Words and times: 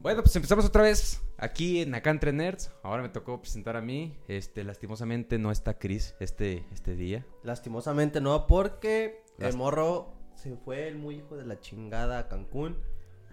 Bueno, 0.00 0.22
pues 0.22 0.34
empezamos 0.34 0.64
otra 0.64 0.82
vez 0.82 1.20
aquí 1.36 1.82
en 1.82 1.94
Acá 1.94 2.08
Entre 2.08 2.32
Nerds. 2.32 2.70
Ahora 2.82 3.02
me 3.02 3.10
tocó 3.10 3.38
presentar 3.42 3.76
a 3.76 3.82
mí. 3.82 4.16
Este, 4.28 4.64
lastimosamente 4.64 5.38
no 5.38 5.52
está 5.52 5.78
Chris 5.78 6.14
este, 6.20 6.64
este 6.72 6.96
día. 6.96 7.26
Lastimosamente 7.42 8.22
no, 8.22 8.46
porque 8.46 9.22
el 9.38 9.54
morro 9.58 10.14
se 10.36 10.56
fue 10.56 10.88
el 10.88 10.96
muy 10.96 11.16
hijo 11.16 11.36
de 11.36 11.44
la 11.44 11.60
chingada 11.60 12.18
a 12.18 12.28
Cancún. 12.28 12.78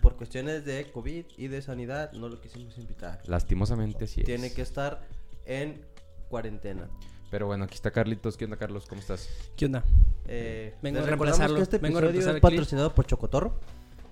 Por 0.02 0.18
cuestiones 0.18 0.66
de 0.66 0.92
COVID 0.92 1.26
y 1.38 1.48
de 1.48 1.62
sanidad, 1.62 2.12
no 2.12 2.28
lo 2.28 2.42
quisimos 2.42 2.78
invitar. 2.78 3.22
Lastimosamente 3.28 4.06
sí 4.06 4.22
es. 4.22 4.26
Tiene 4.26 4.54
que 4.54 4.62
estar 4.62 5.08
en 5.46 5.86
cuarentena. 6.28 6.90
Pero 7.32 7.48
bueno, 7.48 7.64
aquí 7.64 7.76
está 7.76 7.92
Carlitos. 7.92 8.36
¿Qué 8.36 8.44
onda, 8.44 8.58
Carlos? 8.58 8.88
¿Cómo 8.88 9.00
estás? 9.00 9.30
¿Qué 9.56 9.68
onda? 9.68 9.86
Eh, 10.28 10.76
Vengo 10.82 11.00
a 11.00 11.04
reemplazarlo. 11.04 11.56
que 11.56 11.62
este 11.62 11.78
Vengo 11.78 12.00
a 12.00 12.02
reemplazar 12.02 12.36
es 12.36 12.42
patrocinado 12.42 12.94
por 12.94 13.06
Chocotorro 13.06 13.58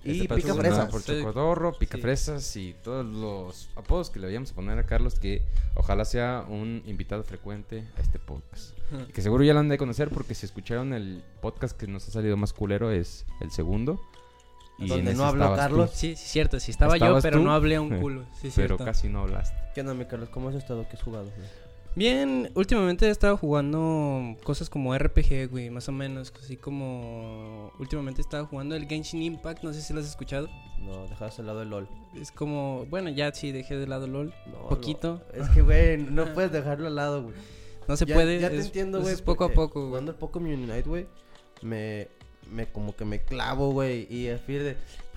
y 0.05 0.21
Este 0.21 0.35
Pica 0.35 0.53
Fresas. 0.53 0.89
por 0.89 1.01
Sí. 1.01 1.13
Chocodorro, 1.19 1.73
Pica 1.77 1.97
Sí. 1.97 2.01
Fresas 2.01 2.55
y 2.55 2.75
todos 2.83 3.05
los 3.05 3.69
apodos 3.75 4.09
que 4.09 4.19
le 4.19 4.27
vayamos 4.27 4.51
a 4.51 4.55
poner 4.55 4.77
a 4.79 4.83
Carlos. 4.85 5.19
Que 5.19 5.41
ojalá 5.75 6.05
sea 6.05 6.45
un 6.47 6.81
invitado 6.85 7.23
frecuente 7.23 7.83
a 7.97 8.01
este 8.01 8.19
podcast. 8.19 8.77
Y 9.09 9.11
que 9.11 9.21
seguro 9.23 9.43
ya 9.43 9.53
lo 9.53 9.59
han 9.61 9.67
de 9.69 9.77
conocer 9.79 10.09
porque 10.09 10.35
si 10.35 10.45
escucharon 10.45 10.93
el 10.93 11.23
podcast 11.41 11.75
que 11.77 11.87
nos 11.87 12.07
ha 12.07 12.11
salido 12.11 12.37
más 12.37 12.53
culero 12.53 12.91
es 12.91 13.25
el 13.41 13.49
segundo. 13.51 13.99
Y 14.77 14.87
Donde 14.89 15.13
no 15.15 15.23
habló 15.25 15.55
Carlos. 15.55 15.91
tú, 15.91 15.97
Sí, 15.97 16.15
sí, 16.15 16.27
cierto. 16.27 16.59
Sí, 16.59 16.69
estaba 16.71 16.97
yo, 16.97 17.05
¿Estabas 17.05 17.23
pero 17.23 17.37
tú? 17.39 17.43
no 17.45 17.53
hablé 17.53 17.79
un 17.79 17.99
culo. 18.01 18.23
Sí, 18.33 18.51
pero 18.55 18.75
cierto. 18.75 18.85
casi 18.85 19.09
no 19.09 19.21
hablaste. 19.21 19.57
¿Qué 19.73 19.81
onda, 19.81 19.93
mi 19.93 20.05
Carlos? 20.05 20.29
¿Cómo 20.29 20.49
has 20.49 20.55
estado? 20.55 20.85
¿Qué 20.87 20.97
has 20.97 21.01
jugado? 21.01 21.25
güey? 21.35 21.47
Bien, 21.95 22.51
últimamente 22.55 23.07
he 23.07 23.09
estado 23.09 23.37
jugando 23.37 24.35
cosas 24.43 24.69
como 24.69 24.93
RPG, 24.97 25.47
güey, 25.49 25.69
más 25.69 25.87
o 25.87 25.93
menos. 25.93 26.33
Así 26.43 26.57
como. 26.57 27.71
Últimamente 27.79 28.19
he 28.21 28.23
estado 28.23 28.45
jugando 28.47 28.75
el 28.75 28.85
Genshin 28.87 29.21
Impact, 29.21 29.63
no 29.63 29.71
sé 29.73 29.81
si 29.81 29.93
lo 29.93 30.01
has 30.01 30.05
escuchado. 30.05 30.49
No, 30.79 31.07
dejaste 31.07 31.41
al 31.41 31.47
lado 31.47 31.61
el 31.61 31.69
LOL. 31.69 31.87
Es 32.19 32.31
como. 32.31 32.85
Bueno, 32.89 33.09
ya 33.09 33.31
sí, 33.33 33.51
dejé 33.53 33.77
de 33.77 33.87
lado 33.87 34.07
LOL. 34.07 34.33
No, 34.47 34.67
Poquito. 34.67 35.21
no. 35.33 35.41
Es 35.41 35.49
que, 35.51 35.61
güey, 35.61 35.97
no 35.97 36.25
puedes 36.33 36.51
dejarlo 36.51 36.87
al 36.87 36.95
lado, 36.95 37.23
güey. 37.23 37.35
No 37.87 37.95
se 37.95 38.05
ya, 38.05 38.13
puede. 38.13 38.41
Ya 38.41 38.49
te 38.49 38.57
es- 38.57 38.65
entiendo, 38.65 38.97
es 38.97 39.03
güey. 39.03 39.15
poco 39.23 39.45
a 39.45 39.49
poco, 39.53 39.79
güey. 39.79 39.89
Jugando 39.91 40.11
el 40.11 40.17
Pokémon 40.17 40.51
Unite, 40.53 40.81
güey, 40.89 41.07
me, 41.61 42.09
me 42.51 42.65
como 42.67 42.93
que 42.93 43.05
me 43.05 43.21
clavo, 43.21 43.71
güey. 43.71 44.05
Y 44.13 44.27
así 44.27 44.51
de, 44.53 44.75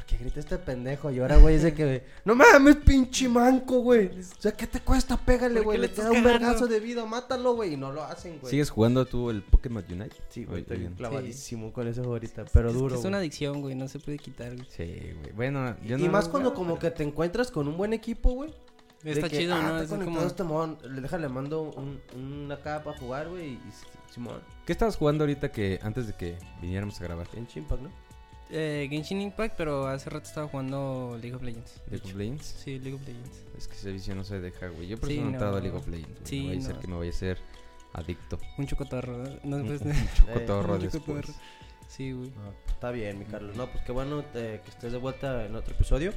porque 0.09 0.25
grita 0.25 0.41
este 0.41 0.57
pendejo. 0.59 1.11
Y 1.11 1.19
ahora, 1.19 1.37
güey, 1.37 1.57
dice 1.57 1.75
que, 1.75 2.03
no 2.25 2.35
mames, 2.35 2.77
pinche 2.77 3.29
manco, 3.29 3.81
güey. 3.81 4.07
O 4.09 4.41
sea, 4.41 4.53
¿qué 4.53 4.67
te 4.67 4.81
cuesta? 4.81 5.17
Pégale, 5.19 5.57
¿Por 5.57 5.65
güey. 5.65 5.81
qué 5.81 5.87
Le 5.89 5.93
queda 5.93 6.11
un 6.11 6.25
vergazo 6.25 6.67
de 6.67 6.81
vida, 6.81 7.05
mátalo, 7.05 7.55
güey. 7.55 7.75
Y 7.75 7.77
no 7.77 7.93
lo 7.93 8.03
hacen, 8.05 8.39
güey. 8.41 8.51
¿Sigues 8.51 8.71
jugando 8.71 9.05
tú 9.05 9.29
el 9.31 9.43
Pokémon 9.43 9.85
Unite? 9.89 10.17
Sí, 10.31 10.45
güey, 10.45 10.63
estoy 10.63 10.79
bien. 10.79 10.95
clavadísimo 10.95 11.73
con 11.73 11.87
ese 11.89 12.01
juego 12.01 12.15
ahorita. 12.15 12.45
Pero 12.53 12.69
es, 12.69 12.75
que 12.75 12.81
duro. 12.81 12.99
es 12.99 13.05
una 13.05 13.19
adicción, 13.19 13.61
güey, 13.61 13.75
no 13.75 13.87
se 13.89 13.99
puede 13.99 14.19
quitar, 14.19 14.55
güey. 14.55 14.67
Sí, 14.71 15.13
güey. 15.21 15.33
Bueno, 15.35 15.77
yo 15.85 15.99
Y 15.99 16.03
no 16.05 16.13
más 16.13 16.27
lo 16.27 16.31
cuando 16.31 16.55
como 16.55 16.79
pero- 16.79 16.81
que 16.81 16.91
te 16.97 17.03
encuentras 17.03 17.51
con 17.51 17.69
un 17.69 17.77
buen 17.77 17.93
equipo, 17.93 18.31
güey. 18.33 18.55
de 19.03 19.13
Está 19.13 19.29
que, 19.29 19.39
chido, 19.39 19.55
ah, 19.55 19.63
¿no? 19.63 19.69
está 19.81 19.83
Es 19.85 19.91
conectado 19.91 20.17
como... 20.17 20.27
este 20.27 20.43
mon, 20.43 20.79
le 20.95 21.01
deja, 21.03 21.19
le 21.19 21.29
mando 21.29 21.63
un, 21.63 22.01
una 22.17 22.57
capa 22.57 22.85
para 22.85 22.99
jugar, 22.99 23.29
güey. 23.29 23.53
Y 23.53 23.61
Simón, 24.13 24.41
¿Qué 24.65 24.73
estabas 24.73 24.97
jugando 24.97 25.25
ahorita 25.25 25.53
que 25.53 25.79
antes 25.83 26.07
de 26.07 26.15
que 26.15 26.39
viniéramos 26.63 26.99
a 27.01 27.05
grabar? 27.05 27.27
en 27.35 27.47
Chimpact, 27.47 27.83
¿no? 27.83 28.08
Eh, 28.51 28.87
Genshin 28.91 29.21
Impact, 29.21 29.57
pero 29.57 29.87
hace 29.87 30.09
rato 30.09 30.27
estaba 30.27 30.49
jugando 30.49 31.19
League 31.21 31.35
of 31.37 31.43
Legends. 31.43 31.81
¿League 31.91 32.05
of. 32.07 32.15
Legends? 32.15 32.45
Sí, 32.47 32.79
League 32.79 32.95
of 32.95 33.07
Legends. 33.07 33.45
Es 33.59 33.69
que 33.69 33.75
ese 33.75 33.93
vicio 33.93 34.15
no 34.15 34.25
se 34.25 34.41
deja, 34.41 34.69
güey. 34.69 34.89
Yo 34.89 34.97
por 34.99 35.09
Sí, 35.09 35.17
eso 35.17 35.23
no 35.25 35.29
he 35.31 35.33
entrado 35.33 35.57
a. 35.57 35.61
League 35.61 35.77
of 35.77 35.87
Legends. 35.89 36.21
Sí, 36.25 36.41
no 36.43 36.49
vaya 36.49 36.59
a 36.61 36.63
ser 36.63 36.75
no. 36.75 36.81
que 36.81 36.87
me 36.89 36.97
vaya 36.97 37.11
a 37.11 37.15
ser 37.15 37.39
adicto. 37.93 38.39
Un 38.57 38.67
chocotorro. 38.67 39.19
¿no? 39.19 39.39
No, 39.45 39.57
Un 39.59 39.67
pues, 39.67 39.81
un 39.83 39.93
chocotorro 40.17 40.75
un 40.75 40.81
después. 40.81 41.03
chocotorro. 41.27 41.35
Sí, 41.89 42.13
güey. 42.13 42.31
Ah, 42.39 42.51
está 42.69 42.91
bien, 42.91 43.19
mi 43.19 43.25
Carlos. 43.27 43.57
No, 43.57 43.67
pues 43.71 43.85
qué 43.85 43.93
bueno 43.93 44.25
eh, 44.35 44.61
que 44.65 44.71
estés 44.71 44.93
de 44.93 44.99
vuelta 44.99 45.45
en 45.45 45.55
otro 45.55 45.75
episodio. 45.75 46.13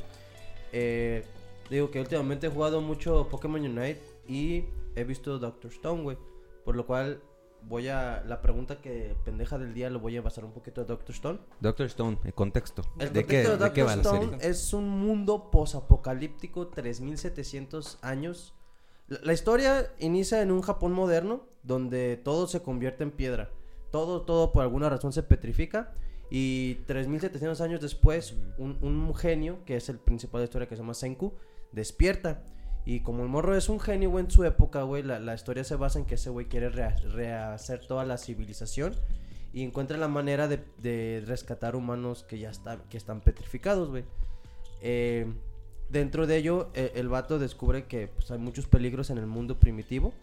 Eh, 0.74 1.26
digo 1.70 1.92
que 1.92 2.00
últimamente 2.00 2.48
he 2.48 2.50
jugado 2.50 2.82
mucho 2.82 3.28
Pokémon 3.30 3.62
Unite 3.62 4.02
y 4.28 4.66
he 4.96 5.04
visto 5.04 5.38
Doctor 5.40 5.72
Stone, 5.72 6.04
güey. 6.04 6.18
Por 6.64 6.76
lo 6.76 6.86
cual 6.86 7.22
voy 7.64 7.88
a... 7.88 8.23
La 8.28 8.42
pregunta 8.42 8.81
que 8.81 9.16
pendeja 9.24 9.58
del 9.58 9.74
día 9.74 9.90
lo 9.90 10.00
voy 10.00 10.18
a 10.18 10.22
basar 10.22 10.46
un 10.46 10.52
poquito 10.52 10.81
a 10.81 10.84
Doctor 10.84 11.16
Stone. 11.16 11.40
Doctor 11.59 11.86
Stone, 11.88 12.18
el 12.24 12.34
contexto. 12.34 12.84
El 13.00 13.13
¿De 13.13 13.25
qué, 13.25 13.44
de 13.44 13.72
qué 13.74 13.84
va 13.84 13.96
la 13.96 14.02
Stone 14.02 14.38
es 14.41 14.74
un 14.74 14.90
mundo 14.90 15.50
posapocalíptico, 15.52 16.68
3700 16.68 18.00
años. 18.02 18.53
La, 19.08 19.19
la 19.24 19.34
historia 19.34 19.91
inicia 20.00 20.41
en 20.41 20.52
un 20.52 20.62
Japón 20.62 20.94
moderno, 20.94 21.44
donde 21.63 22.18
todo 22.18 22.47
se 22.47 22.62
convierte 22.62 23.03
en 23.03 23.12
piedra. 23.12 23.50
Todo, 23.91 24.22
todo 24.22 24.52
por 24.52 24.63
alguna 24.63 24.90
razón 24.90 25.13
se 25.13 25.24
petrifica. 25.24 25.94
Y 26.30 26.75
3700 26.88 27.59
años 27.59 27.81
después, 27.81 28.36
un, 28.57 28.78
un 28.81 29.13
genio, 29.13 29.66
que 29.66 29.75
es 29.75 29.90
el 29.90 30.00
principal 30.00 30.40
de 30.40 30.44
la 30.44 30.46
historia, 30.46 30.68
que 30.69 30.75
se 30.75 30.81
llama 30.81 30.94
Senku, 30.94 31.34
despierta. 31.74 32.41
Y 32.86 33.02
como 33.02 33.22
el 33.24 33.30
morro 33.30 33.56
es 33.56 33.69
un 33.69 33.80
genio, 33.80 34.18
en 34.19 34.31
su 34.31 34.44
época, 34.44 34.84
güey, 34.84 35.03
la, 35.03 35.19
la 35.19 35.36
historia 35.36 35.64
se 35.64 35.75
basa 35.75 36.00
en 36.00 36.06
que 36.06 36.16
ese 36.16 36.30
güey 36.30 36.47
quiere 36.47 36.69
rehacer 36.69 37.86
toda 37.86 38.06
la 38.06 38.18
civilización 38.18 38.96
y 39.53 39.64
encuentra 39.64 39.97
la 39.97 40.08
manera 40.08 40.47
de, 40.47 40.64
de 40.81 41.24
rescatar 41.25 41.75
humanos 41.75 42.24
que 42.24 42.40
ya 42.40 42.50
están, 42.50 42.81
que 42.90 42.97
están 42.97 43.22
petrificados, 43.22 43.90
güey. 43.90 44.03
Eh, 44.81 45.31
dentro 45.90 46.25
de 46.25 46.38
ello, 46.38 46.69
eh, 46.74 46.94
el 46.96 47.08
vato 47.09 47.38
descubre 47.38 47.86
que 47.86 48.08
pues, 48.08 48.31
hay 48.31 48.40
muchos 48.40 48.66
peligros 48.66 49.09
en 49.12 49.19
el 49.19 49.28
mundo 49.28 49.59
primitivo, 49.59 50.13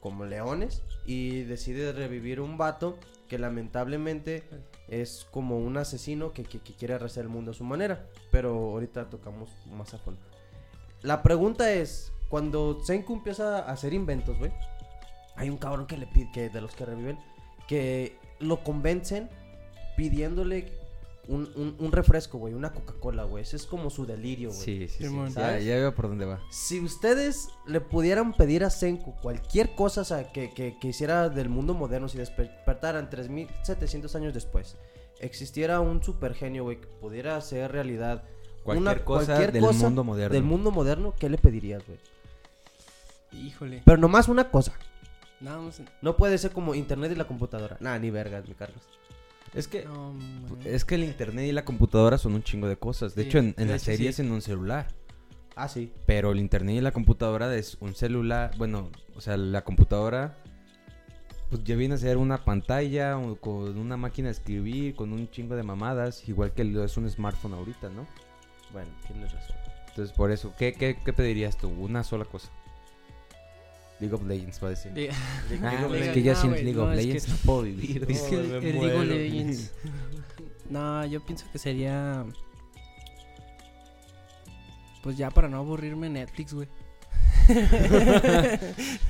como 0.00 0.24
leones, 0.24 0.82
y 1.06 1.42
decide 1.42 1.92
revivir 1.92 2.40
un 2.40 2.56
vato 2.56 2.98
que 3.28 3.38
lamentablemente 3.38 4.42
es 4.88 5.26
como 5.30 5.58
un 5.58 5.76
asesino 5.76 6.32
que, 6.32 6.44
que- 6.44 6.58
quiere 6.60 6.94
arrasar 6.94 7.24
el 7.24 7.28
mundo 7.28 7.50
a 7.50 7.54
su 7.54 7.62
manera. 7.62 8.06
Pero 8.32 8.54
ahorita 8.54 9.08
tocamos 9.10 9.50
más 9.70 9.92
a 9.94 9.98
fondo. 9.98 10.20
La 11.02 11.22
pregunta 11.22 11.72
es, 11.72 12.12
cuando 12.28 12.80
Senku 12.84 13.14
empieza 13.14 13.58
a 13.60 13.72
hacer 13.72 13.92
inventos, 13.92 14.38
güey, 14.38 14.52
hay 15.36 15.48
un 15.50 15.56
cabrón 15.56 15.86
que 15.86 15.96
le 15.96 16.06
pide, 16.06 16.30
que 16.32 16.48
de 16.50 16.60
los 16.60 16.74
que 16.74 16.84
reviven, 16.84 17.18
que 17.68 18.16
lo 18.40 18.62
convencen 18.64 19.28
pidiéndole 19.96 20.72
un, 21.28 21.50
un- 21.56 21.76
un 21.78 21.92
refresco, 21.92 22.38
güey, 22.38 22.54
una 22.54 22.72
Coca-Cola, 22.72 23.24
güey. 23.24 23.42
Ese 23.42 23.56
es 23.56 23.66
como 23.66 23.90
su 23.90 24.06
delirio, 24.06 24.48
güey. 24.48 24.60
Sí, 24.60 24.88
sí, 24.88 25.04
sí. 25.06 25.14
Ya, 25.26 25.30
¿Sabes? 25.30 25.64
ya 25.64 25.74
veo 25.76 25.94
por 25.94 26.08
dónde 26.08 26.24
va. 26.24 26.40
Si 26.50 26.80
ustedes 26.80 27.48
le 27.66 27.80
pudieran 27.82 28.32
pedir 28.32 28.64
a 28.64 28.70
Senku 28.70 29.14
cualquier 29.20 29.74
cosa 29.74 30.00
o 30.00 30.04
sea, 30.04 30.32
que, 30.32 30.50
que, 30.54 30.78
que 30.80 30.88
hiciera 30.88 31.28
del 31.28 31.48
mundo 31.50 31.74
moderno, 31.74 32.08
si 32.08 32.16
despertaran 32.18 33.10
3700 33.10 34.14
años 34.16 34.32
después, 34.34 34.76
existiera 35.20 35.80
un 35.80 36.02
super 36.02 36.34
genio, 36.34 36.64
güey, 36.64 36.80
que 36.80 36.86
pudiera 36.86 37.36
hacer 37.36 37.72
realidad 37.72 38.24
Cualquier 38.62 39.04
cosa 39.04 39.26
cualquier 39.26 39.52
del 39.52 39.62
cosa 39.62 39.84
mundo 39.84 40.04
moderno. 40.04 40.34
del 40.34 40.42
mundo 40.42 40.70
moderno, 40.70 41.14
¿qué 41.18 41.28
le 41.28 41.38
pedirías, 41.38 41.82
güey? 41.86 41.98
Híjole. 43.46 43.82
Pero 43.84 43.98
nomás 43.98 44.28
una 44.28 44.50
cosa. 44.50 44.72
No, 46.02 46.16
puede 46.16 46.36
ser 46.38 46.50
como 46.50 46.74
internet 46.74 47.12
y 47.12 47.14
la 47.14 47.26
computadora. 47.26 47.76
Nah, 47.80 47.98
ni 47.98 48.10
vergas, 48.10 48.48
mi 48.48 48.54
Carlos. 48.54 48.82
Es 49.54 49.68
que 49.68 49.84
No, 49.84 50.14
es 50.64 50.84
que 50.84 50.96
el 50.96 51.04
internet 51.04 51.46
y 51.46 51.52
la 51.52 51.64
computadora 51.64 52.18
son 52.18 52.34
un 52.34 52.42
chingo 52.42 52.68
de 52.68 52.76
cosas. 52.76 53.14
De 53.14 53.22
Sí, 53.22 53.28
hecho, 53.28 53.38
en, 53.38 53.46
en 53.46 53.54
de 53.56 53.66
la 53.66 53.76
hecho, 53.76 53.84
serie 53.86 54.06
sí. 54.06 54.08
es 54.08 54.18
en 54.20 54.32
un 54.32 54.42
celular. 54.42 54.88
Ah, 55.56 55.68
sí. 55.68 55.92
Pero 56.06 56.32
el 56.32 56.38
internet 56.38 56.76
y 56.76 56.80
la 56.80 56.92
computadora 56.92 57.54
es 57.54 57.76
un 57.80 57.94
celular. 57.94 58.50
Bueno, 58.58 58.90
o 59.16 59.20
sea, 59.20 59.36
la 59.36 59.64
computadora. 59.64 60.36
Pues 61.50 61.64
ya 61.64 61.76
viene 61.76 61.94
a 61.94 61.98
ser 61.98 62.18
una 62.18 62.44
pantalla 62.44 63.16
o 63.16 63.36
con 63.36 63.78
una 63.78 63.96
máquina 63.96 64.28
de 64.28 64.32
escribir, 64.32 64.94
con 64.94 65.12
un 65.12 65.30
chingo 65.30 65.56
de 65.56 65.62
mamadas. 65.62 66.28
Igual 66.28 66.52
que 66.52 66.62
es 66.84 66.96
un 66.98 67.08
smartphone 67.08 67.54
ahorita, 67.54 67.88
¿no? 67.88 68.06
Bueno, 68.72 68.90
tienes 69.06 69.32
razón. 69.32 69.56
Entonces, 69.88 70.14
por 70.16 70.30
eso, 70.30 70.54
¿qué, 70.58 70.72
qué, 70.74 70.96
qué 71.04 71.12
pedirías 71.12 71.56
tú? 71.56 71.68
Una 71.68 72.04
sola 72.04 72.24
cosa. 72.24 72.48
League 74.00 74.14
of 74.14 74.22
Legends, 74.24 74.62
va 74.62 74.68
a 74.68 74.70
decir. 74.70 74.92
Ah, 75.62 75.86
of 75.86 75.94
es 75.94 76.08
que 76.10 76.22
ya 76.22 76.34
No, 76.34 76.40
sin 76.40 76.50
League 76.52 76.72
no, 76.74 76.84
of 76.84 76.90
que- 76.90 76.96
Legends 76.96 77.28
no 77.28 77.36
puedo 77.44 77.62
vivir. 77.62 78.06
Es 78.08 78.22
que 78.22 78.34
el, 78.36 78.48
League 78.60 78.94
of. 78.94 79.04
Legends. 79.04 79.72
No, 80.70 81.04
yo 81.06 81.24
pienso 81.24 81.46
que 81.50 81.58
sería. 81.58 82.26
Pues 85.02 85.16
ya 85.16 85.30
para 85.30 85.48
no 85.48 85.56
aburrirme 85.56 86.10
Netflix, 86.10 86.52
güey. 86.52 86.68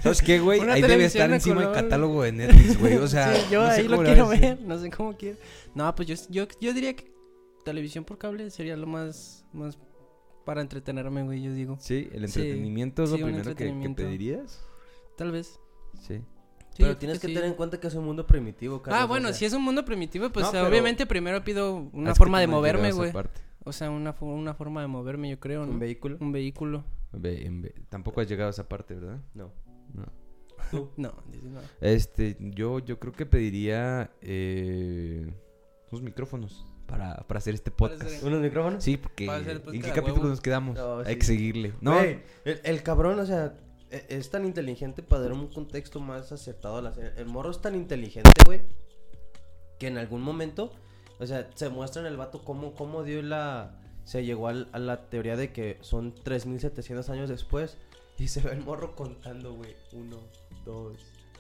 ¿Sabes 0.03 0.23
qué, 0.23 0.39
güey? 0.39 0.61
Ahí 0.61 0.83
debe 0.83 1.05
estar 1.07 1.31
encima 1.33 1.65
el 1.65 1.73
catálogo 1.73 2.23
de 2.23 2.31
Netflix, 2.33 2.79
güey. 2.79 2.95
O 2.97 3.09
sea, 3.09 3.35
Sí, 3.35 3.43
yo 3.51 3.65
ahí 3.65 3.89
lo 3.89 4.03
quiero 4.05 4.29
ver, 4.29 4.61
no 4.61 4.79
sé 4.79 4.91
cómo 4.91 5.17
quiero. 5.17 5.39
No, 5.75 5.93
pues 5.97 6.07
yo, 6.09 6.15
yo, 6.31 6.47
yo 6.61 6.73
diría 6.73 6.95
que 6.95 7.11
televisión 7.71 8.05
por 8.05 8.19
cable 8.19 8.51
sería 8.51 8.77
lo 8.77 8.87
más, 8.87 9.45
más 9.53 9.79
para 10.45 10.61
entretenerme, 10.63 11.23
güey, 11.25 11.43
yo 11.43 11.53
digo. 11.53 11.77
Sí, 11.81 12.09
el 12.13 12.29
Sí, 12.29 12.41
entretenimiento 12.41 13.03
es 13.05 13.11
lo 13.11 13.17
primero 13.17 13.55
que- 13.55 13.95
pedirías. 13.95 14.65
Tal 15.17 15.31
vez. 15.33 15.61
Sí. 16.01 16.21
Sí, 16.71 16.85
pero 16.85 16.97
tienes 16.97 17.19
que 17.19 17.27
sí. 17.27 17.35
tener 17.35 17.49
en 17.51 17.55
cuenta 17.57 17.81
que 17.81 17.89
es 17.89 17.95
un 17.95 18.05
mundo 18.05 18.27
primitivo, 18.27 18.81
Carlos. 18.81 19.01
Ah, 19.01 19.05
o 19.05 19.09
bueno, 19.09 19.29
sea, 19.29 19.35
si 19.37 19.45
es 19.47 19.53
un 19.53 19.63
mundo 19.63 19.85
primitivo, 19.85 20.31
pues 20.31 20.47
No, 20.47 20.53
pero- 20.53 20.67
obviamente 20.69 21.07
primero 21.07 21.43
pido 21.43 21.91
una 21.93 22.15
forma 22.15 22.41
de 22.41 22.47
moverme, 22.47 22.93
güey. 22.93 23.13
O 23.65 23.73
sea, 23.73 23.91
una, 23.91 24.15
una 24.21 24.55
forma 24.55 24.81
de 24.81 24.87
moverme, 24.87 25.29
yo 25.31 25.41
creo, 25.41 25.67
¿no? 25.67 25.73
un 25.73 25.79
vehículo. 25.79 26.17
Un 26.21 26.33
vehículo. 26.33 26.85
Tampoco 27.89 28.21
has 28.21 28.29
llegado 28.29 28.49
a 28.49 28.51
esa 28.51 28.69
parte, 28.69 28.95
¿verdad? 28.95 29.21
No. 29.35 29.53
No. 29.93 30.05
No, 30.97 31.15
dices, 31.33 31.51
no. 31.51 31.61
Este, 31.81 32.37
yo, 32.41 32.79
yo 32.81 32.99
creo 32.99 33.13
que 33.13 33.25
pediría 33.27 34.11
eh, 34.21 35.33
unos 35.91 36.03
micrófonos 36.03 36.67
para, 36.89 37.15
para 37.29 37.39
hacer 37.39 37.55
este 37.55 37.71
podcast. 37.71 38.23
¿Unos 38.25 38.41
micrófonos? 38.41 38.83
Sí, 38.83 38.97
porque 38.97 39.27
¿en 39.27 39.83
qué 39.83 39.91
capítulo 39.91 40.15
huevo. 40.15 40.29
nos 40.31 40.41
quedamos? 40.41 40.77
No, 40.77 40.99
Hay 41.01 41.13
sí. 41.15 41.19
que 41.21 41.27
seguirle. 41.27 41.73
No, 41.81 41.95
Güey, 41.95 42.21
el, 42.45 42.61
el 42.65 42.83
cabrón, 42.83 43.21
o 43.21 43.27
sea, 43.27 43.55
e- 43.91 44.07
es 44.09 44.31
tan 44.31 44.45
inteligente 44.45 45.03
para 45.05 45.23
dar 45.23 45.33
un 45.33 45.47
contexto 45.47 46.01
más 46.01 46.33
acertado 46.33 46.79
a 46.79 46.83
la 46.83 46.93
serie. 46.93 47.13
El 47.17 47.27
morro 47.27 47.51
es 47.53 47.61
tan 47.61 47.75
inteligente, 47.77 48.31
güey, 48.45 48.63
que 49.79 49.87
en 49.87 49.99
algún 49.99 50.23
momento, 50.23 50.73
o 51.21 51.27
sea, 51.27 51.49
se 51.55 51.69
muestra 51.69 52.01
en 52.03 52.09
el 52.09 52.17
vato 52.17 52.43
cómo, 52.45 52.75
cómo 52.75 53.05
dio 53.05 53.23
la... 53.23 53.81
Se 54.05 54.25
llegó 54.25 54.49
a 54.49 54.55
la 54.55 55.11
teoría 55.11 55.37
de 55.37 55.53
que 55.53 55.77
son 55.83 56.15
3700 56.15 57.11
años 57.11 57.29
después 57.29 57.77
y 58.19 58.29
se 58.29 58.41
ve 58.41 58.53
el 58.53 58.61
morro 58.65 58.97
contando, 58.97 59.53
güey. 59.53 59.77
Uno, 59.93 60.17
dos, 60.65 60.97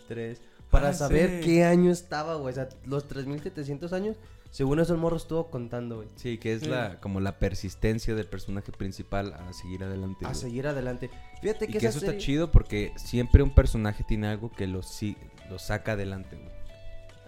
tres. 0.06 0.42
Para 0.70 0.90
Ah, 0.90 0.92
saber 0.92 1.40
sí. 1.42 1.46
qué 1.48 1.64
año 1.64 1.90
estaba, 1.90 2.34
güey. 2.34 2.52
O 2.52 2.54
sea, 2.54 2.68
los 2.84 3.08
3700 3.08 3.94
años, 3.94 4.16
según 4.50 4.80
eso 4.80 4.92
el 4.94 4.98
morro 5.00 5.16
estuvo 5.16 5.50
contando, 5.50 5.96
güey. 5.96 6.08
sí, 6.16 6.38
que 6.38 6.54
es 6.54 6.62
Sí. 6.62 6.68
la 6.68 6.98
como 7.00 7.20
la 7.20 7.38
persistencia 7.38 8.14
del 8.14 8.26
personaje 8.26 8.72
principal 8.72 9.32
a 9.34 9.52
seguir 9.52 9.84
adelante. 9.84 10.24
A 10.24 10.28
güey. 10.30 10.40
seguir 10.40 10.66
adelante. 10.66 11.10
Fíjate 11.42 11.66
Y 11.66 11.68
que, 11.68 11.78
que 11.78 11.86
esa 11.86 11.98
eso 11.98 12.06
está 12.06 12.18
chido 12.18 12.50
porque 12.50 12.92
siempre 12.96 13.42
un 13.42 13.54
personaje 13.54 14.04
tiene 14.06 14.26
algo 14.28 14.50
que 14.50 14.66
lo, 14.66 14.82
si- 14.82 15.16
lo 15.50 15.58
saca 15.58 15.92
adelante, 15.92 16.36
güey. 16.36 16.50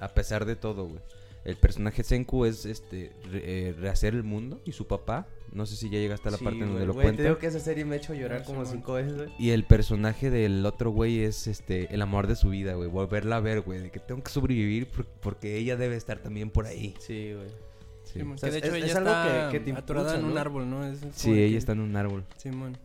A 0.01 0.09
pesar 0.09 0.45
de 0.47 0.57
todo, 0.57 0.87
güey. 0.87 1.01
El 1.45 1.57
personaje 1.57 2.03
Senku 2.05 2.45
es 2.45 2.67
este 2.67 3.13
re- 3.31 3.69
eh, 3.69 3.73
rehacer 3.73 4.15
el 4.15 4.23
mundo 4.25 4.61
y 4.65 4.73
su 4.73 4.87
papá. 4.87 5.27
No 5.53 5.67
sé 5.67 5.75
si 5.77 5.91
ya 5.91 5.99
llegaste 5.99 6.29
a 6.29 6.31
la 6.33 6.39
Sí, 6.39 6.45
parte 6.45 6.61
donde 6.61 6.87
lo 6.87 6.93
güey, 6.93 7.05
cuenta. 7.07 7.23
Te 7.23 7.29
digo 7.29 7.39
que 7.39 7.47
esa 7.49 7.59
serie 7.59 7.85
me 7.85 7.95
ha 7.97 7.99
hecho 7.99 8.15
llorar 8.15 8.43
Ah, 8.43 8.45
como 8.45 8.65
cinco 8.65 8.93
veces, 8.95 9.17
güey. 9.17 9.29
Y 9.39 9.51
el 9.51 9.65
personaje 9.65 10.31
del 10.31 10.65
otro 10.65 10.91
güey 10.91 11.21
es 11.25 11.47
este 11.49 11.93
el 11.93 12.03
amor 12.03 12.27
de 12.29 12.37
su 12.37 12.51
vida, 12.51 12.75
güey. 12.75 12.89
Volverla 12.89 13.37
a 13.37 13.41
ver, 13.41 13.63
güey. 13.63 13.81
De 13.81 13.91
que 13.91 13.99
tengo 13.99 14.23
que 14.23 14.31
sobrevivir 14.31 14.87
por- 14.87 15.07
porque 15.07 15.57
ella 15.57 15.77
debe 15.77 15.97
estar 15.97 16.19
también 16.21 16.51
por 16.51 16.67
ahí. 16.67 16.95
Sí, 17.01 17.33
güey. 17.35 17.49
Sí, 18.05 18.21
O 18.23 18.39
sea, 18.39 18.49
que 18.51 18.53
de 18.53 18.59
es- 18.59 18.65
hecho 18.65 18.75
es 18.77 18.85
ella 18.85 18.99
algo 18.99 19.11
está 19.11 19.49
que- 19.51 19.59
que 19.59 19.65
te 19.65 19.73
atorada 19.79 20.07
impulsa, 20.15 20.27
en 20.27 20.33
un 20.33 20.39
árbol, 20.39 20.71
¿no? 20.71 20.85
Es 20.85 21.01
Sí, 21.15 21.33
que- 21.33 21.45
ella 21.47 21.59
está 21.59 21.73
en 21.73 21.81
un 21.81 21.97
árbol. 21.97 22.25
Simón. 22.37 22.77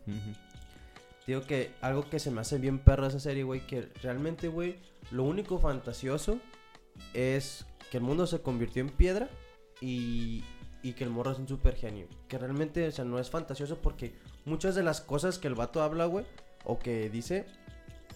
Digo 1.28 1.42
que 1.42 1.72
algo 1.82 2.08
que 2.10 2.20
se 2.20 2.30
me 2.30 2.42
hace 2.42 2.58
bien 2.60 2.78
perro 2.80 3.04
de 3.04 3.10
esa 3.10 3.20
serie, 3.20 3.44
güey, 3.44 3.66
que 3.66 3.90
realmente, 4.04 4.48
güey, 4.48 4.76
lo 5.12 5.24
único 5.24 5.58
fantasioso 5.60 6.40
es 7.14 7.66
que 7.90 7.98
el 7.98 8.04
mundo 8.04 8.28
se 8.28 8.40
convirtió 8.42 8.82
en 8.82 8.90
piedra 8.90 9.30
y, 9.82 10.44
y 10.88 10.94
que 10.94 11.04
el 11.04 11.10
morro 11.10 11.32
es 11.32 11.40
un 11.40 11.48
super 11.48 11.76
genio. 11.76 12.08
Que 12.28 12.38
realmente, 12.38 12.88
o 12.88 12.92
sea, 12.92 13.06
no 13.06 13.20
es 13.20 13.30
fantasioso 13.30 13.78
porque 13.82 14.14
muchas 14.46 14.76
de 14.76 14.84
las 14.84 15.02
cosas 15.02 15.40
que 15.40 15.48
el 15.48 15.56
vato 15.56 15.82
habla, 15.82 16.06
güey, 16.06 16.26
o 16.64 16.78
que 16.80 17.10
dice, 17.10 17.46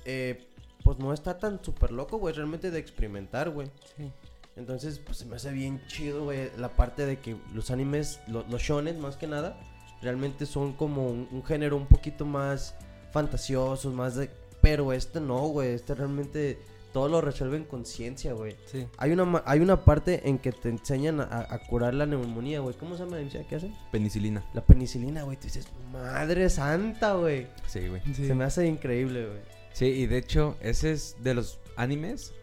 eh, 0.06 0.48
pues 0.84 0.98
no 1.00 1.14
está 1.14 1.38
tan 1.38 1.64
súper 1.64 1.92
loco, 1.92 2.18
güey, 2.18 2.34
realmente 2.34 2.72
de 2.72 2.80
experimentar, 2.80 3.50
güey. 3.50 3.68
Sí. 3.98 4.12
Entonces, 4.56 5.00
pues 5.00 5.18
se 5.18 5.26
me 5.26 5.36
hace 5.38 5.52
bien 5.52 5.82
chido, 5.88 6.26
güey, 6.26 6.50
la 6.58 6.70
parte 6.70 7.06
de 7.06 7.20
que 7.20 7.38
los 7.54 7.72
animes, 7.72 8.20
lo- 8.28 8.46
los 8.50 8.62
shonen 8.62 9.00
más 9.00 9.16
que 9.18 9.26
nada, 9.28 9.58
realmente 10.02 10.46
son 10.46 10.74
como 10.74 11.08
un, 11.08 11.28
un 11.32 11.44
género 11.44 11.76
un 11.78 11.88
poquito 11.88 12.26
más 12.26 12.76
fantasiosos, 13.12 13.94
más 13.94 14.16
de... 14.16 14.30
Pero 14.62 14.92
este 14.94 15.22
no, 15.22 15.48
güey, 15.48 15.70
este 15.74 15.96
realmente 15.96 16.60
todo 16.92 17.08
lo 17.10 17.22
resuelven 17.22 17.64
con 17.66 17.86
ciencia, 17.86 18.34
güey. 18.34 18.56
Sí. 18.66 18.88
Hay 18.98 19.12
una, 19.12 19.26
ma- 19.26 19.44
hay 19.46 19.60
una 19.60 19.84
parte 19.86 20.28
en 20.30 20.38
que 20.40 20.52
te 20.52 20.70
enseñan 20.70 21.20
a, 21.22 21.26
a 21.50 21.60
curar 21.68 21.94
la 21.94 22.06
neumonía, 22.06 22.60
güey. 22.60 22.76
¿Cómo 22.76 22.96
se 22.98 23.04
llama 23.04 23.18
la 23.20 23.44
que 23.48 23.56
hacen? 23.56 23.74
Penicilina. 23.92 24.44
La 24.54 24.62
penicilina, 24.66 25.24
güey. 25.24 25.38
Tú 25.38 25.44
dices, 25.44 25.68
madre 25.92 26.50
santa, 26.50 27.14
güey. 27.16 27.48
Sí, 27.68 27.88
güey. 27.88 28.02
Sí. 28.14 28.28
Se 28.28 28.36
me 28.36 28.44
hace 28.44 28.66
increíble, 28.68 29.28
güey. 29.28 29.40
Sí, 29.74 29.86
y 29.86 30.08
de 30.08 30.18
hecho, 30.18 30.58
ese 30.62 30.92
es 30.92 31.16
de 31.22 31.34
los 31.36 31.60
animes. 31.76 32.34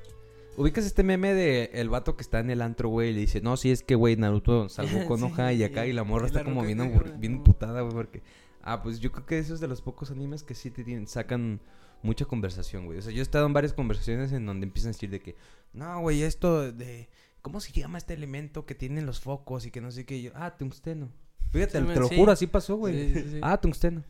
Ubicas 0.56 0.86
este 0.86 1.02
meme 1.02 1.34
de 1.34 1.70
el 1.74 1.90
vato 1.90 2.16
que 2.16 2.22
está 2.22 2.38
en 2.40 2.48
el 2.50 2.62
antro, 2.62 2.88
güey, 2.88 3.10
y 3.10 3.12
le 3.12 3.20
dice, 3.20 3.40
no, 3.42 3.56
sí, 3.58 3.70
es 3.70 3.82
que, 3.82 3.94
güey, 3.94 4.16
Naruto 4.16 4.68
salvó 4.70 5.04
con 5.06 5.18
Sí, 5.18 5.24
hoja 5.24 5.52
y 5.52 5.62
acá, 5.64 5.86
y 5.86 5.92
la 5.92 6.04
morra 6.04 6.24
y 6.24 6.28
está 6.28 6.38
la 6.38 6.44
como 6.46 6.62
bien, 6.62 6.78
bien 7.18 7.32
emputada, 7.34 7.82
güey, 7.82 7.92
porque... 7.94 8.22
Ah, 8.68 8.82
pues 8.82 8.98
yo 8.98 9.12
creo 9.12 9.24
que 9.26 9.38
esos 9.38 9.60
de 9.60 9.68
los 9.68 9.80
pocos 9.80 10.10
animes 10.10 10.42
que 10.42 10.54
sí 10.56 10.72
te 10.72 10.82
tienen, 10.82 11.06
sacan 11.06 11.60
mucha 12.02 12.24
conversación, 12.24 12.86
güey. 12.86 12.98
O 12.98 13.02
sea, 13.02 13.12
yo 13.12 13.18
he 13.18 13.22
estado 13.22 13.46
en 13.46 13.52
varias 13.52 13.72
conversaciones 13.72 14.32
en 14.32 14.46
donde 14.46 14.66
empiezan 14.66 14.90
a 14.90 14.92
decir 14.92 15.10
de 15.10 15.20
que, 15.20 15.34
no, 15.72 16.00
güey, 16.00 16.22
esto 16.22 16.72
de... 16.72 17.08
¿Cómo 17.42 17.60
se 17.60 17.70
llama 17.72 17.98
este 17.98 18.14
elemento 18.14 18.66
que 18.66 18.74
tienen 18.74 19.06
los 19.06 19.20
focos 19.20 19.66
y 19.66 19.70
que 19.70 19.80
no 19.80 19.90
sé 19.92 20.04
qué? 20.04 20.16
Y 20.16 20.22
yo, 20.22 20.32
ah, 20.34 20.56
tungsteno. 20.56 21.08
Fíjate, 21.52 21.78
Sí, 21.80 21.86
te 21.86 22.00
lo 22.00 22.08
sí. 22.08 22.16
juro, 22.16 22.32
así 22.32 22.46
pasó, 22.48 22.74
güey. 22.76 23.12
Sí, 23.14 23.20
sí, 23.22 23.30
sí. 23.34 23.38
Ah, 23.40 23.56
tungsteno. 23.60 24.02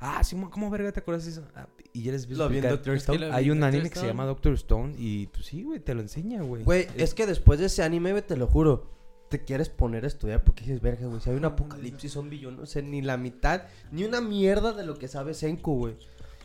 Ah, 0.00 0.24
sí, 0.24 0.34
mo- 0.34 0.50
¿cómo 0.50 0.70
verga 0.70 0.90
te 0.92 1.00
acuerdas 1.00 1.24
de 1.26 1.32
eso? 1.32 1.46
Ah, 1.54 1.66
y 1.92 2.02
ya 2.02 2.12
les 2.12 2.26
a 2.26 2.30
Lo 2.30 2.48
vi 2.48 2.58
en. 2.58 2.68
Doctor 2.70 2.94
Es 2.96 3.04
que 3.04 3.12
Stone. 3.12 3.32
Hay 3.34 3.50
un 3.50 3.60
Doctor 3.60 3.74
anime 3.74 3.90
que 3.90 3.98
se 3.98 4.06
llama 4.06 4.24
Doctor 4.24 4.54
Stone 4.54 4.94
y 4.98 5.26
pues 5.28 5.46
sí, 5.46 5.62
güey, 5.62 5.78
te 5.80 5.94
lo 5.94 6.00
enseña, 6.00 6.42
güey. 6.42 6.64
Güey, 6.64 6.88
es 6.96 7.14
que 7.14 7.26
después 7.26 7.58
de 7.60 7.66
ese 7.66 7.82
anime, 7.82 8.10
güey, 8.12 8.26
te 8.26 8.36
lo 8.36 8.46
juro, 8.46 8.90
te 9.28 9.44
quieres 9.44 9.68
poner 9.68 10.04
a 10.04 10.06
estudiar 10.08 10.42
porque 10.42 10.62
dices, 10.64 10.80
verga, 10.80 11.06
güey, 11.06 11.20
si 11.20 11.30
hay 11.30 11.36
un 11.36 11.44
apocalipsis 11.44 12.12
zombie, 12.12 12.38
yo 12.38 12.50
no 12.50 12.64
sé 12.66 12.82
ni 12.82 13.02
la 13.02 13.16
mitad, 13.18 13.62
ni 13.92 14.04
una 14.04 14.20
mierda 14.22 14.72
de 14.72 14.84
lo 14.84 14.98
que 14.98 15.08
sabe 15.08 15.34
Senku, 15.34 15.76
güey. 15.76 15.96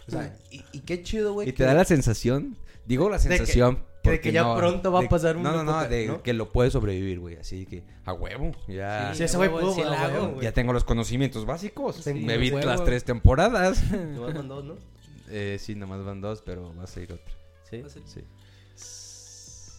O 0.09 0.21
sea, 0.21 0.37
y, 0.51 0.63
y 0.73 0.79
qué 0.81 1.01
chido, 1.03 1.33
güey. 1.33 1.49
Y 1.49 1.53
te 1.53 1.63
da 1.63 1.73
la 1.73 1.85
sensación, 1.85 2.57
digo 2.85 3.09
la 3.09 3.19
sensación 3.19 3.75
que 3.75 3.81
de 3.81 3.89
porque 4.03 4.19
que 4.21 4.31
ya 4.31 4.43
no, 4.43 4.55
pronto 4.55 4.91
va 4.91 4.99
a 4.99 5.01
de- 5.03 5.09
pasar 5.09 5.35
un 5.37 5.43
No, 5.43 5.51
no, 5.51 5.63
no, 5.63 5.87
de 5.87 6.07
¿no? 6.07 6.23
que 6.23 6.33
lo 6.33 6.51
puedes 6.51 6.73
sobrevivir, 6.73 7.19
güey, 7.19 7.35
así 7.37 7.65
que 7.65 7.83
a 8.05 8.13
huevo, 8.13 8.51
ya 8.67 9.13
Sí, 9.13 9.25
güey 9.35 9.49
huevo, 9.49 9.73
sí 9.75 9.81
a 9.81 10.07
huevo, 10.07 10.41
ya 10.41 10.51
tengo 10.53 10.71
los 10.73 10.83
conocimientos 10.83 11.45
básicos. 11.45 11.97
Sí, 11.97 12.13
Me 12.13 12.37
vi 12.37 12.51
huevo. 12.51 12.65
las 12.65 12.83
tres 12.85 13.03
temporadas. 13.03 13.83
Nomás 13.91 14.33
van 14.33 14.47
dos, 14.47 14.63
¿no? 14.65 14.75
eh, 15.29 15.57
sí, 15.59 15.75
nomás 15.75 16.03
van 16.03 16.21
dos, 16.21 16.41
pero 16.41 16.73
va 16.75 16.85
a 16.85 16.87
salir 16.87 17.11
otra. 17.13 17.33
Sí. 17.69 17.81
Va 17.81 17.87
a 17.87 17.89
ser- 17.89 18.01
Sí. 18.05 18.21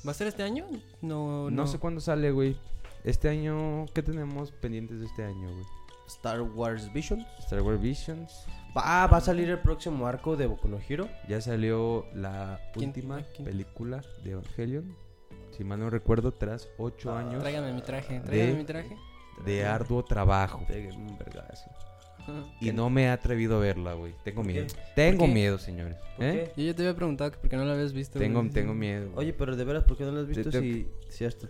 ¿Va 0.06 0.12
a 0.12 0.14
ser 0.14 0.28
este 0.28 0.42
año? 0.42 0.66
No, 1.02 1.50
No, 1.50 1.66
sé 1.66 1.78
cuándo 1.78 2.00
sale, 2.00 2.30
güey. 2.30 2.56
Este 3.04 3.28
año, 3.28 3.86
¿qué 3.94 4.02
tenemos 4.02 4.50
pendientes 4.52 5.00
de 5.00 5.06
este 5.06 5.24
año, 5.24 5.50
güey? 5.52 5.64
Star 6.06 6.40
Wars 6.42 6.92
Vision. 6.92 7.26
Star 7.38 7.62
Wars 7.62 7.80
Visions. 7.80 8.30
Va, 8.76 9.06
va 9.06 9.16
a 9.16 9.20
salir 9.20 9.48
el 9.50 9.58
próximo 9.58 10.06
arco 10.06 10.36
de 10.36 10.46
Boku 10.46 10.68
no 10.68 10.78
Hero. 10.88 11.08
Ya 11.28 11.40
salió 11.40 12.06
la 12.14 12.60
¿Quién- 12.72 12.90
última 12.90 13.22
quién? 13.34 13.44
película 13.46 14.02
de 14.22 14.32
Evangelion. 14.32 14.96
Si 15.56 15.64
mal 15.64 15.80
no 15.80 15.90
recuerdo, 15.90 16.32
tras 16.32 16.68
ocho 16.78 17.10
Ah, 17.12 17.20
años 17.20 17.40
Tráigame 17.40 17.72
mi 17.72 17.82
traje. 17.82 18.20
Tráigame 18.20 18.52
De- 18.52 18.56
mi 18.58 18.64
traje. 18.64 18.96
de 19.44 19.64
arduo 19.64 20.04
trabajo. 20.04 20.64
Pegue 20.68 20.90
un 20.92 21.18
vergazo. 21.18 21.68
Y 22.60 22.70
no 22.70 22.90
me 22.90 23.04
he 23.04 23.08
atrevido 23.08 23.56
a 23.56 23.60
verla, 23.60 23.94
güey. 23.94 24.14
Tengo 24.22 24.44
miedo. 24.44 24.66
Tengo 24.94 25.26
miedo, 25.26 25.58
señores. 25.58 25.96
¿Por 26.16 26.24
¿Eh? 26.26 26.52
Yo 26.56 26.62
ya 26.64 26.74
te 26.74 26.82
había 26.82 26.94
preguntado 26.94 27.32
que 27.32 27.38
por 27.38 27.50
qué 27.50 27.56
no 27.56 27.64
lo 27.64 27.72
habías 27.72 27.92
visto. 27.92 28.18
Tengo, 28.20 28.40
güey. 28.40 28.52
tengo 28.52 28.72
miedo. 28.74 29.10
Oye, 29.16 29.32
pero 29.32 29.56
de 29.56 29.64
veras, 29.64 29.82
¿por 29.84 29.96
qué 29.96 30.04
no 30.04 30.12
lo 30.12 30.20
has 30.20 30.26
visto 30.28 30.44
Te- 30.44 30.50
te- 30.50 30.60
si, 30.60 30.86
si 31.08 31.24
hasta... 31.24 31.46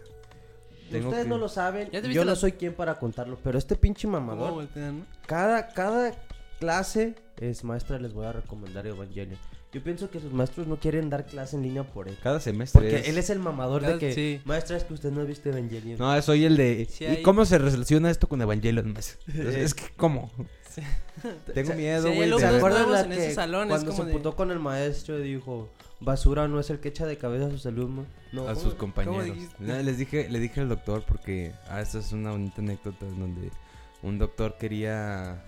Ustedes 0.93 1.23
que- 1.25 1.28
no 1.28 1.38
lo 1.38 1.49
saben, 1.49 1.90
¿Ya 1.90 2.00
te 2.00 2.12
yo 2.12 2.25
no 2.25 2.31
la- 2.31 2.37
soy 2.37 2.52
quien 2.52 2.75
para 2.75 2.99
contarlo, 2.99 3.38
pero 3.44 3.58
este 3.58 3.76
pinche 3.76 4.08
¿Cómo 4.08 4.20
mamador, 4.20 4.52
voltean, 4.55 5.00
no? 5.00 5.05
cada, 5.26 5.69
cada 5.69 6.12
clase 6.60 7.14
es 7.40 7.64
maestra, 7.64 7.98
les 7.98 8.12
voy 8.12 8.26
a 8.26 8.32
recomendar 8.32 8.87
Evangelion. 8.87 9.38
Yo 9.73 9.82
pienso 9.85 10.11
que 10.11 10.18
sus 10.20 10.32
maestros 10.32 10.66
no 10.66 10.76
quieren 10.78 11.11
dar 11.11 11.25
clase 11.26 11.56
en 11.56 11.62
línea 11.62 11.85
por 11.85 12.08
él. 12.08 12.16
Cada 12.23 12.40
semestre. 12.40 12.80
Porque 12.80 12.96
es- 12.96 13.08
él 13.08 13.18
es 13.18 13.30
el 13.30 13.38
mamador 13.38 13.82
de 13.87 13.99
que, 13.99 14.12
sí. 14.12 14.40
maestra, 14.44 14.76
es 14.76 14.82
que 14.85 14.94
usted 14.94 15.11
no 15.12 15.20
ha 15.20 15.25
visto 15.25 15.49
Evangelion. 15.49 15.96
No, 15.99 16.20
soy 16.23 16.44
el 16.44 16.56
de. 16.56 16.87
Sí 16.90 17.04
¿Y 17.04 17.06
hay- 17.06 17.23
cómo 17.23 17.44
se 17.44 17.56
relaciona 17.58 18.11
esto 18.11 18.28
con 18.28 18.42
Evangelion? 18.42 18.92
más? 18.94 19.18
es 19.35 19.75
que, 19.75 19.85
¿cómo? 19.96 20.30
Sí. 20.70 20.82
Tengo 21.52 21.75
miedo, 21.75 22.12
güey. 22.14 22.30
¿Se 22.38 22.46
acuerdan 22.46 22.92
la 22.92 23.00
en 23.00 23.11
ese 23.11 23.26
que 23.28 23.35
salón, 23.35 23.62
es 23.62 23.68
cuando 23.70 23.90
como 23.90 24.02
se 24.04 24.08
de- 24.08 24.12
putó 24.16 24.37
con 24.37 24.52
el 24.52 24.61
maestro 24.61 25.18
y 25.18 25.23
dijo, 25.35 25.68
basura 25.99 26.46
no 26.46 26.61
es 26.61 26.70
el 26.70 26.78
que 26.78 26.90
echa 26.90 27.06
de 27.06 27.18
cabeza 27.18 27.46
a 27.46 27.50
sus 27.50 27.66
alumnos? 27.66 28.06
No, 28.30 28.46
a 28.46 28.54
sus 28.54 28.75
compañeros. 28.75 29.37
No, 29.58 29.82
les 29.82 29.99
dije, 29.99 30.28
le 30.28 30.38
dije 30.38 30.61
al 30.61 30.68
doctor 30.68 31.02
porque 31.08 31.52
ah, 31.68 31.80
esta 31.80 31.99
es 31.99 32.12
una 32.12 32.30
bonita 32.30 32.61
anécdota 32.62 33.04
en 33.04 33.18
donde 33.18 33.50
un 34.04 34.18
doctor 34.20 34.58
quería 34.58 35.42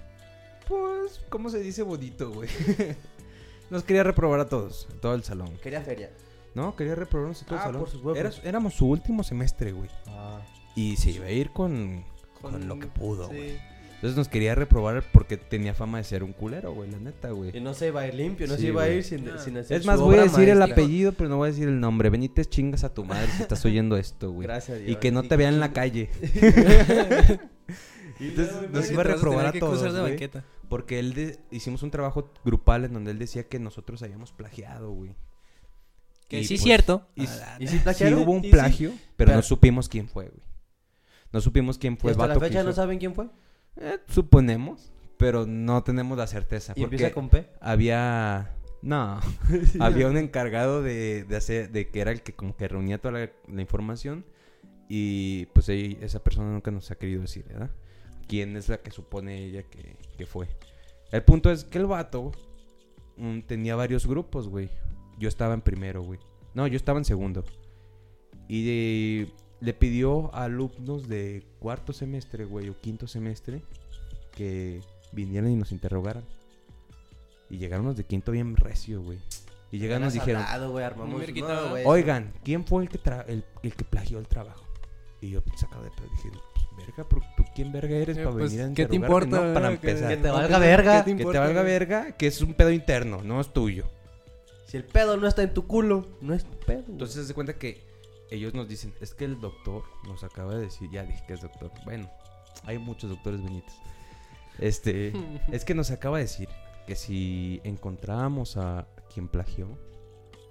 pues, 0.69 1.21
¿cómo 1.29 1.51
se 1.51 1.61
dice 1.61 1.83
bonito, 1.83 2.31
güey? 2.33 2.49
Nos 3.71 3.85
quería 3.85 4.03
reprobar 4.03 4.41
a 4.41 4.49
todos, 4.49 4.87
a 4.91 5.01
todo 5.01 5.15
el 5.15 5.23
salón. 5.25 5.51
Quería 5.63 5.81
feria. 5.83 6.11
No, 6.55 6.77
quería 6.77 6.95
reprobarnos 6.95 7.43
a 7.43 7.47
todo 7.47 7.59
Ah, 7.59 7.63
el 7.63 7.67
salón. 7.69 7.81
por 7.83 7.91
sus 7.91 8.03
huevos. 8.03 8.19
Era- 8.19 8.33
éramos 8.49 8.75
su 8.75 8.87
último 8.87 9.23
semestre, 9.25 9.73
güey. 9.73 9.89
Ah. 10.09 10.41
Y 10.77 10.97
se 10.97 11.11
iba 11.13 11.27
a 11.27 11.31
ir 11.31 11.51
con, 11.51 12.05
con, 12.41 12.53
Con- 12.53 12.69
lo 12.69 12.79
que 12.79 12.87
pudo, 12.87 13.29
sí. 13.31 13.37
güey. 13.37 13.73
Entonces 13.95 14.17
nos 14.17 14.27
quería 14.29 14.57
reprobar 14.57 15.05
porque 15.13 15.37
tenía 15.37 15.75
fama 15.75 15.99
de 15.99 16.05
ser 16.05 16.25
un 16.25 16.33
culero, 16.33 16.73
güey, 16.75 16.91
la 16.91 16.99
neta, 16.99 17.29
Y 17.29 17.33
güey. 17.33 17.61
no 17.61 17.73
se 17.73 17.87
iba 17.87 18.01
a 18.01 18.09
ir 18.09 18.15
limpio, 18.15 18.49
no 18.49 18.57
Sí, 18.57 18.63
se 18.63 18.67
iba 18.67 18.83
a 18.83 18.87
güey. 18.87 18.99
ir 18.99 19.05
sin, 19.05 19.29
Ah. 19.29 19.39
sin 19.39 19.57
hacer 19.57 19.77
Es 19.77 19.85
su 19.85 19.87
más, 19.87 20.01
voy 20.01 20.17
a 20.17 20.23
obra 20.23 20.23
decir 20.25 20.49
el 20.49 20.59
maestra. 20.59 20.83
apellido, 20.83 21.13
pero 21.13 21.31
no 21.31 21.37
voy 21.37 21.49
a 21.49 21.53
decir 21.53 21.69
el 21.69 21.79
nombre. 21.79 22.11
Benítez, 22.11 22.51
chingas 22.51 22.83
a 22.83 22.93
tu 22.93 23.05
madre 23.05 23.29
si 23.37 23.43
estás 23.43 23.65
oyendo 23.65 23.97
esto, 23.97 24.33
güey. 24.33 24.47
Gracias 24.49 24.77
a 24.77 24.81
Dios. 24.81 24.91
Y 24.91 24.97
que 24.97 25.13
no 25.13 25.23
te 25.23 25.37
vean 25.37 25.55
en 25.55 25.61
la 25.61 25.73
calle. 25.73 26.11
Entonces, 28.29 28.71
nos 28.71 28.91
iba 28.91 29.01
a 29.01 29.05
reprobar 29.05 29.47
a 29.47 29.53
todos. 29.53 29.83
Porque 30.69 30.99
él 30.99 31.15
de- 31.15 31.39
hicimos 31.51 31.83
un 31.83 31.91
trabajo 31.91 32.31
grupal 32.45 32.85
en 32.85 32.93
donde 32.95 33.11
él 33.11 33.19
decía 33.19 33.49
que 33.49 33.59
nosotros 33.59 34.03
habíamos 34.03 34.33
plagiado, 34.33 34.91
güey. 34.91 35.15
Que 36.29 36.41
Y, 36.41 36.45
sí 36.45 36.55
es 36.55 36.61
pues, 36.61 36.65
cierto. 36.65 37.07
Y, 37.15 37.27
Ah, 37.27 37.57
¿Y 37.61 37.67
sí 37.67 37.81
hubo 38.15 38.33
un 38.33 38.43
plagio, 38.43 38.91
pero, 38.91 39.29
Pero- 39.29 39.35
no 39.37 39.43
supimos 39.43 39.89
quién 39.89 40.09
fue, 40.09 40.29
güey. 40.29 40.43
No 41.33 41.41
supimos 41.41 41.79
quién 41.79 41.95
¿Y 41.95 41.97
fue 41.97 42.11
el 42.13 42.17
hasta 42.17 42.27
la 42.29 42.35
que 42.35 42.41
fecha 42.41 42.63
no 42.63 42.73
saben 42.73 42.99
quién 42.99 43.15
fue? 43.15 43.27
Eh, 43.77 43.99
suponemos, 44.09 44.93
pero 45.17 45.47
no 45.47 45.83
tenemos 45.83 46.17
la 46.19 46.27
certeza. 46.27 46.73
¿Y 46.77 46.81
porque 46.81 46.97
empieza 46.97 47.15
con 47.15 47.29
P? 47.29 47.49
había... 47.61 48.57
No, 48.83 49.21
había 49.81 50.09
un 50.09 50.17
encargado 50.17 50.83
de, 50.83 51.25
de 51.25 51.37
hacer, 51.37 51.71
de 51.71 51.89
que 51.89 52.01
era 52.01 52.11
el 52.11 52.23
que 52.23 52.33
como 52.35 52.57
que 52.57 52.67
reunía 52.67 52.99
toda 52.99 53.19
la, 53.21 53.31
la 53.47 53.61
información 53.61 54.25
Y 54.89 55.47
pues 55.55 55.69
ahí, 55.69 55.97
esa 56.03 56.23
persona 56.25 56.51
nunca 56.51 56.71
nos 56.71 56.91
ha 56.91 56.97
querido 56.97 57.23
decir, 57.23 57.45
¿verdad? 57.47 57.71
¿Quién 58.29 58.57
es 58.57 58.69
la 58.69 58.79
que 58.79 58.91
supone 58.91 59.45
ella 59.45 59.63
que, 59.65 59.97
que 60.17 60.27
fue? 60.27 60.49
El 61.11 61.23
punto 61.25 61.51
es 61.51 61.65
que 61.65 61.79
el 61.79 61.87
vato 61.87 62.33
mm, 63.17 63.41
tenía 63.43 63.77
varios 63.77 64.07
grupos, 64.07 64.49
güey. 64.49 64.71
Yo 65.19 65.29
estaba 65.29 65.55
en 65.55 65.61
primero, 65.61 66.03
güey. 66.03 66.19
No, 66.55 66.67
yo 66.67 66.77
estaba 66.77 66.99
en 66.99 67.05
segundo. 67.05 67.45
Y 68.49 68.65
de- 68.65 69.33
le 69.61 69.75
pidió 69.75 70.35
a 70.35 70.45
alumnos 70.45 71.09
de 71.09 71.45
cuarto 71.61 71.93
semestre, 71.93 72.45
güey, 72.45 72.69
o 72.69 72.81
quinto 72.81 73.07
semestre, 73.07 73.63
que 74.33 74.81
vinieran 75.13 75.51
y 75.53 75.57
nos 75.57 75.71
interrogaran. 75.71 76.25
Y 77.49 77.59
llegaron 77.59 77.87
los 77.87 77.97
de 77.97 78.05
quinto 78.05 78.33
bien 78.33 78.57
recio, 78.57 79.03
güey. 79.03 79.19
Y 79.71 79.79
llegaron 79.79 80.03
y 80.03 80.07
nos 80.07 80.15
dijeron, 80.15 80.43
hablado, 80.43 80.77
armamos- 80.79 81.21
no, 81.43 81.73
oigan, 81.87 82.33
¿quién 82.43 82.65
fue 82.65 82.83
el 82.83 82.89
que, 82.89 82.99
tra- 83.01 83.25
el, 83.29 83.45
el 83.63 83.75
que 83.75 83.85
plagió 83.85 84.19
el 84.19 84.27
trabajo? 84.27 84.65
Y 85.21 85.31
yo 85.31 85.43
sacado 85.57 85.85
de 85.85 85.91
pedo 85.91 86.09
dije, 86.11 86.31
pues, 86.31 86.43
verga, 86.77 87.07
pero 87.09 87.23
¿tú 87.37 87.45
quién 87.55 87.73
verga 87.73 87.97
eres 87.97 88.17
Eh, 88.17 88.25
para 88.25 88.37
pues, 88.37 88.53
venir 88.53 88.71
a 88.71 88.75
¿qué 88.75 88.87
te 88.87 88.97
importa, 88.97 89.41
no? 89.41 89.55
Para? 89.55 89.69
Que- 89.69 89.75
empezar. 89.75 90.09
Que 90.09 90.17
te 90.17 90.31
valga 90.31 90.59
verga. 90.59 91.05
¿Qué 91.05 91.17
Que 91.17 91.25
te 91.25 91.39
valga 91.39 91.63
verga, 91.63 92.13
que 92.13 92.27
es 92.27 92.41
un 92.41 92.55
pedo 92.55 92.71
interno, 92.71 93.23
no 93.23 93.41
es 93.41 93.53
tuyo. 93.53 93.87
Si 94.67 94.77
el 94.77 94.85
pedo 94.85 95.17
no 95.17 95.29
está 95.29 95.43
en 95.43 95.53
tu 95.53 95.67
culo, 95.67 96.07
no 96.21 96.35
es 96.35 96.45
tu 96.45 96.59
pedo. 96.59 96.85
Entonces 96.89 97.27
se 97.27 97.35
cuenta 97.35 97.59
que 97.59 97.83
ellos 98.31 98.55
nos 98.55 98.69
dicen, 98.69 98.95
es 99.01 99.13
que 99.13 99.27
el 99.27 99.41
doctor 99.41 99.83
nos 100.07 100.25
acaba 100.25 100.55
de 100.55 100.63
decir, 100.63 100.89
ya 100.91 101.05
dije 101.05 101.23
que 101.27 101.35
es 101.35 101.43
doctor. 101.43 101.71
Bueno, 101.85 102.11
hay 102.65 102.79
muchos 102.79 103.11
doctores 103.11 103.43
Benitos. 103.43 103.75
Este, 104.59 105.13
es 105.53 105.65
que 105.65 105.75
nos 105.75 105.91
acaba 105.91 106.17
de 106.17 106.25
decir 106.25 106.49
que 106.87 106.97
si 106.97 107.61
encontrábamos 107.65 108.57
a 108.57 108.87
quien 109.13 109.29
plagió, 109.29 109.69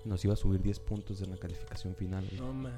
nos 0.05 0.23
iba 0.25 0.33
a 0.33 0.37
subir 0.37 0.61
10 0.61 0.79
puntos 0.79 1.21
en 1.21 1.31
la 1.31 1.37
calificación 1.37 1.95
final. 1.95 2.25
güey. 2.27 2.39
No 2.41 2.53
mames. 2.53 2.73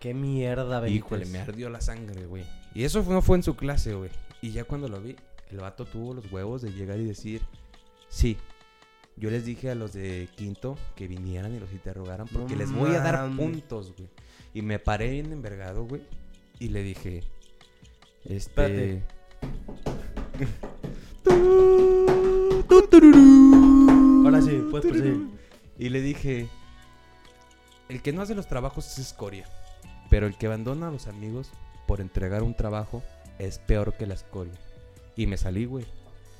Qué 0.00 0.14
mierda, 0.14 0.80
Benítez. 0.80 1.04
Híjole, 1.06 1.26
me 1.26 1.38
ardió 1.40 1.70
la 1.70 1.80
sangre, 1.80 2.26
güey. 2.26 2.44
Y 2.74 2.84
eso 2.84 3.02
no 3.08 3.20
fue 3.22 3.36
en 3.36 3.42
su 3.42 3.56
clase, 3.56 3.94
güey. 3.94 4.10
Y 4.40 4.52
ya 4.52 4.64
cuando 4.64 4.88
lo 4.88 5.00
vi, 5.00 5.16
el 5.50 5.58
vato 5.58 5.84
tuvo 5.84 6.14
los 6.14 6.30
huevos 6.30 6.62
de 6.62 6.70
llegar 6.72 7.00
y 7.00 7.04
decir, 7.04 7.42
sí, 8.08 8.36
yo 9.16 9.30
les 9.30 9.44
dije 9.44 9.70
a 9.70 9.74
los 9.74 9.92
de 9.92 10.28
quinto 10.36 10.76
que 10.94 11.08
vinieran 11.08 11.52
y 11.54 11.58
los 11.58 11.72
interrogaran 11.72 12.28
porque 12.28 12.52
No 12.52 12.58
les 12.58 12.70
voy 12.72 12.94
a 12.94 13.00
dar 13.00 13.28
puntos, 13.34 13.92
güey. 13.96 14.08
Y 14.54 14.62
me 14.62 14.78
paré 14.78 15.10
bien 15.10 15.32
envergado, 15.32 15.84
güey. 15.84 16.02
Y 16.60 16.68
le 16.68 16.82
dije, 16.82 17.24
este... 18.24 19.02
Ahora 24.24 24.42
sí, 24.42 24.62
puedes 24.70 24.86
proseguir. 24.86 25.37
Y 25.78 25.90
le 25.90 26.00
dije, 26.00 26.48
el 27.88 28.02
que 28.02 28.12
no 28.12 28.22
hace 28.22 28.34
los 28.34 28.48
trabajos 28.48 28.86
es 28.86 28.98
escoria, 28.98 29.46
pero 30.10 30.26
el 30.26 30.36
que 30.36 30.46
abandona 30.46 30.88
a 30.88 30.90
los 30.90 31.06
amigos 31.06 31.50
por 31.86 32.00
entregar 32.00 32.42
un 32.42 32.54
trabajo 32.54 33.02
es 33.38 33.58
peor 33.58 33.94
que 33.94 34.06
la 34.06 34.14
escoria. 34.14 34.52
Y 35.16 35.26
me 35.26 35.36
salí, 35.36 35.64
güey. 35.64 35.86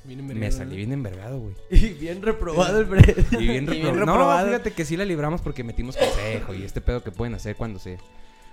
Bien 0.05 0.27
Me 0.27 0.53
salí 0.53 0.77
bien 0.77 0.93
envergado, 0.93 1.39
güey. 1.39 1.55
Y 1.71 1.95
bien 1.95 2.23
reprobado 2.23 2.81
el 2.81 2.87
bre. 2.87 3.15
Y 3.33 3.47
bien, 3.47 3.65
Y 3.65 3.81
bien 3.81 3.99
No, 4.01 4.45
fíjate 4.45 4.73
que 4.73 4.85
sí 4.85 4.97
la 4.97 5.05
libramos 5.05 5.41
porque 5.41 5.65
metimos 5.65 5.97
consejo 5.97 6.55
y 6.55 6.63
este 6.63 6.81
pedo 6.81 7.03
que 7.03 7.11
pueden 7.11 7.35
hacer 7.35 7.57
cuando 7.57 7.79
se... 7.79 7.99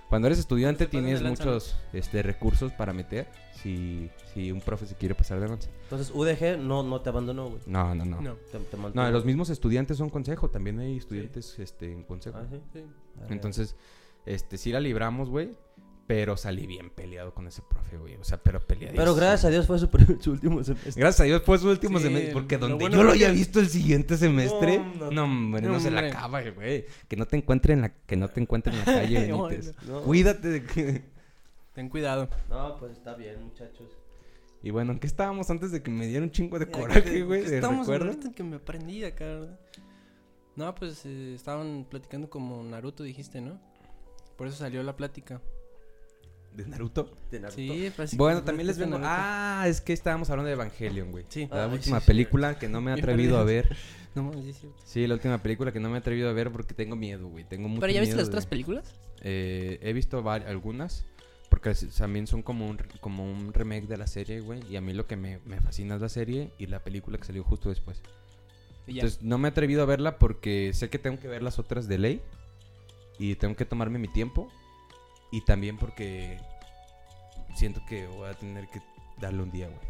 Cuando 0.08 0.28
eres 0.28 0.38
estudiante 0.38 0.86
tienes 0.86 1.22
muchos 1.22 1.76
este, 1.92 2.22
recursos 2.22 2.72
para 2.72 2.92
meter 2.92 3.26
si, 3.62 4.10
si 4.32 4.52
un 4.52 4.60
profe 4.60 4.86
se 4.86 4.94
quiere 4.94 5.14
pasar 5.14 5.40
de 5.40 5.48
lanza. 5.48 5.68
Entonces, 5.82 6.12
UDG 6.14 6.58
no, 6.58 6.82
no 6.82 7.00
te 7.00 7.08
abandonó, 7.08 7.48
güey. 7.48 7.60
No, 7.66 7.94
no, 7.94 8.04
no. 8.04 8.20
No. 8.20 8.34
Te, 8.52 8.58
te 8.58 8.76
No, 8.94 9.10
los 9.10 9.24
mismos 9.24 9.50
estudiantes 9.50 9.96
son 9.96 10.10
consejo. 10.10 10.48
También 10.48 10.78
hay 10.78 10.96
estudiantes 10.96 11.58
este, 11.58 11.90
en 11.92 12.04
consejo. 12.04 12.38
Ah, 12.38 12.46
sí. 12.48 12.60
Sí. 12.72 12.84
Entonces, 13.28 13.74
este, 14.24 14.58
sí 14.58 14.70
la 14.70 14.80
libramos, 14.80 15.28
güey. 15.28 15.50
Pero 16.06 16.36
salí 16.36 16.66
bien 16.68 16.90
peleado 16.90 17.34
con 17.34 17.48
ese 17.48 17.62
profe, 17.62 17.96
güey. 17.98 18.14
O 18.14 18.22
sea, 18.22 18.40
pero 18.40 18.60
peleadísimo. 18.60 19.02
Pero 19.02 19.14
gracias 19.16 19.44
a 19.46 19.48
Dios 19.50 19.66
fue 19.66 19.78
su, 19.78 19.86
último 20.30 20.62
semestre. 20.62 20.92
Gracias 20.96 21.20
a 21.20 21.24
Dios 21.24 21.42
fue 21.44 21.58
su 21.58 21.68
último 21.68 21.98
Sí, 21.98 22.04
semestre. 22.04 22.32
Porque 22.32 22.56
lo 22.56 22.68
donde 22.68 22.84
bueno 22.84 22.96
yo 22.96 23.02
lo 23.02 23.12
haya 23.12 23.30
visto 23.30 23.58
el 23.58 23.68
siguiente 23.68 24.16
semestre. 24.16 24.78
No, 24.78 25.06
No, 25.06 25.10
no. 25.10 25.24
hombre, 25.24 25.62
no, 25.62 25.72
No, 25.72 25.80
se 25.80 25.90
la 25.90 26.02
acaba, 26.02 26.42
güey. 26.50 26.86
Que 27.08 27.16
no 27.16 27.26
te 27.26 27.36
encuentre 27.36 27.72
en 27.72 27.80
la, 27.80 27.88
que 27.88 28.16
no 28.16 28.28
te 28.28 28.40
encuentre 28.40 28.72
en 28.72 28.78
la 28.78 28.84
calle, 28.84 29.26
No, 29.28 29.44
Benítez. 29.46 29.74
no. 29.88 30.02
Cuídate 30.02 30.48
de 30.48 30.62
que. 30.64 31.02
Ten 31.74 31.88
cuidado. 31.88 32.28
No, 32.48 32.76
pues 32.78 32.92
está 32.92 33.14
bien, 33.14 33.42
muchachos. 33.42 33.88
Y 34.62 34.70
bueno, 34.70 34.92
¿en 34.92 34.98
qué 34.98 35.06
estábamos 35.06 35.50
antes 35.50 35.70
de 35.72 35.82
que 35.82 35.90
me 35.90 36.06
diera 36.06 36.22
un 36.24 36.30
chingo 36.30 36.58
de 36.58 36.70
coraje, 36.70 37.22
güey? 37.22 37.44
ahorita 37.62 38.28
en 38.28 38.34
que 38.34 38.42
me 38.42 38.56
aprendí 38.56 39.04
acá, 39.04 39.24
¿verdad? 39.24 39.60
No, 40.54 40.74
pues 40.74 41.04
eh, 41.04 41.34
estaban 41.34 41.86
platicando 41.88 42.30
como 42.30 42.62
Naruto, 42.64 43.02
dijiste, 43.02 43.40
¿no? 43.40 43.60
Por 44.36 44.46
eso 44.46 44.56
salió 44.56 44.82
la 44.82 44.96
plática. 44.96 45.40
¿De 46.56 46.66
Naruto? 46.66 47.10
De 47.30 47.38
Naruto. 47.38 47.56
Sí, 47.56 47.68
básicamente 47.68 48.16
Bueno, 48.16 48.42
también 48.42 48.66
les 48.66 48.78
vengo. 48.78 48.98
Ah, 49.02 49.66
es 49.68 49.82
que 49.82 49.92
estábamos 49.92 50.30
hablando 50.30 50.46
de 50.46 50.54
Evangelion, 50.54 51.10
güey. 51.10 51.24
Sí. 51.28 51.46
La 51.50 51.66
Ay, 51.66 51.72
última 51.72 52.00
sí, 52.00 52.06
película 52.06 52.58
que 52.58 52.68
no 52.68 52.80
me 52.80 52.92
he 52.92 52.94
atrevido 52.94 53.38
a 53.38 53.44
ver. 53.44 53.76
No 54.16 54.32
sí 54.32 54.48
es 54.48 54.58
cierto. 54.58 54.78
Sí, 54.82 55.06
la 55.06 55.12
última 55.12 55.42
película 55.42 55.72
que 55.72 55.78
no 55.78 55.90
me 55.90 55.96
he 55.96 55.98
atrevido 55.98 56.30
a 56.30 56.32
ver 56.32 56.50
porque 56.50 56.72
tengo 56.72 56.96
miedo, 56.96 57.28
güey. 57.28 57.44
Tengo 57.44 57.68
mucho 57.68 57.82
¿Pero 57.82 57.92
ya 57.92 58.00
viste 58.00 58.16
las 58.16 58.28
otras 58.28 58.46
películas? 58.46 58.94
Eh, 59.20 59.78
he 59.82 59.92
visto 59.92 60.26
algunas. 60.30 61.04
Porque 61.50 61.74
también 61.98 62.26
son 62.26 62.40
como 62.40 62.66
un, 62.66 62.78
como 63.00 63.30
un 63.30 63.52
remake 63.52 63.86
de 63.86 63.98
la 63.98 64.06
serie, 64.06 64.40
güey. 64.40 64.60
Y 64.70 64.76
a 64.76 64.80
mí 64.80 64.94
lo 64.94 65.06
que 65.06 65.16
me, 65.16 65.40
me 65.44 65.60
fascina 65.60 65.96
es 65.96 66.00
la 66.00 66.08
serie 66.08 66.50
y 66.56 66.66
la 66.66 66.82
película 66.82 67.18
que 67.18 67.24
salió 67.24 67.44
justo 67.44 67.68
después. 67.68 68.00
Entonces 68.86 69.20
no 69.20 69.36
me 69.36 69.48
he 69.48 69.50
atrevido 69.50 69.82
a 69.82 69.84
verla 69.84 70.18
porque 70.18 70.72
sé 70.72 70.88
que 70.88 70.98
tengo 70.98 71.20
que 71.20 71.28
ver 71.28 71.42
las 71.42 71.58
otras 71.58 71.86
de 71.86 71.98
ley. 71.98 72.22
Y 73.18 73.34
tengo 73.34 73.54
que 73.54 73.66
tomarme 73.66 73.98
mi 73.98 74.08
tiempo. 74.08 74.50
Y 75.30 75.40
también 75.42 75.76
porque 75.76 76.38
siento 77.54 77.80
que 77.88 78.06
voy 78.06 78.28
a 78.28 78.34
tener 78.34 78.68
que 78.68 78.80
darle 79.20 79.42
un 79.42 79.50
día, 79.50 79.68
güey. 79.68 79.80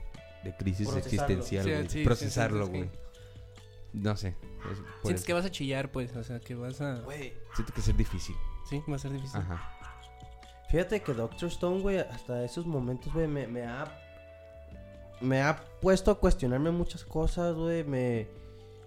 De 0.44 0.56
crisis 0.56 0.88
Procesarlo. 0.88 1.34
existencial, 1.34 1.64
güey. 1.66 1.82
sí, 1.82 1.98
sí, 1.98 2.04
Procesarlo, 2.04 2.66
sí, 2.66 2.70
güey. 2.70 2.84
sí. 2.84 2.90
No 3.92 4.16
sé. 4.16 4.36
Sientes 5.02 5.20
eso. 5.22 5.26
que 5.26 5.32
vas 5.32 5.44
a 5.46 5.50
chillar, 5.50 5.90
pues. 5.90 6.14
O 6.16 6.22
sea, 6.22 6.38
que 6.40 6.54
vas 6.54 6.80
a. 6.80 7.00
Güey, 7.00 7.34
Siento 7.54 7.72
que 7.72 7.80
es 7.80 7.96
difícil. 7.96 8.36
Sí, 8.68 8.82
va 8.90 8.96
a 8.96 8.98
ser 8.98 9.12
difícil. 9.12 9.40
Ajá. 9.40 9.72
fíjate 10.70 11.00
que 11.00 11.14
Doctor 11.14 11.48
Stone, 11.48 11.80
güey, 11.80 11.98
hasta 11.98 12.44
esos 12.44 12.66
momentos, 12.66 13.12
güey, 13.12 13.28
me, 13.28 13.46
me 13.46 13.62
ha... 13.64 14.02
Me 15.20 15.40
ha 15.40 15.64
puesto 15.80 16.10
a 16.10 16.18
cuestionarme 16.18 16.70
muchas 16.70 17.04
cosas, 17.04 17.54
güey, 17.54 17.84
me... 17.84 18.26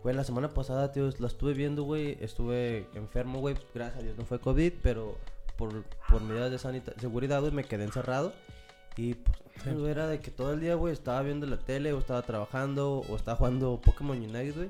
Güey, 0.03 0.15
la 0.15 0.23
semana 0.23 0.53
pasada, 0.53 0.91
tío, 0.91 1.09
la 1.17 1.27
estuve 1.27 1.53
viendo, 1.53 1.83
güey, 1.83 2.17
estuve 2.21 2.87
enfermo, 2.93 3.39
güey, 3.39 3.55
gracias 3.73 3.99
a 3.99 4.03
Dios 4.03 4.17
no 4.17 4.25
fue 4.25 4.39
COVID, 4.39 4.73
pero 4.83 5.17
por, 5.59 5.83
por 6.09 6.21
medidas 6.23 6.49
de 6.49 6.57
sanita- 6.57 6.99
seguridad, 6.99 7.39
güey, 7.41 7.51
me 7.51 7.65
quedé 7.65 7.83
encerrado. 7.83 8.33
Y 8.97 9.13
pues, 9.13 9.37
Sí. 9.63 9.69
güey, 9.71 9.91
era 9.91 10.07
de 10.07 10.21
que 10.21 10.31
todo 10.31 10.53
el 10.53 10.61
día, 10.61 10.75
güey, 10.75 10.93
estaba 10.93 11.21
viendo 11.21 11.45
la 11.45 11.57
tele, 11.59 11.91
o 11.93 11.99
estaba 11.99 12.21
trabajando, 12.21 12.99
o 13.09 13.15
estaba 13.17 13.37
jugando 13.37 13.79
Pokémon 13.81 14.17
Unite, 14.17 14.51
güey. 14.53 14.69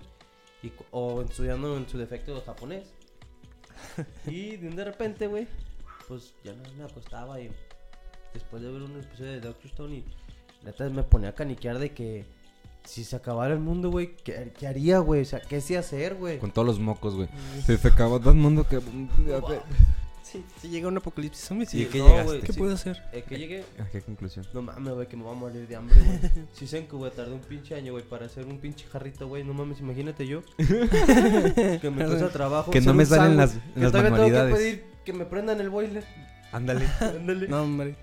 y 0.64 0.72
O 0.92 1.22
estudiando 1.22 1.78
en 1.78 1.88
su 1.88 1.98
defecto 1.98 2.42
japonés. 2.46 2.88
y 4.28 4.58
de 4.58 4.68
un 4.68 4.76
de 4.76 4.84
repente, 4.84 5.28
güey, 5.28 5.48
pues 6.08 6.34
ya 6.44 6.54
no 6.54 6.64
me 6.78 6.84
acostaba 6.84 7.40
y 7.40 7.50
después 8.34 8.62
de 8.64 8.72
ver 8.72 8.82
un 8.82 9.00
episodio 9.00 9.32
de 9.34 9.40
Doctor 9.42 9.66
Stone 9.68 9.96
y 9.96 10.06
neta 10.66 10.90
me 10.90 11.04
ponía 11.04 11.30
a 11.30 11.36
caniquear 11.36 11.80
de 11.80 11.92
que 11.94 12.26
si 12.84 13.04
se 13.04 13.16
acabara 13.16 13.54
el 13.54 13.60
mundo, 13.60 13.90
güey, 13.92 14.16
¿qué, 14.18 14.52
qué 14.58 14.68
haría, 14.68 15.00
güey? 15.00 15.22
O 15.22 15.26
sea, 15.26 15.40
¿qué 15.42 15.62
sí 15.62 15.76
hacer, 15.76 16.16
güey? 16.16 16.40
Con 16.40 16.52
todos 16.52 16.66
los 16.68 16.80
mocos, 16.80 17.16
güey. 17.16 17.30
Se 17.66 17.78
te 17.78 17.88
acabó 17.90 18.20
todo 18.20 18.32
el 18.32 18.38
mundo 18.38 18.66
que... 18.68 18.80
Sí, 20.32 20.44
sí 20.62 20.70
llega 20.70 20.88
un 20.88 20.98
apocalipsis 20.98 21.44
zombie. 21.46 21.66
Sí, 21.66 21.80
Sí, 21.80 21.86
¿qué 21.92 21.98
no, 22.00 22.08
llegaste? 22.08 22.26
güey, 22.28 22.42
¿Qué 22.42 22.54
sí. 22.54 22.60
puedo 22.60 22.74
hacer? 22.76 23.02
Eh, 23.14 23.24
que 23.28 23.38
llegué... 23.40 23.64
¿A 23.80 23.86
qué 23.90 24.02
conclusión? 24.02 24.46
No 24.54 24.62
mames, 24.62 24.94
güey, 24.94 25.08
que 25.08 25.18
me 25.18 25.24
voy 25.24 25.32
a 25.32 25.36
morir 25.40 25.68
de 25.68 25.76
hambre, 25.76 25.96
güey. 26.00 26.20
Si 26.54 26.68
sé 26.68 26.86
que, 26.86 26.96
güey, 26.96 27.12
tardé 27.12 27.34
un 27.34 27.40
pinche 27.40 27.74
año, 27.76 27.94
güey, 27.94 28.04
para 28.04 28.28
hacer 28.28 28.46
un 28.46 28.60
pinche 28.60 28.86
jarrito, 28.88 29.28
güey. 29.28 29.44
No 29.44 29.54
mames, 29.54 29.80
imagínate 29.80 30.28
yo. 30.28 30.44
que 30.58 31.92
me 31.94 32.06
cuesta 32.06 32.30
trabajo. 32.30 32.72
Que 32.72 32.82
no 32.82 32.94
me 32.94 33.06
salen 33.06 33.38
las- 33.38 33.54
que 33.74 33.80
las 33.80 33.94
manualidades. 33.94 34.32
tengo 34.34 34.48
que 34.48 34.54
pedir 34.56 34.84
que 35.06 35.14
me 35.14 35.26
prendan 35.26 35.60
el 35.62 35.70
boiler. 35.70 36.04
Ándale. 36.52 36.86
Ándale. 37.00 37.48
No, 37.48 37.64
hombre. 37.64 37.96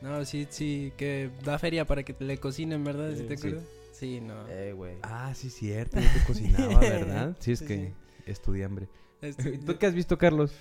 No, 0.00 0.24
sí, 0.24 0.46
sí, 0.50 0.92
que 0.96 1.30
da 1.44 1.58
feria 1.58 1.86
para 1.86 2.02
que 2.02 2.12
te 2.12 2.24
le 2.24 2.38
cocinen, 2.38 2.84
¿verdad? 2.84 3.10
¿Sí 3.12 3.18
Sí, 3.18 3.24
te 3.24 3.36
sí. 3.36 3.48
acuerdas? 3.48 3.68
Sí, 3.92 4.20
no. 4.20 4.48
Eh, 4.48 4.72
güey. 4.72 4.96
Ah, 5.02 5.32
sí, 5.34 5.48
cierto. 5.50 5.98
Yo 6.00 6.06
te 6.12 6.24
cocinaba, 6.26 6.78
¿verdad? 6.80 7.36
Sí, 7.40 7.52
es 7.52 7.60
Sí, 7.60 7.66
que 7.66 7.92
estudié 8.26 8.64
hambre. 8.64 8.88
Este, 9.22 9.56
¿Tú 9.58 9.78
qué 9.78 9.86
has 9.86 9.94
visto, 9.94 10.18
Carlos? 10.18 10.52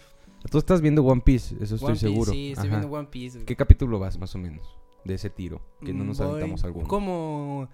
Tú 0.51 0.57
estás 0.57 0.81
viendo 0.81 1.03
One 1.03 1.21
Piece, 1.21 1.55
eso 1.61 1.75
estoy 1.75 1.91
One 1.91 1.99
Piece, 1.99 2.07
seguro. 2.07 2.31
Sí, 2.31 2.51
estoy 2.51 2.69
Ajá. 2.69 2.77
viendo 2.79 2.97
One 2.97 3.07
Piece. 3.09 3.37
güey. 3.37 3.45
¿Qué 3.45 3.55
capítulo 3.55 3.99
vas, 3.99 4.17
más 4.17 4.33
o 4.35 4.37
menos? 4.37 4.65
De 5.03 5.15
ese 5.15 5.29
tiro. 5.29 5.61
Que 5.83 5.93
no 5.93 6.03
nos 6.03 6.19
Voy 6.19 6.27
aventamos 6.27 6.63
alguno. 6.63 6.87
Como 6.87 7.69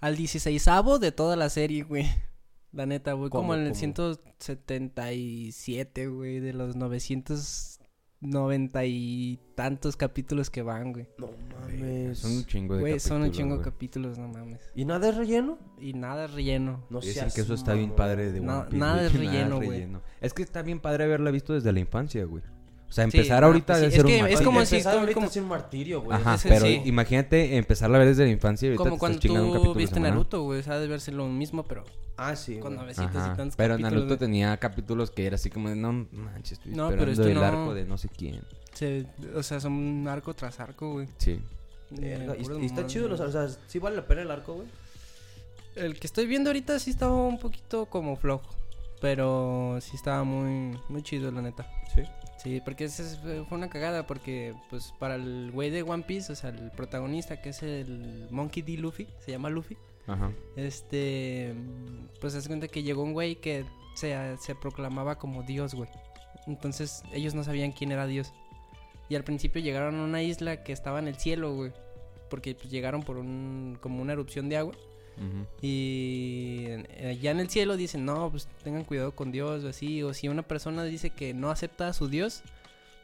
al 0.00 0.16
16 0.16 0.68
de 1.00 1.12
toda 1.12 1.36
la 1.36 1.48
serie, 1.48 1.82
güey. 1.82 2.06
La 2.72 2.84
neta, 2.86 3.12
güey. 3.14 3.30
¿Cómo, 3.30 3.42
Como 3.42 3.54
en 3.54 3.60
el 3.60 3.68
cómo? 3.68 3.78
177, 3.78 6.08
güey. 6.08 6.40
De 6.40 6.52
los 6.52 6.76
990 8.20 8.84
y 8.86 9.38
tantos 9.54 9.96
capítulos 9.96 10.50
que 10.50 10.62
van, 10.62 10.92
güey. 10.92 11.06
No 11.18 11.28
mames. 11.60 12.18
Son 12.18 12.32
un 12.32 12.44
chingo 12.46 12.74
de 12.74 12.80
Güey, 12.80 13.00
son 13.00 13.18
un 13.18 13.22
capítulos, 13.28 13.36
chingo 13.36 13.58
de 13.58 13.64
capítulos, 13.64 14.18
no 14.18 14.28
mames. 14.28 14.70
¿Y 14.74 14.84
nada 14.84 15.08
es 15.10 15.16
relleno? 15.16 15.58
Y 15.78 15.92
nada 15.92 16.26
relleno. 16.26 16.84
No 16.90 17.00
Dicen 17.00 17.14
seas 17.14 17.34
que 17.34 17.42
eso 17.42 17.54
está 17.54 17.74
bien 17.74 17.94
padre 17.94 18.32
de 18.32 18.40
One 18.40 18.46
No, 18.46 18.64
Piece. 18.64 18.76
nada 18.78 18.94
güey, 18.94 19.06
es 19.06 19.12
relleno, 19.18 19.56
güey. 19.60 19.88
Es 20.20 20.32
que 20.32 20.42
está 20.42 20.62
bien 20.62 20.80
padre 20.80 21.04
haberla 21.04 21.30
visto 21.30 21.52
desde 21.52 21.72
la 21.72 21.80
infancia, 21.80 22.24
güey. 22.24 22.42
O 22.96 22.98
sea, 22.98 23.10
Sí, 23.10 23.18
empezar 23.18 23.44
ahorita 23.44 23.74
pues 23.74 23.80
debe 23.80 23.90
sí, 23.90 23.96
ser 23.96 24.00
es 24.00 24.04
un 24.04 24.10
que 24.10 24.18
martirio. 24.22 24.38
es 24.38 24.44
como 24.46 24.64
si- 24.64 24.74
empezar 24.76 25.12
como- 25.12 25.26
es 25.26 25.36
un 25.36 25.48
martirio, 25.48 26.00
güey. 26.00 26.16
Ajá, 26.18 26.38
pero 26.42 26.64
sí. 26.64 26.80
imagínate 26.86 27.56
empezarla 27.58 27.96
a 27.96 27.98
ver 27.98 28.08
desde 28.08 28.24
la 28.24 28.30
infancia 28.30 28.64
y 28.66 28.68
ahorita 28.70 28.78
Como 28.84 28.94
te 28.94 28.98
cuando 28.98 29.16
estás 29.18 29.22
chingando 29.30 29.52
un 29.60 29.62
tú 29.64 29.74
viste. 29.74 30.00
Naruto, 30.00 30.42
güey. 30.44 30.60
O 30.60 30.62
sea, 30.62 30.74
debe 30.76 30.88
verse 30.92 31.12
lo 31.12 31.26
mismo, 31.28 31.62
pero 31.64 31.84
Ah, 32.16 32.34
sí. 32.36 32.54
con 32.54 32.70
güey. 32.74 32.78
navecitas 32.78 33.14
Ajá, 33.16 33.32
y 33.34 33.36
tantos 33.36 33.56
Pero 33.56 33.74
capítulos, 33.74 33.92
Naruto 33.92 34.06
güey. 34.06 34.18
tenía 34.18 34.56
capítulos 34.56 35.10
que 35.10 35.26
era 35.26 35.34
así 35.34 35.50
como 35.50 35.68
de, 35.68 35.76
no 35.76 35.92
manches, 36.10 36.52
estoy 36.52 36.72
No, 36.72 36.88
pero 36.88 37.10
esperando 37.10 37.22
este 37.22 37.32
el 37.32 37.38
no. 37.38 37.44
arco 37.44 37.74
de 37.74 37.84
no 37.84 37.98
sé 37.98 38.08
quién. 38.08 38.40
Se- 38.72 39.06
o 39.34 39.42
sea, 39.42 39.60
son 39.60 40.08
arco 40.08 40.32
tras 40.32 40.58
arco, 40.58 40.92
güey. 40.94 41.06
Sí. 41.18 41.38
Eh, 42.00 42.34
y- 42.62 42.64
está 42.64 42.86
chido, 42.86 43.08
güey. 43.14 43.20
o 43.20 43.30
sea, 43.30 43.46
sí 43.66 43.78
vale 43.78 43.96
la 43.96 44.06
pena 44.06 44.22
el 44.22 44.30
arco, 44.30 44.54
güey. 44.54 44.68
El 45.74 45.98
que 46.00 46.06
estoy 46.06 46.26
viendo 46.26 46.48
ahorita 46.48 46.78
sí 46.78 46.88
estaba 46.90 47.12
un 47.14 47.38
poquito 47.38 47.84
como 47.84 48.16
flojo. 48.16 48.48
Pero 49.02 49.76
sí 49.82 49.94
estaba 49.94 50.24
muy, 50.24 50.78
muy 50.88 51.02
chido, 51.02 51.30
la 51.30 51.42
neta. 51.42 51.66
Sí. 51.94 52.00
Sí, 52.46 52.62
porque 52.64 52.84
ese 52.84 53.02
es- 53.02 53.18
fue 53.48 53.58
una 53.58 53.68
cagada. 53.68 54.06
Porque, 54.06 54.54
pues, 54.70 54.94
para 55.00 55.16
el 55.16 55.50
güey 55.52 55.70
de 55.70 55.82
One 55.82 56.04
Piece, 56.04 56.32
o 56.32 56.36
sea, 56.36 56.50
el 56.50 56.70
protagonista 56.70 57.42
que 57.42 57.48
es 57.48 57.62
el 57.64 58.28
Monkey 58.30 58.62
D. 58.62 58.76
Luffy, 58.76 59.08
se 59.18 59.32
llama 59.32 59.50
Luffy. 59.50 59.76
Ajá. 60.06 60.30
Este, 60.54 61.52
pues 62.20 62.32
se 62.32 62.38
hace 62.38 62.48
cuenta 62.48 62.68
que 62.68 62.84
llegó 62.84 63.02
un 63.02 63.12
güey 63.12 63.36
que 63.40 63.64
se, 63.96 64.14
se 64.38 64.54
proclamaba 64.54 65.18
como 65.18 65.42
Dios, 65.42 65.74
güey. 65.74 65.90
Entonces 66.46 67.02
ellos 67.12 67.34
no 67.34 67.42
sabían 67.42 67.72
quién 67.72 67.90
era 67.90 68.06
Dios. 68.06 68.32
Y 69.08 69.16
al 69.16 69.24
principio 69.24 69.60
llegaron 69.60 69.98
a 69.98 70.04
una 70.04 70.22
isla 70.22 70.62
que 70.62 70.72
estaba 70.72 71.00
en 71.00 71.08
el 71.08 71.16
cielo, 71.16 71.54
güey. 71.54 71.72
Porque 72.30 72.54
pues, 72.54 72.70
llegaron 72.70 73.02
por 73.02 73.16
un, 73.18 73.76
como 73.80 74.00
una 74.00 74.12
erupción 74.12 74.48
de 74.48 74.56
agua. 74.58 74.74
Y 75.62 76.64
en- 76.68 76.86
allá 77.06 77.30
en 77.30 77.40
el 77.40 77.48
cielo 77.50 77.76
dicen, 77.76 78.04
no, 78.04 78.30
pues 78.30 78.48
tengan 78.62 78.84
cuidado 78.84 79.12
con 79.14 79.32
Dios 79.32 79.64
o 79.64 79.68
así. 79.68 80.02
O 80.02 80.12
si 80.14 80.28
una 80.28 80.42
persona 80.42 80.84
dice 80.84 81.10
que 81.10 81.34
no 81.34 81.50
acepta 81.50 81.88
a 81.88 81.92
su 81.92 82.08
Dios, 82.08 82.42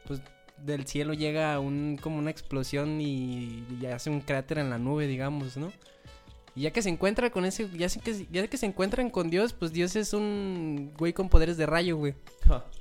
pues 0.05 0.21
del 0.63 0.85
cielo 0.87 1.13
llega 1.13 1.59
un, 1.59 1.97
como 2.01 2.17
una 2.19 2.31
explosión 2.31 3.01
y, 3.01 3.63
y 3.81 3.85
hace 3.87 4.09
un 4.09 4.21
cráter 4.21 4.59
en 4.59 4.69
la 4.69 4.77
nube, 4.77 5.07
digamos, 5.07 5.57
¿no? 5.57 5.71
Y 6.55 6.61
ya 6.61 6.71
que 6.71 6.83
se 6.83 6.89
encuentra 6.89 7.31
con 7.31 7.45
ese, 7.45 7.67
ya, 7.75 7.87
que, 7.89 8.27
ya 8.31 8.47
que 8.47 8.57
se 8.57 8.67
encuentran 8.67 9.09
con 9.09 9.31
Dios, 9.31 9.53
pues 9.53 9.73
Dios 9.73 9.95
es 9.95 10.13
un 10.13 10.91
güey 10.97 11.11
con 11.11 11.27
poderes 11.27 11.57
de 11.57 11.65
rayo, 11.65 11.97
güey. 11.97 12.13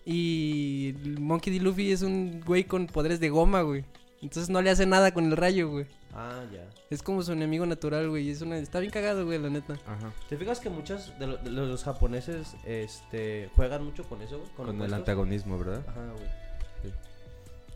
Y 0.05 0.95
Monkey 1.19 1.57
D. 1.59 1.65
Luffy 1.65 1.91
es 1.91 2.03
un 2.03 2.43
güey 2.45 2.65
con 2.65 2.87
poderes 2.87 3.19
de 3.19 3.31
goma, 3.31 3.62
güey. 3.62 3.85
Entonces 4.21 4.51
no 4.51 4.61
le 4.61 4.69
hace 4.71 4.85
nada 4.85 5.12
con 5.15 5.25
el 5.25 5.37
rayo, 5.37 5.71
güey. 5.71 5.87
Ah, 6.14 6.45
ya. 6.52 6.69
Es 6.90 7.02
como 7.02 7.23
su 7.23 7.33
enemigo 7.33 7.64
natural, 7.64 8.09
güey. 8.11 8.28
Es 8.31 8.42
una... 8.42 8.59
Está 8.59 8.81
bien 8.81 8.92
cagado, 8.92 9.25
güey, 9.25 9.38
la 9.38 9.49
neta. 9.49 9.75
Ajá. 9.87 10.12
¿Te 10.28 10.37
fijas 10.37 10.61
que 10.61 10.69
muchos 10.71 11.19
de, 11.19 11.26
lo- 11.26 11.37
de 11.38 11.50
los 11.50 11.85
japoneses 11.85 12.54
este, 12.64 13.50
juegan 13.57 13.85
mucho 13.85 14.04
con 14.04 14.21
eso, 14.23 14.38
güey? 14.38 14.50
Con 14.50 14.83
el 14.83 14.95
antagonismo, 14.95 15.59
¿verdad? 15.59 15.85
Ajá, 15.88 16.12
güey. 16.12 16.92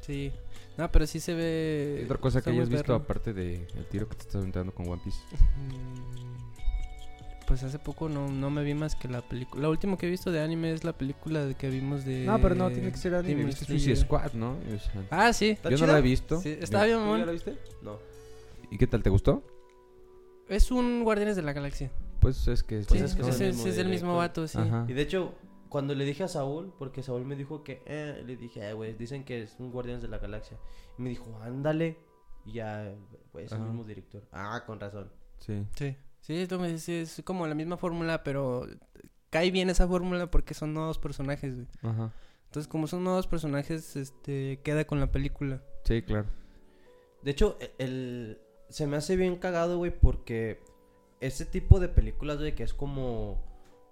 Sí. 0.03 0.33
No, 0.77 0.91
pero 0.93 1.07
sí 1.07 1.19
se 1.21 1.35
ve... 1.35 1.95
¿Qué 2.01 2.05
otra 2.05 2.19
cosa 2.19 2.43
que 2.43 2.51
hayas 2.51 2.69
visto 2.69 2.85
perro. 2.85 2.95
aparte 2.97 3.33
del 3.33 3.67
tiro 3.91 4.09
que 4.09 4.15
te 4.17 4.23
estás 4.23 4.37
aventando 4.37 4.73
con 4.73 4.87
One 4.89 5.01
Piece? 5.03 5.19
Mm, 5.33 7.47
Pues 7.47 7.63
hace 7.63 7.79
poco 7.79 8.09
no, 8.09 8.29
no 8.29 8.51
me 8.51 8.63
vi 8.63 8.75
más 8.75 8.95
que 8.95 9.09
la 9.09 9.23
película. 9.23 9.63
La 9.63 9.69
última 9.71 9.97
que 9.97 10.07
he 10.07 10.11
visto 10.11 10.31
de 10.31 10.43
anime 10.43 10.73
es 10.73 10.85
la 10.85 10.93
película 10.93 11.45
de 11.47 11.55
que 11.55 11.71
vimos 11.71 12.05
de... 12.05 12.25
No, 12.27 12.41
pero 12.41 12.55
no, 12.55 12.71
tiene 12.71 12.93
que 12.93 12.99
ser 12.99 13.15
anime. 13.15 13.45
¿Viste. 13.47 13.65
Suicide 13.65 13.97
Squad, 13.97 14.33
no? 14.35 14.53
O 14.53 14.79
sea, 14.79 15.03
Ah, 15.11 15.33
sí. 15.33 15.51
¿Está 15.51 15.71
yo 15.71 15.79
no 15.79 15.87
la 15.93 15.99
he 15.99 16.03
visto. 16.03 16.41
Sí, 16.41 16.57
está 16.61 16.85
bien, 16.85 16.99
¿Tú 16.99 17.05
mamón. 17.05 17.21
ya 17.21 17.27
la 17.27 17.33
viste? 17.33 17.57
No. 17.83 17.99
¿Y 18.71 18.79
qué 18.79 18.87
tal? 18.87 19.03
¿Te 19.03 19.11
gustó? 19.11 19.43
Es 20.49 20.71
un 20.71 21.05
Guardianes 21.05 21.37
de 21.37 21.43
la 21.43 21.53
Galaxia. 21.53 21.91
Pues 22.21 22.47
es 22.49 22.63
que... 22.63 22.83
Pues 22.87 23.01
sí, 23.01 23.05
es 23.05 23.15
que 23.15 23.23
es 23.23 23.41
el 23.41 23.49
es, 23.49 23.55
mismo 23.57 23.69
es 23.69 23.79
el 23.79 23.89
mismo 23.89 24.13
director. 24.15 24.17
vato, 24.17 24.49
sí. 24.49 24.59
Ajá. 24.59 24.87
Y 24.89 24.93
de 24.93 25.03
hecho, 25.03 25.35
cuando 25.69 25.95
le 25.95 26.05
dije 26.05 26.25
a 26.25 26.29
Saúl, 26.29 26.73
porque 26.79 27.03
Saúl 27.03 27.25
me 27.25 27.37
dijo 27.37 27.63
que, 27.63 27.83
eh, 27.87 28.23
le 28.27 28.37
dije, 28.37 28.69
eh, 28.69 28.73
güey, 28.73 28.95
dicen 28.95 29.25
que 29.25 29.43
es 29.43 29.57
un 29.59 29.71
Guardianes 29.71 30.03
de 30.03 30.09
la 30.09 30.19
Galaxia. 30.19 30.59
Y 30.99 31.03
me 31.03 31.11
dijo, 31.11 31.39
ándale. 31.43 31.99
Y 32.45 32.55
ya, 32.55 32.95
güey, 33.33 33.47
es 33.47 33.53
el 33.53 33.61
mismo 33.61 33.85
director. 33.85 34.23
Ah, 34.33 34.63
con 34.67 34.79
razón. 34.81 35.11
Sí. 35.39 35.67
Sí. 35.77 35.97
Sí, 36.21 36.35
esto 36.37 36.59
me- 36.59 36.79
sí, 36.79 36.95
es 36.95 37.23
como 37.25 37.47
la 37.47 37.55
misma 37.55 37.77
fórmula, 37.77 38.25
pero 38.25 38.67
cae 39.31 39.51
bien 39.51 39.69
esa 39.71 39.87
fórmula 39.87 40.29
porque 40.31 40.55
son 40.55 40.75
nuevos 40.75 40.99
personajes, 40.99 41.55
güey. 41.55 41.67
Ajá. 41.83 42.13
Entonces, 42.47 42.69
como 42.69 42.87
son 42.87 43.05
nuevos 43.05 43.27
personajes, 43.27 43.97
este, 43.97 44.61
queda 44.63 44.85
con 44.87 44.99
la 45.01 45.11
película. 45.13 45.63
Sí, 45.85 46.03
claro. 46.03 46.27
De 47.23 47.31
hecho, 47.33 47.59
e- 47.61 47.75
el, 47.79 48.41
se 48.69 48.87
me 48.87 48.97
hace 48.97 49.17
bien 49.17 49.37
cagado, 49.37 49.79
güey, 49.79 49.91
porque 49.99 50.61
ese 51.21 51.45
tipo 51.45 51.81
de 51.81 51.89
películas, 51.89 52.39
güey, 52.39 52.55
que 52.55 52.63
es 52.63 52.75
como, 52.75 53.41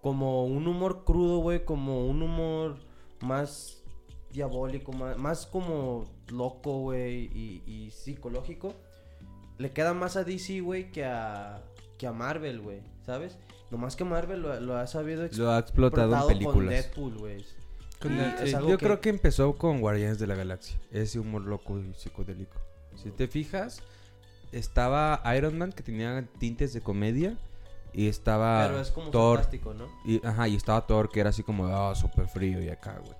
como 0.02 0.44
un 0.44 0.66
humor 0.66 1.04
crudo, 1.04 1.38
güey, 1.38 1.64
como 1.64 2.06
un 2.06 2.22
humor 2.22 2.76
más 3.20 3.82
diabólico, 4.32 4.92
más, 4.92 5.16
más 5.16 5.46
como 5.46 6.04
loco, 6.28 6.80
güey, 6.80 7.30
y, 7.34 7.62
y 7.66 7.90
psicológico, 7.90 8.74
le 9.58 9.70
queda 9.72 9.94
más 9.94 10.16
a 10.16 10.24
DC, 10.24 10.60
güey, 10.60 10.90
que 10.90 11.04
a, 11.04 11.62
que 11.98 12.06
a 12.06 12.12
Marvel, 12.12 12.60
güey, 12.60 12.80
¿sabes? 13.06 13.38
Nomás 13.70 13.96
que 13.96 14.04
Marvel 14.04 14.42
lo, 14.42 14.60
lo 14.60 14.76
ha 14.76 14.86
sabido 14.86 15.26
Lo 15.36 15.50
ha 15.50 15.58
explotado 15.58 16.12
en 16.14 16.18
con 16.18 16.28
películas. 16.28 16.68
Deadpool, 16.70 17.18
güey. 17.18 17.44
Sí. 17.44 18.54
algo 18.54 18.68
Yo 18.68 18.76
que- 18.78 18.84
creo 18.86 19.00
que 19.00 19.08
empezó 19.08 19.56
con 19.56 19.80
Guardianes 19.80 20.18
de 20.18 20.26
la 20.26 20.34
Galaxia. 20.34 20.78
Ese 20.90 21.18
humor 21.18 21.42
loco 21.42 21.78
y 21.78 21.94
psicodélico. 21.94 22.58
Si 22.96 23.10
te 23.10 23.26
fijas, 23.26 23.82
estaba 24.58 25.20
Iron 25.36 25.58
Man 25.58 25.72
que 25.72 25.82
tenía 25.82 26.26
tintes 26.38 26.72
de 26.72 26.80
comedia. 26.80 27.36
Y 27.96 28.08
estaba 28.08 28.66
Pero 28.66 28.80
es 28.80 28.90
como 28.90 29.10
Thor. 29.10 29.36
sarcástico, 29.38 29.72
¿no? 29.72 29.86
Y, 30.04 30.20
ajá, 30.26 30.48
y 30.48 30.56
estaba 30.56 30.84
Thor 30.84 31.10
que 31.10 31.20
era 31.20 31.30
así 31.30 31.44
como, 31.44 31.66
ah, 31.68 31.94
súper 31.94 32.26
frío 32.26 32.60
y 32.60 32.68
acá, 32.68 32.98
güey. 32.98 33.14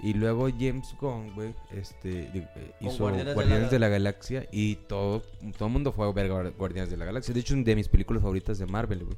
Y 0.00 0.12
luego 0.14 0.48
James 0.50 0.94
Gunn, 1.00 1.32
güey, 1.34 1.54
este, 1.72 2.24
eh, 2.34 2.74
hizo 2.80 2.98
Guardianes 3.04 3.34
Guardianes, 3.34 3.70
de 3.70 3.78
la- 3.78 3.86
de, 3.86 3.90
la... 3.90 3.98
Galaxia 3.98 4.46
y 4.52 4.76
todo, 4.76 5.22
todo 5.56 5.66
el 5.68 5.72
mundo 5.72 5.92
fue 5.92 6.06
a 6.06 6.12
ver 6.12 6.30
Guar- 6.30 6.54
Guardianes 6.56 6.90
de 6.90 6.98
la 6.98 7.06
Galaxia. 7.06 7.32
De 7.32 7.40
hecho, 7.40 7.54
una 7.54 7.64
de 7.64 7.74
mis 7.74 7.88
películas 7.88 8.20
favoritas 8.22 8.58
de 8.58 8.66
Marvel, 8.66 9.04
güey. 9.06 9.16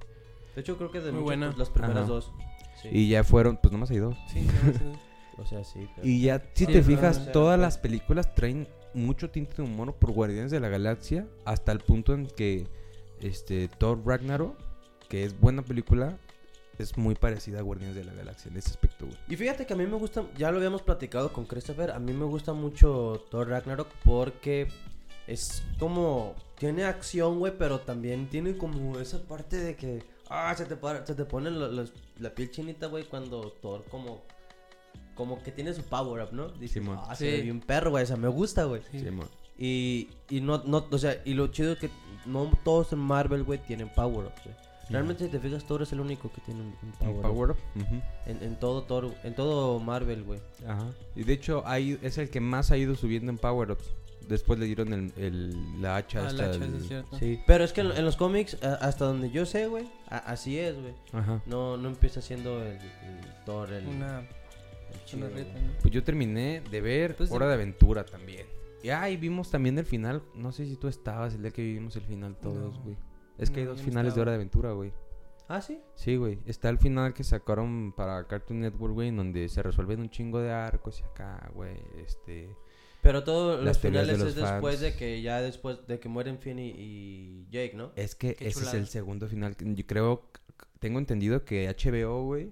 De 0.54 0.60
hecho, 0.60 0.76
creo 0.78 0.90
que 0.92 1.00
de 1.00 1.10
Muy 1.12 1.22
muchas, 1.22 1.24
buena. 1.24 1.46
pues, 1.48 1.58
las 1.58 1.70
primeras 1.70 1.96
Ajá. 1.96 2.06
dos. 2.06 2.32
Sí. 2.80 2.88
Y 2.92 3.08
ya 3.08 3.24
fueron, 3.24 3.56
pues 3.60 3.72
nomás 3.72 3.90
hay 3.90 3.98
dos. 3.98 4.16
Sí, 4.32 4.40
no, 4.42 4.72
sí. 4.72 4.78
O 5.38 5.44
sea, 5.46 5.64
sí. 5.64 5.88
pero- 5.96 6.06
Y 6.06 6.20
ya, 6.20 6.38
si 6.54 6.66
Sí, 6.66 6.72
te 6.72 6.82
fijas, 6.82 7.32
todas 7.32 7.56
pues- 7.58 7.62
las 7.62 7.78
películas 7.78 8.32
traen 8.34 8.68
mucho 8.94 9.30
tinte 9.30 9.56
de 9.56 9.62
humor 9.62 9.94
por 9.94 10.12
Guardianes 10.12 10.50
de 10.50 10.60
la 10.60 10.68
Galaxia, 10.68 11.26
hasta 11.44 11.72
el 11.72 11.80
punto 11.80 12.14
en 12.14 12.26
que 12.26 12.66
este 13.20 13.68
Thor 13.68 14.00
Ragnarok, 14.04 14.56
que 15.08 15.24
es 15.24 15.38
buena 15.38 15.62
película, 15.62 16.18
es 16.78 16.96
muy 16.96 17.14
parecida 17.14 17.58
a 17.58 17.62
Guardianes 17.62 17.96
de 17.96 18.04
la 18.04 18.14
Galaxia 18.14 18.50
en 18.50 18.56
ese 18.56 18.70
aspecto. 18.70 19.06
Y 19.28 19.36
fíjate 19.36 19.66
que 19.66 19.74
a 19.74 19.76
mí 19.76 19.86
me 19.86 19.96
gusta, 19.96 20.24
ya 20.36 20.50
lo 20.50 20.58
habíamos 20.58 20.82
platicado 20.82 21.32
con 21.32 21.44
Christopher, 21.44 21.90
a 21.90 21.98
mí 21.98 22.12
me 22.12 22.24
gusta 22.24 22.52
mucho 22.52 23.24
Thor 23.30 23.48
Ragnarok 23.48 23.88
porque 24.04 24.68
es 25.26 25.62
como, 25.78 26.34
tiene 26.58 26.84
acción, 26.84 27.38
güey, 27.38 27.56
pero 27.56 27.80
también 27.80 28.28
tiene 28.28 28.56
como 28.56 28.98
esa 28.98 29.22
parte 29.22 29.58
de 29.58 29.76
que, 29.76 30.02
ah, 30.28 30.54
se 30.56 30.64
te, 30.64 30.76
se 31.06 31.24
pone 31.24 31.50
la 31.50 32.34
piel 32.34 32.50
chinita, 32.50 32.86
güey, 32.86 33.04
cuando 33.04 33.52
Thor 33.60 33.84
como, 33.90 34.22
como 35.14 35.42
que 35.42 35.52
tiene 35.52 35.72
su 35.74 35.82
power 35.82 36.22
up, 36.24 36.32
¿no? 36.32 36.48
Dices, 36.48 36.82
Simón. 36.82 36.98
ah, 37.08 37.14
se 37.14 37.30
ve 37.30 37.40
bien 37.42 37.60
perro, 37.60 37.90
güey, 37.90 38.04
o 38.04 38.06
sea, 38.06 38.16
me 38.16 38.28
gusta, 38.28 38.64
güey. 38.64 38.82
Sí. 38.90 39.00
Sí, 39.00 39.10
mo- 39.10 39.24
Y, 39.58 40.08
y 40.30 40.40
no, 40.40 40.62
no, 40.64 40.86
o 40.90 40.98
sea, 40.98 41.20
y 41.24 41.34
lo 41.34 41.48
chido 41.48 41.72
es 41.72 41.78
que 41.78 41.90
no 42.26 42.50
todos 42.64 42.92
en 42.92 42.98
Marvel, 43.00 43.44
güey, 43.44 43.58
tienen 43.58 43.88
power 43.94 44.26
up, 44.26 44.32
güey. 44.44 44.56
Realmente, 44.88 45.24
si 45.26 45.30
te 45.30 45.38
fijas, 45.38 45.64
Thor 45.64 45.82
es 45.82 45.92
el 45.92 46.00
único 46.00 46.32
que 46.32 46.40
tiene 46.40 46.62
un, 46.62 46.74
un 46.82 46.92
power, 46.98 47.10
Un 47.12 47.16
up. 47.18 47.22
Power 47.22 47.50
Up. 47.52 47.56
En, 48.26 48.42
en 48.42 48.58
todo 48.58 48.82
Thor, 48.82 49.14
en 49.22 49.36
todo 49.36 49.78
Marvel, 49.78 50.24
güey. 50.24 50.40
Ajá. 50.66 50.84
Y 51.14 51.22
de 51.22 51.32
hecho, 51.34 51.62
ahí 51.64 51.96
es 52.02 52.18
el 52.18 52.28
que 52.28 52.40
más 52.40 52.72
ha 52.72 52.76
ido 52.76 52.96
subiendo 52.96 53.30
en 53.30 53.38
Power 53.38 53.70
Ups. 53.70 53.84
Después 54.26 54.58
le 54.58 54.66
dieron 54.66 54.92
el, 54.92 55.12
el- 55.16 55.80
la 55.80 55.94
hacha. 55.96 56.24
Ah, 56.24 56.28
esta 56.30 56.42
la 56.42 56.48
hacha, 56.50 56.58
del- 56.58 56.70
sí, 56.72 56.76
es 56.82 56.88
cierto. 56.88 57.18
Sí, 57.20 57.40
pero 57.46 57.62
es 57.62 57.72
que 57.72 57.82
en, 57.82 57.92
en 57.92 58.04
los 58.04 58.16
cómics, 58.16 58.56
hasta 58.62 59.04
donde 59.04 59.30
yo 59.30 59.46
sé, 59.46 59.68
güey, 59.68 59.84
así 60.08 60.58
es, 60.58 60.74
güey. 60.80 60.94
Ajá. 61.12 61.40
No, 61.46 61.76
no 61.76 61.88
empieza 61.88 62.20
siendo 62.20 62.60
el, 62.60 62.72
el 62.72 63.44
Thor, 63.46 63.72
el, 63.72 63.86
Una, 63.86 64.20
el 64.20 64.26
chido, 65.10 65.26
una 65.26 65.32
güey. 65.34 65.44
reta, 65.44 65.60
¿no? 65.60 65.72
Pues 65.80 65.94
yo 65.94 66.02
terminé 66.04 66.62
de 66.70 66.80
ver 66.80 67.16
Pues 67.16 67.30
Hora 67.30 67.46
de 67.48 67.54
Aventura 67.54 68.04
también. 68.04 68.46
Y 68.82 68.88
ahí 68.90 69.16
vimos 69.16 69.50
también 69.50 69.78
el 69.78 69.84
final. 69.84 70.22
No 70.34 70.52
sé 70.52 70.64
si 70.66 70.76
tú 70.76 70.88
estabas 70.88 71.34
el 71.34 71.42
día 71.42 71.50
que 71.50 71.62
vivimos 71.62 71.94
el 71.96 72.02
final 72.02 72.36
todos, 72.36 72.74
No. 72.76 72.82
güey. 72.82 72.96
Es 73.38 73.50
que 73.50 73.60
hay 73.60 73.66
dos 73.66 73.80
finales 73.82 74.14
de. 74.14 74.20
Hora 74.20 74.30
de 74.32 74.36
Aventura, 74.36 74.72
güey. 74.72 74.92
Ah, 75.48 75.60
sí. 75.60 75.80
Sí, 75.96 76.16
güey. 76.16 76.38
Está 76.46 76.68
el 76.68 76.78
final 76.78 77.12
que 77.12 77.24
sacaron 77.24 77.92
para 77.96 78.26
Cartoon 78.26 78.60
Network, 78.60 78.94
güey, 78.94 79.08
en 79.08 79.16
donde 79.16 79.48
se 79.48 79.62
resuelven 79.62 80.00
un 80.00 80.08
chingo 80.10 80.38
de 80.40 80.50
arcos 80.52 81.00
y 81.00 81.04
acá, 81.04 81.50
güey. 81.54 81.76
Este. 82.04 82.54
Pero 83.02 83.24
todos 83.24 83.62
los 83.64 83.80
de 83.82 83.88
finales 83.88 84.18
los 84.18 84.28
es 84.28 84.34
después 84.36 84.78
de 84.80 84.94
que 84.94 85.22
ya 85.22 85.40
después 85.40 85.86
de 85.86 85.98
que 85.98 86.08
mueren 86.10 86.38
Finn 86.38 86.58
y, 86.58 86.68
y 86.76 87.46
Jake, 87.50 87.72
¿no? 87.74 87.92
Es 87.96 88.14
que 88.14 88.34
Qué 88.34 88.48
ese 88.48 88.60
chulada. 88.60 88.76
es 88.76 88.82
el 88.82 88.86
segundo 88.88 89.26
final. 89.26 89.56
Yo 89.58 89.86
creo. 89.86 90.22
Tengo 90.78 90.98
entendido 90.98 91.44
que 91.44 91.68
HBO, 91.68 92.24
güey. 92.24 92.50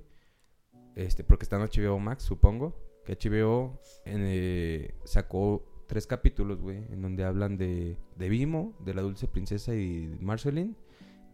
Este, 0.99 1.23
porque 1.23 1.45
está 1.45 1.57
en 1.57 1.63
HBO 1.63 1.99
Max, 1.99 2.25
supongo. 2.25 2.75
Que 3.05 3.17
HBO 3.17 3.81
en, 4.05 4.23
eh, 4.27 4.95
sacó 5.05 5.65
tres 5.87 6.07
capítulos, 6.07 6.61
güey. 6.61 6.79
En 6.91 7.01
donde 7.03 7.25
hablan 7.25 7.57
de, 7.57 7.97
de 8.17 8.29
Vimo, 8.29 8.75
de 8.85 8.95
la 8.95 9.03
dulce 9.03 9.29
princesa 9.29 9.75
y 9.75 10.17
Marceline. 10.21 10.75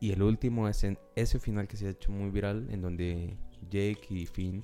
Y 0.00 0.12
el 0.12 0.22
último 0.22 0.68
es 0.68 0.85
en 0.85 0.98
ese 1.16 1.38
final 1.38 1.66
que 1.66 1.77
se 1.79 1.87
ha 1.87 1.90
hecho 1.90 2.12
muy 2.12 2.31
viral. 2.31 2.68
En 2.70 2.83
donde 2.83 3.37
Jake 3.70 4.07
y 4.11 4.27
Finn 4.27 4.62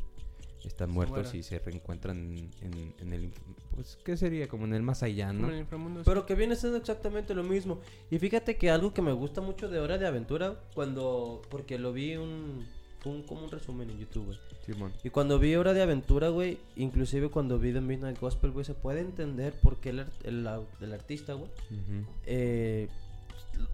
están 0.64 0.90
muertos 0.90 1.34
y 1.34 1.42
se 1.42 1.58
reencuentran 1.58 2.36
en, 2.60 2.94
en- 3.00 3.12
el... 3.14 3.32
Pues, 3.74 3.98
¿qué 4.04 4.18
sería? 4.18 4.46
Como 4.46 4.66
en 4.66 4.74
el 4.74 4.82
más 4.82 5.02
allá, 5.02 5.32
¿no? 5.32 5.38
Como 5.40 5.48
en 5.48 5.54
el 5.54 5.60
inframundo, 5.60 6.00
sí. 6.00 6.04
Pero 6.04 6.26
que 6.26 6.34
viene 6.34 6.54
siendo 6.56 6.76
exactamente 6.76 7.34
lo 7.34 7.42
mismo. 7.42 7.80
Y 8.10 8.18
fíjate 8.18 8.58
que 8.58 8.68
algo 8.70 8.92
que 8.92 9.00
me 9.00 9.12
gusta 9.12 9.40
mucho 9.40 9.70
de 9.70 9.78
Hora 9.80 9.96
de 9.96 10.06
Aventura, 10.06 10.60
cuando. 10.74 11.40
Porque 11.50 11.78
lo 11.78 11.94
vi 11.94 12.16
un. 12.16 12.66
Fue 13.02 13.12
un, 13.12 13.22
como 13.22 13.44
un 13.44 13.50
resumen 13.50 13.88
en 13.90 13.98
YouTube, 13.98 14.26
güey. 14.26 14.38
Simón. 14.66 14.92
Y 15.02 15.10
cuando 15.10 15.38
vi 15.38 15.56
Hora 15.56 15.72
de 15.72 15.82
Aventura, 15.82 16.28
güey, 16.28 16.58
inclusive 16.76 17.28
cuando 17.30 17.58
vi 17.58 17.72
The 17.72 17.80
Midnight 17.80 18.18
Gospel, 18.20 18.50
güey, 18.50 18.64
se 18.64 18.74
puede 18.74 19.00
entender 19.00 19.54
por 19.62 19.76
qué 19.78 19.88
el, 19.90 20.00
el, 20.24 20.46
el 20.80 20.92
artista, 20.92 21.32
güey, 21.34 21.50
Ujú. 21.70 22.06
eh, 22.26 22.88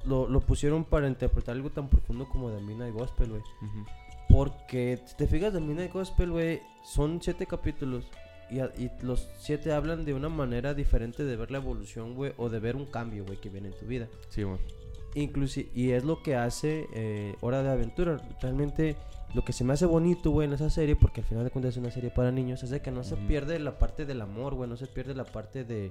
lo, 0.05 0.29
lo 0.29 0.41
pusieron 0.41 0.85
para 0.85 1.09
interpretar 1.09 1.57
algo 1.57 1.71
tan 1.71 1.89
profundo 1.89 2.29
como 2.29 2.51
The 2.51 2.61
Midnight 2.61 2.95
Gospel, 2.95 3.29
güey. 3.31 3.41
Ujú. 3.63 3.85
Porque, 4.29 5.01
si 5.07 5.17
te 5.17 5.27
fijas, 5.27 5.53
The 5.53 5.61
Midnight 5.61 5.93
Gospel, 5.93 6.31
güey, 6.31 6.61
son 6.85 7.21
siete 7.23 7.47
capítulos. 7.47 8.05
Y, 8.49 8.61
a- 8.61 8.73
y 8.79 8.91
los 9.03 9.29
siete 9.41 9.73
hablan 9.73 10.05
de 10.05 10.15
una 10.15 10.29
manera 10.29 10.73
diferente 10.73 11.25
de 11.25 11.35
ver 11.37 11.51
la 11.51 11.59
evolución, 11.59 12.15
güey, 12.15 12.33
o 12.37 12.49
de 12.49 12.61
ver 12.61 12.77
un 12.77 12.87
cambio, 12.87 13.25
güey, 13.25 13.41
que 13.41 13.49
viene 13.49 13.69
en 13.69 13.75
tu 13.75 13.87
vida. 13.87 14.07
Simón. 14.29 14.59
Inclusive, 15.21 15.71
y 15.75 15.91
es 15.93 16.05
lo 16.05 16.23
que 16.23 16.37
hace 16.37 16.87
eh, 16.93 17.35
Hora 17.41 17.63
de 17.63 17.71
Aventura. 17.71 18.21
Realmente, 18.43 18.97
lo 19.35 19.45
que 19.45 19.53
se 19.53 19.65
me 19.65 19.73
hace 19.73 19.87
bonito, 19.87 20.31
güey, 20.31 20.47
en 20.47 20.53
esa 20.55 20.69
serie, 20.71 20.95
porque 20.95 21.23
al 21.23 21.27
final 21.27 21.45
de 21.45 21.51
cuentas 21.51 21.71
es 21.75 21.79
una 21.79 21.91
serie 21.91 22.11
para 22.11 22.31
niños, 22.31 22.63
es 22.63 22.71
de 22.71 22.81
que 22.83 22.91
no 22.91 23.03
se 23.03 23.17
pierde 23.17 23.59
la 23.59 23.79
parte 23.79 24.05
del 24.05 24.21
amor, 24.21 24.55
güey, 24.55 24.69
no 24.69 24.77
se 24.77 24.87
pierde 24.87 25.15
la 25.15 25.25
parte 25.25 25.65
de... 25.65 25.91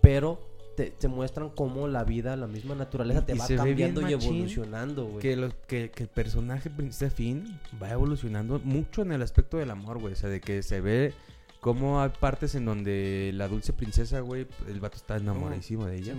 Pero 0.00 0.40
te, 0.76 0.90
te 0.90 1.08
muestran 1.08 1.50
cómo 1.50 1.86
la 1.88 2.04
vida, 2.04 2.34
la 2.36 2.46
misma 2.46 2.74
naturaleza, 2.74 3.24
te 3.26 3.34
Y 3.34 3.38
va 3.38 3.46
cambiando 3.46 4.00
y 4.00 4.04
machín 4.14 4.30
evolucionando, 4.34 5.04
güey. 5.06 5.20
Que, 5.20 5.36
lo- 5.36 5.50
que, 5.68 5.90
que 5.90 6.04
el 6.04 6.08
personaje 6.08 6.70
Princesa 6.70 7.10
Finn 7.14 7.60
va 7.80 7.90
evolucionando 7.90 8.58
mucho 8.64 9.02
en 9.02 9.12
el 9.12 9.22
aspecto 9.22 9.58
del 9.58 9.70
amor, 9.70 10.00
güey. 10.00 10.14
O 10.14 10.16
sea, 10.16 10.30
de 10.30 10.40
que 10.40 10.62
se 10.62 10.80
ve 10.80 11.12
como 11.60 12.00
hay 12.00 12.10
partes 12.18 12.54
en 12.56 12.64
donde 12.64 13.30
la 13.34 13.46
dulce 13.46 13.72
princesa, 13.72 14.20
güey, 14.20 14.46
el 14.66 14.80
vato 14.80 14.96
está 14.96 15.16
enamoradísimo 15.18 15.84
de 15.86 15.98
ella. 15.98 16.14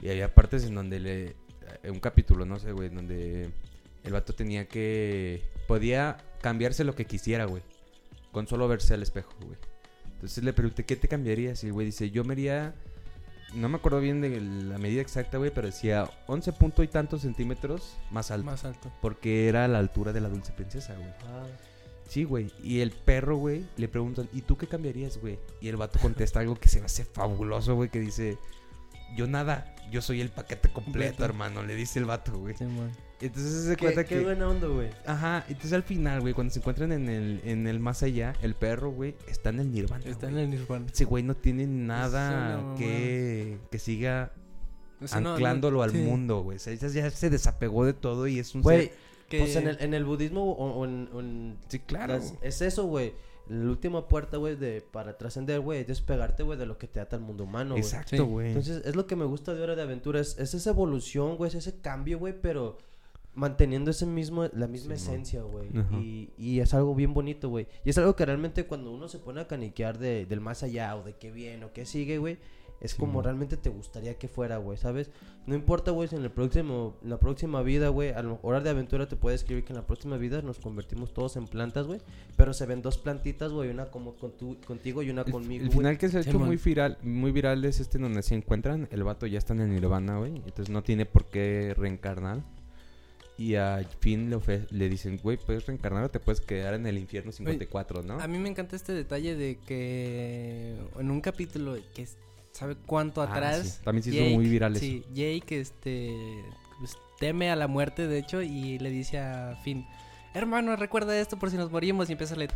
Y 0.00 0.08
había 0.08 0.32
partes 0.34 0.64
en 0.64 0.74
donde 0.76 1.00
le... 1.00 1.36
eh, 1.82 1.90
Un 1.90 2.00
capítulo, 2.00 2.44
no 2.44 2.58
sé, 2.58 2.72
güey, 2.72 2.88
donde 2.88 3.50
el 4.04 4.12
vato 4.12 4.34
tenía 4.34 4.66
que... 4.66 5.42
Podía 5.66 6.18
cambiarse 6.40 6.84
lo 6.84 6.94
que 6.94 7.06
quisiera, 7.06 7.44
güey. 7.44 7.62
Con 8.32 8.46
solo 8.46 8.68
verse 8.68 8.94
al 8.94 9.02
espejo, 9.02 9.32
güey. 9.40 9.56
Entonces 10.14 10.44
le 10.44 10.52
pregunté, 10.52 10.84
¿qué 10.84 10.96
te 10.96 11.08
cambiarías? 11.08 11.62
Y 11.64 11.68
el 11.68 11.72
güey 11.72 11.86
dice, 11.86 12.10
yo 12.10 12.24
me 12.24 12.32
haría... 12.32 12.74
No 13.54 13.68
me 13.68 13.76
acuerdo 13.76 14.00
bien 14.00 14.20
de 14.20 14.40
la 14.40 14.76
medida 14.76 15.00
exacta, 15.00 15.38
güey, 15.38 15.52
pero 15.54 15.68
decía 15.68 16.10
11 16.26 16.52
punto 16.52 16.82
y 16.82 16.88
tantos 16.88 17.22
centímetros 17.22 17.96
más 18.10 18.30
alto. 18.30 18.44
Más 18.46 18.64
alto. 18.64 18.92
Porque 19.00 19.48
era 19.48 19.64
a 19.64 19.68
la 19.68 19.78
altura 19.78 20.12
de 20.12 20.20
la 20.20 20.28
dulce 20.28 20.52
princesa, 20.52 20.94
güey. 20.94 21.08
Ah, 21.26 21.46
Sí, 22.08 22.24
güey. 22.24 22.50
Y 22.62 22.80
el 22.80 22.92
perro, 22.92 23.36
güey, 23.36 23.64
le 23.76 23.88
preguntan, 23.88 24.28
¿y 24.32 24.42
tú 24.42 24.56
qué 24.56 24.66
cambiarías, 24.66 25.18
güey? 25.18 25.38
Y 25.60 25.68
el 25.68 25.76
vato 25.76 25.98
contesta 25.98 26.40
algo 26.40 26.56
que 26.56 26.68
se 26.68 26.80
me 26.80 26.86
hace 26.86 27.04
fabuloso, 27.04 27.74
güey, 27.74 27.90
que 27.90 28.00
dice, 28.00 28.38
yo 29.14 29.26
nada, 29.26 29.74
yo 29.90 30.02
soy 30.02 30.20
el 30.20 30.30
paquete 30.30 30.68
completo, 30.70 31.24
hermano, 31.24 31.62
le 31.62 31.74
dice 31.74 31.98
el 31.98 32.04
vato, 32.06 32.38
güey. 32.38 32.54
Simón. 32.56 32.90
Entonces 33.20 33.64
se 33.64 33.76
qué, 33.76 33.84
cuenta 33.84 34.04
qué 34.04 34.16
que... 34.18 34.24
buena 34.24 34.46
onda, 34.48 34.66
güey. 34.66 34.90
Ajá, 35.06 35.44
entonces 35.48 35.72
al 35.72 35.82
final, 35.84 36.20
güey, 36.20 36.34
cuando 36.34 36.52
se 36.52 36.58
encuentran 36.58 36.92
en 36.92 37.08
el, 37.08 37.40
en 37.44 37.66
el 37.66 37.80
más 37.80 38.02
allá, 38.02 38.34
el 38.42 38.54
perro, 38.54 38.90
güey, 38.90 39.14
está 39.26 39.48
en 39.50 39.60
el 39.60 39.72
nirvana, 39.72 40.04
Está 40.04 40.28
en 40.28 40.36
el 40.36 40.50
Nirvana. 40.50 40.86
Ese 40.92 41.04
güey 41.06 41.22
no 41.22 41.34
tiene 41.34 41.66
nada 41.66 42.74
que, 42.76 43.58
que 43.70 43.78
siga 43.78 44.32
O 45.00 45.08
sea, 45.08 45.20
no- 45.20 45.30
no- 45.30 45.34
anclándolo 45.36 45.82
al 45.82 45.92
sí. 45.92 45.98
mundo, 45.98 46.40
güey. 46.42 46.56
O 46.56 46.60
sea, 46.60 46.74
ya- 46.74 46.88
ya 46.88 47.10
se 47.10 47.30
desapegó 47.30 47.86
de 47.86 47.94
todo 47.94 48.26
y 48.26 48.38
es 48.38 48.54
un 48.54 48.60
Güey, 48.62 48.88
ser... 48.88 48.94
Que- 49.30 49.38
pues 49.40 49.56
en 49.56 49.66
el, 49.68 49.76
en 49.80 49.94
el 49.94 50.04
budismo 50.04 50.42
o, 50.52 50.72
o 50.80 50.84
en, 50.84 51.08
o 51.12 51.20
en 51.20 51.56
Sí, 51.68 51.78
claro. 51.80 52.14
las- 52.14 52.34
es 52.42 52.60
eso, 52.60 52.84
güey. 52.84 53.14
La 53.48 53.70
última 53.70 54.08
puerta, 54.08 54.36
güey, 54.38 54.56
de 54.56 54.80
para 54.80 55.16
trascender, 55.16 55.60
güey, 55.60 55.80
es 55.80 55.86
despegarte, 55.86 56.42
güey, 56.42 56.58
de 56.58 56.66
lo 56.66 56.78
que 56.78 56.88
te 56.88 57.00
ata 57.00 57.16
al 57.16 57.22
mundo 57.22 57.44
humano, 57.44 57.74
güey. 57.74 57.82
Sí. 57.82 57.94
Exacto, 57.94 58.26
güey. 58.26 58.48
Entonces, 58.48 58.82
es 58.84 58.96
lo 58.96 59.06
que 59.06 59.16
me 59.16 59.24
gusta 59.24 59.54
de 59.54 59.62
Hora 59.62 59.76
de 59.76 59.82
Aventura, 59.82 60.20
es, 60.20 60.36
es 60.38 60.54
esa 60.54 60.70
evolución, 60.70 61.36
güey, 61.36 61.48
es 61.48 61.54
ese 61.54 61.80
cambio, 61.80 62.18
güey, 62.18 62.34
pero 62.40 62.78
manteniendo 63.34 63.90
ese 63.90 64.06
mismo, 64.06 64.48
la 64.54 64.66
misma 64.66 64.96
Simón. 64.96 65.14
esencia, 65.14 65.42
güey. 65.42 65.68
Y, 66.00 66.30
y 66.38 66.60
es 66.60 66.72
algo 66.74 66.94
bien 66.94 67.12
bonito, 67.14 67.50
güey. 67.50 67.68
Y 67.84 67.90
es 67.90 67.98
algo 67.98 68.16
que 68.16 68.24
realmente 68.24 68.66
cuando 68.66 68.90
uno 68.90 69.08
se 69.08 69.18
pone 69.18 69.42
a 69.42 69.46
caniquear 69.46 69.98
de, 69.98 70.24
del 70.26 70.40
más 70.40 70.62
allá 70.62 70.96
o 70.96 71.02
de 71.02 71.14
qué 71.16 71.30
viene 71.30 71.66
o 71.66 71.72
qué 71.72 71.84
sigue, 71.84 72.18
güey, 72.18 72.38
es 72.86 72.94
como 72.94 73.20
realmente 73.22 73.56
te 73.56 73.68
gustaría 73.68 74.14
que 74.18 74.28
fuera, 74.28 74.56
güey, 74.56 74.78
¿sabes? 74.78 75.10
No 75.46 75.54
importa, 75.54 75.90
güey, 75.90 76.08
si 76.08 76.16
en 76.16 76.22
el 76.24 76.30
próximo, 76.30 76.96
en 77.02 77.10
la 77.10 77.18
próxima 77.20 77.62
vida, 77.62 77.88
güey, 77.88 78.10
a 78.10 78.22
lo 78.22 78.38
Hora 78.42 78.60
de 78.60 78.70
Aventura 78.70 79.06
te 79.06 79.16
puede 79.16 79.36
escribir 79.36 79.64
que 79.64 79.72
en 79.72 79.76
la 79.78 79.86
próxima 79.86 80.16
vida 80.16 80.40
nos 80.42 80.58
convertimos 80.58 81.12
todos 81.12 81.36
en 81.36 81.46
plantas, 81.46 81.86
güey, 81.86 82.00
pero 82.36 82.52
se 82.54 82.64
ven 82.66 82.80
dos 82.82 82.98
plantitas, 82.98 83.52
güey, 83.52 83.68
una 83.70 83.86
como 83.90 84.14
con 84.16 84.32
tu- 84.32 84.58
contigo 84.66 85.02
y 85.02 85.10
una 85.10 85.22
El, 85.22 85.32
conmigo, 85.32 85.64
el 85.64 85.70
final 85.70 85.98
que 85.98 86.08
se 86.08 86.18
ha 86.18 86.20
hecho 86.22 86.38
muy 86.38 86.56
viral, 86.56 86.98
muy 87.02 87.30
viral 87.32 87.64
es 87.64 87.80
este 87.80 87.98
en 87.98 88.02
donde 88.04 88.22
se 88.22 88.34
encuentran, 88.34 88.88
el 88.90 89.04
vato 89.04 89.26
ya 89.26 89.38
está 89.38 89.52
en 89.52 89.60
el 89.60 89.70
nirvana, 89.70 90.18
güey, 90.18 90.36
entonces 90.36 90.70
no 90.70 90.82
tiene 90.82 91.04
por 91.06 91.26
qué 91.26 91.74
reencarnar. 91.76 92.42
Y 93.38 93.56
a 93.56 93.86
Finn 94.00 94.30
le, 94.30 94.38
le 94.70 94.88
dicen, 94.88 95.20
güey, 95.22 95.36
puedes 95.36 95.66
reencarnar 95.66 96.04
o 96.04 96.08
te 96.10 96.18
puedes 96.20 96.40
quedar 96.40 96.72
en 96.72 96.86
el 96.86 96.96
infierno 96.96 97.32
54, 97.32 98.02
¿no? 98.02 98.18
A 98.18 98.26
mí 98.26 98.38
me 98.38 98.48
encanta 98.48 98.76
este 98.76 98.94
detalle 98.94 99.36
de 99.36 99.58
que 99.58 100.74
en 100.98 101.10
un 101.10 101.20
capítulo 101.20 101.76
que 101.94 102.00
es- 102.02 102.16
sabe 102.56 102.76
cuánto 102.86 103.20
atrás. 103.20 103.80
También 103.84 104.02
se 104.02 104.10
hizo 104.10 104.34
muy 104.34 104.48
viral 104.48 104.76
sí. 104.76 105.04
Jake 105.12 105.60
este, 105.60 106.42
pues, 106.78 106.96
teme 107.18 107.50
a 107.50 107.56
la 107.56 107.68
muerte, 107.68 108.06
de 108.06 108.18
hecho, 108.18 108.40
y 108.40 108.78
le 108.78 108.90
dice 108.90 109.18
a 109.18 109.58
Finn, 109.62 109.86
hermano, 110.32 110.74
recuerda 110.76 111.18
esto 111.18 111.38
por 111.38 111.50
si 111.50 111.56
nos 111.56 111.70
morimos, 111.70 112.08
y 112.08 112.12
empieza 112.12 112.34
a 112.34 112.38
leer... 112.38 112.50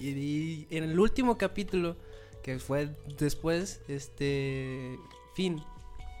Y, 0.00 0.66
en 0.70 0.84
el 0.84 0.98
último 0.98 1.38
capítulo, 1.38 1.96
que 2.42 2.58
fue 2.58 2.88
después, 3.18 3.82
este, 3.86 4.98
Finn, 5.34 5.62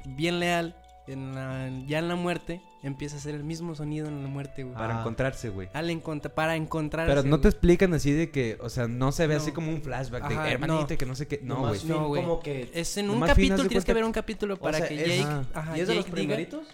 bien 0.04 0.38
leal, 0.38 0.76
en 1.06 1.34
la- 1.34 1.70
ya 1.86 1.98
en 1.98 2.08
la 2.08 2.14
muerte, 2.16 2.60
empieza 2.82 3.16
a 3.16 3.18
hacer 3.18 3.34
el 3.34 3.44
mismo 3.44 3.74
sonido 3.74 4.06
en 4.08 4.22
la 4.22 4.28
muerte, 4.28 4.62
güey. 4.62 4.74
Para 4.74 4.96
Ah. 4.96 5.00
encontrarse, 5.00 5.48
güey. 5.50 5.68
Al 5.72 5.90
para 6.34 6.56
encontrarse. 6.56 7.10
Pero 7.10 7.22
no 7.22 7.30
güey. 7.30 7.42
te 7.42 7.48
explican 7.48 7.92
así 7.94 8.12
de 8.12 8.30
que, 8.30 8.56
o 8.60 8.68
sea, 8.70 8.88
no 8.88 9.12
se 9.12 9.26
ve 9.26 9.34
No. 9.34 9.40
así 9.40 9.52
como 9.52 9.70
un 9.70 9.82
flashback 9.82 10.28
de 10.28 10.50
hermanito 10.52 10.86
no. 10.88 10.94
y 10.94 10.96
que 10.96 11.06
no 11.06 11.14
sé 11.14 11.26
qué. 11.26 11.40
No, 11.42 11.60
güey. 11.60 11.72
No, 11.72 11.78
Finn 11.80 12.04
güey. 12.04 12.22
como 12.22 12.40
que... 12.40 12.70
Es 12.74 12.96
en 12.96 13.10
un 13.10 13.20
capítulo, 13.20 13.66
tienes 13.68 13.84
que 13.84 13.94
ver 13.94 14.04
un 14.04 14.12
capítulo 14.12 14.56
para 14.58 14.78
sea, 14.78 14.88
que 14.88 15.02
es- 15.02 15.20
Jake, 15.20 15.46
ajá, 15.54 15.76
¿Y 15.76 15.80
es 15.80 15.88
de 15.88 15.94
los 15.94 16.06
primeritos? 16.06 16.66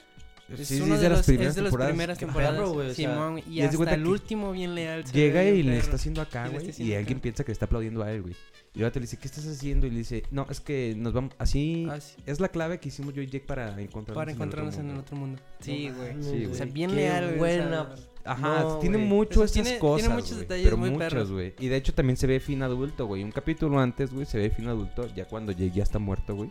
Es 0.49 0.67
Sí, 0.67 0.77
sí, 0.79 0.81
uno 0.83 0.97
de, 0.97 1.03
de 1.03 1.09
las 1.11 1.25
primeras 1.27 1.51
es 1.51 1.55
de 1.57 1.63
las 1.63 1.75
primeras 1.77 2.19
temporadas. 2.19 2.61
o 2.61 2.93
sea, 2.93 3.35
y, 3.49 3.61
hasta 3.63 3.95
el 3.95 4.07
último 4.07 4.51
bien 4.51 4.75
leal. 4.75 5.05
Llega 5.05 5.45
y 5.45 5.63
le 5.63 5.79
está 5.79 5.95
haciendo 5.95 6.21
acá, 6.23 6.49
güey. 6.49 6.73
Y 6.77 6.95
alguien 6.95 7.21
piensa 7.21 7.45
que 7.45 7.51
le 7.51 7.53
está 7.53 7.67
aplaudiendo 7.67 8.03
a 8.03 8.11
él, 8.13 8.23
güey. 8.23 8.35
Y 8.73 8.79
el 8.79 8.85
vato 8.85 9.01
le 9.01 9.05
dice, 9.05 9.17
¿qué 9.17 9.27
estás 9.27 9.45
haciendo? 9.47 9.87
Y 9.87 9.91
le 9.91 9.99
dice, 9.99 10.23
no, 10.31 10.47
es 10.49 10.61
que 10.61 10.95
nos 10.97 11.13
vamos. 11.13 11.33
Así. 11.39 11.89
Ah, 11.91 12.01
sí, 12.01 12.15
Es 12.25 12.39
la 12.39 12.49
clave 12.49 12.79
que 12.79 12.89
hicimos 12.89 13.13
yo 13.15 13.21
y 13.21 13.27
Jake 13.27 13.45
para 13.47 13.69
encontrarnos. 13.81 14.15
para 14.23 14.31
encontrarnos 14.33 14.75
en 14.75 14.81
el 14.81 14.87
mundo. 14.87 15.01
otro 15.03 15.17
mundo. 15.17 15.43
Sí, 15.59 15.91
güey. 15.91 16.23
Sí, 16.23 16.47
O 16.47 16.55
sea, 16.55 16.67
bien 16.67 16.91
Qué 16.91 16.97
leal, 16.97 17.35
buena. 17.37 17.89
Ajá, 18.25 18.61
No, 18.61 18.79
tiene 18.79 18.99
mucho 18.99 19.43
esas 19.43 19.53
tiene- 19.55 19.71
tiene 19.71 19.81
cosas. 19.81 20.09
muchos 20.11 20.29
güey, 20.31 20.41
detalles 20.43 20.65
pero 20.65 20.77
muy 20.77 20.91
muchos, 20.91 21.33
güey. 21.33 21.55
Y 21.59 21.69
de 21.69 21.77
hecho 21.77 21.95
también 21.95 22.17
se 22.17 22.27
ve 22.29 22.39
fin 22.39 22.63
adulto, 22.63 23.07
güey. 23.07 23.25
Un 23.25 23.33
capítulo 23.33 23.81
antes, 23.81 24.13
güey, 24.13 24.27
se 24.27 24.39
ve 24.39 24.51
fin 24.51 24.69
adulto. 24.69 25.07
Ya 25.17 25.25
cuando 25.25 25.51
Jake 25.53 25.73
ya 25.75 25.83
está 25.83 25.99
muerto, 25.99 26.37
güey. 26.37 26.51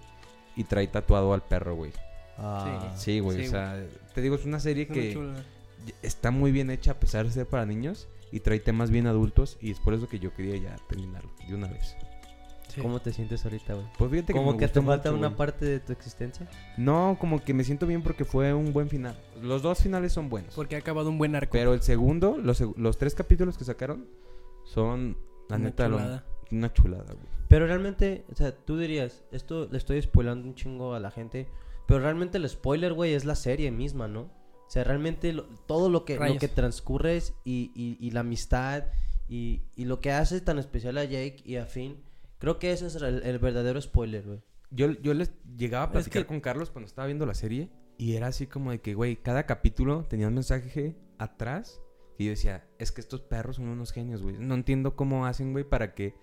Y 0.58 0.63
trae 0.65 0.88
tatuado 0.88 1.34
al 1.34 1.43
perro, 1.43 1.75
güey. 1.75 1.91
Ah, 2.38 2.93
Sí, 2.97 3.19
güey. 3.21 3.38
Sí, 3.41 3.47
o 3.47 3.51
sea, 3.51 3.82
te 4.13 4.21
digo, 4.21 4.36
es 4.36 4.45
una 4.45 4.60
serie 4.60 4.84
es 4.84 4.89
que 4.89 5.13
chula. 5.13 5.41
está 6.01 6.32
muy 6.32 6.51
bien 6.51 6.69
hecha 6.71 6.91
a 6.91 6.99
pesar 6.99 7.25
de 7.25 7.32
ser 7.32 7.45
para 7.45 7.65
niños. 7.65 8.08
Y 8.32 8.41
trae 8.41 8.60
temas 8.60 8.91
bien 8.91 9.08
adultos. 9.08 9.58
Y 9.62 9.71
es 9.71 9.79
por 9.79 9.93
eso 9.93 10.08
que 10.08 10.19
yo 10.19 10.34
quería 10.34 10.55
ya 10.58 10.75
terminarlo 10.88 11.32
de 11.47 11.55
una 11.55 11.67
vez. 11.67 11.95
Sí. 12.69 12.82
¿Cómo 12.82 12.99
te 13.01 13.12
sientes 13.12 13.43
ahorita, 13.43 13.73
güey? 13.73 13.86
Pues 13.97 14.12
fíjate 14.12 14.34
que 14.34 14.39
¿Como 14.39 14.51
me 14.53 14.58
que 14.58 14.67
te 14.67 14.82
falta 14.82 15.12
una 15.12 15.36
parte 15.36 15.65
de 15.65 15.79
tu 15.79 15.91
existencia? 15.91 16.47
No, 16.77 17.17
como 17.19 17.43
que 17.43 17.53
me 17.53 17.63
siento 17.63 17.86
bien 17.88 18.01
porque 18.03 18.25
fue 18.25 18.53
un 18.53 18.71
buen 18.73 18.89
final. 18.89 19.19
Los 19.41 19.62
dos 19.63 19.79
finales 19.82 20.13
son 20.13 20.29
buenos. 20.29 20.53
Porque 20.53 20.75
ha 20.75 20.79
acabado 20.79 21.10
un 21.10 21.17
buen 21.17 21.36
arco. 21.36 21.51
Pero 21.51 21.73
el 21.73 21.82
segundo, 21.82 22.38
los, 22.38 22.97
tres 22.97 23.15
capítulos 23.15 23.58
que 23.58 23.65
sacaron 23.65 24.05
son, 24.63 25.17
la 25.49 25.55
Una 25.58 25.65
neta, 25.65 25.88
lo- 25.89 25.97
chulada. 25.97 26.25
una 26.51 26.73
chulada, 26.73 27.13
güey. 27.13 27.25
Pero 27.47 27.65
realmente, 27.65 28.25
o 28.32 28.36
sea, 28.36 28.51
tú 28.55 28.77
dirías, 28.77 29.23
esto 29.32 29.67
le 29.71 29.77
estoy 29.77 30.01
spoilando 30.01 30.47
un 30.47 30.53
chingo 30.53 30.93
a 30.93 30.99
la 30.99 31.10
gente, 31.10 31.47
pero 31.88 31.99
realmente 32.01 32.38
el 32.38 32.47
spoiler, 32.47 32.93
güey, 32.93 33.13
es 33.15 33.25
la 33.25 33.34
serie 33.36 33.71
misma, 33.71 34.08
¿no? 34.08 34.21
O 34.21 34.69
sea, 34.71 34.84
realmente 34.84 35.34
lo- 35.34 35.45
todo 35.65 35.89
lo 35.89 36.05
que, 36.05 36.17
lo 36.19 36.38
que 36.38 36.47
transcurre 36.47 37.17
es 37.17 37.34
y, 37.43 37.71
y- 37.73 37.97
y 37.99 38.12
la 38.12 38.19
amistad 38.19 38.84
y, 39.27 39.63
y 39.75 39.86
lo 39.86 39.99
que 39.99 40.12
hace 40.12 40.41
tan 40.41 40.60
especial 40.60 40.99
a 40.99 41.03
Jake 41.05 41.41
y 41.43 41.55
a 41.55 41.65
Finn, 41.65 41.97
creo 42.39 42.58
que 42.60 42.71
ese 42.71 42.88
es 42.88 42.95
el, 42.95 43.21
el 43.23 43.39
verdadero 43.39 43.80
spoiler, 43.82 44.23
güey. 44.25 44.39
Yo, 44.71 44.91
yo 45.02 45.13
les 45.13 45.32
llegaba 45.58 45.84
a 45.86 45.88
Es 45.88 45.91
platicar 45.93 46.23
que- 46.23 46.28
con 46.28 46.41
Carlos 46.41 46.69
cuando 46.71 46.88
estaba 46.88 47.06
viendo 47.08 47.25
la 47.25 47.34
serie 47.34 47.69
y 47.97 48.15
era 48.15 48.28
así 48.28 48.47
como 48.47 48.71
de 48.71 48.82
que, 48.82 48.93
güey, 48.95 49.15
cada 49.17 49.45
capítulo 49.45 50.06
tenía 50.06 50.28
un 50.28 50.34
mensaje 50.36 50.95
atrás 51.17 51.82
y 52.17 52.25
yo 52.25 52.32
decía, 52.32 52.65
es 52.80 52.91
que 52.91 53.02
estos 53.02 53.21
perros 53.21 53.56
son 53.58 53.67
unos 53.67 53.91
genios, 53.91 54.21
güey. 54.21 54.38
No 54.38 54.54
entiendo 54.56 54.95
cómo 54.95 55.25
hacen, 55.25 55.52
güey, 55.54 55.63
para 55.63 55.93
que 55.95 56.13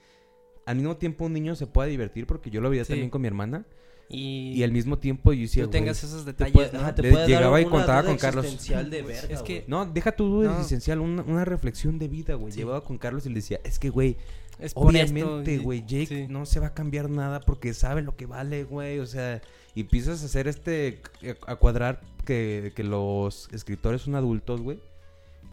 al 0.67 0.77
mismo 0.77 0.97
tiempo 0.97 1.25
un 1.27 1.33
niño 1.33 1.55
se 1.55 1.67
pueda 1.67 1.89
divertir 1.89 2.27
porque 2.27 2.51
yo 2.51 2.61
lo 2.61 2.71
veía 2.71 2.85
Sí. 2.85 2.93
también 2.93 3.11
con 3.11 3.23
mi 3.23 3.29
hermana, 3.29 3.67
Y, 4.09 4.53
Y 4.55 4.63
al 4.63 4.71
mismo 4.71 4.99
tiempo 5.01 5.33
yo 5.33 5.41
decía, 5.41 5.65
tú 5.65 5.71
tengas 5.71 6.05
esos 6.05 6.25
Te 6.25 6.31
detalles, 6.31 6.53
puede- 6.55 6.73
¿no? 6.75 6.79
ajá, 6.79 6.95
te 6.95 7.03
Le 7.03 7.27
llegaba 7.27 7.61
y 7.61 7.65
contaba 7.65 8.03
duda 8.03 8.11
con 8.13 8.19
Carlos. 8.19 8.69
de 8.69 9.03
verga, 9.03 9.35
Es 9.35 9.43
que-. 9.43 9.65
No, 9.67 9.85
deja 9.85 10.13
tu 10.15 10.27
duda 10.27 10.47
No. 10.51 10.53
existencial, 10.55 11.01
una, 11.01 11.23
una 11.23 11.45
reflexión 11.45 11.99
de 11.99 12.07
vida, 12.07 12.35
güey. 12.35 12.53
Sí. 12.53 12.59
Llevaba 12.61 12.85
con 12.85 12.99
Carlos 12.99 13.27
y 13.27 13.31
le 13.31 13.35
decía, 13.35 13.59
es 13.65 13.81
que, 13.81 13.91
güey, 13.91 14.17
Es 14.59 14.73
obviamente, 14.75 15.59
güey, 15.59 15.81
Jake 15.83 16.07
sí. 16.07 16.27
no 16.29 16.47
se 16.47 16.61
va 16.61 16.69
a 16.69 16.75
cambiar 16.75 17.11
nada 17.11 17.41
porque 17.41 17.75
sabe 17.75 18.03
lo 18.03 18.17
que 18.17 18.27
vale, 18.27 18.65
güey. 18.65 18.99
O 19.01 19.07
sea, 19.07 19.43
y 19.75 19.83
empiezas 19.83 20.23
a 20.23 20.27
hacer 20.27 20.49
este, 20.49 21.01
a 21.47 21.57
cuadrar 21.57 22.01
que, 22.25 22.73
que 22.75 22.83
los 22.85 23.49
escritores 23.53 24.03
son 24.03 24.15
adultos, 24.15 24.61
güey. 24.63 24.81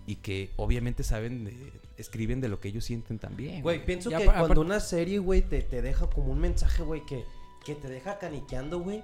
Y 0.06 0.16
que 0.18 0.52
obviamente 0.58 1.04
saben, 1.04 1.46
de- 1.46 1.72
escriben 1.98 2.42
de 2.42 2.50
lo 2.50 2.60
que 2.60 2.70
ellos 2.70 2.86
sienten 2.86 3.20
también. 3.20 3.62
Güey, 3.62 3.86
pienso 3.86 4.10
Ya 4.10 4.20
que 4.20 4.26
cuando 4.26 4.62
una 4.62 4.80
serie, 4.80 5.20
güey, 5.20 5.42
te, 5.42 5.62
te 5.62 5.82
deja 5.82 6.08
como 6.08 6.32
un 6.32 6.40
mensaje, 6.40 6.84
güey, 6.84 7.06
que, 7.06 7.24
que 7.66 7.76
te 7.76 7.88
deja 7.88 8.20
caniqueando, 8.20 8.80
güey, 8.80 9.04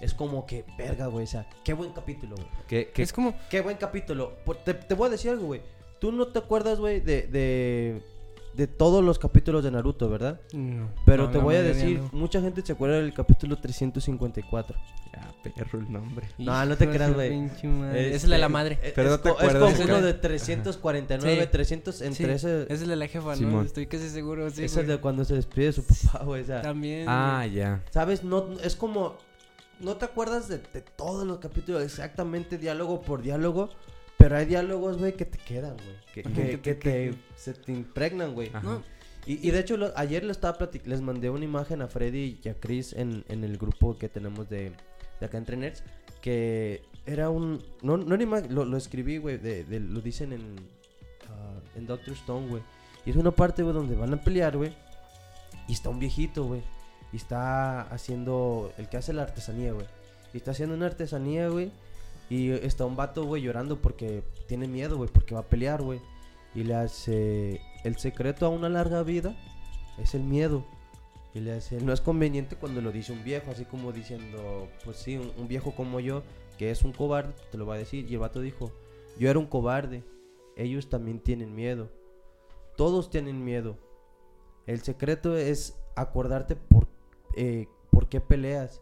es 0.00 0.14
como 0.14 0.46
que, 0.46 0.64
verga, 0.78 1.06
güey, 1.06 1.24
o 1.24 1.28
sea, 1.28 1.48
qué 1.64 1.72
buen 1.72 1.92
capítulo, 1.92 2.34
güey. 2.36 2.48
Que- 2.68 2.90
Es 3.02 3.12
como... 3.12 3.34
Qué 3.50 3.60
buen 3.60 3.76
capítulo. 3.76 4.34
Por- 4.44 4.56
te, 4.64 4.74
te 4.74 4.94
voy 4.94 5.08
a 5.08 5.10
decir 5.10 5.30
algo, 5.30 5.46
güey. 5.46 5.60
Tú 6.00 6.10
no 6.12 6.28
te 6.28 6.38
acuerdas, 6.38 6.78
güey, 6.80 7.00
de, 7.00 7.22
de, 7.28 8.02
de 8.60 8.66
todos 8.66 9.02
los 9.02 9.18
capítulos 9.18 9.64
de 9.64 9.70
Naruto, 9.70 10.10
¿verdad? 10.10 10.38
no, 10.52 10.90
Pero 11.06 11.24
no, 11.24 11.30
te 11.30 11.38
voy 11.38 11.54
a 11.56 11.62
decir, 11.62 11.98
no. 11.98 12.10
mucha 12.12 12.42
gente 12.42 12.60
se 12.60 12.72
acuerda 12.72 12.96
del 12.96 13.14
capítulo 13.14 13.56
354. 13.56 14.76
Ah, 15.16 15.32
perro 15.42 15.78
el 15.80 15.90
nombre. 15.90 16.28
No, 16.36 16.64
no 16.66 16.76
te 16.76 16.86
creas, 16.90 17.14
güey. 17.14 17.50
Es 17.94 18.24
el 18.24 18.30
de 18.30 18.38
la 18.38 18.50
madre. 18.50 18.78
Pero 18.94 19.08
es 19.08 19.16
no 19.16 19.20
te 19.20 19.30
co- 19.30 19.36
es 19.40 19.44
acuerdas, 19.48 19.72
como 19.80 19.84
uno 19.84 20.02
de 20.02 20.12
349, 20.14 21.42
Sí. 21.42 21.48
300, 21.50 22.02
entre 22.02 22.26
Sí, 22.26 22.32
ese... 22.46 22.72
Es 22.72 22.82
el 22.82 22.88
de 22.88 22.96
la 22.96 23.08
jefa, 23.08 23.34
¿no? 23.36 23.62
Estoy 23.62 23.86
casi 23.86 24.10
seguro, 24.10 24.50
sí, 24.50 24.64
es 24.64 24.76
el 24.76 24.86
de 24.86 24.98
cuando 24.98 25.24
se 25.24 25.34
despide 25.36 25.66
de 25.66 25.72
su 25.72 25.84
papá, 25.84 26.24
güey, 26.24 26.42
o 26.42 26.46
sea... 26.46 26.60
También. 26.60 27.06
Ah, 27.08 27.46
ya. 27.46 27.82
¿Sabes? 27.90 28.22
No, 28.24 28.46
es 28.62 28.76
como. 28.76 29.16
No 29.80 29.96
te 29.96 30.04
acuerdas 30.04 30.46
de, 30.48 30.58
de 30.58 30.82
todos 30.82 31.26
los 31.26 31.38
capítulos, 31.38 31.82
exactamente 31.82 32.58
diálogo 32.58 33.00
por 33.00 33.22
diálogo. 33.22 33.70
Pero 34.20 34.36
hay 34.36 34.44
diálogos, 34.46 34.98
güey, 34.98 35.14
que 35.16 35.24
te 35.24 35.38
quedan, 35.38 35.74
güey. 35.76 35.96
Que, 36.14 36.20
Ajá, 36.20 36.34
que- 36.34 36.60
que 36.60 36.60
que 36.60 36.74
te 36.74 37.14
se 37.36 37.54
te 37.54 37.72
impregnan, 37.72 38.34
güey. 38.34 38.50
No, 38.62 38.82
Y, 39.26 39.46
y 39.46 39.50
de 39.50 39.60
hecho, 39.60 39.76
lo- 39.76 39.92
ayer 39.96 40.22
les 40.24 40.36
estaba 40.36 40.58
les 40.84 41.00
mandé 41.00 41.30
una 41.30 41.44
imagen 41.44 41.82
a 41.82 41.88
Freddy 41.88 42.38
y 42.42 42.48
a 42.48 42.54
Chris 42.54 42.92
en, 42.92 43.24
en 43.28 43.44
el 43.44 43.56
grupo 43.58 43.96
que 43.98 44.08
tenemos 44.08 44.48
de, 44.48 44.72
de 45.20 45.26
acá 45.26 45.38
entre 45.38 45.56
nerds. 45.56 45.82
Que 46.20 46.82
era 47.06 47.30
un. 47.30 47.62
No, 47.82 47.96
no 47.96 48.14
era 48.14 48.22
imagen, 48.22 48.54
lo, 48.54 48.64
lo 48.64 48.76
escribí, 48.76 49.16
güey. 49.18 49.38
de- 49.38 49.64
de- 49.64 49.80
lo 49.80 50.00
dicen 50.00 50.32
en. 50.34 50.56
ah, 51.30 51.58
en 51.76 51.86
Doctor 51.86 52.12
Stone, 52.14 52.48
güey. 52.48 52.62
Y 53.06 53.10
es 53.10 53.16
una 53.16 53.30
parte, 53.30 53.62
güey, 53.62 53.74
donde 53.74 53.96
van 53.96 54.12
a 54.12 54.20
pelear, 54.22 54.56
güey. 54.56 54.72
Y 55.66 55.72
está 55.72 55.88
un 55.88 55.98
viejito, 55.98 56.44
güey. 56.44 56.62
Y 57.12 57.16
está 57.16 57.82
haciendo. 57.82 58.72
El 58.76 58.88
que 58.88 58.98
hace 58.98 59.12
la 59.14 59.22
artesanía, 59.22 59.72
güey. 59.72 59.86
Y 60.34 60.36
está 60.36 60.50
haciendo 60.50 60.74
una 60.74 60.86
artesanía, 60.86 61.48
güey. 61.48 61.70
Y 62.30 62.52
está 62.52 62.86
un 62.86 62.94
vato, 62.94 63.24
güey, 63.24 63.42
llorando 63.42 63.82
porque 63.82 64.22
tiene 64.46 64.68
miedo, 64.68 64.96
güey. 64.96 65.10
Porque 65.12 65.34
va 65.34 65.40
a 65.40 65.48
pelear, 65.48 65.82
güey. 65.82 66.00
Y 66.54 66.62
le 66.62 66.74
hace. 66.74 67.60
El 67.82 67.96
secreto 67.96 68.46
a 68.46 68.48
una 68.48 68.68
larga 68.68 69.02
vida 69.02 69.36
es 69.98 70.14
el 70.14 70.22
miedo. 70.22 70.64
Y 71.34 71.40
le 71.40 71.54
hace. 71.54 71.80
No 71.80 71.92
es 71.92 72.00
conveniente 72.00 72.54
cuando 72.54 72.80
lo 72.80 72.92
dice 72.92 73.12
un 73.12 73.24
viejo, 73.24 73.50
así 73.50 73.64
como 73.64 73.90
diciendo. 73.90 74.68
Pues 74.84 74.96
sí, 74.98 75.16
un, 75.16 75.48
viejo 75.48 75.74
como 75.74 75.98
yo, 75.98 76.22
que 76.56 76.70
es 76.70 76.84
un 76.84 76.92
cobarde, 76.92 77.34
te 77.50 77.58
lo 77.58 77.66
va 77.66 77.74
a 77.74 77.78
decir. 77.78 78.08
Y 78.08 78.14
el 78.14 78.20
vato 78.20 78.40
dijo: 78.40 78.70
Yo 79.18 79.28
era 79.28 79.38
un 79.38 79.46
cobarde. 79.46 80.04
Ellos 80.56 80.88
también 80.88 81.18
tienen 81.18 81.52
miedo. 81.54 81.90
Todos 82.76 83.10
tienen 83.10 83.44
miedo. 83.44 83.76
El 84.66 84.82
secreto 84.82 85.36
es 85.36 85.76
acordarte 85.96 86.54
por, 86.54 86.86
eh, 87.34 87.66
por 87.90 88.08
qué 88.08 88.20
peleas. 88.20 88.80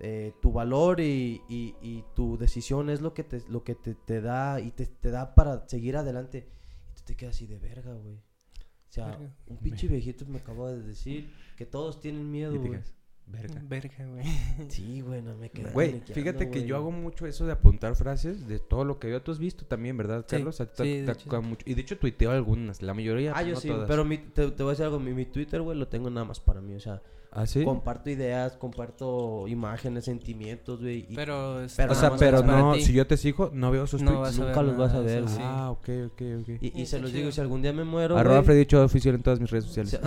Eh, 0.00 0.32
tu 0.42 0.50
valor 0.52 1.00
y, 1.00 1.40
y- 1.48 1.74
y 1.80 2.04
tu 2.14 2.36
decisión 2.36 2.90
es 2.90 3.00
lo 3.00 3.14
que 3.14 3.22
te, 3.24 3.42
lo 3.48 3.62
que 3.62 3.74
te, 3.76 3.94
te 3.94 4.20
da 4.20 4.60
y 4.60 4.70
te, 4.72 4.86
te 4.86 5.10
da 5.10 5.34
para 5.34 5.68
seguir 5.68 5.96
adelante. 5.96 6.48
Y 6.90 6.94
tú 6.96 7.02
te 7.06 7.16
quedas 7.16 7.36
así 7.36 7.46
de 7.46 7.58
verga, 7.58 7.92
güey. 7.94 8.16
O 8.16 8.92
sea, 8.94 9.06
Verga. 9.08 9.30
un 9.46 9.56
pinche 9.58 9.88
viejito 9.88 10.24
me 10.26 10.38
acaba 10.38 10.70
de 10.72 10.82
decir 10.82 11.30
que 11.56 11.66
todos 11.66 12.00
tienen 12.00 12.30
miedo, 12.30 12.58
güey. 12.60 12.80
Verga. 13.26 13.62
Verga, 13.66 14.06
güey. 14.06 14.24
Sí, 14.68 15.00
güey, 15.00 15.22
no 15.22 15.34
me 15.36 15.50
queda. 15.50 15.70
Güey, 15.72 16.00
fíjate 16.02 16.50
que 16.50 16.66
yo 16.66 16.76
hago 16.76 16.90
mucho 16.90 17.26
eso 17.26 17.46
de 17.46 17.52
apuntar 17.52 17.96
frases 17.96 18.46
de 18.46 18.58
todo 18.58 18.84
lo 18.84 18.98
que 18.98 19.06
veo. 19.08 19.22
Tú 19.22 19.30
has 19.32 19.38
visto 19.38 19.64
también, 19.64 19.96
¿verdad, 19.96 20.26
Carlos? 20.28 20.62
Sí, 20.74 21.00
de 21.00 21.10
hecho. 21.12 21.42
mucho. 21.42 21.64
Y 21.68 21.74
de 21.74 21.80
hecho 21.80 21.96
tuiteo 21.98 22.32
algunas, 22.32 22.82
la 22.82 22.92
mayoría, 22.94 23.32
Ah, 23.34 23.42
yo 23.42 23.54
no 23.54 23.60
sí, 23.60 23.68
todas. 23.68 23.88
pero 23.88 24.04
mi- 24.04 24.18
te, 24.18 24.50
te 24.50 24.62
voy 24.62 24.70
a 24.70 24.72
decir 24.72 24.84
algo. 24.84 25.00
Mi, 25.00 25.14
mi 25.14 25.24
Twitter, 25.26 25.62
güey, 25.62 25.78
lo 25.78 25.88
tengo 25.88 26.10
nada 26.10 26.26
más 26.26 26.38
para 26.38 26.60
mí. 26.60 26.74
O 26.74 26.80
sea, 26.80 27.00
¿Ah, 27.36 27.46
sí? 27.46 27.64
comparto 27.64 28.10
ideas, 28.10 28.52
comparto 28.56 29.48
imágenes, 29.48 30.04
sentimientos, 30.04 30.80
güey. 30.80 31.06
y 31.10 31.14
Pero, 31.16 31.62
es 31.62 31.74
Pero 31.74 31.90
O 31.90 31.94
nada 31.94 32.00
sea, 32.00 32.10
más 32.10 32.20
pero 32.20 32.36
es 32.38 32.42
para 32.44 32.58
no, 32.60 32.72
ti. 32.74 32.82
si 32.82 32.92
yo 32.92 33.06
te 33.06 33.16
sigo, 33.16 33.50
no 33.52 33.70
veo 33.72 33.86
sus 33.88 34.02
No 34.02 34.20
tweets. 34.22 34.38
nunca 34.38 34.62
los 34.62 34.76
vas 34.76 34.90
a 34.92 34.94
nada, 34.94 35.04
ver, 35.06 35.18
sí, 35.22 35.24
güey. 35.24 35.36
sí. 35.36 35.42
Ah, 35.44 35.70
ok, 35.70 35.88
ok, 36.06 36.22
ok. 36.42 36.48
Y, 36.62 36.70
se 36.74 36.82
está 36.82 36.98
los 36.98 37.12
digo, 37.12 37.32
si 37.32 37.40
algún 37.40 37.60
día 37.62 37.72
me 37.72 37.82
muero, 37.84 38.16
Arroba 38.16 38.36
güey, 38.36 38.46
Freddy 38.46 38.60
Ochoa 38.62 38.84
oficial 38.84 39.14
en 39.16 39.22
todas 39.22 39.40
mis 39.40 39.50
redes 39.50 39.64
sociales. 39.64 39.98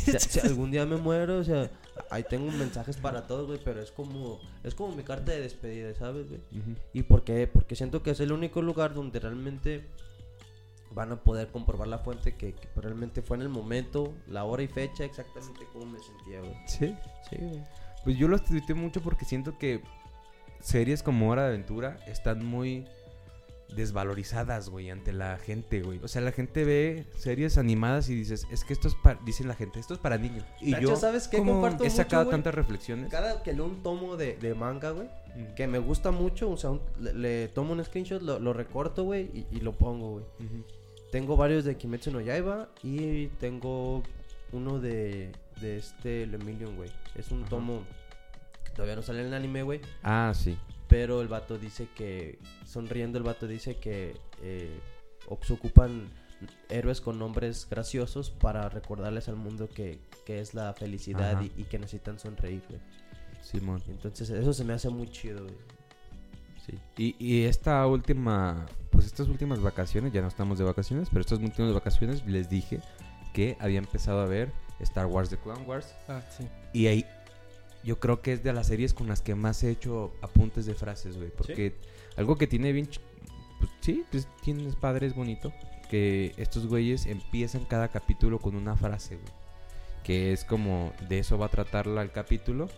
si, 0.00 0.12
si- 0.18 0.40
si 0.40 0.40
algún 0.46 0.70
día 0.72 0.84
me 0.84 0.96
muero, 0.96 1.38
o 1.38 1.44
sea, 1.44 1.70
ahí 2.10 2.24
tengo 2.28 2.50
mensajes 2.50 2.96
para 2.96 3.26
todos, 3.26 3.46
güey, 3.46 3.60
pero 3.64 3.80
es 3.80 3.92
como 3.92 4.40
es 4.64 4.74
como 4.74 4.94
mi 4.96 5.04
carta 5.04 5.30
de 5.30 5.40
despedida, 5.42 5.94
¿sabes, 5.94 6.28
güey? 6.28 6.40
Ujú. 6.52 6.70
¿Y 6.92 7.02
por 7.04 7.22
qué? 7.22 7.46
Porque 7.46 7.76
siento 7.76 8.02
que 8.02 8.10
es 8.10 8.18
el 8.20 8.32
único 8.32 8.62
lugar 8.62 8.94
donde 8.94 9.20
realmente 9.20 9.84
van 10.94 11.12
a 11.12 11.16
poder 11.16 11.48
comprobar 11.48 11.88
la 11.88 11.98
fuente 11.98 12.34
que, 12.36 12.54
que 12.54 12.68
realmente 12.80 13.20
fue 13.22 13.36
en 13.36 13.42
el 13.42 13.48
momento, 13.48 14.12
la 14.28 14.44
hora 14.44 14.62
y 14.62 14.68
fecha, 14.68 15.04
exactamente 15.04 15.66
cómo 15.72 15.86
me 15.86 15.98
sentía, 15.98 16.40
güey. 16.40 16.54
Sí. 16.66 16.94
Sí, 17.28 17.36
güey. 17.40 17.62
Pues 18.04 18.16
yo 18.16 18.28
los 18.28 18.44
tuiteo 18.44 18.76
mucho 18.76 19.00
porque 19.02 19.24
siento 19.24 19.58
que 19.58 19.82
series 20.60 21.02
como 21.02 21.30
Hora 21.30 21.42
de 21.42 21.48
Aventura 21.48 21.98
están 22.06 22.44
muy 22.44 22.86
desvalorizadas, 23.74 24.68
güey, 24.68 24.90
ante 24.90 25.12
la 25.12 25.38
gente, 25.38 25.82
güey. 25.82 25.98
O 26.02 26.08
sea, 26.08 26.20
la 26.22 26.32
gente 26.32 26.64
ve 26.64 27.06
series 27.16 27.58
animadas 27.58 28.08
y 28.08 28.14
dices, 28.14 28.46
es 28.50 28.62
que 28.64 28.72
esto 28.72 28.88
es 28.88 28.94
para, 28.94 29.18
dicen 29.24 29.48
la 29.48 29.54
gente, 29.54 29.80
esto 29.80 29.94
es 29.94 30.00
para 30.00 30.16
niños. 30.18 30.44
Y 30.60 30.78
yo 30.80 30.96
¿sabes 30.96 31.28
qué? 31.28 31.38
como 31.38 31.54
Comparto 31.54 31.84
he 31.84 31.90
sacado 31.90 32.28
tantas 32.28 32.54
reflexiones. 32.54 33.10
Cada 33.10 33.42
que 33.42 33.52
leo 33.52 33.64
un 33.64 33.82
tomo 33.82 34.16
de, 34.16 34.36
de 34.36 34.54
manga, 34.54 34.90
güey, 34.90 35.08
Mm. 35.34 35.54
que 35.56 35.66
me 35.66 35.80
gusta 35.80 36.12
mucho, 36.12 36.48
o 36.48 36.56
sea, 36.56 36.70
un- 36.70 36.80
le, 37.00 37.12
le 37.12 37.48
tomo 37.48 37.72
un 37.72 37.84
screenshot, 37.84 38.22
lo, 38.22 38.38
lo 38.38 38.52
recorto, 38.52 39.02
güey, 39.02 39.22
y, 39.34 39.46
y 39.50 39.60
lo 39.62 39.72
pongo, 39.72 40.10
güey. 40.12 40.24
Ujú. 40.38 40.64
Tengo 41.14 41.36
varios 41.36 41.64
de 41.64 41.76
Kimetsu 41.76 42.10
no 42.10 42.20
Yaiba 42.20 42.68
y 42.82 43.28
tengo 43.38 44.02
uno 44.50 44.80
de, 44.80 45.30
de 45.60 45.76
este 45.76 46.26
Lemillion, 46.26 46.74
güey. 46.74 46.90
Es 47.14 47.30
un 47.30 47.42
Ajá. 47.42 47.50
tomo 47.50 47.84
que 48.64 48.72
todavía 48.72 48.96
no 48.96 49.02
sale 49.02 49.20
en 49.20 49.28
el 49.28 49.34
anime, 49.34 49.62
güey. 49.62 49.80
Ah, 50.02 50.32
sí. 50.34 50.58
Pero 50.88 51.22
el 51.22 51.28
vato 51.28 51.56
dice 51.56 51.86
que, 51.94 52.40
sonriendo 52.66 53.16
el 53.16 53.22
vato 53.22 53.46
dice 53.46 53.76
que 53.76 54.16
eh, 54.42 54.76
ocupan 55.28 56.08
héroes 56.68 57.00
con 57.00 57.16
nombres 57.16 57.68
graciosos 57.70 58.30
para 58.30 58.68
recordarles 58.68 59.28
al 59.28 59.36
mundo 59.36 59.68
que, 59.68 60.00
que 60.26 60.40
es 60.40 60.52
la 60.52 60.74
felicidad 60.74 61.40
y 61.42 61.62
que 61.62 61.78
necesitan 61.78 62.18
sonreír, 62.18 62.64
güey. 62.68 62.80
Simón. 63.40 63.80
Entonces 63.86 64.30
eso 64.30 64.52
se 64.52 64.64
me 64.64 64.72
hace 64.72 64.88
muy 64.88 65.08
chido, 65.08 65.44
güey. 65.44 65.54
Sí. 66.66 66.78
Y, 66.96 67.24
y 67.24 67.44
esta 67.44 67.86
última, 67.86 68.66
pues 68.94 69.06
estas 69.06 69.28
últimas 69.28 69.60
vacaciones, 69.60 70.12
ya 70.12 70.22
no 70.22 70.28
estamos 70.28 70.56
de 70.56 70.64
vacaciones, 70.64 71.08
pero 71.10 71.20
estas 71.20 71.40
últimas 71.40 71.74
vacaciones 71.74 72.24
les 72.26 72.48
dije 72.48 72.80
que 73.32 73.56
había 73.58 73.78
empezado 73.78 74.20
a 74.20 74.26
ver 74.26 74.52
Star 74.78 75.06
Wars 75.06 75.28
The 75.28 75.36
Clone 75.36 75.64
Wars. 75.64 75.94
Ah, 76.08 76.22
sí. 76.30 76.46
Y 76.72 76.86
ahí 76.86 77.04
yo 77.82 77.98
creo 77.98 78.22
que 78.22 78.32
es 78.32 78.44
de 78.44 78.52
las 78.52 78.68
series 78.68 78.94
con 78.94 79.08
las 79.08 79.20
que 79.20 79.34
más 79.34 79.62
he 79.64 79.70
hecho 79.70 80.14
apuntes 80.22 80.64
de 80.64 80.74
frases, 80.74 81.16
güey. 81.16 81.30
Porque 81.30 81.74
algo 82.16 82.36
que 82.36 82.46
tiene 82.46 82.72
bien... 82.72 82.88
Pues 83.58 83.70
sí, 83.80 84.04
pues 84.10 84.28
tienes 84.42 84.76
padre, 84.76 85.08
es 85.08 85.14
bonito. 85.14 85.52
Que 85.90 86.32
estos 86.36 86.66
güeyes 86.66 87.06
empiezan 87.06 87.64
cada 87.64 87.88
capítulo 87.88 88.38
con 88.38 88.54
una 88.54 88.76
frase, 88.76 89.16
güey. 89.16 89.32
Que 90.04 90.32
es 90.32 90.44
como, 90.44 90.92
de 91.08 91.18
eso 91.18 91.36
va 91.36 91.46
a 91.46 91.50
tratarla 91.50 92.02
el 92.02 92.12
capítulo. 92.12 92.68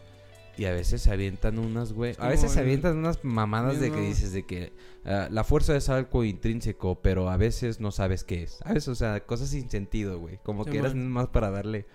Y 0.59 0.65
a 0.65 0.73
veces 0.73 1.03
se 1.03 1.11
avientan 1.13 1.59
unas, 1.59 1.93
güey. 1.93 2.15
A 2.19 2.29
veces 2.29 2.53
se 2.53 2.61
avientan 2.61 2.97
unas 2.97 3.23
mamadas 3.25 3.79
de 3.81 3.91
que 3.93 4.01
dices 4.01 4.33
de 4.33 4.47
que 4.47 4.73
ah, 5.05 5.29
la 5.31 5.45
fuerza 5.45 5.77
es 5.77 5.89
algo 5.89 6.25
intrínseco, 6.25 7.03
pero 7.03 7.29
a 7.29 7.37
veces 7.37 7.79
no 7.81 7.91
sabes 7.91 8.25
qué 8.25 8.43
es. 8.45 8.61
A 8.63 8.73
veces, 8.73 8.89
o 8.89 8.95
sea, 8.95 9.21
cosas 9.27 9.51
sin 9.51 9.69
sentido, 9.71 10.19
güey. 10.19 10.39
Como 10.43 10.65
Sí, 10.65 10.71
que 10.71 10.79
eras 10.79 10.95
más 10.95 11.29
para 11.29 11.51
darle. 11.51 11.87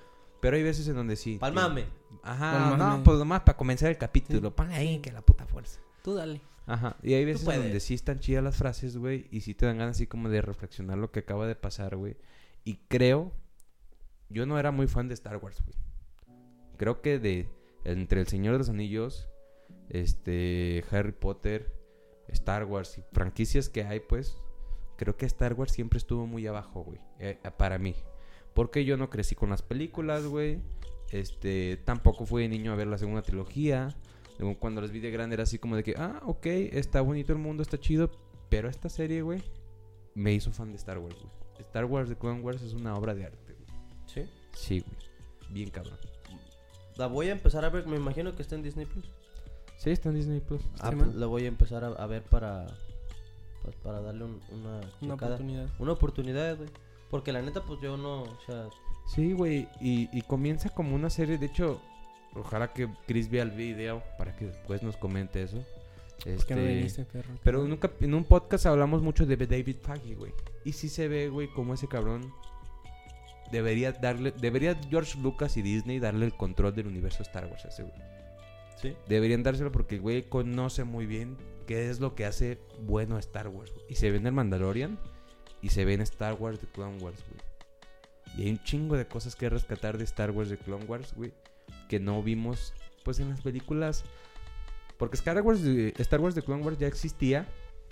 Pero 0.41 0.58
hay 0.58 0.63
veces 0.63 0.88
en 0.88 0.95
donde 0.95 1.15
sí. 1.15 1.38
Palmame. 1.39 1.86
Ajá, 2.24 2.69
Palmame. 2.69 2.97
no, 2.97 3.04
pues 3.04 3.17
nomás 3.17 3.41
para 3.41 3.58
comenzar 3.58 3.89
el 3.89 3.97
capítulo. 3.97 4.56
Ponle 4.56 4.76
ahí 4.76 5.00
que 5.00 5.12
la 5.12 5.21
puta 5.21 5.45
fuerza. 5.45 5.80
Tú 6.04 6.13
dale. 6.13 6.41
Ajá, 6.67 6.95
y 7.02 7.15
hay 7.15 7.26
veces 7.26 7.47
en 7.47 7.63
donde 7.63 7.80
sí 7.80 7.95
están 7.95 8.19
chidas 8.19 8.43
las 8.43 8.56
frases, 8.56 8.95
güey, 8.95 9.28
y 9.32 9.41
sí 9.41 9.56
te 9.56 9.65
dan 9.65 9.78
ganas 9.80 9.97
así 9.97 10.06
como 10.08 10.30
de 10.30 10.41
reflexionar 10.41 10.97
lo 10.97 11.12
que 11.12 11.19
acaba 11.19 11.47
de 11.47 11.56
pasar, 11.56 11.95
güey. 11.95 12.15
Y 12.63 12.76
creo, 12.88 13.32
yo 14.30 14.45
no 14.45 14.58
era 14.60 14.71
muy 14.71 14.88
fan 14.88 15.08
de 15.08 15.15
Star 15.15 15.38
Wars, 15.38 15.62
güey. 15.63 15.76
Creo 16.78 17.02
que 17.02 17.19
de 17.19 17.50
entre 17.84 18.22
El 18.22 18.28
Señor 18.28 18.54
de 18.54 18.60
los 18.60 18.70
Anillos, 18.70 19.30
este, 19.89 20.84
Harry 20.91 21.12
Potter, 21.12 21.74
Star 22.28 22.65
Wars 22.65 22.98
y 22.98 23.04
franquicias 23.12 23.70
que 23.70 23.84
hay, 23.84 24.00
pues, 24.00 24.38
creo 24.98 25.17
que 25.17 25.26
Star 25.26 25.54
Wars 25.54 25.72
siempre 25.72 25.98
estuvo 25.98 26.28
muy 26.28 26.46
abajo, 26.48 26.84
güey, 26.84 27.00
eh, 27.20 27.38
para 27.58 27.78
mí. 27.78 27.96
Porque 28.54 28.86
yo 28.86 28.98
no 28.98 29.10
crecí 29.10 29.36
con 29.36 29.50
las 29.50 29.62
películas, 29.62 30.26
güey. 30.26 30.60
Este, 31.12 31.78
tampoco 31.86 32.26
fui 32.26 32.44
de 32.44 32.50
niño 32.50 32.72
a 32.72 32.76
ver 32.76 32.88
la 32.88 32.98
segunda 32.98 33.22
trilogía. 33.22 33.96
Cuando 34.60 34.82
las 34.82 34.91
vi 34.91 35.00
de 35.00 35.12
grande 35.12 35.36
era 35.36 35.44
así 35.44 35.60
como 35.60 35.76
de 35.76 35.84
que, 35.84 35.94
ah, 35.98 36.22
ok, 36.26 36.46
está 36.46 37.02
bonito 37.02 37.32
el 37.32 37.39
mundo, 37.39 37.62
está 37.62 37.80
chido, 37.80 38.12
pero 38.50 38.70
esta 38.70 38.89
serie, 38.89 39.22
güey, 39.22 39.41
me 40.15 40.34
hizo 40.34 40.52
fan 40.52 40.72
de 40.72 40.78
Star 40.78 40.98
Wars, 40.98 41.15
güey. 41.15 41.32
Star 41.60 41.86
Wars 41.86 42.10
de 42.10 42.17
Clone 42.17 42.41
Wars 42.41 42.62
es 42.62 42.74
una 42.74 42.96
obra 42.96 43.13
de 43.13 43.26
arte, 43.26 43.54
güey. 43.54 43.67
Sí. 44.08 44.26
Sí, 44.54 44.80
güey. 44.80 45.54
Bien 45.54 45.70
cabrón. 45.70 45.98
La 46.97 47.08
voy 47.08 47.30
a 47.30 47.32
empezar 47.32 47.63
a 47.65 47.69
ver, 47.69 47.86
me 47.88 47.95
imagino 47.97 48.36
que 48.36 48.41
está 48.41 48.56
en 48.56 48.63
Disney 48.63 48.86
Plus. 48.86 49.06
Sí, 49.77 49.89
está 49.89 50.10
en 50.10 50.15
Disney 50.15 50.39
Plus. 50.41 50.62
Ah, 50.80 50.91
pues, 50.95 51.15
la 51.15 51.25
voy 51.25 51.45
a 51.45 51.47
empezar 51.47 51.84
a, 51.84 51.88
a 51.88 52.06
ver 52.08 52.23
para 52.23 52.67
pues, 53.63 53.75
para 53.77 54.01
darle 54.01 54.25
un- 54.25 54.41
una 54.51 54.77
Una 55.01 55.13
checada. 55.13 55.36
oportunidad. 55.36 55.67
Una 55.80 55.91
oportunidad, 55.93 56.58
güey. 56.58 56.69
Porque 57.10 57.32
la 57.32 57.41
neta, 57.41 57.63
pues 57.63 57.80
yo 57.82 57.97
no, 57.97 58.23
o 58.23 58.38
sea, 58.45 58.67
Sí, 59.13 59.34
güey, 59.34 59.67
y, 59.82 60.10
y 60.17 60.21
comienza 60.21 60.69
como 60.69 60.95
una 60.95 61.10
serie, 61.10 61.38
de 61.38 61.47
hecho, 61.47 61.82
ojalá 62.36 62.71
que 62.71 62.88
Chris 63.08 63.30
vea 63.30 63.43
el 63.43 63.51
video 63.51 64.01
para 64.17 64.36
que 64.36 64.45
después 64.45 64.82
nos 64.84 64.95
comente 64.97 65.43
eso. 65.43 65.58
¿Por 66.23 66.45
qué 66.45 66.56
no 66.56 66.62
Este, 66.62 66.67
viniste, 66.75 67.06
perro? 67.06 67.34
Pero 67.43 67.67
nunca, 67.67 67.91
en 67.99 68.13
un 68.13 68.23
podcast 68.23 68.67
hablamos 68.67 69.01
mucho 69.01 69.25
de 69.25 69.36
David 69.38 69.77
Faggy, 69.82 70.13
güey. 70.15 70.32
Y 70.63 70.73
sí 70.73 70.88
se 70.88 71.08
ve, 71.08 71.30
güey, 71.30 71.47
como 71.49 71.73
ese 71.73 71.88
cabrón 71.88 72.32
debería 73.51 73.91
darle, 73.91 74.31
debería 74.31 74.79
George 74.89 75.19
Lucas 75.19 75.57
y 75.57 75.61
Disney 75.61 75.99
darle 75.99 76.25
el 76.25 76.33
control 76.33 76.73
del 76.75 76.87
universo 76.87 77.23
Star 77.23 77.45
Wars 77.47 77.65
a 77.65 77.69
ese 77.69 77.83
güey. 77.83 77.95
sí. 78.81 78.95
Deberían 79.07 79.43
dárselo 79.43 79.71
porque 79.71 79.95
el 79.95 80.01
güey 80.01 80.23
conoce 80.23 80.83
muy 80.83 81.05
bien 81.05 81.37
qué 81.67 81.89
es 81.89 81.99
lo 81.99 82.15
que 82.15 82.25
hace 82.25 82.59
bueno 82.81 83.17
a 83.17 83.19
Star 83.19 83.47
Wars. 83.47 83.71
güey. 83.73 83.85
Y 83.89 83.95
se 83.95 84.09
ve 84.11 84.17
en 84.17 84.27
el 84.27 84.33
Mandalorian 84.33 84.97
y 85.61 85.69
se 85.69 85.85
ve 85.85 85.93
en 85.93 86.01
Star 86.01 86.33
Wars 86.35 86.59
de 86.59 86.67
Clone 86.67 86.97
Wars, 86.97 87.23
güey. 87.27 87.41
Y 88.37 88.43
hay 88.43 88.51
un 88.51 88.63
chingo 88.63 88.97
de 88.97 89.07
cosas 89.07 89.35
que 89.35 89.49
rescatar 89.49 89.97
de 89.97 90.03
Star 90.05 90.31
Wars 90.31 90.49
de 90.49 90.57
Clone 90.57 90.85
Wars, 90.85 91.13
güey, 91.15 91.33
que 91.89 91.99
no 91.99 92.23
vimos 92.23 92.73
pues 93.03 93.19
en 93.19 93.29
las 93.29 93.41
películas. 93.41 94.03
Porque 94.97 95.15
Star 95.17 95.41
Wars 95.41 95.63
de, 95.63 95.93
Star 95.97 96.21
Wars 96.21 96.35
de 96.35 96.41
Clone 96.41 96.63
Wars 96.63 96.77
ya 96.77 96.87
existía 96.87 97.47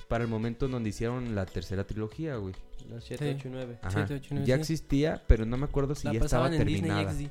para 0.07 0.23
el 0.23 0.29
momento 0.29 0.65
en 0.65 0.71
donde 0.71 0.89
hicieron 0.89 1.35
la 1.35 1.45
tercera 1.45 1.85
trilogía, 1.85 2.35
güey. 2.37 2.53
La 2.89 3.01
7, 3.01 3.25
Sí. 3.25 3.35
8 3.37 3.47
y 3.47 3.51
9. 3.51 3.79
Ajá. 3.81 3.91
Siete, 3.91 4.13
ocho, 4.15 4.27
nueve, 4.31 4.47
ya 4.47 4.55
sí. 4.55 4.61
existía, 4.61 5.23
pero 5.27 5.45
no 5.45 5.57
me 5.57 5.65
acuerdo 5.65 5.95
si 5.95 6.07
la 6.07 6.13
ya 6.13 6.19
estaba 6.19 6.47
en 6.47 6.65
Disney 6.65 6.81
terminada. 6.81 7.13
XD. 7.13 7.27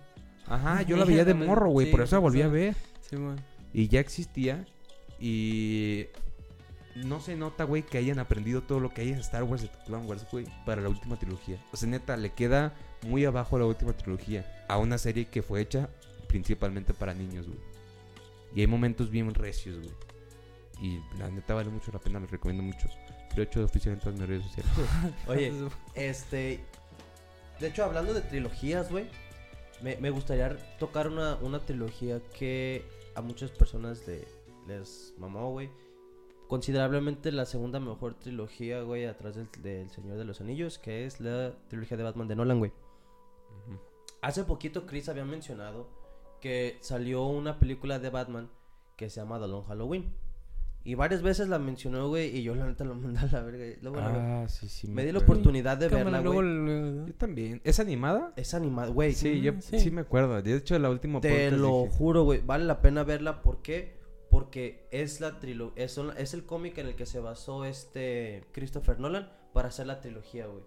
Ajá, 0.46 0.82
yo 0.86 0.96
la 0.96 1.04
veía 1.04 1.24
de 1.24 1.34
morro, 1.34 1.70
güey, 1.70 1.86
Sí, 1.86 1.90
por 1.92 2.00
eso 2.02 2.16
la 2.16 2.20
volví 2.20 2.42
a 2.42 2.48
ver. 2.48 2.74
Sí, 3.00 3.16
man. 3.16 3.36
Y 3.72 3.88
ya 3.88 4.00
existía. 4.00 4.64
Y 5.20 6.06
no 6.94 7.20
se 7.20 7.36
nota, 7.36 7.64
güey, 7.64 7.82
que 7.82 7.98
hayan 7.98 8.18
aprendido 8.18 8.62
todo 8.62 8.80
lo 8.80 8.90
que 8.90 9.02
hay 9.02 9.08
en 9.10 9.18
Star 9.18 9.42
Wars 9.44 9.62
de 9.62 9.70
Clone 9.86 10.06
Wars, 10.06 10.26
güey, 10.30 10.46
para 10.64 10.80
la 10.80 10.88
última 10.88 11.18
trilogía. 11.18 11.62
O 11.72 11.76
sea, 11.76 11.88
neta, 11.88 12.16
le 12.16 12.30
queda 12.30 12.74
muy 13.06 13.24
abajo 13.24 13.58
la 13.58 13.66
última 13.66 13.92
trilogía. 13.92 14.64
A 14.68 14.78
una 14.78 14.96
serie 14.98 15.26
que 15.26 15.42
fue 15.42 15.60
hecha 15.60 15.88
principalmente 16.28 16.94
para 16.94 17.14
niños, 17.14 17.46
güey. 17.46 17.58
Y 18.54 18.60
hay 18.60 18.66
momentos 18.66 19.10
bien 19.10 19.32
recios, 19.34 19.76
güey. 19.78 19.90
Y 20.80 21.00
la 21.18 21.28
neta 21.30 21.54
vale 21.54 21.70
mucho 21.70 21.90
la 21.92 21.98
pena, 21.98 22.20
lo 22.20 22.26
recomiendo 22.26 22.62
mucho. 22.62 22.88
Oficial 23.42 23.94
en 23.94 24.00
todas 24.00 24.18
mis 24.18 24.28
redes 24.28 24.44
sociales. 24.44 24.72
Oye, 25.26 25.52
este. 25.94 26.60
De 27.60 27.68
hecho, 27.68 27.84
hablando 27.84 28.14
de 28.14 28.20
trilogías, 28.20 28.90
güey. 28.90 29.08
Me, 29.82 29.96
me 29.96 30.10
gustaría 30.10 30.56
tocar 30.78 31.06
una, 31.08 31.36
una 31.36 31.60
trilogía 31.60 32.20
que 32.36 32.84
a 33.14 33.20
muchas 33.20 33.50
personas 33.50 34.06
le, 34.06 34.26
les 34.66 35.14
mamó, 35.18 35.50
güey. 35.52 35.70
Considerablemente 36.48 37.30
la 37.30 37.44
segunda 37.44 37.78
mejor 37.78 38.14
trilogía, 38.14 38.82
güey, 38.82 39.06
atrás 39.06 39.36
del, 39.36 39.48
del 39.62 39.90
Señor 39.90 40.16
de 40.16 40.24
los 40.24 40.40
Anillos, 40.40 40.78
que 40.78 41.04
es 41.04 41.20
la 41.20 41.52
trilogía 41.68 41.96
de 41.96 42.04
Batman 42.04 42.26
de 42.26 42.36
Nolan, 42.36 42.58
güey. 42.58 42.72
Hace 44.20 44.44
poquito 44.44 44.86
Chris 44.86 45.08
había 45.08 45.24
mencionado 45.24 45.88
que 46.40 46.78
salió 46.80 47.24
una 47.26 47.58
película 47.58 47.98
de 47.98 48.10
Batman 48.10 48.50
que 48.96 49.10
se 49.10 49.20
llama 49.20 49.38
The 49.38 49.46
Long 49.46 49.64
Halloween. 49.66 50.12
Y 50.88 50.94
varias 50.94 51.20
veces 51.20 51.48
la 51.48 51.58
mencionó, 51.58 52.08
güey, 52.08 52.34
y 52.34 52.42
yo 52.42 52.54
la 52.54 52.64
neta 52.66 52.82
lo 52.84 52.94
mandé 52.94 53.20
a 53.20 53.26
la 53.30 53.42
verga. 53.42 53.76
la 53.82 54.42
Ah, 54.44 54.48
sí, 54.48 54.68
sí. 54.68 54.88
me 54.88 55.04
di 55.04 55.12
la 55.12 55.18
oportunidad 55.18 55.76
de 55.76 55.88
Cámara, 55.88 56.04
verla, 56.04 56.20
luego, 56.22 56.40
güey. 56.40 57.06
Yo 57.08 57.14
también. 57.14 57.60
¿Es 57.62 57.78
animada? 57.78 58.32
Es 58.36 58.54
animada, 58.54 58.88
güey. 58.90 59.12
Sí, 59.12 59.40
yo 59.42 59.52
Mm, 59.52 59.60
sí. 59.60 59.80
sí. 59.80 59.90
me 59.90 60.00
acuerdo. 60.00 60.40
De 60.40 60.56
hecho, 60.56 60.78
la 60.78 60.88
última 60.88 61.20
Te 61.20 61.50
lo 61.50 61.82
dije- 61.84 61.96
juro, 61.98 62.22
güey. 62.24 62.40
Vale 62.40 62.64
la 62.64 62.80
pena 62.80 63.04
verla. 63.04 63.42
¿Por 63.42 63.60
qué? 63.60 63.98
Porque 64.30 64.86
es 64.90 65.20
la 65.20 65.38
trilo 65.40 65.72
es, 65.76 65.98
es 66.16 66.32
el 66.34 66.44
cómic 66.44 66.78
en 66.78 66.86
el 66.86 66.94
que 66.96 67.04
se 67.06 67.18
basó 67.20 67.64
este 67.66 68.44
Christopher 68.52 68.98
Nolan 68.98 69.30
para 69.52 69.68
hacer 69.68 69.86
la 69.86 70.00
trilogía, 70.00 70.46
güey. 70.46 70.62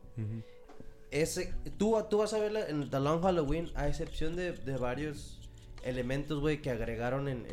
Ese, 1.09 1.53
tú, 1.77 1.95
tú 2.09 2.19
vas 2.19 2.33
a 2.33 2.39
verla 2.39 2.67
en 2.67 2.89
The 2.89 2.99
Long 2.99 3.21
Halloween, 3.21 3.69
a 3.75 3.87
excepción 3.87 4.35
de, 4.35 4.53
de 4.53 4.77
varios 4.77 5.41
elementos, 5.83 6.39
güey, 6.39 6.61
que 6.61 6.69
agregaron 6.69 7.27
en, 7.27 7.45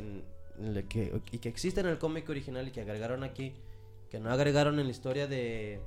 que, 0.88 1.20
y 1.32 1.38
que 1.38 1.48
existen 1.48 1.86
en 1.86 1.92
el 1.92 1.98
cómic 1.98 2.28
original 2.28 2.66
y 2.68 2.70
que 2.70 2.80
agregaron 2.80 3.22
aquí, 3.24 3.54
que 4.10 4.18
no 4.20 4.30
agregaron 4.30 4.78
en 4.78 4.86
la 4.86 4.90
historia 4.90 5.26
de, 5.26 5.80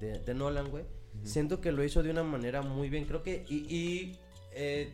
de, 0.00 0.18
de 0.18 0.34
Nolan, 0.34 0.68
güey. 0.70 0.84
Siento 1.24 1.60
que 1.60 1.72
lo 1.72 1.82
hizo 1.84 2.02
de 2.02 2.10
una 2.10 2.22
manera 2.22 2.62
muy 2.62 2.88
bien. 2.88 3.04
Creo 3.04 3.22
que, 3.22 3.44
y, 3.48 3.56
y, 3.74 4.16
eh, 4.52 4.92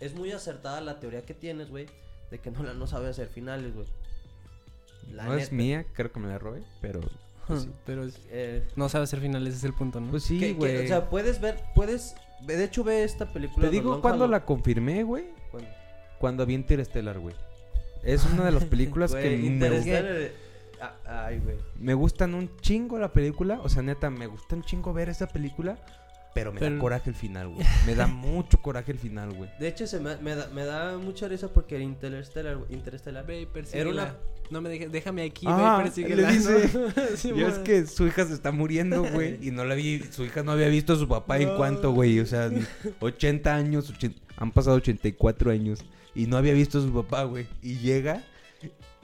es 0.00 0.14
muy 0.14 0.32
acertada 0.32 0.80
la 0.80 0.98
teoría 1.00 1.22
que 1.22 1.34
tienes, 1.34 1.68
güey, 1.70 1.86
de 2.30 2.38
que 2.38 2.50
Nolan 2.50 2.78
no 2.78 2.86
sabe 2.86 3.08
hacer 3.08 3.28
finales, 3.28 3.74
güey. 3.74 3.86
La 5.12 5.24
no 5.24 5.34
es 5.34 5.52
mía, 5.52 5.86
creo 5.94 6.12
que 6.12 6.20
me 6.20 6.28
la 6.28 6.38
robé, 6.38 6.62
pero... 6.80 7.00
pues 7.46 7.62
sí. 7.62 7.70
Pero 7.86 8.04
es- 8.04 8.20
Eh, 8.30 8.62
no 8.76 8.88
sabe 8.88 9.04
hacer 9.04 9.20
finales, 9.20 9.48
ese 9.50 9.58
es 9.58 9.64
el 9.64 9.74
punto, 9.74 10.00
¿no? 10.00 10.10
Pues 10.10 10.22
sí, 10.24 10.52
güey. 10.52 10.84
o 10.84 10.86
sea, 10.88 11.08
puedes 11.08 11.40
ver, 11.40 11.58
puedes, 11.74 12.14
de 12.46 12.62
hecho 12.62 12.84
ve 12.84 13.04
esta 13.04 13.32
película. 13.32 13.66
Te 13.66 13.72
digo 13.72 14.00
cuando 14.02 14.26
la 14.26 14.44
confirmé, 14.44 15.02
güey. 15.02 15.24
Cuando 16.18 16.44
vi 16.44 16.54
Interstellar, 16.54 17.18
güey. 17.18 17.34
Es 18.02 18.24
una 18.24 18.44
de 18.44 18.52
las 18.52 18.64
películas 18.66 19.14
que 19.14 19.30
me, 19.36 19.46
Interstellar, 19.46 20.30
ah, 20.80 21.26
Ay, 21.26 21.38
güey. 21.38 21.56
me 21.78 21.94
gustan 21.94 22.34
un 22.34 22.50
chingo 22.60 22.98
la 22.98 23.12
película. 23.12 23.60
O 23.62 23.68
sea, 23.68 23.82
neta, 23.82 24.10
me 24.10 24.26
gusta 24.26 24.54
un 24.56 24.62
chingo 24.62 24.92
ver 24.92 25.08
esa 25.08 25.26
película. 25.26 25.78
Pero 26.34 26.52
me 26.52 26.60
da 26.60 26.78
coraje 26.78 27.10
el 27.10 27.16
final, 27.16 27.48
güey. 27.48 27.66
Me 27.86 27.94
da 27.96 28.06
mucho 28.06 28.58
coraje 28.62 28.92
el 28.92 28.98
final, 28.98 29.32
güey. 29.32 29.50
De 29.58 29.66
hecho, 29.66 29.86
se 29.88 29.98
me, 29.98 30.16
me, 30.18 30.36
da, 30.36 30.48
me 30.54 30.64
da 30.64 30.96
mucha 30.96 31.26
risa 31.26 31.48
porque 31.48 31.80
Interstellar, 31.80 32.58
Interstellar 32.68 33.26
Ve 33.26 33.40
y 33.40 33.48
era 33.72 33.90
una... 33.90 34.14
No 34.50 34.60
me 34.60 34.68
dejes, 34.68 34.92
déjame 34.92 35.24
aquí, 35.24 35.46
Ah, 35.48 35.78
ve 35.78 35.80
y 35.80 35.84
persíguela. 35.84 36.30
le 36.30 36.36
dice. 36.36 36.70
Sí, 37.16 37.32
Y 37.34 37.42
es 37.42 37.58
que 37.58 37.86
su 37.86 38.06
hija 38.06 38.24
se 38.24 38.34
está 38.34 38.52
muriendo, 38.52 39.02
güey. 39.02 39.38
Y 39.46 39.50
no 39.50 39.64
la 39.64 39.74
vi, 39.74 40.00
su 40.10 40.24
hija 40.24 40.42
no 40.42 40.52
había 40.52 40.68
visto 40.68 40.92
a 40.92 40.96
su 40.96 41.08
papá 41.08 41.38
en 41.38 41.56
cuánto, 41.56 41.92
güey. 41.92 42.20
O 42.20 42.26
sea, 42.26 42.50
80 43.00 43.54
años, 43.54 43.90
80 43.90 44.20
han 44.38 44.52
pasado 44.52 44.76
84 44.76 45.50
años. 45.50 45.84
Y 46.14 46.26
no 46.26 46.36
había 46.36 46.54
visto 46.54 46.78
a 46.78 46.82
su 46.82 46.92
papá, 46.92 47.24
güey. 47.24 47.46
Y 47.62 47.76
llega 47.78 48.22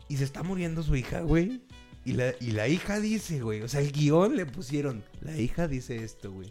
y 0.09 0.17
se 0.17 0.25
está 0.25 0.43
muriendo 0.43 0.83
su 0.83 0.97
hija, 0.97 1.21
güey. 1.21 1.61
Y 2.05 2.13
la, 2.15 2.33
y 2.41 2.51
la 2.53 2.69
hija 2.69 2.99
dice, 3.01 3.41
güey. 3.41 3.63
O 3.63 3.69
sea, 3.69 3.81
el 3.81 3.93
guion 3.93 4.37
le 4.37 4.47
pusieron. 4.47 5.03
La 5.21 5.37
hija 5.39 5.69
dice 5.69 5.97
esto, 6.03 6.33
güey. 6.33 6.51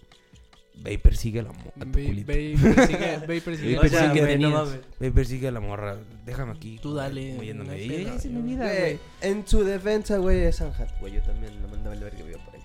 Ve 0.76 0.94
y 0.94 0.98
persigue 0.98 1.42
a 1.42 1.44
la 1.44 1.52
mo- 1.52 1.72
a 1.80 1.86
tu 1.86 1.92
Ve, 1.92 2.24
ve 2.26 2.44
y 2.52 2.58
persigue, 2.58 3.20
ve 3.28 3.36
y. 3.36 3.40
Ve 3.76 4.20
güey, 4.22 4.40
no 4.40 4.50
mames. 4.50 4.80
Ve 5.00 5.08
y 5.08 5.12
persigue 5.12 5.48
a 5.48 5.52
la 5.52 5.60
morra. 5.60 5.98
Déjame 6.26 6.54
aquí. 6.54 6.80
Tú 6.82 6.96
dale, 6.96 7.34
Muriéndome. 7.36 7.70
no 7.70 7.76
ella 7.76 8.14
dice 8.14 8.30
mi 8.30 8.42
vida, 8.42 8.66
Güey, 8.66 8.80
güey. 8.80 9.00
en 9.22 9.46
su 9.46 9.64
defensa, 9.64 10.18
güey, 10.18 10.40
es 10.46 10.60
Anne 10.62 10.74
Hathaway. 10.74 11.14
Yo 11.14 11.22
también 11.22 11.62
lo 11.62 11.68
mandaba 11.68 11.94
el 11.96 12.02
verga 12.04 12.18
que 12.18 12.24
por 12.24 12.56
ahí. 12.56 12.62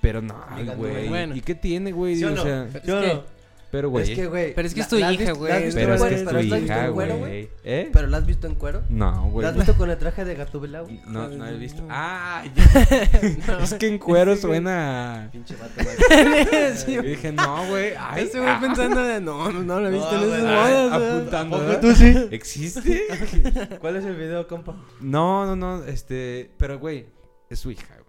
Pero 0.00 0.22
no, 0.22 0.36
güey. 0.76 1.08
bueno. 1.08 1.34
¿Y 1.34 1.40
qué 1.40 1.54
tiene, 1.56 1.90
güey? 1.90 2.14
¿Sí 2.16 2.24
o 2.24 2.28
o 2.28 2.30
no? 2.36 2.42
sea, 2.44 2.64
es 2.72 2.82
Yo 2.84 3.00
que- 3.00 3.06
no. 3.14 3.35
Pero, 3.76 3.90
güey. 3.90 4.10
Es 4.10 4.18
que, 4.18 4.26
güey. 4.26 4.54
Pero 4.54 4.66
es 4.68 4.72
que 4.74 4.80
es 4.80 4.86
la- 4.86 4.90
tu 4.90 4.98
la 4.98 5.12
hija, 5.12 5.32
güey. 5.32 5.52
la 5.52 5.58
Pero 5.58 5.94
es 5.94 6.02
que 6.02 6.14
es 6.14 6.24
tu 6.24 6.32
la 6.32 6.38
has 6.38 6.44
visto 6.44 6.56
hija, 6.56 6.86
en 6.86 6.92
cuero, 6.94 7.18
güey. 7.18 7.50
¿Eh? 7.62 7.90
Pero 7.92 8.06
la 8.06 8.16
has 8.16 8.26
visto 8.26 8.46
en 8.46 8.54
cuero. 8.54 8.82
No, 8.88 9.28
güey. 9.30 9.42
¿La 9.44 9.50
has 9.50 9.56
visto 9.56 9.74
con 9.76 9.90
el 9.90 9.98
traje 9.98 10.24
de 10.24 10.34
Gatúbela, 10.34 10.80
güey? 10.80 11.00
No, 11.06 11.28
no 11.28 11.46
he 11.46 11.56
visto. 11.58 11.82
No. 11.82 11.88
Ah, 11.90 12.42
ya. 12.54 13.58
es 13.62 13.74
que 13.74 13.88
en 13.88 13.98
cuero 13.98 14.34
suena. 14.36 15.28
Pinche 15.30 15.54
vato, 15.56 15.74
güey. 15.84 17.02
Dije, 17.10 17.32
no, 17.32 17.66
güey. 17.68 17.92
Ay, 17.98 18.24
Ese 18.24 18.38
güey 18.38 18.50
ah, 18.50 18.58
pensando 18.60 19.02
de, 19.02 19.20
no, 19.20 19.52
no, 19.52 19.62
no 19.62 19.80
lo 19.80 19.88
he 19.88 19.90
visto 19.92 20.10
No, 20.12 20.22
en 20.22 20.28
güey, 20.28 20.40
esas 20.40 20.50
ay, 20.50 20.72
bodas. 20.72 20.90
¿verdad? 21.00 21.16
apuntando. 21.18 21.56
¿A 21.56 21.58
poco 21.58 21.70
¿verdad? 21.70 21.80
tú 21.82 21.94
sí? 21.94 22.28
¿Existe? 22.30 23.02
¿Cuál 23.80 23.96
es 23.96 24.04
el 24.06 24.16
video, 24.16 24.48
compa? 24.48 24.74
No, 25.00 25.44
no, 25.44 25.54
no. 25.56 25.84
Este. 25.84 26.50
Pero, 26.56 26.78
güey, 26.78 27.06
es 27.50 27.58
su 27.58 27.70
hija, 27.70 27.86
güey. 27.94 28.06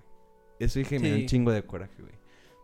Es 0.59 0.71
su 0.73 0.79
hija 0.79 0.95
y 0.95 0.99
me 0.99 1.09
da 1.11 1.15
un 1.17 1.25
chingo 1.25 1.51
de 1.51 1.61
coraje, 1.63 1.93
güey. 1.99 2.16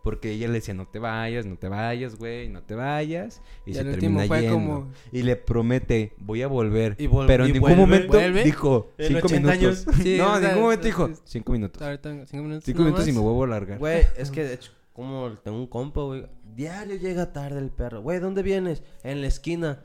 Porque 0.03 0.31
ella 0.31 0.47
le 0.47 0.55
decía, 0.55 0.73
no 0.73 0.85
te 0.85 0.99
vayas, 0.99 1.45
no 1.45 1.55
te 1.57 1.69
vayas, 1.69 2.17
güey, 2.17 2.49
no 2.49 2.61
te 2.61 2.75
vayas. 2.75 3.41
Y, 3.65 3.71
Y 3.71 3.73
se 3.73 3.85
termina 3.85 4.25
yendo. 4.25 4.53
como- 4.53 4.91
Y 5.13 5.23
le 5.23 5.37
promete, 5.37 6.11
voy 6.17 6.41
a 6.41 6.47
volver. 6.47 6.95
Y 6.99 7.07
vol- 7.07 7.25
pero 7.25 7.45
en 7.45 7.51
y 7.51 7.53
ningún 7.53 7.69
vuelve. 7.69 7.81
momento 7.81 8.13
¿Vuelve? 8.13 8.43
dijo, 8.43 8.91
cinco 8.99 9.25
80 9.27 9.51
minutos. 9.55 9.85
Sí, 10.03 10.17
no, 10.17 10.35
en 10.37 10.43
ningún 10.43 10.61
momento 10.61 10.85
dijo, 10.85 11.09
cinco 11.23 11.51
minutos. 11.53 11.81
Ahorita, 11.81 12.25
cinco 12.25 12.43
minutos. 12.43 12.63
Cinco 12.65 12.83
minutos 12.83 13.07
y 13.07 13.11
me 13.13 13.19
vuelvo 13.19 13.45
a 13.45 13.47
largar. 13.47 13.79
Güey, 13.79 14.05
es 14.17 14.29
que 14.29 14.43
de 14.43 14.53
hecho, 14.55 14.71
como 14.91 15.31
tengo 15.43 15.57
un 15.57 15.67
compa, 15.67 16.01
güey. 16.01 16.27
Diario 16.53 16.97
llega 16.97 17.31
tarde 17.31 17.59
el 17.59 17.69
perro. 17.71 18.01
Güey, 18.01 18.19
¿dónde 18.19 18.43
vienes? 18.43 18.83
En 19.03 19.21
la 19.21 19.27
esquina. 19.27 19.83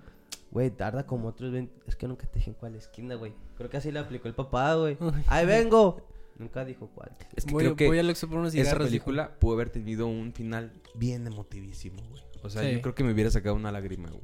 Güey, 0.50 0.70
tarda 0.70 1.06
como 1.06 1.28
otros 1.28 1.52
20. 1.52 1.72
Es 1.86 1.94
que 1.94 2.08
nunca 2.08 2.26
te 2.26 2.40
dije 2.40 2.50
en 2.50 2.56
cuál 2.56 2.74
esquina, 2.74 3.14
güey. 3.14 3.32
Creo 3.56 3.70
que 3.70 3.76
así 3.76 3.92
le 3.92 4.00
aplicó 4.00 4.26
el 4.28 4.34
papá, 4.34 4.74
güey. 4.74 4.98
Ahí 5.28 5.46
vengo. 5.46 6.02
Nunca 6.38 6.64
dijo 6.64 6.88
cuál. 6.94 7.10
Es 7.34 7.44
que 7.44 7.52
voy, 7.52 7.64
creo 7.64 7.76
que 7.76 7.86
voy 7.88 7.98
Oxxo 7.98 8.28
por 8.28 8.38
unos 8.38 8.54
esa 8.54 8.78
película 8.78 9.38
pudo 9.38 9.54
haber 9.54 9.70
tenido 9.70 10.06
un 10.06 10.32
final 10.32 10.72
bien 10.94 11.26
emotivísimo, 11.26 12.00
güey. 12.10 12.22
O 12.42 12.48
sea, 12.50 12.62
Sí. 12.62 12.72
yo 12.74 12.80
creo 12.82 12.94
que 12.94 13.02
me 13.04 13.12
hubiera 13.12 13.30
sacado 13.30 13.54
una 13.56 13.72
lágrima, 13.72 14.08
güey. 14.08 14.22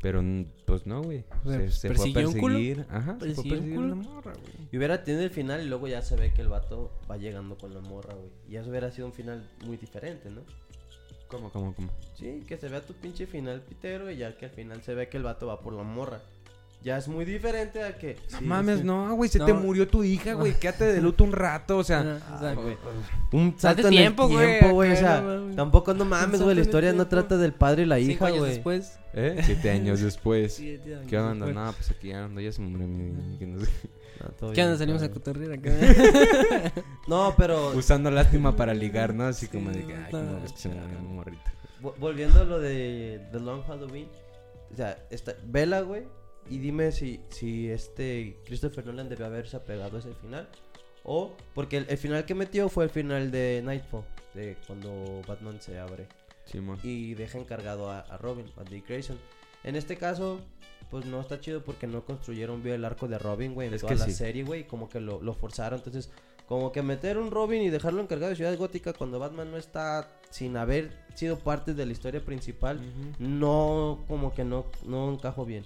Pero, 0.00 0.18
n- 0.20 0.46
pues 0.66 0.84
no, 0.86 1.02
güey. 1.02 1.24
Se, 1.44 1.70
se 1.70 1.88
fue 1.94 2.10
a 2.10 2.12
¿Persiguió 2.14 2.28
un 2.30 2.38
culo? 2.38 2.54
perseguir. 2.56 2.86
Ajá, 2.90 3.12
se 3.12 3.18
fue 3.18 3.18
a 3.18 3.18
¿Persiguió 3.18 3.42
un 3.42 3.48
perseguir 3.58 3.78
una 3.78 3.94
morra, 3.94 4.32
güey. 4.32 4.52
Y 4.72 4.76
hubiera 4.76 5.04
tenido 5.04 5.22
el 5.24 5.30
final 5.30 5.62
y 5.62 5.68
luego 5.68 5.86
ya 5.88 6.02
se 6.02 6.16
ve 6.16 6.32
que 6.32 6.42
el 6.42 6.48
vato 6.48 6.92
va 7.10 7.16
llegando 7.16 7.56
con 7.56 7.72
la 7.74 7.80
morra, 7.80 8.14
güey. 8.14 8.30
Y 8.48 8.56
eso 8.56 8.70
hubiera 8.70 8.90
sido 8.90 9.06
un 9.06 9.12
final 9.12 9.48
muy 9.64 9.76
diferente, 9.76 10.30
¿no? 10.30 10.42
¿Cómo, 11.28 11.50
cómo, 11.50 11.74
cómo? 11.74 11.88
Sí, 12.14 12.42
que 12.46 12.56
se 12.58 12.68
vea 12.68 12.82
tu 12.82 12.94
pinche 12.94 13.26
final 13.26 13.62
pitero 13.62 14.10
y 14.10 14.16
ya 14.18 14.36
que 14.36 14.44
al 14.46 14.50
final 14.50 14.82
se 14.82 14.94
ve 14.94 15.08
que 15.08 15.16
el 15.16 15.22
vato 15.22 15.46
va 15.46 15.60
por 15.60 15.72
la 15.72 15.82
morra. 15.82 16.20
Ya 16.82 16.98
es 16.98 17.06
muy 17.06 17.24
diferente 17.24 17.80
a 17.82 17.96
que... 17.96 18.16
No 18.32 18.38
sí, 18.38 18.44
mames, 18.44 18.78
sí. 18.80 18.84
no, 18.84 19.14
güey, 19.14 19.30
se 19.30 19.38
te 19.38 19.52
murió 19.52 19.86
tu 19.86 20.02
hija, 20.02 20.34
güey. 20.34 20.52
Quédate 20.60 20.86
de 20.92 21.00
luto 21.00 21.22
un 21.22 21.30
rato, 21.32 21.78
o 21.78 21.84
sea. 21.84 22.00
O 22.34 22.38
sea, 22.40 22.50
Ah, 22.50 22.54
güey. 22.54 22.76
Un 23.32 23.54
salto 23.56 23.82
en 23.86 23.90
tiempo, 23.90 24.24
el 24.26 24.32
güey, 24.32 24.46
tiempo, 24.58 24.74
güey. 24.74 24.92
O 24.92 24.96
sea, 24.96 25.20
no 25.20 25.54
tampoco 25.54 25.94
no 25.94 26.02
Un 26.02 26.10
mames, 26.10 26.42
güey. 26.42 26.56
La 26.56 26.62
historia 26.62 26.92
no 26.92 27.06
trata 27.06 27.36
del 27.36 27.52
padre 27.52 27.82
y 27.82 27.86
la 27.86 27.96
cinco 27.98 28.10
hija, 28.12 28.26
años 28.26 28.38
güey. 28.40 28.50
después. 28.54 28.98
¿Eh? 29.14 29.40
Siete 29.44 29.70
años 29.70 30.00
después. 30.00 30.54
siete 30.54 30.94
años 30.96 31.06
¿Qué 31.08 31.18
onda? 31.18 31.46
después. 31.46 31.66
No, 31.66 31.72
pues 31.72 31.90
aquí 31.90 32.12
ando, 32.12 32.40
ya 32.40 32.50
se 32.50 32.60
murió 32.62 32.86
mi 32.88 33.38
que 33.38 33.46
no 33.46 33.64
sé. 33.64 33.70
No, 34.20 34.28
todo 34.30 34.52
¿Qué 34.52 34.62
onda? 34.64 34.76
Salimos 34.76 35.02
a 35.02 35.10
cotorrear 35.10 35.52
acá. 35.52 35.70
No, 37.06 37.34
pero 37.36 37.70
Usando 37.76 38.10
lástima 38.10 38.56
para 38.56 38.74
ligar, 38.74 39.14
¿no? 39.14 39.24
Así 39.24 39.46
Sí, 39.46 39.52
como 39.52 39.70
de 39.70 39.84
que, 39.84 39.94
ay, 39.94 40.12
no, 40.12 40.44
es 40.44 40.52
que 40.52 40.58
se 40.58 40.68
chale. 40.68 40.80
murió 40.80 40.98
mi 41.00 41.08
morrita. 41.14 41.52
vo- 41.82 41.94
volviendo 41.98 42.40
a 42.40 42.44
lo 42.44 42.58
de 42.60 43.20
The 43.32 43.40
Long 43.40 43.62
Halloween. 43.66 44.08
O 44.72 44.76
sea, 44.76 44.98
esta, 45.10 45.34
vela, 45.44 45.80
güey. 45.82 46.04
Y 46.50 46.58
dime 46.58 46.92
si, 46.92 47.20
si 47.30 47.70
este 47.70 48.36
Christopher 48.44 48.84
Nolan 48.84 49.08
debió 49.08 49.26
haberse 49.26 49.56
apegado 49.56 49.96
a 49.96 50.00
ese 50.00 50.12
final. 50.14 50.48
O, 51.04 51.32
porque 51.54 51.78
el, 51.78 51.86
el 51.88 51.98
final 51.98 52.24
que 52.24 52.34
metió 52.34 52.68
fue 52.68 52.84
el 52.84 52.90
final 52.90 53.30
de 53.30 53.60
Nightfall. 53.64 54.04
De 54.34 54.56
cuando 54.66 55.22
Batman 55.26 55.60
se 55.60 55.78
abre. 55.78 56.06
Simón. 56.44 56.78
y 56.82 57.14
deja 57.14 57.38
encargado 57.38 57.88
a, 57.90 58.00
a 58.00 58.18
Robin, 58.18 58.46
a 58.56 58.64
Dick 58.64 58.88
Grayson. 58.88 59.16
En 59.64 59.76
este 59.76 59.96
caso, 59.96 60.40
pues 60.90 61.04
no 61.06 61.20
está 61.20 61.38
chido 61.40 61.62
porque 61.62 61.86
no 61.86 62.04
construyeron 62.04 62.62
bien 62.62 62.76
el 62.76 62.84
arco 62.84 63.06
de 63.06 63.18
Robin, 63.18 63.54
güey, 63.54 63.68
en 63.68 63.74
Es 63.74 63.82
toda 63.82 63.92
que 63.94 63.98
la 64.00 64.06
sí. 64.06 64.12
serie, 64.12 64.42
güey, 64.42 64.66
como 64.66 64.88
que 64.88 65.00
lo, 65.00 65.22
lo 65.22 65.34
forzaron. 65.34 65.78
Entonces, 65.78 66.10
como 66.48 66.72
que 66.72 66.82
meter 66.82 67.16
un 67.18 67.30
Robin 67.30 67.62
y 67.62 67.70
dejarlo 67.70 68.02
encargado 68.02 68.30
de 68.30 68.36
Ciudad 68.36 68.56
Gótica 68.58 68.92
cuando 68.92 69.18
Batman 69.18 69.50
no 69.52 69.56
está 69.56 70.10
sin 70.30 70.56
haber 70.56 70.90
sido 71.14 71.38
parte 71.38 71.74
de 71.74 71.86
la 71.86 71.92
historia 71.92 72.24
principal, 72.24 72.80
no, 73.18 74.04
como 74.08 74.34
que 74.34 74.44
no, 74.44 74.66
no 74.84 75.12
encajó 75.12 75.44
bien. 75.44 75.64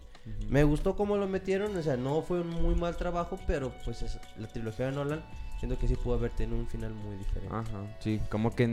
Me 0.48 0.64
gustó 0.64 0.96
cómo 0.96 1.16
lo 1.16 1.26
metieron, 1.28 1.76
o 1.76 1.82
sea, 1.82 1.96
no 1.96 2.22
fue 2.22 2.40
un 2.40 2.50
muy 2.50 2.74
mal 2.74 2.96
trabajo, 2.96 3.38
pero 3.46 3.72
pues 3.84 4.02
es- 4.02 4.18
la 4.36 4.48
trilogía 4.48 4.86
de 4.86 4.92
Nolan, 4.92 5.24
siento 5.58 5.78
que 5.78 5.88
sí 5.88 5.94
pudo 5.96 6.14
haber 6.14 6.30
tenido 6.32 6.58
un 6.58 6.66
final 6.66 6.92
muy 6.94 7.16
diferente. 7.16 7.54
Ajá, 7.54 7.96
sí, 8.00 8.20
como 8.30 8.54
que 8.54 8.66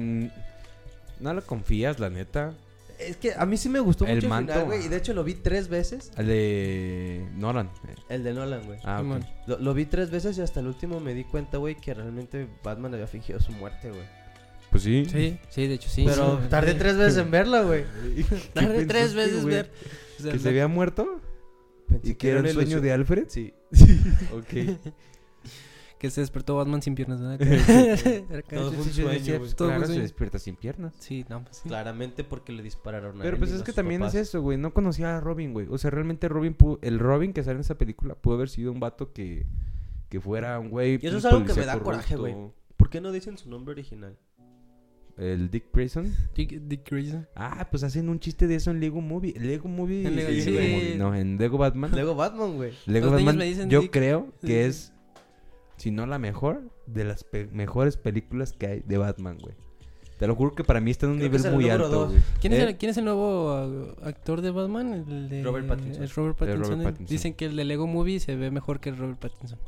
no 1.19 1.33
lo 1.33 1.41
confías, 1.43 1.99
la 1.99 2.09
neta. 2.09 2.53
Es 2.99 3.17
que 3.17 3.33
a 3.35 3.45
mí 3.45 3.57
sí 3.57 3.69
me 3.69 3.79
gustó 3.79 4.05
El 4.05 4.15
mucho 4.15 4.27
el 4.27 4.45
final, 4.45 4.65
güey, 4.65 4.85
y 4.85 4.87
de 4.87 4.97
hecho 4.97 5.13
lo 5.13 5.23
vi 5.23 5.33
tres 5.33 5.67
veces. 5.67 6.11
El 6.15 6.27
de 6.27 7.27
Nolan. 7.35 7.69
El 8.07 8.23
de 8.23 8.33
Nolan, 8.33 8.65
güey. 8.65 8.79
Ah, 8.83 8.97
ok. 8.97 9.01
Simón. 9.03 9.25
Lo, 9.47 9.57
lo 9.59 9.73
vi 9.73 9.85
tres 9.85 10.11
veces 10.11 10.37
y 10.37 10.41
hasta 10.41 10.59
el 10.59 10.67
último 10.67 10.99
me 10.99 11.13
di 11.13 11.23
cuenta, 11.23 11.57
güey, 11.57 11.75
que 11.75 11.93
realmente 11.93 12.47
Batman 12.63 12.93
había 12.93 13.07
fingido 13.07 13.39
su 13.39 13.51
muerte, 13.51 13.89
güey. 13.89 14.03
Pues 14.69 14.83
sí. 14.83 15.05
Sí, 15.05 15.39
sí, 15.49 15.67
de 15.67 15.73
hecho 15.75 15.89
sí. 15.89 16.05
Pero 16.07 16.39
sí. 16.41 16.47
tardé 16.49 16.73
tres 16.75 16.97
veces 16.97 17.17
en 17.17 17.29
verla, 17.31 17.61
güey. 17.61 17.85
Tardé 18.53 18.85
tres 18.85 19.13
veces 19.13 19.43
güey? 19.43 19.55
ver. 19.55 19.71
o 20.19 20.23
sea, 20.23 20.31
¿Que 20.31 20.39
se 20.39 20.49
había 20.49 20.67
muerto? 20.67 21.19
Pensé 21.93 22.09
¿Y 22.11 22.15
que 22.15 22.29
era 22.29 22.39
el 22.39 22.45
sueño 22.49 22.61
ilusión. 22.61 22.81
de 22.81 22.91
Alfred? 22.91 23.25
Sí. 23.29 23.53
Ok. 24.33 24.53
Que 25.99 26.09
se 26.09 26.19
despertó 26.19 26.57
Batman 26.57 26.81
sin 26.81 26.95
piernas, 26.95 27.21
¿verdad? 27.21 27.39
Todo 28.49 28.73
fue 28.73 28.83
un 28.83 28.89
sueño, 28.91 29.37
pues 29.39 29.55
Todo 29.55 29.69
claro, 29.69 29.85
se 29.87 30.01
despierta 30.01 30.37
sin 30.37 30.57
piernas. 30.57 30.93
Sí, 30.99 31.23
no, 31.29 31.41
pues 31.45 31.55
sí. 31.63 31.69
Claramente 31.69 32.25
porque 32.25 32.51
le 32.51 32.61
dispararon 32.61 33.21
a 33.21 33.23
Pero 33.23 33.35
él 33.35 33.39
pues 33.39 33.51
y 33.51 33.55
es 33.55 33.61
a 33.61 33.63
que 33.63 33.71
también 33.71 34.01
papás. 34.01 34.15
es 34.15 34.27
eso, 34.27 34.41
güey. 34.41 34.57
No 34.57 34.73
conocía 34.73 35.15
a 35.15 35.21
Robin, 35.21 35.53
güey. 35.53 35.65
O 35.69 35.77
sea, 35.77 35.91
realmente 35.91 36.27
Robin 36.27 36.55
pudo- 36.55 36.77
el 36.81 36.99
Robin 36.99 37.31
que 37.31 37.41
sale 37.41 37.55
en 37.55 37.61
esa 37.61 37.77
película 37.77 38.15
pudo 38.15 38.35
haber 38.35 38.49
sido 38.49 38.73
un 38.73 38.81
vato 38.81 39.13
que, 39.13 39.45
que 40.09 40.19
fuera 40.19 40.59
un 40.59 40.71
güey. 40.71 40.99
Y 41.01 41.07
eso 41.07 41.19
es 41.19 41.23
algo 41.25 41.45
que 41.45 41.53
me 41.53 41.65
da 41.65 41.79
coraje, 41.79 42.17
güey. 42.17 42.35
¿Por 42.75 42.89
qué 42.89 42.99
no 42.99 43.13
dicen 43.13 43.37
su 43.37 43.49
nombre 43.49 43.71
original? 43.71 44.17
El 45.17 45.49
Dick 45.51 45.65
Grayson. 45.73 46.11
Dick, 46.35 46.59
Dick 46.67 46.89
Grayson. 46.89 47.27
Ah, 47.35 47.67
pues 47.69 47.83
hacen 47.83 48.09
un 48.09 48.19
chiste 48.19 48.47
de 48.47 48.55
eso 48.55 48.71
en 48.71 48.79
Lego 48.79 48.99
Movie. 48.99 49.33
Lego 49.39 49.69
Movie. 49.69 50.07
En 50.07 50.15
Lego- 50.15 50.29
sí, 50.29 50.41
sí. 50.41 50.51
Lego 50.51 50.75
Movie, 50.77 50.95
No, 50.97 51.15
en 51.15 51.37
Lego 51.37 51.57
Batman. 51.59 51.91
Luego 51.91 52.15
Batman, 52.15 52.55
güey. 52.55 52.71
Lego 52.87 53.07
Los 53.11 53.15
niños 53.17 53.25
Batman, 53.27 53.37
me 53.37 53.45
dicen 53.45 53.69
yo 53.69 53.81
Dick. 53.81 53.91
creo 53.91 54.33
que 54.41 54.65
es, 54.65 54.91
si 55.77 55.91
no 55.91 56.07
la 56.07 56.17
mejor, 56.17 56.63
de 56.87 57.03
las 57.05 57.23
pe- 57.23 57.47
mejores 57.51 57.95
películas 57.97 58.53
que 58.53 58.65
hay 58.67 58.79
de 58.81 58.97
Batman, 58.97 59.37
güey. 59.39 59.53
Te 60.17 60.27
lo 60.27 60.35
juro 60.35 60.53
que 60.55 60.63
para 60.63 60.79
mí 60.79 60.89
está 60.91 61.05
en 61.05 61.13
un 61.13 61.17
Creo 61.17 61.27
nivel 61.29 61.39
es 61.41 61.45
el 61.45 61.53
muy 61.53 61.69
alto, 61.69 62.07
güey. 62.07 62.19
¿Quién, 62.39 62.53
es 62.53 62.59
¿Eh? 62.59 62.63
el, 62.69 62.77
¿Quién 62.77 62.89
es 62.91 62.97
el 62.97 63.05
nuevo 63.05 63.51
actor 64.03 64.41
de 64.41 64.51
Batman? 64.51 64.93
El 65.07 65.29
de... 65.29 65.43
Robert 65.43 65.67
Pattinson. 65.67 66.03
Es 66.03 66.15
Robert 66.15 66.37
Pattinson. 66.37 66.63
Robert 66.63 66.81
eh. 66.81 66.83
Pattinson. 66.85 67.13
Dicen 67.13 67.33
que 67.33 67.45
el 67.45 67.55
de 67.55 67.65
Lego 67.65 67.87
Movie 67.87 68.19
se 68.19 68.35
ve 68.35 68.49
mejor 68.49 68.79
que 68.79 68.89
el 68.89 68.97
Robert 68.97 69.19
Pattinson. 69.19 69.59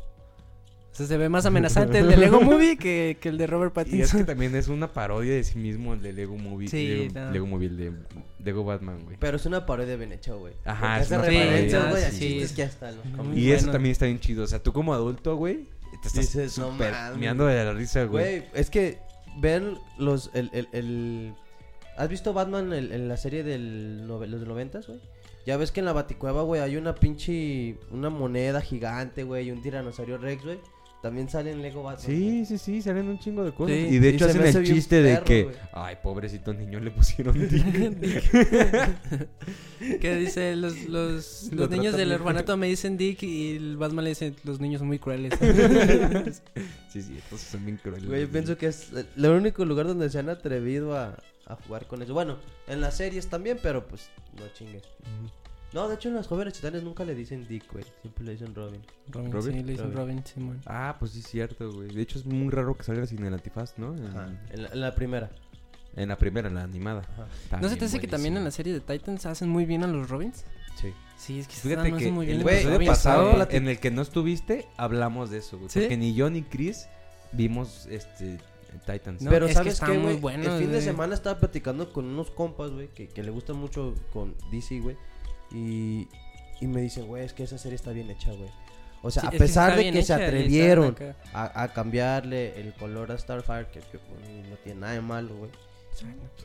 O 0.96 0.98
sea, 0.98 1.08
se 1.08 1.18
ve 1.18 1.28
más 1.28 1.46
amenazante 1.46 2.00
el 2.00 2.08
de 2.08 2.16
Lego 2.16 2.40
Movie 2.40 2.78
que, 2.78 3.18
que 3.20 3.28
el 3.28 3.38
de 3.38 3.48
Robert 3.48 3.76
Y 3.76 3.80
es 3.80 3.86
que 3.86 3.92
Pattinson. 3.92 4.26
también 4.26 4.56
es 4.56 4.70
una 4.70 4.88
parodia 4.88 5.34
de 5.34 5.44
sí 5.44 5.58
mismo 5.58 5.94
el 5.94 6.02
de 6.02 6.14
Lego 6.14 6.38
Movie. 6.38 6.70
Sí, 6.70 6.88
Lego, 6.88 7.14
no. 7.20 7.32
Lego 7.32 7.46
Movie, 7.48 7.68
el 7.68 7.78
de 7.78 7.92
Lego 8.46 8.64
Batman, 8.64 9.04
güey. 9.04 9.18
Pero 9.20 9.36
es 9.36 9.46
una 9.46 9.66
parodia 9.66 9.98
bien 9.98 10.14
hecha, 10.14 10.34
güey. 10.36 10.54
Ajá, 10.64 11.02
es 11.02 11.10
una 11.10 11.18
parodia, 11.20 11.90
güey, 11.90 12.04
a 12.04 12.12
sí. 12.12 12.20
chistes 12.20 12.54
que 12.54 12.64
hasta 12.64 12.92
cómics. 13.18 13.38
Y 13.38 13.52
eso 13.52 13.72
también 13.72 13.92
está 13.92 14.06
bien 14.06 14.22
chido. 14.22 14.46
O 14.46 14.48
sea, 14.48 14.64
tú 14.64 14.72
como 14.72 14.94
adulto, 14.94 15.36
güey, 15.36 15.68
te 16.02 16.08
estás 16.08 16.14
Dices, 16.34 16.58
no 16.58 16.72
meando 16.72 17.46
de 17.46 17.66
la 17.66 17.74
risa, 17.74 18.06
güey. 18.06 18.40
Güey, 18.40 18.50
es 18.54 18.70
que 18.70 19.00
ven 19.42 19.78
los 19.98 20.32
el, 20.34 20.50
el, 20.54 20.70
el- 20.72 21.34
¿Has 21.98 22.08
visto 22.10 22.32
Batman 22.34 22.72
el- 22.72 22.94
en 22.94 23.08
la 23.10 23.18
serie 23.18 23.44
del 23.44 24.06
nove- 24.08 24.28
los 24.28 24.48
noventas, 24.48 24.88
güey? 24.88 25.00
Ya 25.46 25.58
ves 25.58 25.72
que 25.72 25.80
en 25.82 25.86
la 25.86 25.94
Baticueva, 25.94 26.42
güey, 26.42 26.62
hay 26.62 26.76
una 26.78 26.96
pinche 26.96 27.78
una 27.92 28.10
moneda 28.10 28.62
gigante, 28.62 29.24
güey, 29.24 29.48
y 29.48 29.52
un 29.52 29.62
tiranosaurio 29.62 30.18
Rex, 30.18 30.44
güey. 30.44 30.60
También 31.06 31.30
sale 31.30 31.52
en 31.52 31.62
Lego 31.62 31.84
Batman. 31.84 32.04
Sí, 32.04 32.46
sí, 32.48 32.58
sí, 32.58 32.82
salen 32.82 33.08
un 33.08 33.20
chingo 33.20 33.44
de 33.44 33.52
cosas. 33.52 33.76
Sí, 33.76 33.90
y 33.92 34.00
de 34.00 34.10
y 34.10 34.16
hecho 34.16 34.28
se 34.28 34.40
hacen 34.40 34.58
el 34.58 34.66
chiste 34.66 35.04
de 35.04 35.14
perro, 35.14 35.26
que, 35.26 35.44
güey. 35.44 35.56
ay, 35.72 35.98
pobrecito 36.02 36.52
niño, 36.52 36.80
le 36.80 36.90
pusieron 36.90 37.36
Dick. 37.48 38.32
que 40.02 40.16
dice, 40.16 40.56
los, 40.56 40.86
los, 40.86 41.50
Lo 41.52 41.58
los 41.58 41.70
niños 41.70 41.96
del 41.96 42.12
orfanato 42.12 42.58
me 42.58 42.66
dicen 42.66 42.98
Dick 42.98 43.22
y 43.22 43.56
el 43.56 43.78
Batman 43.78 44.06
le 44.06 44.10
dice, 44.10 44.34
los 44.46 44.60
niños 44.60 44.80
son 44.80 44.88
muy 44.88 44.98
crueles. 44.98 45.32
sí, 46.90 47.04
sí, 47.04 47.20
entonces 47.24 47.50
son 47.50 47.64
bien 47.64 47.78
crueles. 47.78 48.08
Güey, 48.08 48.22
yo 48.22 48.30
pienso 48.32 48.58
que 48.58 48.66
es 48.66 48.90
el 49.16 49.26
único 49.28 49.64
lugar 49.64 49.86
donde 49.86 50.10
se 50.10 50.18
han 50.18 50.30
atrevido 50.30 50.98
a, 50.98 51.20
a 51.46 51.56
jugar 51.68 51.86
con 51.86 52.02
eso. 52.02 52.16
Bueno, 52.16 52.40
en 52.68 52.82
las 52.82 52.98
series 52.98 53.28
también, 53.28 53.60
pero 53.62 53.88
pues 53.88 54.10
no 54.40 54.48
chingues. 54.56 54.82
No, 55.76 55.90
de 55.90 55.96
hecho 55.96 56.08
en 56.08 56.16
las 56.16 56.26
jóvenes 56.28 56.54
titanes 56.54 56.84
nunca 56.84 57.04
le 57.04 57.14
dicen 57.14 57.46
Dick, 57.50 57.70
güey. 57.70 57.84
Siempre 58.02 58.24
le 58.24 58.32
dicen 58.32 58.56
Robin. 58.56 58.82
Robin, 59.10 59.30
¿Robin? 59.30 59.52
sí, 59.52 59.64
le 59.64 59.72
dicen 59.74 59.92
Robin. 59.92 59.98
Robin, 59.98 60.26
Simón. 60.26 60.62
Ah, 60.66 60.96
pues 60.98 61.12
sí, 61.12 61.20
es 61.20 61.28
cierto, 61.28 61.70
güey. 61.70 61.90
De 61.94 62.02
hecho, 62.02 62.18
es 62.18 62.26
muy 62.26 62.50
raro 62.50 62.78
que 62.78 62.84
salga 62.84 63.06
sin 63.06 63.26
el 63.26 63.34
antifaz, 63.34 63.78
¿no? 63.78 63.94
En, 63.94 64.06
Ajá. 64.06 64.30
En 64.52 64.64
la, 64.64 64.70
en 64.70 64.80
la 64.80 64.96
primera. 64.96 65.32
en 65.98 66.08
la 66.08 66.18
primera, 66.18 66.48
en 66.48 66.56
la 66.56 66.64
animada. 66.64 67.02
Ajá. 67.50 67.60
¿No 67.60 67.68
se 67.68 67.76
te 67.76 67.84
hace 67.84 68.00
que 68.00 68.08
también 68.08 68.38
en 68.38 68.46
la 68.46 68.52
serie 68.52 68.72
de 68.72 68.80
Titans 68.80 69.26
hacen 69.26 69.50
muy 69.50 69.66
bien 69.66 69.84
a 69.84 69.88
los 69.88 70.10
Robins? 70.10 70.46
Sí. 70.82 70.94
Sí, 71.18 71.40
es 71.40 71.48
que 71.50 71.56
Fíjate 71.56 71.92
que 71.92 72.10
muy 72.10 72.26
bien 72.26 72.38
el 72.40 72.46
los 72.46 72.54
episodio 72.54 72.88
pasado, 72.88 73.48
en 73.50 73.68
el 73.68 73.78
que 73.80 73.92
no 73.92 74.02
estuviste, 74.02 74.68
hablamos 74.78 75.30
de 75.30 75.40
eso, 75.40 75.58
güey. 75.58 75.70
¿Sí? 75.70 75.82
Porque 75.82 75.98
ni 75.98 76.16
yo 76.16 76.30
ni 76.30 76.44
Chris 76.44 76.88
vimos 77.34 77.86
este 77.88 78.38
Titans. 78.86 79.22
No, 79.22 79.30
Pero 79.30 79.46
es 79.46 79.50
que 79.52 79.72
¿sabes 79.72 79.82
qué, 79.82 79.98
muy 79.98 80.12
güey? 80.12 80.20
buenos, 80.20 80.48
El 80.54 80.60
fin 80.62 80.72
de 80.72 80.82
semana 80.82 81.16
estaba 81.16 81.38
platicando 81.38 81.92
con 81.92 82.06
unos 82.06 82.32
compas, 82.32 82.72
güey, 82.72 82.88
que, 82.88 83.10
que 83.10 83.24
le 83.24 83.32
gustan 83.32 83.58
mucho 83.58 83.94
con 84.14 84.36
DC, 84.52 84.80
güey. 84.80 84.96
Y, 85.52 86.08
y 86.62 86.68
me 86.68 86.82
dicen, 86.82 87.08
güey, 87.08 87.24
es 87.26 87.34
que 87.34 87.44
esa 87.44 87.58
serie 87.58 87.76
está 87.76 87.92
bien 87.92 88.10
hecha, 88.10 88.32
güey. 88.34 88.50
O 89.02 89.12
sea, 89.12 89.22
Sí, 89.22 89.28
a 89.28 89.30
es 89.30 89.34
que 89.34 89.40
pesar 89.40 89.76
de 89.76 89.84
que 89.84 89.92
se 89.94 90.00
hecha 90.00 90.16
atrevieron 90.16 90.96
a, 91.34 91.64
a 91.64 91.74
cambiarle 91.74 92.60
el 92.60 92.74
color 92.74 93.12
a 93.12 93.18
Starfire, 93.18 93.68
que, 93.72 93.80
que, 93.82 94.00
pues, 94.00 94.20
no 94.50 94.56
tiene 94.64 94.80
nada 94.82 94.94
de 94.94 95.02
malo, 95.02 95.36
güey. 95.38 95.52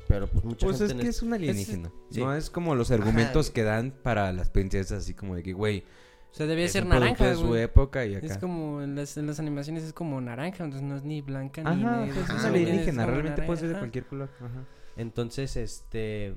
Pero 0.06 0.28
pues 0.28 0.44
mucha 0.44 0.64
Pues 0.66 0.78
gente 0.78 0.92
es 0.94 1.00
que 1.00 1.08
es- 1.08 1.16
es 1.16 1.22
un 1.22 1.32
alienígena. 1.32 1.90
sí. 2.10 2.20
No 2.20 2.32
es 2.34 2.50
como 2.50 2.74
los 2.76 2.90
argumentos 2.92 3.50
que 3.50 3.64
dan 3.64 3.90
para 3.90 4.32
las 4.32 4.48
princesas, 4.50 5.02
así 5.02 5.14
como 5.14 5.34
de 5.34 5.42
que, 5.42 5.52
güey, 5.54 5.84
O 6.30 6.34
sea, 6.34 6.46
debía 6.46 6.66
es 6.66 6.72
ser 6.72 6.84
un 6.84 6.90
naranja, 6.90 7.26
de 7.30 7.34
su 7.34 7.56
época 7.56 8.04
y 8.06 8.14
acá. 8.14 8.26
Es 8.26 8.38
como 8.38 8.80
en 8.82 8.94
las, 8.94 9.16
en 9.16 9.26
las 9.26 9.40
animaciones 9.40 9.82
es 9.82 9.92
como 9.92 10.20
naranja, 10.20 10.62
entonces 10.64 10.86
no 10.88 10.94
es 10.96 11.02
ni 11.02 11.20
blanca 11.22 11.62
ni 11.64 11.82
Ajá, 11.84 11.96
negra. 12.04 12.20
es 12.20 12.30
Ah, 12.30 12.46
alienígena, 12.46 13.06
realmente 13.06 13.42
puede 13.42 13.58
ser 13.58 13.70
de 13.70 13.78
cualquier 13.78 14.04
color. 14.06 14.28
Ajá. 14.38 14.64
Entonces, 14.96 15.56
este. 15.56 16.36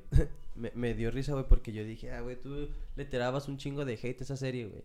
Me, 0.55 0.71
me 0.75 0.93
dio 0.93 1.11
risa, 1.11 1.33
güey, 1.33 1.45
porque 1.47 1.71
yo 1.73 1.83
dije, 1.83 2.11
ah, 2.11 2.21
güey, 2.21 2.39
tú 2.41 2.69
le 2.95 3.05
tirabas 3.05 3.47
un 3.47 3.57
chingo 3.57 3.85
de 3.85 3.93
hate 3.93 4.21
a 4.21 4.23
esa 4.23 4.37
serie, 4.37 4.67
güey. 4.67 4.83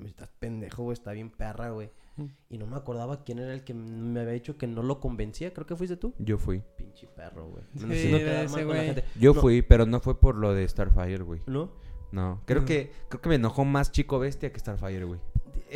Me 0.00 0.08
Estás 0.08 0.30
pendejo, 0.38 0.82
güey, 0.84 0.94
está 0.94 1.12
bien 1.12 1.30
perra, 1.30 1.70
güey. 1.70 1.90
Mm. 2.16 2.24
Y 2.50 2.58
no 2.58 2.66
me 2.66 2.76
acordaba 2.76 3.24
quién 3.24 3.38
era 3.38 3.52
el 3.54 3.64
que 3.64 3.74
me 3.74 4.20
había 4.20 4.32
dicho 4.34 4.56
que 4.58 4.66
no 4.66 4.82
lo 4.82 5.00
convencía. 5.00 5.52
Creo 5.52 5.66
que 5.66 5.76
fuiste 5.76 5.96
tú. 5.96 6.14
Yo 6.18 6.38
fui. 6.38 6.62
Pinche 6.76 7.06
perro, 7.06 7.48
güey. 7.48 7.64
Sí, 7.74 7.80
No, 7.80 7.86
no 7.88 7.94
ese 7.94 8.50
con 8.50 8.58
la 8.58 8.64
güey. 8.64 8.86
gente. 8.86 9.04
Yo 9.18 9.34
No, 9.34 9.40
fui, 9.40 9.62
pero 9.62 9.86
no 9.86 10.00
fue 10.00 10.18
por 10.20 10.34
lo 10.36 10.52
de 10.54 10.68
Starfire, 10.68 11.22
güey. 11.22 11.40
¿No? 11.46 11.72
No, 12.10 12.42
creo 12.44 12.60
No. 12.60 12.66
que 12.66 12.92
creo 13.08 13.20
que 13.22 13.28
me 13.30 13.36
enojó 13.36 13.64
más 13.64 13.90
Chico 13.92 14.18
Bestia 14.18 14.52
que 14.52 14.58
Starfire, 14.60 15.04
güey. 15.04 15.20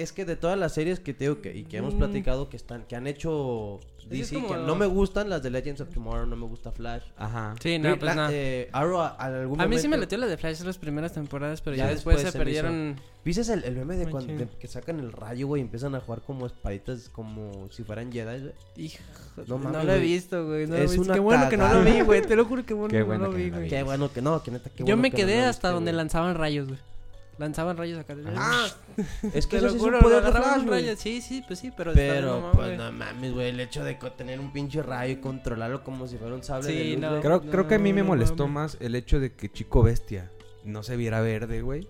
Es 0.03 0.13
que 0.13 0.25
de 0.25 0.37
todas 0.37 0.59
las 0.59 0.73
series 0.75 1.01
que 1.01 1.15
te 1.15 1.25
digo 1.25 1.41
que, 1.41 1.55
y 1.57 1.65
que 1.65 1.79
hemos 1.79 1.95
Mm. 1.95 1.99
platicado 1.99 2.49
que 2.49 2.57
están, 2.57 2.85
que 2.85 2.97
han 2.97 3.07
hecho 3.07 3.81
DC, 4.09 4.37
como- 4.37 4.49
que 4.49 4.57
no 4.59 4.77
me 4.77 4.87
gustan, 4.87 5.29
las 5.29 5.43
de 5.43 5.51
Legends 5.51 5.81
of 5.81 5.89
Tomorrow, 5.93 6.27
no 6.27 6.37
me 6.37 6.47
gusta 6.47 6.71
Flash. 6.71 7.03
Ajá. 7.17 7.57
Sí, 7.61 7.79
no, 7.79 7.99
pues 7.99 8.15
la- 8.15 8.15
no. 8.15 8.29
eh, 8.31 8.69
Arrow 8.73 9.01
a, 9.01 9.09
a 9.09 9.25
algún 9.27 9.61
A 9.61 9.67
mí 9.67 9.79
sí 9.79 9.89
me 9.89 9.97
latió 9.97 10.17
la 10.19 10.27
de 10.27 10.37
Flash 10.37 10.61
las 10.63 10.79
primeras 10.79 11.13
temporadas, 11.13 11.61
pero 11.61 11.75
ya, 11.77 11.87
Ya 11.87 11.91
después, 11.91 12.17
después 12.23 12.33
se 12.33 12.39
me 12.45 12.51
hizo- 12.53 12.63
perdieron. 12.63 13.01
¿Viste 13.25 13.53
el, 13.53 13.65
el 13.65 13.75
meme 13.75 13.97
de 13.97 14.05
Muy 14.05 14.13
cuando 14.13 14.33
de 14.35 14.47
que 14.47 14.69
sacan 14.69 15.01
el 15.01 15.11
rayo, 15.11 15.49
güey, 15.49 15.61
y 15.61 15.65
empiezan 15.65 15.97
a 15.97 16.01
jugar 16.01 16.23
como 16.23 16.47
espaditas, 16.47 17.09
como 17.09 17.69
si 17.73 17.83
fueran 17.83 18.13
Jedi, 18.13 18.41
güey? 18.43 18.53
Hijo, 18.77 19.03
No 19.39 19.45
no, 19.47 19.59
mames, 19.59 19.85
lo 19.85 19.93
he 19.95 19.99
visto, 19.99 20.47
güey. 20.47 20.67
No 20.69 20.75
lo 20.77 20.81
he 20.83 20.85
Es 20.85 20.91
visto. 20.93 21.05
una 21.07 21.15
Qué 21.15 21.21
bueno 21.21 21.49
que 21.49 21.57
no 21.57 21.75
lo 21.75 21.83
vi, 21.83 22.01
güey. 22.03 22.23
Te 22.23 22.37
lo 22.37 22.45
juro 22.45 22.65
que 22.65 22.75
bueno 22.75 22.91
Qué 22.93 22.99
que 22.99 23.03
bueno 23.03 23.25
no 23.25 23.31
lo 23.33 23.37
que 23.37 23.43
vi, 23.43 23.51
no 23.51 23.57
güey. 23.57 23.69
Qué 23.69 23.83
bueno 23.83 24.13
que 24.13 24.23
no, 24.23 24.43
que 24.45 24.51
neta, 24.53 24.71
qué 24.71 24.79
Yo 24.79 24.85
bueno 24.85 25.03
me 25.03 25.11
que 25.11 25.23
no 25.23 25.27
quedé 25.27 25.41
hasta 25.41 25.69
viste, 25.69 25.75
donde 25.75 25.91
güey. 25.91 25.97
lanzaban 25.97 26.37
rayos, 26.37 26.69
güey. 26.69 26.79
Lanzaban 27.39 27.77
rayos 27.77 27.99
acá. 27.99 28.17
Ah, 28.35 28.67
es 29.35 29.47
que 29.47 29.59
eso 29.59 29.69
sí 29.69 29.77
es 29.77 29.83
un 29.83 29.99
poder 29.99 30.25
de 30.25 30.33
Flash, 30.33 30.65
güey. 30.65 30.97
Sí, 30.97 31.21
sí, 31.21 31.45
pues 31.47 31.59
sí, 31.59 31.71
pero... 31.77 31.93
Pero, 31.93 32.51
pues 32.55 32.79
no 32.79 32.91
mames, 32.93 33.35
güey, 33.35 33.51
el 33.51 33.61
hecho 33.61 33.85
de 33.85 33.95
tener 34.17 34.41
un 34.41 34.53
pinche 34.53 34.83
rayo 34.83 35.13
y 35.13 35.17
controlarlo 35.17 35.85
como 35.85 36.07
si 36.09 36.17
fuera 36.17 36.35
un 36.35 36.43
sable 36.43 36.71
Sí, 36.71 36.77
de 36.77 36.97
luz, 36.97 37.01
no. 37.01 37.21
Creo, 37.21 37.43
creo 37.43 37.69
que 37.69 37.75
a 37.75 37.79
mí 37.79 37.93
me 37.93 38.03
molestó 38.03 38.49
más 38.49 38.79
el 38.81 38.95
hecho 38.95 39.21
de 39.21 39.35
que 39.35 39.51
Chico 39.51 39.83
Bestia 39.83 40.31
no 40.65 40.83
se 40.83 40.97
viera 40.97 41.21
verde, 41.21 41.61
güey. 41.61 41.87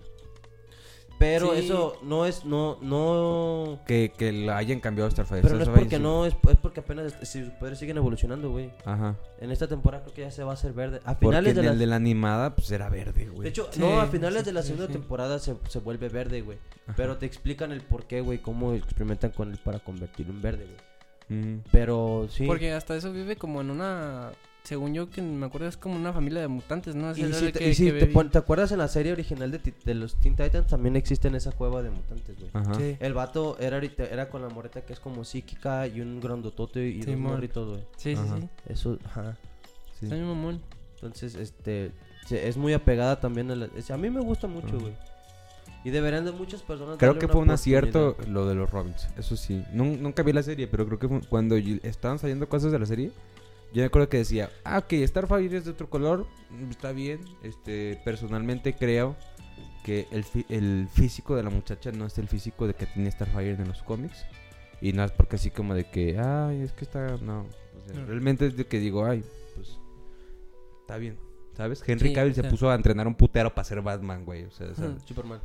Pero 1.19 1.53
Sí. 1.53 1.65
eso 1.65 1.97
no 2.03 2.25
es, 2.27 2.45
no, 2.45 2.77
no... 2.81 3.79
Que, 3.87 4.11
que 4.15 4.31
la 4.31 4.57
hayan 4.57 4.79
cambiado 4.79 5.07
a 5.07 5.11
Starfire. 5.11 5.41
Pero 5.41 5.55
no 5.55 5.63
es 5.63 5.69
porque 5.69 5.97
sí. 5.97 6.01
no, 6.01 6.25
es, 6.27 6.35
es 6.49 6.57
porque 6.57 6.81
apenas 6.81 7.15
si 7.23 7.43
sus 7.43 7.49
poderes 7.53 7.79
siguen 7.79 7.97
evolucionando, 7.97 8.51
güey. 8.51 8.71
Ajá. 8.85 9.15
En 9.39 9.51
esta 9.51 9.67
temporada 9.67 10.03
creo 10.03 10.13
que 10.13 10.21
ya 10.21 10.31
se 10.31 10.43
va 10.43 10.51
a 10.51 10.53
hacer 10.53 10.73
verde. 10.73 10.99
A 11.05 11.13
Porque 11.19 11.25
finales 11.27 11.49
en 11.51 11.55
de 11.57 11.63
la... 11.63 11.71
el 11.71 11.79
de 11.79 11.87
la 11.87 11.95
animada, 11.95 12.55
pues 12.55 12.69
era 12.71 12.89
verde, 12.89 13.25
güey. 13.27 13.43
De 13.43 13.49
hecho, 13.49 13.67
Sí, 13.71 13.79
no, 13.79 13.99
a 13.99 14.05
finales 14.07 14.41
sí, 14.41 14.45
de 14.45 14.53
la 14.53 14.61
segunda 14.61 14.87
sí. 14.87 14.93
temporada 14.93 15.39
se, 15.39 15.55
se 15.69 15.79
vuelve 15.79 16.09
verde, 16.09 16.41
güey. 16.41 16.59
Pero 16.95 17.17
te 17.17 17.25
explican 17.25 17.71
el 17.71 17.81
por 17.81 18.05
qué, 18.05 18.21
güey, 18.21 18.37
cómo 18.37 18.73
experimentan 18.73 19.31
con 19.31 19.51
él 19.51 19.59
para 19.63 19.79
convertirlo 19.79 20.33
en 20.33 20.41
verde, 20.41 20.65
güey. 20.65 21.41
Mm. 21.41 21.63
Pero 21.71 22.27
sí. 22.29 22.45
Porque 22.45 22.71
hasta 22.73 22.95
eso 22.95 23.11
vive 23.11 23.35
como 23.37 23.59
en 23.61 23.71
una... 23.71 24.31
Según 24.67 24.93
yo 24.93 25.09
que 25.09 25.21
me 25.21 25.45
acuerdo 25.45 25.65
es 25.67 25.77
como 25.77 25.95
una 25.95 26.11
familia 26.11 26.41
de 26.41 26.49
mutantes, 26.49 26.93
¿no? 26.93 27.07
Y 27.15 27.21
es 27.21 27.37
si 27.37 27.45
lo 27.45 27.51
te, 27.53 27.59
que- 27.59 27.69
y 27.69 27.73
si 27.73 27.85
que 27.85 27.91
te 27.93 27.99
viví. 28.01 28.13
pon- 28.13 28.29
¿te 28.29 28.37
acuerdas 28.37 28.69
en 28.73 28.79
la 28.79 28.89
serie 28.89 29.13
original 29.13 29.49
de, 29.49 29.59
ti- 29.59 29.73
de 29.85 29.93
los 29.93 30.15
Teen 30.19 30.35
Titans? 30.35 30.67
También 30.67 30.97
existe 30.97 31.29
en 31.29 31.35
esa 31.35 31.53
cueva 31.53 31.81
de 31.81 31.89
mutantes, 31.89 32.35
güey. 32.37 32.49
Ajá. 32.53 32.73
Sí, 32.75 32.97
El 32.99 33.13
vato 33.13 33.57
era 33.61 33.77
ahorita 33.77 34.03
era 34.03 34.27
con 34.29 34.41
la 34.41 34.49
moreta 34.49 34.81
que 34.81 34.91
es 34.91 34.99
como 34.99 35.23
psíquica 35.23 35.87
y 35.87 36.01
un 36.01 36.19
grandotote 36.19 36.85
y 36.85 36.97
dos 36.97 37.05
Simón. 37.05 37.31
morritos, 37.31 37.69
güey. 37.69 37.81
sí, 37.95 38.13
sí. 38.15 38.21
Ajá. 38.21 38.37
sí. 38.39 38.49
Eso, 38.67 38.99
ajá. 39.05 39.37
Sí. 39.97 40.05
Está 40.07 40.15
bien 40.15 40.27
mamón. 40.27 40.61
Entonces, 40.95 41.35
este, 41.35 41.91
se- 42.27 42.45
es 42.49 42.57
muy 42.57 42.73
apegada 42.73 43.21
también 43.21 43.49
a 43.51 43.55
la... 43.55 43.69
A 43.89 43.97
mí 43.97 44.09
me 44.09 44.19
gusta 44.19 44.47
mucho, 44.47 44.67
Ajá. 44.75 44.77
güey. 44.79 44.93
Y 45.85 45.91
deberán 45.91 46.25
de 46.25 46.33
muchas 46.33 46.61
personas 46.61 46.97
Creo 46.97 47.17
que 47.17 47.29
fue 47.29 47.39
un 47.39 47.51
acierto 47.51 48.17
lo 48.27 48.45
de 48.45 48.55
los 48.55 48.69
Robins. 48.69 49.07
Eso 49.17 49.37
sí. 49.37 49.63
Nun- 49.73 49.99
nunca 50.01 50.23
vi 50.23 50.33
la 50.33 50.43
serie, 50.43 50.67
pero 50.67 50.85
creo 50.85 50.99
que 50.99 51.07
fue- 51.07 51.21
cuando 51.29 51.57
y- 51.57 51.79
estaban 51.83 52.19
saliendo 52.19 52.49
cosas 52.49 52.73
de 52.73 52.79
la 52.79 52.85
serie, 52.85 53.11
yo 53.73 53.81
me 53.81 53.85
acuerdo 53.85 54.09
que 54.09 54.17
decía, 54.17 54.49
ah, 54.63 54.79
ok, 54.79 54.93
Starfire 55.05 55.57
es 55.57 55.65
de 55.65 55.71
otro 55.71 55.89
color, 55.89 56.25
mm, 56.49 56.69
está 56.71 56.91
bien. 56.91 57.19
Este, 57.43 57.99
personalmente 58.05 58.73
creo 58.75 59.15
que 59.83 60.07
el, 60.11 60.23
fi- 60.23 60.45
el 60.49 60.87
físico 60.91 61.35
de 61.35 61.43
la 61.43 61.49
muchacha 61.49 61.91
no 61.91 62.05
es 62.05 62.17
el 62.17 62.27
físico 62.27 62.67
de 62.67 62.73
que 62.73 62.85
tiene 62.87 63.11
Starfire 63.11 63.51
en 63.51 63.67
los 63.67 63.83
cómics. 63.83 64.25
Y 64.81 64.93
no 64.93 65.03
es 65.03 65.11
porque 65.11 65.37
así 65.37 65.49
como 65.49 65.73
de 65.73 65.89
que, 65.89 66.19
ay, 66.19 66.61
es 66.61 66.71
que 66.73 66.83
está, 66.85 67.17
no. 67.17 67.41
O 67.41 67.85
sea, 67.87 67.95
No. 67.99 68.05
Realmente 68.05 68.45
es 68.47 68.55
de 68.57 68.65
que 68.67 68.79
digo, 68.79 69.05
ay, 69.05 69.23
pues, 69.55 69.77
está 70.81 70.97
bien. 70.97 71.17
¿Sabes? 71.55 71.81
Henry 71.87 72.09
Sí, 72.09 72.13
Cavill 72.13 72.33
o 72.33 72.35
se 72.35 72.43
puso 72.43 72.69
a 72.69 72.75
entrenar 72.75 73.07
un 73.07 73.15
putero 73.15 73.53
para 73.55 73.65
ser 73.65 73.81
Batman, 73.81 74.23
güey. 74.25 74.43
O 74.43 74.51
sea, 74.51 74.75
¿sabes? 74.75 75.01
Superman. 75.03 75.39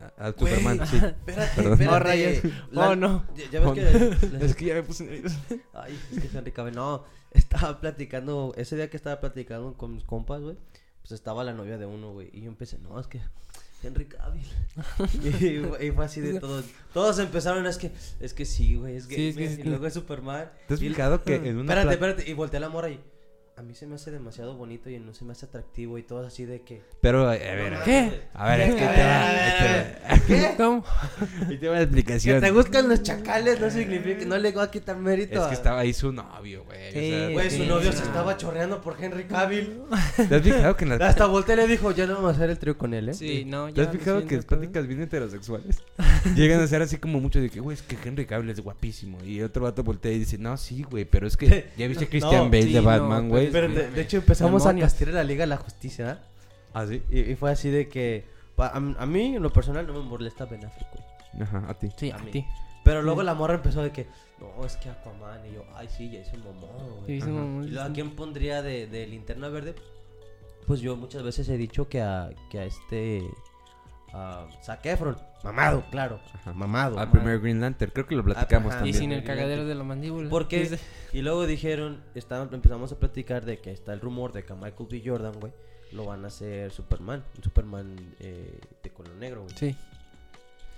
A, 0.00 0.28
a 0.28 0.32
Superman, 0.32 0.86
sí. 0.86 0.96
Espérate, 1.26 1.50
Perdón. 1.56 1.72
espérate. 1.72 1.88
Oh, 1.96 1.98
rayos. 1.98 2.44
La- 2.72 2.88
Oh, 2.90 2.96
no. 2.96 3.26
Ya, 3.36 3.50
ya 3.50 3.60
ves 3.60 3.68
Oh, 3.68 3.74
que... 3.74 4.44
Es 4.46 4.54
que 4.54 4.64
ya 4.64 4.74
me 4.74 4.82
puse 4.82 5.04
nervioso. 5.04 5.36
Ay, 5.74 5.98
es 6.12 6.20
que 6.22 6.36
Henry 6.38 6.52
Cavill, 6.52 6.74
no, 6.74 7.04
estaba 7.32 7.80
platicando, 7.80 8.54
ese 8.56 8.76
día 8.76 8.88
que 8.90 8.96
estaba 8.96 9.20
platicando 9.20 9.74
con 9.74 9.94
mis 9.94 10.04
compas, 10.04 10.40
güey, 10.40 10.56
pues 11.02 11.12
estaba 11.12 11.44
la 11.44 11.52
novia 11.52 11.76
de 11.78 11.86
uno, 11.86 12.12
güey, 12.12 12.30
y 12.32 12.40
yo 12.42 12.48
empecé, 12.48 12.78
no, 12.78 12.98
es 12.98 13.06
que 13.06 13.20
Henry 13.82 14.06
Cavill. 14.06 14.42
y, 15.22 15.58
fue- 15.68 15.86
y 15.86 15.90
fue 15.90 16.04
así 16.04 16.20
de 16.20 16.40
todos, 16.40 16.64
todos 16.94 17.18
empezaron, 17.18 17.66
es 17.66 17.76
que, 17.78 17.90
es 18.20 18.32
que 18.34 18.44
sí, 18.46 18.76
güey, 18.76 18.96
es 18.96 19.06
que, 19.06 19.14
Sí, 19.16 19.28
es 19.28 19.36
que 19.36 19.48
sí. 19.56 19.60
y 19.60 19.64
luego 19.64 19.86
es 19.86 19.94
Superman. 19.94 20.50
¿Te 20.66 20.74
has 20.74 20.82
y- 20.82 20.88
fijado 20.88 21.22
que 21.22 21.34
en 21.36 21.56
una 21.58 21.74
Espérate, 21.74 21.82
pla- 21.84 21.92
espérate, 21.92 22.30
y 22.30 22.34
volteé 22.34 22.56
a 22.58 22.60
la 22.60 22.68
mora 22.70 22.88
y, 22.90 23.00
a 23.60 23.62
mí 23.62 23.74
se 23.74 23.86
me 23.86 23.96
hace 23.96 24.10
demasiado 24.10 24.54
bonito 24.56 24.88
y 24.88 24.98
no 24.98 25.12
se 25.12 25.22
me 25.22 25.32
hace 25.32 25.44
atractivo 25.44 25.98
y 25.98 26.02
todo 26.02 26.26
así 26.26 26.46
de 26.46 26.62
que... 26.62 26.80
Pero, 27.02 27.28
a 27.28 27.32
ver, 27.32 27.74
¿Qué? 27.84 28.22
a 28.32 28.48
ver, 28.48 28.60
es 28.62 28.74
que 28.74 28.86
te 28.86 29.02
va. 29.04 30.18
¿Qué? 30.26 30.54
¿Cómo? 30.56 30.82
ahí 31.46 31.58
te 31.58 31.68
va 31.68 31.74
la 31.74 31.78
Que 31.80 31.84
explicación. 31.84 32.40
te 32.40 32.50
gustan 32.52 32.88
los 32.88 33.02
chacales 33.02 33.60
no 33.60 33.68
significa 33.68 34.20
que 34.20 34.24
no 34.24 34.38
le 34.38 34.52
voy 34.52 34.62
a 34.64 34.70
quitar 34.70 34.96
mérito 34.96 35.42
Es 35.42 35.48
que 35.48 35.54
estaba 35.54 35.80
ahí 35.80 35.92
su 35.92 36.10
novio, 36.10 36.64
güey. 36.64 36.88
o 36.88 36.92
Sí, 36.92 37.10
sea, 37.10 37.28
Güey, 37.32 37.50
su 37.50 37.64
novio 37.66 37.92
sí. 37.92 37.98
se 37.98 38.04
estaba 38.04 38.34
chorreando 38.38 38.80
por 38.80 38.96
Henry 38.98 39.24
Cavill. 39.24 39.82
¿Te 40.28 40.34
has 40.36 40.42
fijado 40.42 40.76
que 40.76 40.84
en 40.84 40.90
las, 40.90 41.00
Hasta 41.02 41.26
volteé 41.26 41.52
y 41.54 41.58
le 41.58 41.66
dijo, 41.66 41.90
ya 41.90 42.06
no 42.06 42.14
vamos 42.14 42.32
a 42.32 42.36
hacer 42.36 42.48
el 42.48 42.58
trío 42.58 42.78
con 42.78 42.94
él, 42.94 43.10
¿eh? 43.10 43.14
Sí, 43.14 43.44
no, 43.44 43.70
¿Te 43.74 43.82
has 43.82 43.90
fijado 43.90 44.24
que 44.24 44.36
las 44.36 44.46
pláticas 44.46 44.86
bien 44.86 45.02
heterosexuales 45.02 45.82
llegan 46.34 46.60
a 46.62 46.66
ser 46.66 46.80
así 46.80 46.96
como 46.96 47.20
mucho 47.20 47.42
de 47.42 47.50
que, 47.50 47.60
güey, 47.60 47.74
es 47.74 47.82
que 47.82 47.98
Henry 48.02 48.24
Cavill 48.24 48.48
es 48.48 48.60
guapísimo? 48.60 49.18
Y 49.22 49.42
otro 49.42 49.64
vato 49.64 49.82
voltea 49.84 50.12
y 50.12 50.18
dice, 50.18 50.38
no, 50.38 50.56
sí, 50.56 50.82
güey, 50.90 51.04
pero 51.04 51.26
es 51.26 51.36
que 51.36 51.68
ya 51.76 51.86
viste 51.88 52.06
a 52.06 52.08
Christian 52.08 52.50
Bale 52.50 52.64
de 52.72 52.80
Batman, 52.80 53.28
güey. 53.28 53.49
Pero 53.52 53.68
de, 53.68 53.90
de 53.90 54.00
hecho 54.00 54.16
empezamos 54.18 54.66
a 54.66 54.74
castigar 54.76 55.14
la 55.14 55.24
Liga 55.24 55.42
de 55.42 55.48
la 55.48 55.56
Justicia, 55.56 56.12
¿eh? 56.12 56.16
¿Ah, 56.72 56.86
sí? 56.86 57.02
Y, 57.10 57.20
y 57.32 57.36
fue 57.36 57.50
así 57.50 57.68
de 57.70 57.88
que... 57.88 58.24
pa- 58.56 58.68
a, 58.68 58.76
a 58.76 59.06
mí, 59.06 59.36
en 59.36 59.42
lo 59.42 59.52
personal, 59.52 59.86
no 59.86 59.92
me 59.94 60.00
molesta 60.08 60.44
Ben 60.44 60.64
Affleck, 60.64 60.88
güey. 60.92 61.42
Ajá, 61.42 61.64
a 61.68 61.74
ti. 61.74 61.88
Sí, 61.96 62.10
A 62.10 62.16
a 62.16 62.18
mí. 62.18 62.30
ti. 62.30 62.46
Pero 62.84 63.02
luego 63.02 63.22
la 63.22 63.34
morra 63.34 63.54
empezó 63.54 63.82
de 63.82 63.90
que... 63.92 64.06
No, 64.38 64.64
es 64.64 64.76
que 64.76 64.88
Aquaman. 64.88 65.44
Y 65.46 65.54
yo, 65.54 65.64
ay, 65.74 65.88
sí, 65.94 66.10
ya 66.10 66.20
hizo 66.20 66.34
un 66.36 66.44
mamón, 66.44 67.06
Sí, 67.06 67.18
güey. 67.20 67.30
mamón, 67.32 67.64
Y 67.64 67.70
luego, 67.72 67.88
¿a 67.88 67.92
quién 67.92 68.10
pondría 68.16 68.62
de, 68.62 68.86
de 68.86 69.06
linterna 69.06 69.48
verde? 69.48 69.74
Pues 70.66 70.80
yo 70.80 70.96
muchas 70.96 71.22
veces 71.22 71.48
he 71.48 71.56
dicho 71.56 71.88
que 71.88 72.00
a, 72.00 72.30
que 72.50 72.60
a 72.60 72.64
este... 72.64 73.22
A 74.12 74.46
Zac 74.62 74.84
Efron. 74.86 75.16
Mamado, 75.44 75.84
claro. 75.90 76.20
Ajá. 76.34 76.52
Mamado. 76.52 76.98
Al 76.98 77.10
primer 77.10 77.40
Green 77.40 77.60
Lantern, 77.60 77.90
creo 77.92 78.06
que 78.06 78.14
lo 78.16 78.24
platicamos 78.24 78.72
ajá. 78.72 78.78
Y 78.86 78.92
también. 78.92 78.96
sin 78.96 79.12
el 79.12 79.24
cagadero 79.24 79.64
de 79.64 79.74
la 79.74 79.84
mandíbula. 79.84 80.28
Porque- 80.28 80.78
Y 81.12 81.22
luego 81.22 81.46
dijeron, 81.46 82.02
estaban, 82.14 82.48
empezamos 82.52 82.92
a 82.92 82.98
platicar 82.98 83.44
de 83.44 83.58
que 83.58 83.70
está 83.72 83.92
el 83.92 84.00
rumor 84.00 84.32
de 84.32 84.44
que 84.44 84.52
Michael 84.54 84.88
B. 84.90 85.02
Jordan, 85.04 85.32
güey, 85.40 85.52
lo 85.92 86.04
van 86.06 86.24
a 86.24 86.28
hacer 86.28 86.70
Superman. 86.72 87.24
Un 87.36 87.42
Superman 87.44 87.96
eh, 88.20 88.60
de 88.82 88.90
color 88.90 89.14
negro, 89.14 89.42
güey. 89.44 89.56
Sí. 89.56 89.76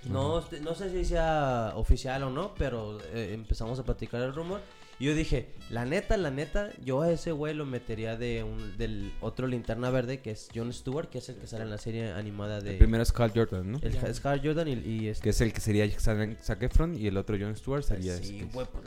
No, 0.05 0.39
este- 0.39 0.59
no 0.59 0.75
sé 0.75 0.89
si 0.91 1.05
sea 1.05 1.71
oficial 1.75 2.23
o 2.23 2.29
no, 2.29 2.53
pero 2.55 2.99
eh, 3.13 3.31
empezamos 3.33 3.79
a 3.79 3.83
platicar 3.83 4.21
el 4.21 4.33
rumor. 4.35 4.59
Y 4.99 5.05
yo 5.05 5.15
dije, 5.15 5.49
la 5.69 5.85
neta, 5.85 6.17
la 6.17 6.29
neta, 6.31 6.69
yo 6.83 7.01
a 7.01 7.11
ese 7.11 7.31
güey 7.31 7.53
lo 7.53 7.65
metería 7.65 8.15
de 8.15 8.43
un, 8.43 8.77
del 8.77 9.11
otro 9.21 9.47
linterna 9.47 9.89
verde, 9.89 10.21
que 10.21 10.31
es 10.31 10.49
Jon 10.53 10.71
Stewart, 10.71 11.09
que 11.09 11.17
es 11.17 11.29
el 11.29 11.35
que 11.35 11.47
sale 11.47 11.63
en 11.63 11.71
la 11.71 11.77
serie 11.77 12.11
animada 12.11 12.61
de... 12.61 12.71
El 12.73 12.77
primero 12.77 13.01
es 13.03 13.11
Carl 13.11 13.31
Jordan, 13.33 13.71
¿no? 13.71 13.79
el 13.81 13.91
Ya. 13.91 14.13
Scar 14.13 14.39
Jordan 14.43 14.67
y, 14.67 14.73
y 14.73 15.07
este... 15.07 15.23
Que 15.23 15.29
es 15.31 15.41
el 15.41 15.51
que 15.51 15.61
sería 15.61 15.89
Zac 15.89 16.61
Efron 16.61 16.95
y 16.95 17.07
el 17.07 17.17
otro 17.17 17.37
Jon 17.39 17.55
Stewart 17.55 17.83
sería 17.83 18.15
Sí, 18.17 18.39
este. 18.39 18.53
güey, 18.53 18.67
pues, 18.71 18.83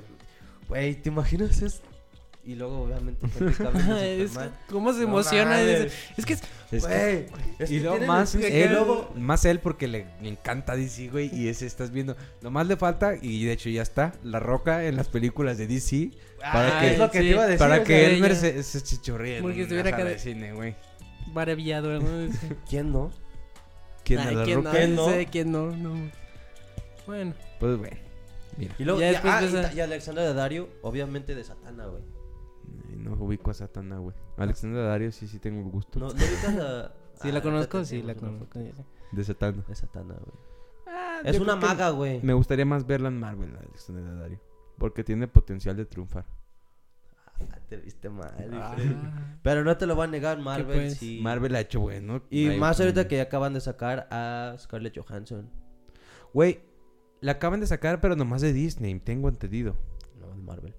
güey, 0.68 0.94
¿te 1.02 1.08
imaginas 1.08 1.60
eso? 1.60 1.80
Y 2.46 2.54
luego, 2.54 2.82
obviamente, 2.82 3.26
Es 4.22 4.36
que. 4.36 4.48
¿Cómo 4.70 4.92
se 4.92 5.00
No 5.00 5.04
emociona? 5.06 5.58
Dice, 5.58 5.90
Es 6.16 6.24
que 6.24 6.34
es- 6.34 6.42
Es 6.70 6.84
que- 6.86 6.88
Güey, 6.88 7.26
es 7.58 7.70
y 7.70 7.74
que 7.78 7.80
luego 7.84 8.06
más 8.06 8.36
que 8.36 8.64
él, 8.64 8.72
luego- 8.72 9.10
más 9.16 9.44
él 9.44 9.58
porque 9.58 9.88
le, 9.88 10.06
le 10.22 10.28
encanta 10.28 10.76
DC, 10.76 11.08
güey, 11.08 11.28
y 11.34 11.48
ese 11.48 11.66
estás 11.66 11.90
viendo. 11.90 12.16
Nomás 12.42 12.68
le 12.68 12.76
falta, 12.76 13.14
y 13.20 13.44
de 13.44 13.52
hecho 13.52 13.68
ya 13.68 13.82
está, 13.82 14.12
La 14.22 14.38
Roca 14.38 14.84
en 14.84 14.94
las 14.96 15.08
películas 15.08 15.58
de 15.58 15.66
DC, 15.66 16.12
para 16.40 16.78
Ah, 16.78 16.80
que- 16.80 16.92
es 16.92 16.98
lo 17.00 17.10
que 17.10 17.18
sí, 17.18 17.24
te 17.24 17.30
iba 17.30 17.42
a 17.42 17.46
decir. 17.46 17.58
para 17.58 17.82
que 17.84 18.06
Elmer 18.06 18.30
ella- 18.30 18.40
se, 18.40 18.62
se 18.62 18.80
chichorríe 18.82 19.38
en 19.38 19.42
Porque 19.42 19.62
estuviera 19.62 19.88
acá 19.90 20.04
de 20.04 20.18
cine, 20.18 20.52
güey. 20.52 20.76
maravillado, 21.32 21.98
¿Quién 22.70 22.92
no? 22.92 23.10
¿Quién 24.04 24.20
Ay, 24.20 24.34
La 24.36 24.44
¿quién 24.44 24.56
Roca? 24.58 24.70
no? 24.70 24.76
¿Quién 24.76 24.94
no? 24.94 25.08
Sé 25.08 25.26
quién 25.26 25.50
no, 25.52 25.70
no. 25.72 26.10
Bueno, 27.08 27.34
Pues 27.58 27.76
bueno, 27.78 27.96
mira, 28.56 28.74
Y 28.78 28.84
luego, 28.84 29.00
Ya 29.00 29.20
ah, 29.24 29.42
y 29.72 29.76
y 29.76 29.80
Alexandra 29.80 30.22
de 30.24 30.34
Dario, 30.34 30.68
obviamente 30.82 31.34
de 31.34 31.42
Satana, 31.44 31.86
güey. 31.86 32.02
No 32.96 33.14
ubico 33.14 33.50
a 33.50 33.54
Satana, 33.54 33.98
güey. 33.98 34.14
Alexandra 34.36 34.82
Dario 34.82 35.10
sí, 35.12 35.26
sí 35.26 35.38
tengo 35.38 35.60
el 35.60 35.70
gusto 35.70 35.98
¿No, 35.98 36.08
¿no 36.08 36.12
ubicas 36.14 36.56
a...? 36.58 36.88
sí 37.22 37.28
Ah, 37.28 37.32
la 37.32 37.42
conozco, 37.42 37.78
te 37.80 37.84
sí 37.86 38.02
la 38.02 38.14
conozco. 38.14 38.58
de 38.58 39.24
Satana. 39.24 39.62
De 39.66 39.74
Satana, 39.74 40.14
güey. 40.14 40.36
Ah, 40.86 41.20
Es 41.24 41.40
una 41.40 41.56
maga, 41.56 41.90
güey. 41.90 42.20
Me 42.22 42.34
gustaría 42.34 42.64
más 42.66 42.86
verla 42.86 43.08
en 43.08 43.18
Marvel, 43.18 43.56
Alexandra 43.56 44.14
Dario. 44.14 44.40
Porque 44.78 45.02
tiene 45.02 45.26
potencial 45.26 45.76
de 45.76 45.86
triunfar. 45.86 46.26
Ah, 47.38 47.58
te 47.68 47.76
viste 47.78 48.08
mal, 48.08 48.32
Ah. 48.52 48.76
Pero 49.42 49.62
no 49.64 49.76
te 49.76 49.86
lo 49.86 49.96
va 49.96 50.04
a 50.04 50.06
negar 50.06 50.38
Marvel, 50.38 50.66
pues? 50.76 50.94
sí. 50.98 51.20
Marvel 51.22 51.54
ha 51.56 51.60
hecho 51.60 51.80
bueno. 51.80 52.22
Y 52.30 52.50
más 52.50 52.80
ahorita 52.80 53.08
que 53.08 53.16
ya 53.16 53.22
acaban 53.24 53.52
de 53.54 53.60
sacar 53.60 54.06
a 54.10 54.54
Scarlett 54.58 54.96
Johansson. 54.98 55.50
Güey, 56.32 56.60
la 57.20 57.32
acaban 57.32 57.60
de 57.60 57.66
sacar, 57.66 58.00
pero 58.00 58.16
nomás 58.16 58.42
de 58.42 58.52
Disney, 58.52 58.98
tengo 59.00 59.28
entendido. 59.28 59.76
No, 60.18 60.28
de 60.28 60.42
Marvel. 60.42 60.74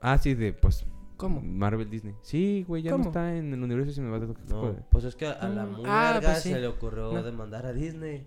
Ah, 0.00 0.16
sí, 0.18 0.34
de, 0.34 0.52
pues... 0.52 0.86
¿Cómo? 1.18 1.42
Marvel 1.42 1.90
Disney. 1.90 2.14
Sí, 2.22 2.64
güey, 2.66 2.82
ya 2.82 2.96
no 2.96 3.02
está 3.04 3.36
en 3.36 3.52
el 3.52 3.62
universo 3.62 3.92
cinematográfico. 3.92 4.48
No, 4.48 4.76
pues 4.90 5.04
es 5.04 5.14
que 5.14 5.26
a 5.26 5.48
la 5.48 5.62
Ah, 5.62 5.66
muy 5.66 5.82
ah, 5.86 6.12
verga 6.14 6.30
pues 6.30 6.42
sí. 6.44 6.50
se 6.52 6.60
le 6.60 6.66
ocurrió 6.66 7.12
No. 7.12 7.22
demandar 7.22 7.66
a 7.66 7.72
Disney. 7.74 8.24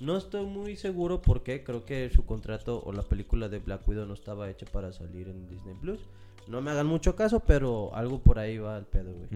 No 0.00 0.16
estoy 0.16 0.46
muy 0.46 0.76
seguro 0.76 1.20
porque 1.22 1.62
creo 1.62 1.84
que 1.84 2.08
su 2.10 2.24
contrato 2.24 2.82
o 2.84 2.92
la 2.92 3.02
película 3.02 3.48
de 3.48 3.58
Black 3.58 3.86
Widow 3.86 4.06
no 4.06 4.14
estaba 4.14 4.48
hecha 4.50 4.64
para 4.72 4.92
salir 4.92 5.28
en 5.28 5.46
Disney 5.48 5.74
Plus. 5.80 6.00
No 6.48 6.60
me 6.62 6.70
hagan 6.70 6.86
mucho 6.86 7.14
caso, 7.16 7.40
pero 7.40 7.94
algo 7.94 8.18
por 8.20 8.38
ahí 8.38 8.58
va 8.58 8.76
el 8.78 8.84
pedo, 8.86 9.12
güey. 9.12 9.28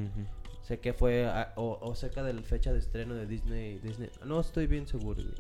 Sé 0.63 0.79
que 0.81 0.93
fue 0.93 1.27
a- 1.27 1.53
o, 1.57 1.79
o 1.81 1.95
cerca 1.95 2.23
de 2.23 2.35
la 2.35 2.43
fecha 2.43 2.73
de 2.73 2.79
estreno 2.81 3.15
de 3.15 3.27
Disney, 3.27 3.79
Disney. 3.79 4.11
No 4.27 4.41
estoy 4.41 4.67
bien 4.67 4.87
seguro, 4.87 5.23
güey. 5.23 5.35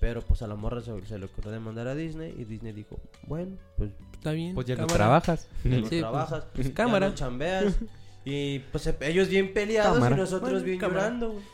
Pero 0.00 0.22
pues 0.22 0.40
a 0.42 0.46
la 0.46 0.54
morra 0.56 0.80
se, 0.80 1.04
se 1.06 1.18
le 1.18 1.26
ocurrió 1.26 1.50
demandar 1.52 1.86
a 1.86 1.94
Disney 1.94 2.34
y 2.38 2.44
Disney 2.44 2.72
dijo, 2.72 2.98
bueno, 3.26 3.56
pues 3.76 3.90
Está 4.14 4.32
bien. 4.32 4.54
Pues 4.54 4.66
ya 4.66 4.76
no 4.76 4.86
trabajas. 4.86 5.46
ya 5.64 5.70
no 5.70 5.76
Sí, 5.76 5.82
pues, 5.88 6.00
trabajas, 6.00 6.44
pues, 6.54 6.68
ya 6.68 6.74
cámara. 6.74 7.08
no 7.10 7.14
chambeas. 7.14 7.74
y 8.24 8.58
pues 8.58 8.86
e- 8.86 8.96
ellos 9.02 9.28
bien 9.28 9.52
peleados 9.54 9.94
Cámara. 9.94 10.16
y 10.16 10.18
nosotros 10.18 10.50
Bueno, 10.50 10.64
bien 10.66 10.78
cámara. 10.78 11.00
llorando, 11.04 11.30
güey. 11.32 11.44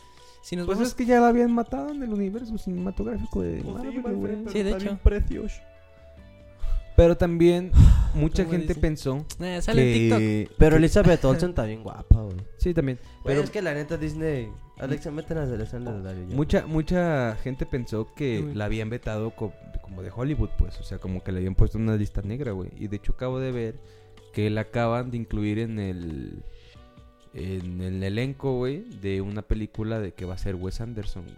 Si 0.42 0.54
nos 0.56 0.66
Pues 0.66 0.78
vamos- 0.78 0.88
es 0.90 0.94
que 0.94 1.06
ya 1.06 1.18
la 1.20 1.28
habían 1.28 1.52
matado 1.52 1.90
en 1.90 2.02
el 2.04 2.12
universo 2.12 2.56
cinematográfico 2.58 3.42
de 3.42 3.62
Marvel, 3.64 4.00
güey. 4.16 4.36
Sí, 4.52 4.62
de 4.62 4.70
hecho. 4.72 4.98
Pero 6.96 7.16
también 7.16 7.72
mucha 8.14 8.44
gente 8.44 8.68
dice. 8.68 8.80
pensó 8.80 9.24
Eh, 9.40 9.60
sale 9.62 9.86
en 9.92 9.98
TikTok. 9.98 10.18
que... 10.18 10.50
Pero 10.58 10.76
Elizabeth 10.76 11.24
Olsen 11.24 11.50
está 11.50 11.64
bien 11.64 11.82
guapa, 11.82 12.22
güey. 12.22 12.36
Sí, 12.56 12.72
también. 12.74 12.98
Pero 12.98 13.20
Pero 13.24 13.40
es 13.42 13.50
que 13.50 13.62
la 13.62 13.74
neta 13.74 13.96
Disney... 13.96 14.48
Alexa, 14.78 15.10
meten 15.10 15.38
a 15.38 15.44
Alexander 15.44 15.94
Daddario 15.94 16.26
mucha 16.36 16.66
mucha 16.66 17.34
gente 17.42 17.64
pensó 17.64 18.12
que 18.14 18.42
Uy. 18.42 18.54
la 18.54 18.66
habían 18.66 18.90
vetado 18.90 19.30
co- 19.30 19.54
como 19.80 20.02
de 20.02 20.10
Hollywood, 20.14 20.50
pues. 20.58 20.78
O 20.80 20.82
sea, 20.82 20.98
como 20.98 21.22
que 21.24 21.32
le 21.32 21.38
habían 21.38 21.54
puesto 21.54 21.78
en 21.78 21.84
una 21.84 21.96
lista 21.96 22.20
negra, 22.20 22.52
güey. 22.52 22.70
Y 22.78 22.88
de 22.88 22.96
hecho 22.96 23.12
acabo 23.12 23.38
de 23.40 23.52
ver 23.52 23.76
que 24.34 24.50
la 24.50 24.62
acaban 24.62 25.10
de 25.10 25.16
incluir 25.16 25.58
en 25.60 25.78
el... 25.78 26.42
En 27.34 27.82
el 27.82 28.02
elenco, 28.02 28.56
güey, 28.56 28.84
de 29.02 29.20
una 29.20 29.42
película 29.42 29.98
de 30.00 30.12
que 30.12 30.24
va 30.24 30.34
a 30.34 30.38
ser 30.38 30.54
Wes 30.54 30.80
Anderson, 30.80 31.24
güey. 31.24 31.36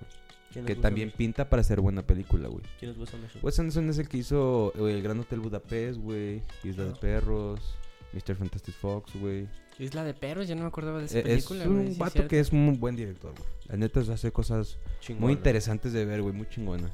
¿Quién 0.64 0.68
es 0.70 0.76
Que 0.76 0.80
también 0.82 1.06
Anderson? 1.08 1.18
pinta 1.18 1.48
para 1.48 1.62
ser 1.62 1.80
buena 1.80 2.02
película, 2.06 2.48
güey. 2.48 2.62
¿Quién 2.78 2.90
es 2.92 2.98
Wes 2.98 3.12
Anderson? 3.14 3.40
Wes 3.44 3.58
Anderson 3.58 3.90
es 3.90 3.98
el 3.98 4.08
que 4.08 4.18
hizo 4.18 4.72
eh, 4.76 4.92
El 4.94 5.02
Gran 5.02 5.18
Hotel 5.20 5.40
Budapest, 5.40 5.98
güey. 6.00 6.42
Isla 6.64 6.84
de. 6.84 6.94
Perros. 6.94 7.76
Mr. 8.12 8.36
Fantastic 8.36 8.74
Fox, 8.74 9.12
güey. 9.20 9.46
Isla 9.78 10.02
de 10.02 10.14
Perros, 10.14 10.48
yo 10.48 10.56
no 10.56 10.62
me 10.62 10.68
acordaba 10.68 10.98
de 10.98 11.04
esa 11.04 11.18
Eh, 11.18 11.20
Es 11.26 11.26
película, 11.46 11.66
güey. 11.66 11.86
un 11.88 11.92
sí, 11.92 11.98
vato 12.00 12.26
que 12.26 12.40
es 12.40 12.50
un 12.52 12.80
buen 12.80 12.96
director, 12.96 13.32
güey. 13.36 13.48
La 13.68 13.76
neta 13.76 14.00
hace 14.00 14.32
cosas 14.32 14.78
Chingona. 15.00 15.26
muy 15.26 15.32
interesantes 15.34 15.92
de 15.92 16.04
ver, 16.06 16.22
güey. 16.22 16.34
Muy 16.34 16.48
chingonas. 16.48 16.90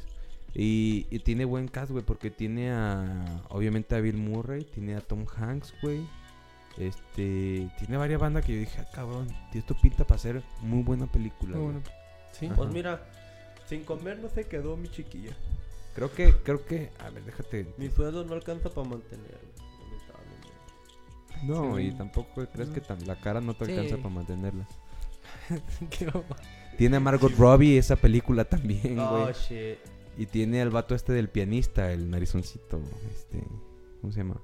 Y, 0.54 1.06
y 1.10 1.20
tiene 1.20 1.44
buen 1.44 1.68
cast, 1.68 1.92
güey. 1.92 2.04
Porque 2.04 2.30
tiene 2.30 2.72
a... 2.72 3.42
Obviamente 3.48 3.94
a 3.94 4.00
Bill 4.00 4.16
Murray. 4.16 4.64
Tiene 4.64 4.96
a 4.96 5.00
Tom 5.00 5.24
Hanks, 5.36 5.72
güey. 5.82 6.00
Este... 6.78 7.70
Tiene 7.78 7.96
varias 7.96 8.20
bandas 8.20 8.44
que 8.44 8.52
yo 8.54 8.58
dije, 8.60 8.80
ah, 8.80 8.88
cabrón. 8.92 9.28
Esto 9.54 9.76
pinta 9.80 10.04
para 10.04 10.18
ser 10.18 10.42
muy 10.60 10.82
buena 10.82 11.06
película, 11.10 11.56
Muy 11.56 11.62
güey. 11.62 11.72
bueno. 11.74 11.88
Sí. 12.32 12.46
Ajá. 12.46 12.56
Pues 12.56 12.70
mira, 12.72 13.06
sin 13.68 13.84
comer 13.84 14.18
no 14.18 14.28
se 14.28 14.44
quedó 14.44 14.76
mi 14.76 14.88
chiquilla. 14.88 15.36
Creo 15.94 16.12
que... 16.12 16.32
Creo 16.42 16.64
que... 16.64 16.90
A 16.98 17.10
ver, 17.10 17.24
déjate... 17.24 17.66
Mi 17.78 17.88
sueldo 17.90 18.24
no 18.24 18.34
alcanza 18.34 18.68
para 18.70 18.88
mantenerla. 18.88 19.38
lamentablemente. 19.80 21.44
No, 21.44 21.76
Sí. 21.76 21.82
y 21.84 21.92
tampoco 21.92 22.46
crees 22.52 22.70
que 22.70 22.80
tan- 22.80 23.06
la 23.06 23.20
cara 23.20 23.40
no 23.40 23.54
te 23.54 23.66
Sí. 23.66 23.72
alcanza 23.72 23.96
para 23.98 24.08
mantenerla. 24.14 24.66
Qué. 25.90 26.10
Tiene 26.76 26.96
a 26.96 27.00
Margot 27.00 27.32
Robbie 27.38 27.78
esa 27.78 27.96
película 27.96 28.44
también, 28.44 28.94
güey. 28.96 29.06
Oh, 29.06 29.30
shit. 29.32 29.78
y 30.16 30.26
tiene 30.26 30.60
al 30.62 30.70
vato 30.70 30.94
este 30.94 31.12
del 31.12 31.28
pianista, 31.28 31.92
el 31.92 32.10
narizoncito, 32.10 32.80
este, 33.10 33.42
¿cómo 34.00 34.12
se 34.12 34.18
llama? 34.20 34.40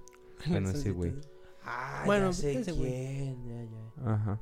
Bueno, 0.46 0.70
ese 0.70 0.90
güey. 0.92 1.12
Ah, 1.64 2.02
Bueno, 2.06 2.26
ya 2.28 2.32
sé 2.32 2.52
ese 2.60 2.72
güey. 2.72 2.90
quién, 2.90 3.48
ya, 3.48 3.64
ya. 4.04 4.12
Ajá. 4.14 4.40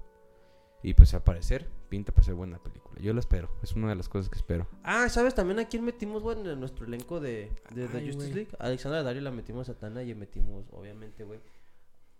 Y 0.83 0.95
pues 0.95 1.13
al 1.15 1.23
parecer 1.25 1.69
pinta 1.89 2.13
para 2.13 2.25
ser 2.25 2.35
buena 2.35 2.59
película. 2.63 3.01
Yo 3.01 3.13
la 3.13 3.21
espero, 3.21 3.49
es 3.63 3.73
una 3.73 3.89
de 3.89 3.97
las 3.97 4.09
cosas 4.09 4.29
que 4.31 4.37
espero. 4.39 4.69
Ah, 4.85 5.09
¿sabes 5.09 5.35
también 5.35 5.59
a 5.59 5.67
quién 5.69 5.85
metimos, 5.85 6.23
güey, 6.23 6.39
en 6.41 6.61
nuestro 6.61 6.87
elenco 6.87 7.19
de, 7.21 7.51
de, 7.75 7.89
de 7.89 7.99
Ay, 7.99 8.07
Justice. 8.13 8.35
League? 8.35 8.51
A 8.59 8.67
Alexandra 8.67 9.03
Dario 9.03 9.23
la 9.23 9.31
metimos 9.31 9.69
a 9.69 9.75
Tana 9.79 10.03
y 10.05 10.15
metimos, 10.15 10.67
obviamente, 10.71 11.25
güey. 11.25 11.41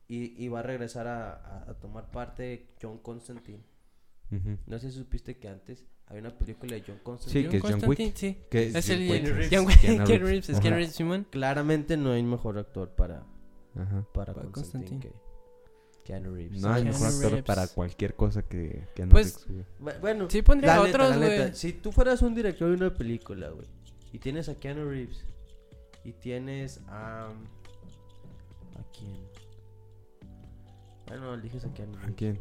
Y, 0.09 0.43
y 0.43 0.49
va 0.49 0.61
a 0.61 0.63
regresar 0.63 1.07
a, 1.07 1.33
a- 1.35 1.71
a 1.71 1.75
tomar 1.75 2.11
parte 2.11 2.71
John 2.83 2.99
Constantine. 2.99 3.63
No 4.67 4.79
sé 4.79 4.91
si 4.91 4.99
supiste 4.99 5.39
que 5.39 5.49
antes 5.49 5.87
había 6.07 6.21
una 6.23 6.37
película 6.37 6.75
de 6.75 6.83
John 6.87 6.99
Constantine. 7.03 7.45
Sí, 7.45 7.51
que 7.51 7.57
es 7.59 7.63
John 7.63 7.71
Constantine, 7.81 8.07
Wick. 8.09 8.17
Sí. 8.17 8.39
Que 8.51 8.67
Es 8.69 8.89
el 8.91 9.09
John 9.09 9.09
Keanu 9.51 9.67
Wick. 9.69 9.83
Reeves. 9.83 9.99
Keanu 10.61 10.77
Reeves. 10.77 11.01
Es. 11.01 11.27
Claramente 11.31 11.97
no 11.97 12.13
hay 12.13 12.23
mejor 12.23 12.59
actor 12.59 12.91
para, 12.95 13.25
Ajá. 13.75 14.07
para 14.13 14.35
Para 14.35 14.49
Constantine, 14.51 14.53
Constantine. 14.53 15.01
que 15.01 15.28
Keanu 16.09 16.35
Reeves. 16.35 16.63
No 16.63 16.73
hay 16.73 16.83
Keanu 16.85 16.99
mejor 16.99 17.07
actor 17.15 17.31
Reeves. 17.33 17.45
para 17.45 17.69
cualquier 17.69 18.15
cosa 18.15 18.43
que, 18.43 18.83
Pues, 19.11 19.47
Bu- 19.79 20.01
Bueno, 20.01 20.31
Sí, 20.31 20.41
pondría 20.41 20.75
la 20.77 20.81
a 20.83 20.85
neta, 20.87 20.97
otros, 21.05 21.11
la 21.11 21.17
neta, 21.29 21.43
güey. 21.45 21.55
si 21.55 21.73
tú 21.75 21.93
fueras 21.93 22.23
un 22.23 22.35
director 22.35 22.69
de 22.71 22.75
una 22.77 22.95
película, 22.95 23.51
güey, 23.51 23.67
y 24.13 24.19
tienes 24.19 24.49
a 24.49 24.55
Keanu 24.55 24.89
Reeves, 24.89 25.23
y 26.05 26.13
tienes 26.13 26.81
a... 26.89 27.27
¿A 27.27 28.83
quién? 28.99 29.19
Bueno, 31.09 31.35
eliges 31.35 31.65
a 31.65 31.75
Keanu 31.75 31.93
¿A 31.97 32.01
Reeves. 32.01 32.17
quién? 32.17 32.41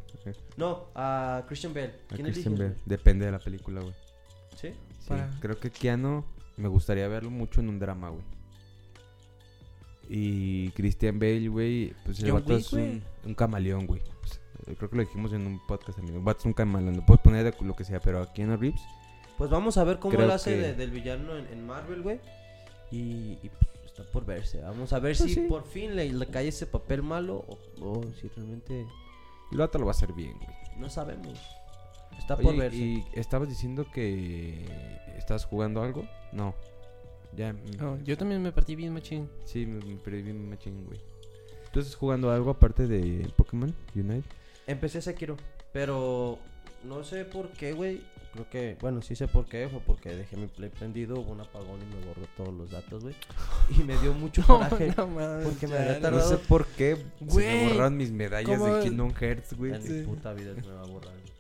No, 0.56 0.86
a 0.96 1.44
Christian 1.48 1.74
Bale. 1.74 1.94
A 2.10 2.16
¿Quién 2.16 2.28
Christian 2.28 2.54
eliges, 2.54 2.72
Bale. 2.72 2.82
Depende 2.86 3.26
de 3.26 3.32
la 3.34 3.40
película, 3.40 3.82
güey. 3.82 3.94
güey? 3.94 4.06
¿Sí? 4.56 4.70
Sí, 5.00 5.10
Para- 5.10 5.30
creo 5.42 5.60
que 5.60 5.72
Keanu 5.72 6.24
me 6.56 6.68
gustaría 6.70 7.08
verlo 7.10 7.30
mucho 7.32 7.60
en 7.62 7.70
un 7.70 7.80
drama, 7.80 8.10
güey. 8.10 8.24
Y 10.10 10.70
Christian 10.72 11.20
Bale, 11.20 11.48
güey, 11.50 11.94
pues 12.06 12.20
el 12.20 12.32
John 12.32 12.40
vato 12.42 12.54
Wick, 12.54 12.60
es 12.66 12.74
un, 12.74 12.80
güey. 12.80 13.02
un 13.26 13.34
camaleón, 13.36 13.86
güey. 13.88 14.02
Pues, 14.22 14.40
eh, 14.68 14.76
creo 14.78 14.90
que 14.90 14.96
lo 14.96 15.02
dijimos 15.04 15.34
en 15.34 15.46
un 15.46 15.60
podcast 15.68 15.98
también. 15.98 16.18
El 16.18 16.24
vato 16.24 16.40
es 16.40 16.46
un 16.46 16.54
camaleón, 16.54 16.96
lo 16.96 17.06
puedes 17.06 17.22
poner 17.22 17.44
de 17.44 17.66
lo 17.66 17.76
que 17.76 17.84
sea, 17.84 18.00
pero 18.00 18.22
a 18.22 18.32
Keanu 18.34 18.56
Reeves, 18.58 18.82
Pues 19.38 19.50
vamos 19.52 19.78
a 19.78 19.84
ver 19.84 20.00
cómo 20.00 20.16
Creo 20.16 20.28
lo 20.28 20.34
hace 20.34 20.52
que- 20.52 20.58
de- 20.62 20.74
del 20.74 20.92
villano 20.92 21.38
en, 21.38 21.46
en 21.48 21.66
Marvel, 21.68 22.02
güey. 22.02 22.20
Y, 22.90 23.38
y, 23.44 23.50
pues, 23.50 23.86
está 23.86 24.04
por 24.12 24.26
verse. 24.26 24.62
Vamos 24.62 24.94
a 24.94 25.00
ver 25.00 25.16
Pues 25.18 25.30
si 25.30 25.36
sí. 25.36 25.42
por 25.48 25.64
fin 25.66 25.96
le, 25.96 26.12
le 26.12 26.26
cae 26.28 26.48
ese 26.48 26.66
papel 26.66 27.04
malo 27.04 27.46
o, 27.48 27.60
o 27.82 28.02
si 28.20 28.30
realmente 28.30 28.88
el 29.52 29.58
vato 29.58 29.78
lo 29.78 29.86
va 29.86 29.92
a 29.92 29.96
hacer 29.96 30.14
bien, 30.14 30.34
güey. 30.38 30.56
no 30.80 30.90
sabemos. 30.90 31.40
Está 32.18 32.34
Oye, 32.36 32.44
por 32.44 32.56
verse. 32.58 32.78
y 32.78 33.06
estabas 33.14 33.48
diciendo 33.50 33.86
que 33.94 34.66
estás 35.18 35.46
jugando 35.46 35.84
algo? 35.84 36.08
No. 36.32 36.56
Ya, 37.36 37.54
mm, 37.54 37.84
Oh, 37.84 37.98
yo 38.04 38.18
también 38.18 38.42
me 38.42 38.52
partí 38.52 38.76
bien 38.76 38.94
machín. 38.94 39.30
sí, 39.46 39.66
me, 39.66 39.84
me 39.86 39.96
perdí 39.98 40.22
bien 40.24 40.50
machín, 40.50 40.86
güey. 40.86 41.00
¿Tú 41.72 41.80
estás 41.80 41.96
jugando 41.96 42.32
algo 42.32 42.50
aparte 42.52 42.88
de 42.88 43.30
Pokémon 43.36 43.74
Unite? 43.96 44.28
Empecé 44.66 45.02
Sekiro, 45.02 45.38
pero 45.74 46.40
no 46.84 47.04
sé 47.04 47.26
por 47.26 47.50
qué, 47.52 47.74
güey. 47.74 48.02
Creo 48.34 48.50
que, 48.50 48.78
bueno, 48.82 49.02
sí 49.02 49.16
sé 49.16 49.28
por 49.28 49.46
qué. 49.46 49.68
Fue 49.70 49.80
porque 49.80 50.10
dejé 50.16 50.38
mi 50.38 50.48
play 50.48 50.70
prendido, 50.70 51.16
hubo 51.20 51.32
un 51.32 51.42
apagón 51.42 51.80
y 51.82 51.96
me 51.96 52.06
borró 52.06 52.22
todos 52.36 52.54
los 52.54 52.70
datos, 52.72 53.04
güey. 53.04 53.16
Y 53.80 53.84
me 53.84 53.98
dio 53.98 54.14
mucho 54.14 54.44
coraje. 54.48 54.94
No, 54.96 55.08
porque 55.44 55.68
me 55.68 55.78
había 55.78 55.94
no. 55.94 55.96
No 55.96 56.02
tardado- 56.02 56.30
sé 56.30 56.38
por 56.38 56.66
qué 56.68 56.96
se 56.96 57.26
me 57.26 57.32
Güey, 57.32 57.68
borraron 57.70 57.98
mis 57.98 58.12
medallas 58.12 58.60
¿cómo? 58.60 58.76
de 58.76 58.84
Kingdom 58.84 59.14
Hearts, 59.14 59.54
güey. 59.54 59.74
En 59.74 59.82
Sí. 59.82 59.90
mi 59.94 60.04
puta 60.06 60.34
vida 60.34 60.54
se 60.56 60.62
me 60.62 60.74
va 60.74 60.82
a 60.82 60.86
borrar. 60.88 61.14
güey. 61.14 61.37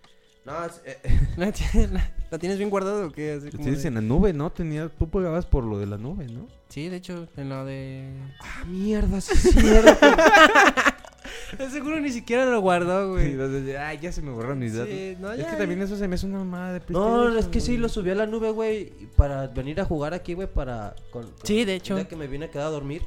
No, 0.48 0.66
es- 0.66 0.82
eh, 0.86 0.98
eh, 1.04 1.20
¿La, 1.38 1.52
tienes, 1.52 1.92
la- 1.92 2.10
la 2.32 2.40
tienes 2.40 2.58
bien 2.58 2.70
guardada 2.70 3.06
o 3.06 3.12
qué? 3.12 3.34
Así 3.34 3.52
como 3.52 3.62
Tienes 3.64 3.84
de- 3.84 3.90
en 3.90 3.96
la 3.96 4.02
nube, 4.02 4.32
¿no? 4.34 4.50
Tenía, 4.52 4.90
tú 4.90 5.10
pagabas 5.10 5.46
por 5.46 5.64
lo 5.66 5.78
de 5.78 5.86
la 5.88 5.98
nube, 5.98 6.26
¿no? 6.28 6.48
Sí, 6.70 6.90
de 6.90 6.96
hecho, 6.98 7.28
en 7.38 7.50
la 7.50 7.64
de... 7.66 8.10
Ah, 8.42 8.64
mierda, 8.66 9.20
sí 9.22 9.34
es 9.34 9.54
cierto. 9.54 10.08
De 11.58 11.70
seguro 11.70 12.00
ni 12.02 12.10
siquiera 12.12 12.46
lo 12.46 12.60
guardó, 12.62 13.12
güey. 13.12 13.38
Ay, 13.78 14.00
ya 14.02 14.12
se 14.12 14.22
me 14.22 14.32
borraron 14.32 14.60
mis 14.60 14.74
datos. 14.74 14.90
Sí, 14.94 15.16
no, 15.20 15.32
es 15.32 15.40
ya, 15.40 15.52
que 15.52 15.56
también 15.56 15.82
eso 15.82 15.96
se 15.96 16.08
me 16.08 16.16
hace 16.16 16.26
una 16.26 16.40
mamada 16.40 16.74
de 16.74 16.82
no, 16.90 17.38
es 17.38 17.48
que 17.48 17.62
sí, 17.62 17.78
lo 17.78 17.88
subí 17.88 18.10
a 18.10 18.16
la 18.16 18.26
nube, 18.26 18.52
güey, 18.52 18.92
para 19.16 19.48
venir 19.48 19.80
a 19.80 19.86
jugar 19.86 20.14
aquí, 20.14 20.34
güey, 20.34 20.48
para... 20.54 20.94
Con, 21.10 21.24
con- 21.24 21.34
Sí, 21.46 21.64
de 21.64 21.76
hecho. 21.76 22.06
que 22.08 22.16
me 22.18 22.28
vine 22.28 22.46
a 22.46 22.52
quedar 22.52 22.68
a 22.68 22.70
dormir. 22.72 23.02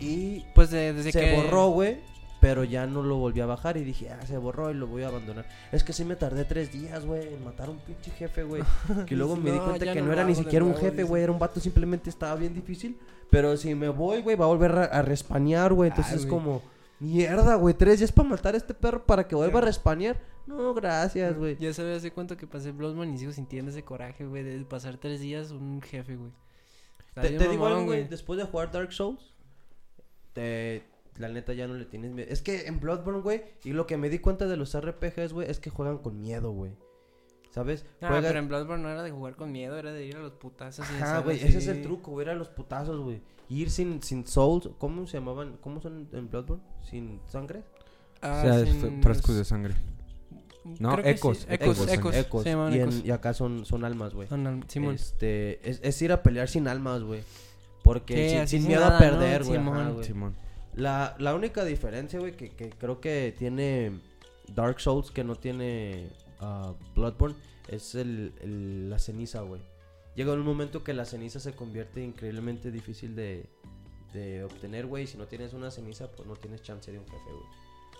Y 0.00 0.44
Pues 0.54 0.70
de- 0.70 0.92
desde 0.92 1.12
se 1.12 1.20
que... 1.20 1.34
borró, 1.36 1.68
güey. 1.68 1.98
Pero 2.40 2.64
ya 2.64 2.86
no 2.86 3.02
lo 3.02 3.16
volví 3.16 3.40
a 3.40 3.46
bajar 3.46 3.76
y 3.76 3.84
dije, 3.84 4.10
ah, 4.10 4.24
se 4.26 4.36
borró 4.36 4.70
y 4.70 4.74
lo 4.74 4.86
voy 4.86 5.02
a 5.02 5.08
abandonar. 5.08 5.46
Es 5.72 5.82
que 5.82 5.92
sí 5.92 6.04
me 6.04 6.16
tardé 6.16 6.44
tres 6.44 6.70
días, 6.72 7.06
güey, 7.06 7.32
en 7.32 7.42
matar 7.42 7.68
a 7.68 7.70
un 7.70 7.78
pinche 7.78 8.10
jefe, 8.10 8.42
güey. 8.44 8.62
Que 9.06 9.16
luego 9.16 9.36
me 9.36 9.52
di 9.52 9.58
cuenta 9.58 9.92
que 9.92 10.02
no 10.02 10.12
era 10.12 10.24
ni 10.24 10.34
siquiera 10.34 10.64
un 10.64 10.74
jefe, 10.74 11.02
güey. 11.02 11.22
Era 11.22 11.32
un 11.32 11.38
vato, 11.38 11.60
simplemente 11.60 12.10
estaba 12.10 12.34
bien 12.36 12.54
difícil. 12.54 12.98
Pero 13.30 13.56
si 13.56 13.74
me 13.74 13.88
voy, 13.88 14.20
güey, 14.20 14.36
va 14.36 14.44
a 14.44 14.48
volver 14.48 14.72
a, 14.72 14.84
a 14.84 15.02
respanear, 15.02 15.72
güey. 15.72 15.90
Entonces 15.90 16.12
Ay, 16.12 16.18
es 16.20 16.26
como, 16.26 16.62
mierda, 17.00 17.54
güey, 17.56 17.74
tres 17.74 17.98
días 17.98 18.12
para 18.12 18.28
matar 18.28 18.54
a 18.54 18.58
este 18.58 18.74
perro 18.74 19.04
para 19.04 19.26
que 19.26 19.34
vuelva 19.34 19.58
a 19.58 19.62
respanear. 19.62 20.20
No, 20.46 20.72
gracias, 20.74 21.36
güey. 21.36 21.56
Ya 21.58 21.72
sabes 21.74 21.98
hace 21.98 22.12
cuánto 22.12 22.36
que 22.36 22.46
pasé 22.46 22.70
Bloodborne 22.70 23.14
y 23.14 23.18
sigo 23.18 23.32
sintiendo 23.32 23.70
ese 23.70 23.82
coraje, 23.82 24.24
güey, 24.24 24.42
de 24.42 24.64
pasar 24.64 24.96
tres 24.96 25.20
días 25.20 25.50
un 25.50 25.82
jefe, 25.82 26.16
güey. 26.16 26.32
Te, 27.14 27.30
te 27.30 27.48
digo 27.48 27.66
algo, 27.66 27.84
güey, 27.84 28.06
después 28.06 28.38
de 28.38 28.44
jugar 28.44 28.70
Dark 28.70 28.92
Souls, 28.92 29.32
te, 30.34 30.84
la 31.18 31.28
neta 31.28 31.52
ya 31.54 31.66
no 31.66 31.74
le 31.74 31.84
tienes 31.84 32.12
miedo. 32.12 32.28
Es 32.30 32.42
que 32.42 32.66
en 32.66 32.80
Bloodborne, 32.80 33.20
güey, 33.22 33.42
y 33.64 33.72
lo 33.72 33.86
que 33.86 33.96
me 33.96 34.08
di 34.10 34.18
cuenta 34.18 34.46
de 34.46 34.56
los 34.56 34.74
RPGs, 34.78 35.32
güey, 35.32 35.50
es 35.50 35.60
que 35.60 35.70
juegan 35.70 35.98
con 35.98 36.20
miedo, 36.20 36.50
güey. 36.52 36.72
¿Sabes? 37.50 37.86
Ah, 38.02 38.08
Juegan- 38.08 38.24
pero 38.24 38.38
en 38.40 38.48
Bloodborne 38.48 38.82
no 38.82 38.90
era 38.90 39.02
de 39.02 39.10
jugar 39.10 39.34
con 39.34 39.50
miedo, 39.50 39.78
era 39.78 39.90
de 39.92 40.04
ir 40.04 40.16
a 40.16 40.20
los 40.20 40.32
putazos. 40.32 40.84
hacer 40.90 41.24
güey, 41.24 41.36
ese 41.42 41.58
es 41.58 41.66
el 41.68 41.80
truco, 41.82 42.10
güey, 42.10 42.26
era 42.26 42.34
los 42.34 42.48
putazos, 42.50 43.00
güey. 43.00 43.22
Ir 43.48 43.70
sin, 43.70 44.02
sin 44.02 44.26
souls, 44.26 44.68
¿cómo 44.78 45.06
se 45.06 45.18
llamaban? 45.18 45.56
¿Cómo 45.62 45.80
son 45.80 46.08
en 46.12 46.28
Bloodborne? 46.28 46.62
¿Sin 46.82 47.20
sangre? 47.28 47.62
Ah, 48.20 48.42
o 48.44 48.48
sea, 48.64 48.64
sin- 48.66 49.02
frascos 49.02 49.36
de 49.36 49.44
sangre. 49.44 49.74
No, 50.80 50.98
ecos, 50.98 51.38
sí. 51.38 51.46
ecos, 51.48 51.76
Ecos, 51.78 51.92
ecos. 51.92 52.16
Ecos. 52.16 52.42
Se 52.42 52.50
llaman 52.50 52.72
y, 52.72 52.76
en- 52.76 52.82
ecos. 52.82 53.02
y 53.04 53.10
acá 53.12 53.32
son, 53.32 53.64
son 53.64 53.84
almas, 53.84 54.12
güey. 54.14 54.26
Son 54.28 54.64
Simón. 54.68 54.94
Este, 54.96 55.68
es, 55.70 55.80
es 55.82 56.02
ir 56.02 56.10
a 56.12 56.22
pelear 56.24 56.48
sin 56.48 56.66
almas, 56.68 57.02
güey. 57.04 57.22
Porque 57.84 58.44
Sí, 58.48 58.58
sin, 58.58 58.66
miedo 58.66 58.80
nada, 58.80 58.96
a 58.96 58.98
perder, 58.98 59.42
¿no? 59.42 59.46
güey. 59.46 59.58
ajá, 59.60 60.02
Simón. 60.02 60.34
La, 60.76 61.16
la 61.18 61.34
única 61.34 61.64
diferencia, 61.64 62.18
güey, 62.20 62.32
que, 62.36 62.50
que 62.50 62.68
creo 62.70 63.00
que 63.00 63.34
tiene 63.38 63.98
Dark 64.54 64.78
Souls 64.80 65.10
que 65.10 65.24
no 65.24 65.34
tiene 65.36 66.08
ah, 66.40 66.74
Bloodborne 66.94 67.34
es 67.68 67.94
el, 67.94 68.32
el- 68.40 68.90
la 68.90 68.98
ceniza, 68.98 69.40
güey. 69.40 69.62
Llega 70.14 70.32
un 70.32 70.40
momento 70.40 70.84
que 70.84 70.94
la 70.94 71.04
ceniza 71.04 71.40
se 71.40 71.54
convierte 71.54 72.02
increíblemente 72.02 72.70
difícil 72.70 73.14
de, 73.16 73.46
de 74.12 74.44
obtener, 74.44 74.86
güey. 74.86 75.06
Si 75.06 75.16
no 75.18 75.26
tienes 75.26 75.52
una 75.54 75.70
ceniza, 75.70 76.10
pues 76.12 76.26
no 76.28 76.36
tienes 76.36 76.62
chance 76.62 76.90
de 76.92 76.98
un 76.98 77.04
jefe, 77.06 77.30
güey. 77.30 77.44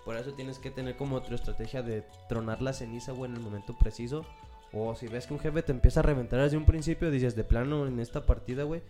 Por 0.04 0.16
eso 0.16 0.32
tienes 0.34 0.58
que 0.58 0.70
tener 0.70 0.96
como 0.96 1.20
tu 1.22 1.34
estrategia 1.34 1.82
de 1.82 2.04
tronar 2.28 2.62
la 2.62 2.72
ceniza, 2.72 3.12
güey, 3.12 3.30
en 3.30 3.36
el 3.36 3.42
momento 3.42 3.76
preciso. 3.76 4.24
O 4.72 4.94
si 4.94 5.08
ves 5.08 5.26
que 5.26 5.34
un 5.34 5.40
jefe 5.40 5.62
te 5.62 5.72
empieza 5.72 6.00
a 6.00 6.02
reventar 6.04 6.40
desde 6.40 6.56
un 6.56 6.64
principio, 6.66 7.10
dices, 7.10 7.34
de 7.36 7.44
plano, 7.44 7.86
en 7.86 7.98
esta 8.00 8.24
partida, 8.24 8.64
güey, 8.64 8.82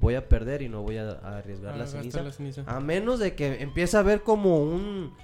voy 0.00 0.14
a 0.14 0.28
perder 0.28 0.62
y 0.62 0.68
no 0.68 0.82
voy 0.82 0.96
a, 0.98 1.10
a 1.10 1.38
arriesgar 1.38 1.74
Ah, 1.74 1.76
la 1.78 1.86
ceniza. 1.86 2.22
la 2.22 2.32
ceniza. 2.32 2.64
A 2.66 2.80
menos 2.80 3.18
de 3.18 3.34
que 3.34 3.62
empiece 3.62 3.96
a 3.96 4.02
ver 4.02 4.22
como 4.22 4.58
un... 4.62 5.14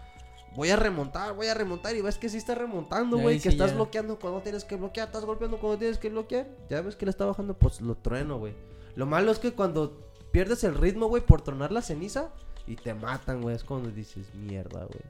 Voy 0.57 0.71
a 0.71 0.77
remontar, 0.77 1.35
voy 1.35 1.47
a 1.47 1.55
remontar 1.55 1.95
y 1.95 2.01
ves 2.01 2.19
que 2.19 2.29
sí 2.29 2.37
está 2.39 2.55
remontando, 2.55 3.19
güey. 3.19 3.37
Que 3.37 3.43
sí 3.43 3.49
estás 3.51 3.71
ya. 3.71 3.77
bloqueando 3.77 4.19
cuando 4.19 4.41
tienes 4.41 4.65
que 4.65 4.77
bloquear, 4.77 5.07
estás 5.09 5.25
golpeando 5.25 5.59
cuando 5.59 5.79
tienes 5.79 5.99
que 5.99 6.09
bloquear. 6.09 6.49
Ya 6.69 6.81
ves 6.81 6.97
que 6.97 7.07
le 7.07 7.11
está 7.11 7.27
bajando, 7.27 7.55
pues 7.55 7.81
lo 7.81 7.95
trueno, 7.97 8.39
güey. 8.39 8.55
Lo 8.97 9.07
malo 9.07 9.31
es 9.31 9.39
que 9.39 9.53
cuando 9.53 10.11
pierdes 10.33 10.65
el 10.65 10.75
ritmo, 10.75 11.07
güey, 11.07 11.23
por 11.25 11.43
tronar 11.43 11.71
la 11.71 11.81
ceniza 11.83 12.31
y 12.67 12.75
te 12.77 12.93
matan, 12.95 13.41
güey. 13.43 13.55
Es 13.55 13.63
cuando 13.63 13.91
dices, 13.91 14.35
mierda, 14.35 14.81
güey. 14.85 15.01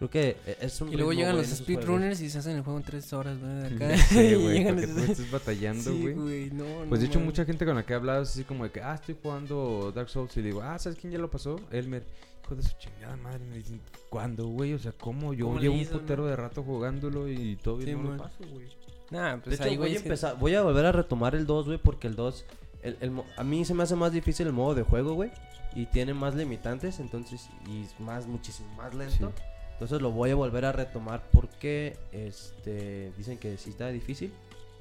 Creo 0.00 0.10
que 0.10 0.36
e- 0.46 0.56
es 0.62 0.80
un 0.80 0.92
Y 0.92 0.96
luego 0.96 1.12
llegan 1.12 1.36
los 1.36 1.46
speedrunners 1.46 2.20
y 2.22 2.30
se 2.30 2.38
hacen 2.38 2.56
el 2.56 2.62
juego 2.62 2.78
en 2.78 2.84
tres 2.84 3.12
horas, 3.12 3.38
güey. 3.38 3.52
de 3.78 3.94
Acá. 3.94 4.20
Y 4.22 4.34
güey, 4.34 4.64
porque 4.68 4.86
tú 4.88 4.98
estás 4.98 5.30
batallando, 5.30 5.82
Sí, 5.92 6.12
güey. 6.12 6.50
no, 6.50 6.64
Pues 6.88 7.00
de 7.02 7.06
hecho, 7.06 7.20
mucha 7.20 7.44
gente 7.44 7.64
con 7.66 7.76
la 7.76 7.84
que 7.84 7.92
he 7.92 7.96
hablado 7.96 8.22
es 8.22 8.30
así 8.30 8.44
como 8.44 8.64
de 8.64 8.70
que, 8.70 8.80
ah, 8.80 8.94
estoy 8.94 9.14
jugando 9.22 9.92
Dark 9.94 10.08
Souls 10.08 10.36
y 10.36 10.40
le 10.40 10.46
digo, 10.48 10.62
ah, 10.62 10.78
¿sabes 10.78 10.98
quién 10.98 11.12
ya 11.12 11.18
lo 11.18 11.30
pasó? 11.30 11.60
Elmer. 11.70 12.02
Hijo 12.44 12.54
de 12.56 12.62
su 12.64 12.72
chingada 12.78 13.14
madre, 13.18 13.44
me 13.48 13.58
dicen, 13.58 13.80
¿cuándo, 14.08 14.46
güey? 14.48 14.72
O 14.72 14.78
sea, 14.80 14.90
¿cómo? 14.92 15.34
Yo 15.34 15.44
¿Cómo 15.44 15.58
le 15.58 15.62
llevo 15.68 15.74
un 15.76 15.84
putero 15.86 16.22
no? 16.24 16.28
de 16.30 16.36
rato 16.36 16.62
jugándolo 16.64 17.28
y 17.28 17.54
todavía 17.56 17.86
Sí, 17.86 17.92
no 17.92 17.98
man. 17.98 18.16
lo 18.16 18.22
paso, 18.24 18.38
güey. 18.52 18.66
Nah, 19.10 19.34
De 19.36 19.38
pues 19.42 19.54
hecho, 19.60 19.68
ahí, 19.68 19.76
voy, 19.76 19.90
a 19.90 19.92
que- 19.92 19.98
empezar, 19.98 20.38
voy 20.38 20.54
a 20.54 20.62
volver 20.62 20.86
a 20.86 20.92
retomar 20.92 21.34
el 21.34 21.46
2, 21.46 21.66
güey, 21.66 21.78
porque 21.78 22.06
el 22.08 22.16
2... 22.16 22.44
El, 22.82 22.96
el 23.02 23.10
mo- 23.10 23.26
a 23.36 23.44
mí 23.44 23.64
se 23.66 23.74
me 23.74 23.82
hace 23.82 23.94
más 23.96 24.12
difícil 24.12 24.46
el 24.46 24.52
modo 24.54 24.74
de 24.74 24.82
juego, 24.82 25.12
güey. 25.12 25.30
Y 25.76 25.84
tiene 25.86 26.14
más 26.14 26.34
limitantes, 26.34 26.98
entonces... 26.98 27.48
Y 27.68 27.82
es 27.82 28.00
más, 28.00 28.26
muchísimo 28.26 28.72
más 28.76 28.94
lento. 28.94 29.32
Sí. 29.36 29.42
Entonces 29.80 30.02
lo 30.02 30.10
voy 30.10 30.30
a 30.30 30.34
volver 30.34 30.66
a 30.66 30.72
retomar 30.72 31.22
porque... 31.32 31.96
Este... 32.12 33.12
Dicen 33.16 33.38
que 33.38 33.56
sí 33.56 33.70
está 33.70 33.88
difícil. 33.88 34.30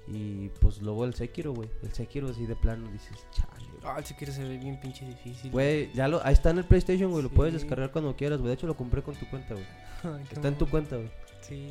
Y 0.07 0.49
pues 0.59 0.81
luego 0.81 1.05
el 1.05 1.13
Sekiro, 1.13 1.53
güey. 1.53 1.69
El 1.83 1.93
Sekiro 1.93 2.27
así 2.27 2.45
de 2.45 2.55
plano 2.57 2.91
dices, 2.91 3.25
chale. 3.31 3.65
Ah, 3.81 4.01
si 4.03 4.13
quieres 4.15 4.35
se 4.35 4.43
ve 4.43 4.57
bien 4.57 4.77
pinche 4.81 5.05
difícil. 5.05 5.51
Güey, 5.51 5.89
ya 5.93 6.09
lo... 6.09 6.21
Ahí 6.25 6.33
está 6.33 6.49
en 6.49 6.57
el 6.57 6.65
PlayStation, 6.65 7.11
güey. 7.11 7.23
Lo 7.23 7.29
puedes 7.29 7.53
descargar 7.53 7.93
cuando 7.93 8.13
quieras, 8.17 8.39
güey. 8.39 8.49
De 8.49 8.55
hecho 8.55 8.67
lo 8.67 8.75
compré 8.75 9.01
con 9.01 9.15
tu 9.15 9.25
cuenta, 9.29 9.53
güey. 9.53 9.65
Está 10.31 10.49
en 10.49 10.57
tu 10.57 10.69
cuenta, 10.69 10.97
güey. 10.97 11.09
Sí. 11.41 11.69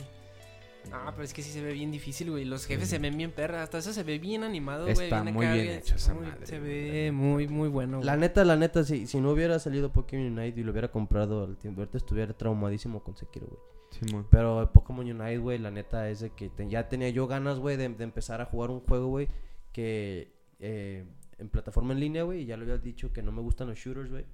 Ah, 0.93 1.11
pero 1.13 1.25
es 1.25 1.35
que 1.35 1.43
sí 1.43 1.51
se 1.51 1.63
ve 1.63 1.73
bien 1.73 1.91
difícil, 1.91 2.31
güey. 2.31 2.45
Los 2.45 2.65
jefes 2.67 2.89
se 2.89 2.99
ven 2.99 3.17
bien 3.17 3.31
perra. 3.33 3.63
Hasta 3.63 3.79
eso 3.79 3.93
se 3.93 4.03
ve 4.05 4.19
bien 4.19 4.43
animado, 4.43 4.85
güey. 4.85 5.05
Está 5.07 5.23
muy 5.25 5.45
acá, 5.47 5.55
bien 5.55 5.67
güey. 5.67 5.79
hecho 5.79 5.97
esa 5.97 6.15
Muy- 6.15 6.27
madre, 6.27 6.47
Se 6.47 6.59
güey. 6.59 6.91
ve 6.91 7.13
muy, 7.13 7.49
muy 7.49 7.69
bueno. 7.69 8.01
La 8.03 8.13
güey. 8.15 8.21
neta, 8.21 8.45
la 8.45 8.57
neta, 8.57 8.85
si, 8.85 9.07
si 9.07 9.21
no 9.21 9.31
hubiera 9.33 9.59
salido 9.59 9.93
Pokémon 9.93 10.27
Unite 10.39 10.61
y 10.61 10.65
lo 10.65 10.73
hubiera 10.73 10.91
comprado 10.91 11.45
al 11.45 11.57
tiempo, 11.59 11.81
ahorita 11.83 11.99
estuviera 11.99 12.33
traumadísimo 12.33 13.03
con 13.03 13.17
Sekiro, 13.17 13.47
güey. 13.47 13.61
Simón. 13.91 14.27
Pero 14.31 14.61
el 14.63 14.69
Pokémon 14.69 15.05
Unite, 15.11 15.39
güey, 15.39 15.59
la 15.59 15.71
neta 15.71 16.09
es 16.11 16.21
de 16.21 16.31
que 16.31 16.49
te- 16.51 16.69
ya 16.69 16.89
tenía 16.89 17.09
yo 17.11 17.27
ganas, 17.27 17.59
güey, 17.59 17.77
de, 17.77 17.89
de 17.89 18.05
empezar 18.05 18.41
a 18.41 18.45
jugar 18.47 18.71
un 18.71 18.81
juego, 18.81 19.09
güey, 19.09 19.29
que 19.73 20.33
eh, 20.61 21.05
en 21.39 21.49
plataforma 21.49 21.93
en 21.93 22.01
línea, 22.01 22.23
güey, 22.23 22.43
y 22.43 22.47
ya 22.47 22.57
lo 22.57 22.65
había 22.65 22.79
dicho 22.79 23.13
que 23.13 23.23
no 23.23 23.33
me 23.33 23.41
gustan 23.43 23.69
los 23.69 23.79
shooters, 23.79 24.11
güey, 24.11 24.25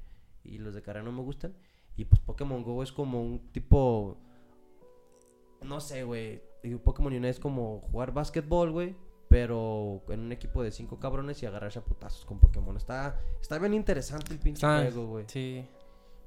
y 0.45 0.59
los 0.59 0.75
de 0.75 0.83
carrera 0.83 1.05
no 1.05 1.13
me 1.13 1.23
gustan. 1.23 1.53
Y 1.97 2.05
pues 2.07 2.21
Pokémon 2.21 2.63
Go 2.65 2.83
es 2.83 2.91
como 2.93 3.23
un 3.23 3.53
tipo, 3.53 4.19
no 5.65 5.81
sé, 5.81 6.05
güey, 6.05 6.43
Pokémon 6.85 7.13
Unite 7.13 7.29
es 7.31 7.41
como 7.41 7.81
jugar 7.91 8.13
básquetbol, 8.13 8.71
güey. 8.73 8.97
Pero 9.29 10.03
en 10.11 10.21
un 10.21 10.33
equipo 10.33 10.63
de 10.63 10.71
cinco 10.71 11.01
cabrones 11.01 11.43
y 11.43 11.47
agarrarse 11.47 11.81
a 11.81 11.85
putazos 11.85 12.25
con 12.25 12.39
Pokémon. 12.39 12.77
Está, 12.77 13.21
está 13.41 13.59
bien 13.59 13.75
interesante 13.75 14.33
el 14.33 14.39
pinche 14.39 14.59
Está- 14.65 14.83
juego, 14.83 15.09
güey. 15.09 15.25
Sí. 15.27 15.67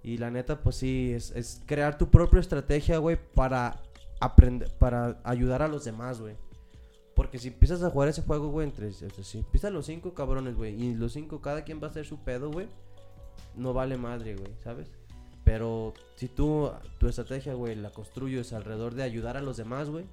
Y 0.04 0.18
la 0.18 0.30
neta, 0.30 0.62
pues 0.62 0.76
sí, 0.78 1.14
es, 1.14 1.32
es 1.32 1.62
crear 1.66 1.98
tu 1.98 2.10
propia 2.10 2.40
estrategia, 2.40 2.98
güey, 2.98 3.18
para 3.34 3.82
aprender, 4.20 4.70
para 4.78 5.22
ayudar 5.24 5.62
a 5.62 5.68
los 5.68 5.86
demás, 5.86 6.20
güey. 6.20 6.36
Porque 7.16 7.40
si 7.40 7.48
empiezas 7.48 7.82
a 7.82 7.90
jugar 7.90 8.10
ese 8.10 8.24
juego, 8.24 8.50
güey, 8.50 8.68
entre, 8.68 8.88
o 8.88 8.92
sea, 8.92 9.10
si 9.24 9.38
empiezan 9.40 9.74
los 9.74 9.86
cinco 9.86 10.14
cabrones, 10.14 10.56
güey, 10.56 10.76
y 10.82 10.94
los 10.94 11.14
cinco, 11.14 11.42
cada 11.42 11.64
quien 11.64 11.82
va 11.82 11.88
a 11.88 11.90
hacer 11.92 12.06
su 12.06 12.18
pedo, 12.20 12.52
güey, 12.52 12.68
no 13.56 13.74
vale 13.74 13.98
madre, 13.98 14.36
güey, 14.36 14.52
¿sabes? 14.64 14.92
Pero 15.48 15.94
si 16.16 16.28
tú, 16.28 16.70
tu 16.98 17.08
estrategia, 17.08 17.54
güey, 17.54 17.74
la 17.76 17.90
construyes 17.90 18.52
alrededor 18.52 18.96
de 18.96 19.04
ayudar 19.04 19.38
a 19.38 19.42
los 19.42 19.56
demás, 19.56 19.90
güey, 19.90 20.04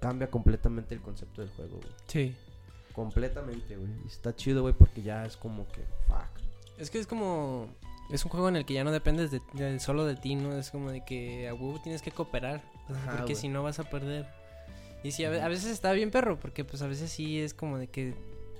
cambia 0.00 0.30
completamente 0.30 0.94
el 0.94 1.02
concepto 1.02 1.42
del 1.42 1.50
juego, 1.50 1.76
güey. 1.76 1.92
Sí. 2.06 2.34
Completamente, 2.94 3.76
güey. 3.76 3.90
Y 4.04 4.06
Está 4.08 4.34
chido, 4.34 4.62
güey, 4.62 4.72
porque 4.72 5.02
ya 5.02 5.26
es 5.26 5.36
como 5.36 5.68
que, 5.68 5.82
fuck. 6.08 6.78
Es 6.78 6.88
que 6.90 6.98
es 6.98 7.06
como. 7.06 7.68
Es 8.10 8.24
un 8.24 8.30
juego 8.30 8.48
en 8.48 8.56
el 8.56 8.64
que 8.64 8.72
ya 8.72 8.84
no 8.84 8.90
dependes 8.90 9.30
de, 9.30 9.42
de- 9.52 9.78
solo 9.80 10.06
de 10.06 10.16
ti, 10.16 10.34
¿no? 10.34 10.56
Es 10.56 10.70
como 10.70 10.90
de 10.90 11.04
que 11.04 11.46
a 11.46 11.52
huevo 11.52 11.78
tienes 11.82 12.00
que 12.00 12.10
cooperar. 12.10 12.62
Ajá, 12.88 13.18
porque 13.18 13.34
si 13.34 13.48
no 13.48 13.62
vas 13.62 13.78
a 13.80 13.84
perder. 13.84 14.26
Y 15.04 15.12
sí, 15.12 15.26
a, 15.26 15.44
a 15.44 15.48
veces 15.48 15.66
está 15.70 15.92
bien 15.92 16.10
perro, 16.10 16.40
porque 16.40 16.64
pues 16.64 16.80
a 16.80 16.86
veces 16.86 17.10
sí 17.12 17.38
es 17.38 17.52
como 17.52 17.76
de 17.76 17.88
que 17.88 18.14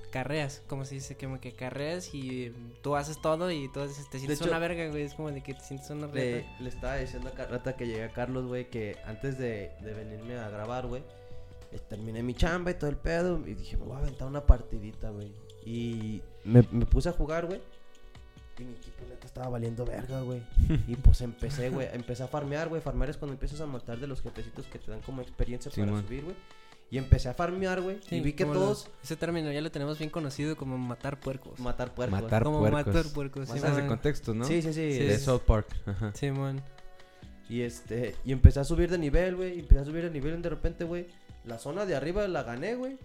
carreas, 0.09 0.63
como 0.67 0.85
se 0.85 0.97
dice, 0.97 1.17
como 1.17 1.41
que 1.41 1.53
carreas 1.53 2.13
y 2.15 2.47
eh, 2.47 2.53
tú 2.83 2.97
haces 2.97 3.21
todo 3.21 3.51
y 3.51 3.69
tú 3.73 3.81
te 4.11 4.19
sientes 4.19 4.41
hecho, 4.41 4.49
una 4.51 4.59
verga, 4.59 4.89
güey. 4.89 5.03
Es 5.03 5.15
como 5.15 5.31
de 5.31 5.43
que 5.43 5.55
te 5.55 5.61
sientes 5.61 5.89
una 5.91 6.07
Le, 6.09 6.39
reta. 6.43 6.57
le 6.61 6.69
estaba 6.69 6.97
diciendo 6.97 7.29
a 7.29 7.33
Carlota 7.33 7.77
que 7.77 7.87
llegué 7.87 8.05
a 8.05 8.13
Carlos, 8.13 8.47
güey, 8.47 8.69
que 8.71 8.97
antes 9.07 9.39
de, 9.39 9.71
de 9.81 9.95
venirme 9.95 10.37
a 10.39 10.49
grabar, 10.51 10.87
güey, 10.87 11.03
eh, 11.73 11.79
terminé 11.89 12.23
mi 12.23 12.35
chamba 12.35 12.71
y 12.71 12.75
todo 12.75 12.91
el 12.91 12.97
pedo. 12.97 13.41
Y 13.47 13.55
dije, 13.55 13.77
me 13.77 13.85
voy 13.85 13.97
a 13.97 13.99
aventar 13.99 14.27
una 14.29 14.45
partidita, 14.47 15.11
güey. 15.11 15.33
Y 15.65 16.23
me, 16.45 16.63
me 16.71 16.87
puse 16.87 17.09
a 17.09 17.13
jugar, 17.13 17.47
güey. 17.47 17.61
Y 18.59 18.65
mi 18.65 18.75
equipo 18.75 19.05
neta 19.09 19.27
estaba 19.27 19.49
valiendo 19.51 19.85
verga, 19.85 20.21
güey. 20.23 20.43
Y 20.89 20.97
pues 20.97 21.21
empecé, 21.21 21.71
güey. 21.71 21.89
Empecé 21.93 22.23
a 22.25 22.27
farmear, 22.29 22.69
güey. 22.69 22.81
Farmear 22.83 23.11
es 23.11 23.17
cuando 23.17 23.35
empiezas 23.35 23.61
a 23.61 23.67
matar 23.67 23.99
de 23.99 24.07
los 24.07 24.21
jefecitos 24.23 24.67
que 24.67 24.79
te 24.79 24.91
dan 24.91 25.01
como 25.03 25.23
experiencia 25.23 25.71
Sí, 25.71 25.81
para 25.81 25.93
man. 25.93 26.05
subir, 26.05 26.25
güey. 26.25 26.37
Y 26.91 26.97
empecé 26.97 27.29
a 27.29 27.35
farmear, 27.35 27.83
güey. 27.83 27.99
Sí, 28.09 28.17
y 28.17 28.21
vi 28.21 28.33
que 28.33 28.45
todos 28.47 28.57
los- 28.87 28.91
ese 29.03 29.17
término 29.17 29.53
ya 29.53 29.61
lo 29.61 29.71
tenemos 29.71 29.99
bien 29.99 30.09
conocido 30.11 30.57
como 30.57 30.79
matar 30.79 31.21
puercos. 31.21 31.59
matar 31.61 31.95
puercos. 31.95 32.23
Matar 32.23 32.45
como 32.45 32.61
puercos. 32.61 32.87
matar 32.87 33.13
puercos. 33.13 33.49
Más 33.49 33.59
sí, 33.61 33.67
de 33.67 33.73
man. 33.73 33.89
contexto, 33.89 34.33
¿no? 34.35 34.45
Sí, 34.47 34.63
sí, 34.63 34.73
sí. 34.73 34.93
Sí, 34.93 34.99
De 35.01 35.15
es- 35.15 35.23
South 35.23 35.43
Park. 35.43 35.67
Ajá. 35.85 36.13
Simón. 36.15 36.63
Y 37.51 37.61
este, 37.63 38.15
y 38.25 38.33
empecé 38.33 38.61
a 38.61 38.65
subir 38.65 38.91
de 38.91 38.97
nivel, 38.99 39.37
güey. 39.37 39.57
y 39.57 39.61
Empecé 39.61 39.81
a 39.81 39.85
subir 39.85 40.03
de 40.05 40.11
nivel 40.11 40.39
y 40.39 40.43
de 40.43 40.49
repente, 40.49 40.85
güey. 40.85 41.07
La 41.45 41.59
zona 41.59 41.85
de 41.87 41.95
arriba 41.95 42.27
la 42.29 42.43
gané, 42.43 42.75
güey. 42.75 42.97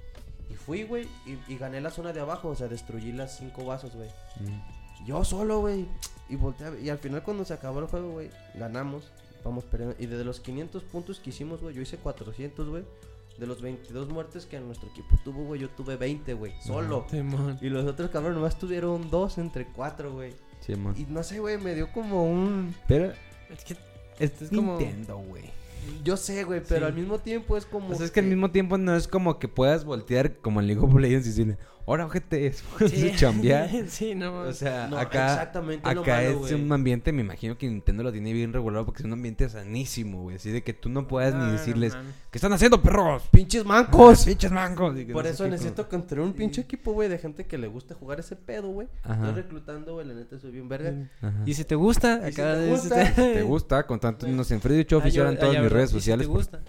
Y 0.50 0.54
fui, 0.56 0.84
güey. 0.84 1.08
Y, 1.26 1.54
y 1.54 1.58
gané 1.58 1.82
la 1.82 1.92
zona 1.92 2.14
de 2.14 2.20
abajo. 2.22 2.50
O 2.50 2.56
sea, 2.56 2.68
destruí 2.68 3.12
las 3.12 3.38
cinco 3.38 3.66
vasos, 3.66 3.94
güey. 3.96 4.10
Mm. 4.40 5.06
Yo 5.06 5.24
solo, 5.26 5.60
güey. 5.60 5.86
Y 6.30 6.36
volteé 6.38 6.68
a 6.68 6.70
ver- 6.72 6.82
Y 6.82 6.90
al 6.90 6.98
final, 7.00 7.22
cuando 7.24 7.44
se 7.46 7.54
acabó 7.54 7.80
el 7.80 7.88
juego, 7.88 8.12
güey, 8.12 8.30
ganamos. 8.56 9.12
Vamos 9.44 9.66
perdiendo. 9.66 9.96
Y 10.00 10.06
desde 10.06 10.24
los 10.24 10.40
500 10.40 10.84
puntos 10.84 11.20
que 11.20 11.30
hicimos, 11.32 11.60
güey, 11.62 11.76
yo 11.76 11.82
hice 11.82 11.98
400, 11.98 12.68
güey. 12.70 12.84
De 13.38 13.48
los 13.48 13.62
22 13.62 14.10
muertes 14.10 14.46
que 14.46 14.60
nuestro 14.60 14.90
equipo 14.90 15.18
tuvo, 15.24 15.44
güey, 15.46 15.62
yo 15.62 15.70
tuve 15.70 15.96
20, 15.98 16.34
güey. 16.36 16.54
Solo. 16.66 17.06
Y 17.62 17.70
los 17.70 17.86
otros 17.86 18.10
cabrones 18.12 18.38
nomás 18.38 18.60
tuvieron 18.60 19.10
dos 19.10 19.38
entre 19.38 19.66
cuatro, 19.68 20.14
güey. 20.14 20.34
Simón. 20.60 20.94
Y 20.98 21.06
no 21.12 21.24
sé, 21.24 21.40
güey, 21.40 21.58
me 21.58 21.74
dio 21.76 21.92
como 21.92 22.26
un. 22.32 22.74
Pero 22.88 23.12
Es 23.50 23.64
que 23.66 23.76
esto 24.20 24.46
es 24.46 24.50
como- 24.52 24.78
Nintendo, 24.78 25.18
güey. 25.18 25.44
Yo 26.04 26.16
sé, 26.16 26.44
güey, 26.46 26.62
pero 26.66 26.82
Sí. 26.82 26.86
al 26.86 26.94
mismo 26.94 27.20
tiempo 27.20 27.58
es 27.58 27.66
como. 27.66 27.94
Sea, 27.96 28.06
es 28.06 28.12
que 28.12 28.22
al 28.22 28.28
mismo 28.28 28.50
tiempo 28.52 28.78
no 28.78 28.96
es 28.96 29.08
como 29.08 29.38
que 29.40 29.50
puedas 29.50 29.84
voltear 29.84 30.36
como 30.38 30.62
en 30.62 30.68
League 30.68 30.82
of 30.82 30.94
Legends 30.96 31.26
y 31.26 31.30
decirle, 31.32 31.58
ahora 31.86 32.06
ojete, 32.06 32.48
es 32.48 32.64
Sí. 32.90 33.12
chambear. 33.16 33.70
sí, 33.90 34.16
no. 34.16 34.42
O 34.42 34.54
sea, 34.54 34.88
No, 34.88 34.98
acá, 34.98 35.34
exactamente 35.34 35.94
lo 35.94 36.02
acá 36.02 36.16
malo, 36.16 36.30
es 36.30 36.38
güey. 36.38 36.54
un 36.54 36.72
ambiente, 36.72 37.12
me 37.12 37.22
imagino 37.22 37.58
que 37.58 37.68
Nintendo 37.68 38.04
lo 38.04 38.12
tiene 38.12 38.34
bien 38.34 38.54
regulado 38.54 38.86
porque 38.86 39.02
es 39.02 39.06
un 39.06 39.14
ambiente 39.14 39.48
sanísimo, 39.50 40.24
güey. 40.24 40.36
Así 40.38 40.52
de 40.52 40.64
que 40.64 40.74
tú 40.74 40.90
no 40.90 41.08
puedas 41.08 41.34
ni 41.36 41.52
decirles, 41.52 41.94
mames. 41.96 42.14
¿qué 42.32 42.38
están 42.38 42.54
haciendo, 42.54 42.82
perros? 42.82 43.24
Pinches 43.32 43.66
mancos. 43.66 44.26
Pinches 44.26 44.52
mancos. 44.52 44.96
Por 45.12 45.24
no 45.26 45.30
eso 45.30 45.48
necesito 45.48 45.88
construir 45.90 46.26
un 46.26 46.34
pinche 46.34 46.62
equipo, 46.62 46.94
güey, 46.94 47.10
de 47.10 47.18
gente 47.18 47.46
que 47.46 47.58
le 47.58 47.68
guste 47.68 47.94
jugar 47.94 48.20
ese 48.20 48.36
pedo, 48.36 48.70
güey. 48.70 48.88
Estoy 49.10 49.32
reclutando, 49.34 49.94
güey, 49.94 50.08
la 50.08 50.14
neta 50.14 50.40
soy 50.40 50.52
bien 50.52 50.68
verga. 50.70 50.94
Ajá. 51.22 51.44
Y 51.46 51.54
si 51.54 51.64
te 51.66 51.76
gusta, 51.76 52.22
Y 52.28 52.34
si 52.34 52.42
acá 52.42 52.56
te 52.56 52.68
gusta, 52.70 53.14
¿Te 53.14 53.42
gusta? 53.44 53.86
Con 53.88 54.00
tanto 54.00 54.28
nos 54.28 54.50
en 54.52 54.62
Freddy 54.62 54.84
Show 54.86 55.02
Ah, 55.04 55.08
yo- 55.10 55.30
en 55.30 55.38
todas 55.38 55.62
mis 55.62 55.72
redes 55.72 55.90
¿Y 55.90 55.94
si 55.94 56.00
sociales. 56.00 56.28
te 56.28 56.32
por- 56.32 56.38
gusta? 56.38 56.62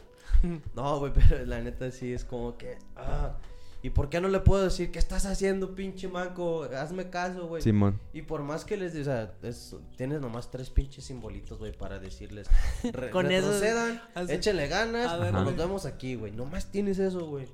No, 0.76 0.98
güey, 0.98 1.12
pero 1.14 1.46
la 1.46 1.60
neta 1.62 1.90
sí 1.90 2.12
es 2.12 2.24
como 2.24 2.56
que. 2.58 2.76
Ah. 2.96 3.36
¿Y 3.84 3.90
por 3.90 4.08
qué 4.08 4.18
no 4.18 4.28
le 4.28 4.40
puedo 4.40 4.64
decir, 4.64 4.90
¿qué 4.90 4.98
estás 4.98 5.26
haciendo, 5.26 5.74
pinche 5.74 6.08
manco? 6.08 6.62
Hazme 6.74 7.10
caso, 7.10 7.46
güey. 7.46 7.60
Simón. 7.62 8.00
Y 8.14 8.22
por 8.22 8.42
más 8.42 8.64
que 8.64 8.78
les, 8.78 8.96
o 8.96 9.04
sea, 9.04 9.34
es- 9.42 9.76
tienes 9.98 10.22
nomás 10.22 10.50
tres 10.50 10.70
pinches 10.70 11.04
simbolitos, 11.04 11.58
güey, 11.58 11.76
para 11.76 11.98
decirles, 11.98 12.48
re- 12.82 13.10
Con 13.10 13.30
eso- 13.30 13.46
retrocedan, 13.52 14.02
así- 14.14 14.32
échenle 14.32 14.68
ganas, 14.68 15.08
A 15.08 15.18
ver, 15.18 15.34
nos 15.34 15.54
vemos 15.54 15.84
aquí, 15.84 16.14
güey. 16.14 16.32
Nomás 16.32 16.70
tienes 16.72 16.98
eso, 16.98 17.26
güey. 17.26 17.46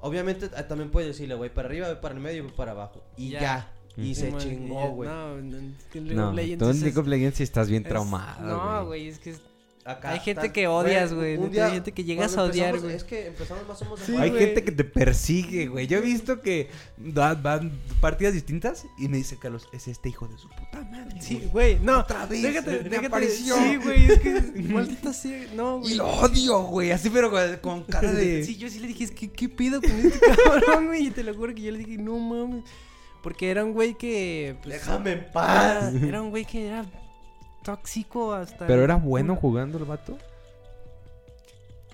Obviamente 0.00 0.50
ah, 0.56 0.64
también 0.66 0.90
puedes 0.90 1.08
decirle, 1.08 1.36
güey, 1.36 1.54
para 1.54 1.68
arriba, 1.68 1.86
güey, 1.86 2.00
para 2.00 2.14
el 2.16 2.20
medio, 2.20 2.42
güey, 2.42 2.56
para 2.56 2.72
abajo. 2.72 3.04
Y 3.16 3.30
Ya. 3.30 3.40
ya. 3.40 3.72
Y 3.96 4.14
Sí, 4.14 4.22
se 4.22 4.30
man, 4.32 4.40
chingó, 4.40 4.88
güey. 4.90 5.08
No, 5.08 5.36
no, 5.36 5.56
es 5.56 5.84
que 5.92 6.00
League 6.00 6.14
No, 6.16 6.30
of 6.30 6.34
Legends 6.34 6.80
League 6.82 6.98
of 6.98 7.06
Legends 7.06 7.40
estás 7.40 7.68
bien 7.68 7.82
es- 7.84 7.88
traumado, 7.88 8.46
No, 8.48 8.86
güey, 8.86 9.06
es 9.08 9.18
que 9.20 9.30
es- 9.30 9.42
Acá 9.84 10.10
Hay 10.10 10.20
gente 10.20 10.52
que 10.52 10.66
odias, 10.66 11.14
güey, 11.14 11.36
un 11.36 11.44
neta, 11.44 11.52
día, 11.52 11.66
hay 11.66 11.72
gente 11.72 11.92
que 11.92 12.04
llegas 12.04 12.36
a 12.36 12.42
odiar, 12.44 12.78
güey. 12.78 12.94
Es 12.94 13.02
que 13.02 13.28
empezamos 13.28 13.66
más 13.66 13.80
o 13.80 13.84
menos 13.86 14.00
a 14.00 14.04
Sí. 14.04 14.14
Hay 14.16 14.30
gente 14.30 14.62
que 14.62 14.72
te 14.72 14.84
persigue, 14.84 15.68
güey. 15.68 15.86
Yo 15.86 15.98
he 15.98 16.00
visto 16.02 16.42
que 16.42 16.68
van 16.98 17.72
partidas 18.00 18.34
distintas 18.34 18.84
y 18.98 19.08
me 19.08 19.16
dice 19.16 19.38
Carlos, 19.38 19.68
es 19.72 19.88
este 19.88 20.10
hijo 20.10 20.28
de 20.28 20.36
su 20.36 20.48
puta 20.50 20.82
madre. 20.90 21.20
Sí, 21.22 21.48
güey, 21.50 21.78
no. 21.80 22.00
Otra 22.00 22.26
vez, 22.26 22.42
Déjate, 22.42 22.70
me 22.70 22.88
déjate. 22.90 23.06
apareció. 23.06 23.56
Sí, 23.56 23.76
güey, 23.76 24.04
es 24.04 24.18
que 24.20 24.30
maldita 24.70 25.12
sea. 25.14 25.46
No, 25.54 25.78
güey. 25.80 25.94
Y 25.94 25.96
lo 25.96 26.06
odio, 26.08 26.62
güey. 26.64 26.90
Así, 26.92 27.08
pero 27.08 27.30
con- 27.30 27.56
con 27.62 27.84
cara 27.84 28.12
de. 28.12 28.44
Sí, 28.44 28.56
yo 28.56 28.68
sí 28.68 28.80
le 28.80 28.86
dije, 28.88 29.04
es 29.04 29.10
que, 29.12 29.30
¿qué 29.32 29.48
pido 29.48 29.80
con 29.80 29.90
este 29.98 30.18
cabrón, 30.44 30.86
güey? 30.88 31.06
Y 31.06 31.10
te 31.10 31.24
lo 31.24 31.34
juro 31.34 31.54
que 31.54 31.62
yo 31.62 31.72
le 31.72 31.78
dije, 31.78 31.96
no 31.96 32.18
mames. 32.18 32.64
Porque 33.22 33.50
era 33.50 33.64
un 33.64 33.72
güey 33.72 33.94
que. 33.94 34.56
pues, 34.62 34.74
Déjame 34.74 35.12
en 35.12 35.26
paz. 35.32 35.94
Era, 35.94 36.06
era 36.06 36.22
un 36.22 36.28
güey 36.30 36.44
que 36.44 36.66
era 36.66 36.84
tóxico 37.62 38.32
hasta. 38.32 38.66
Pero 38.66 38.82
era 38.84 38.96
bueno 38.96 39.36
jugando 39.36 39.78
el 39.78 39.84
vato. 39.84 40.16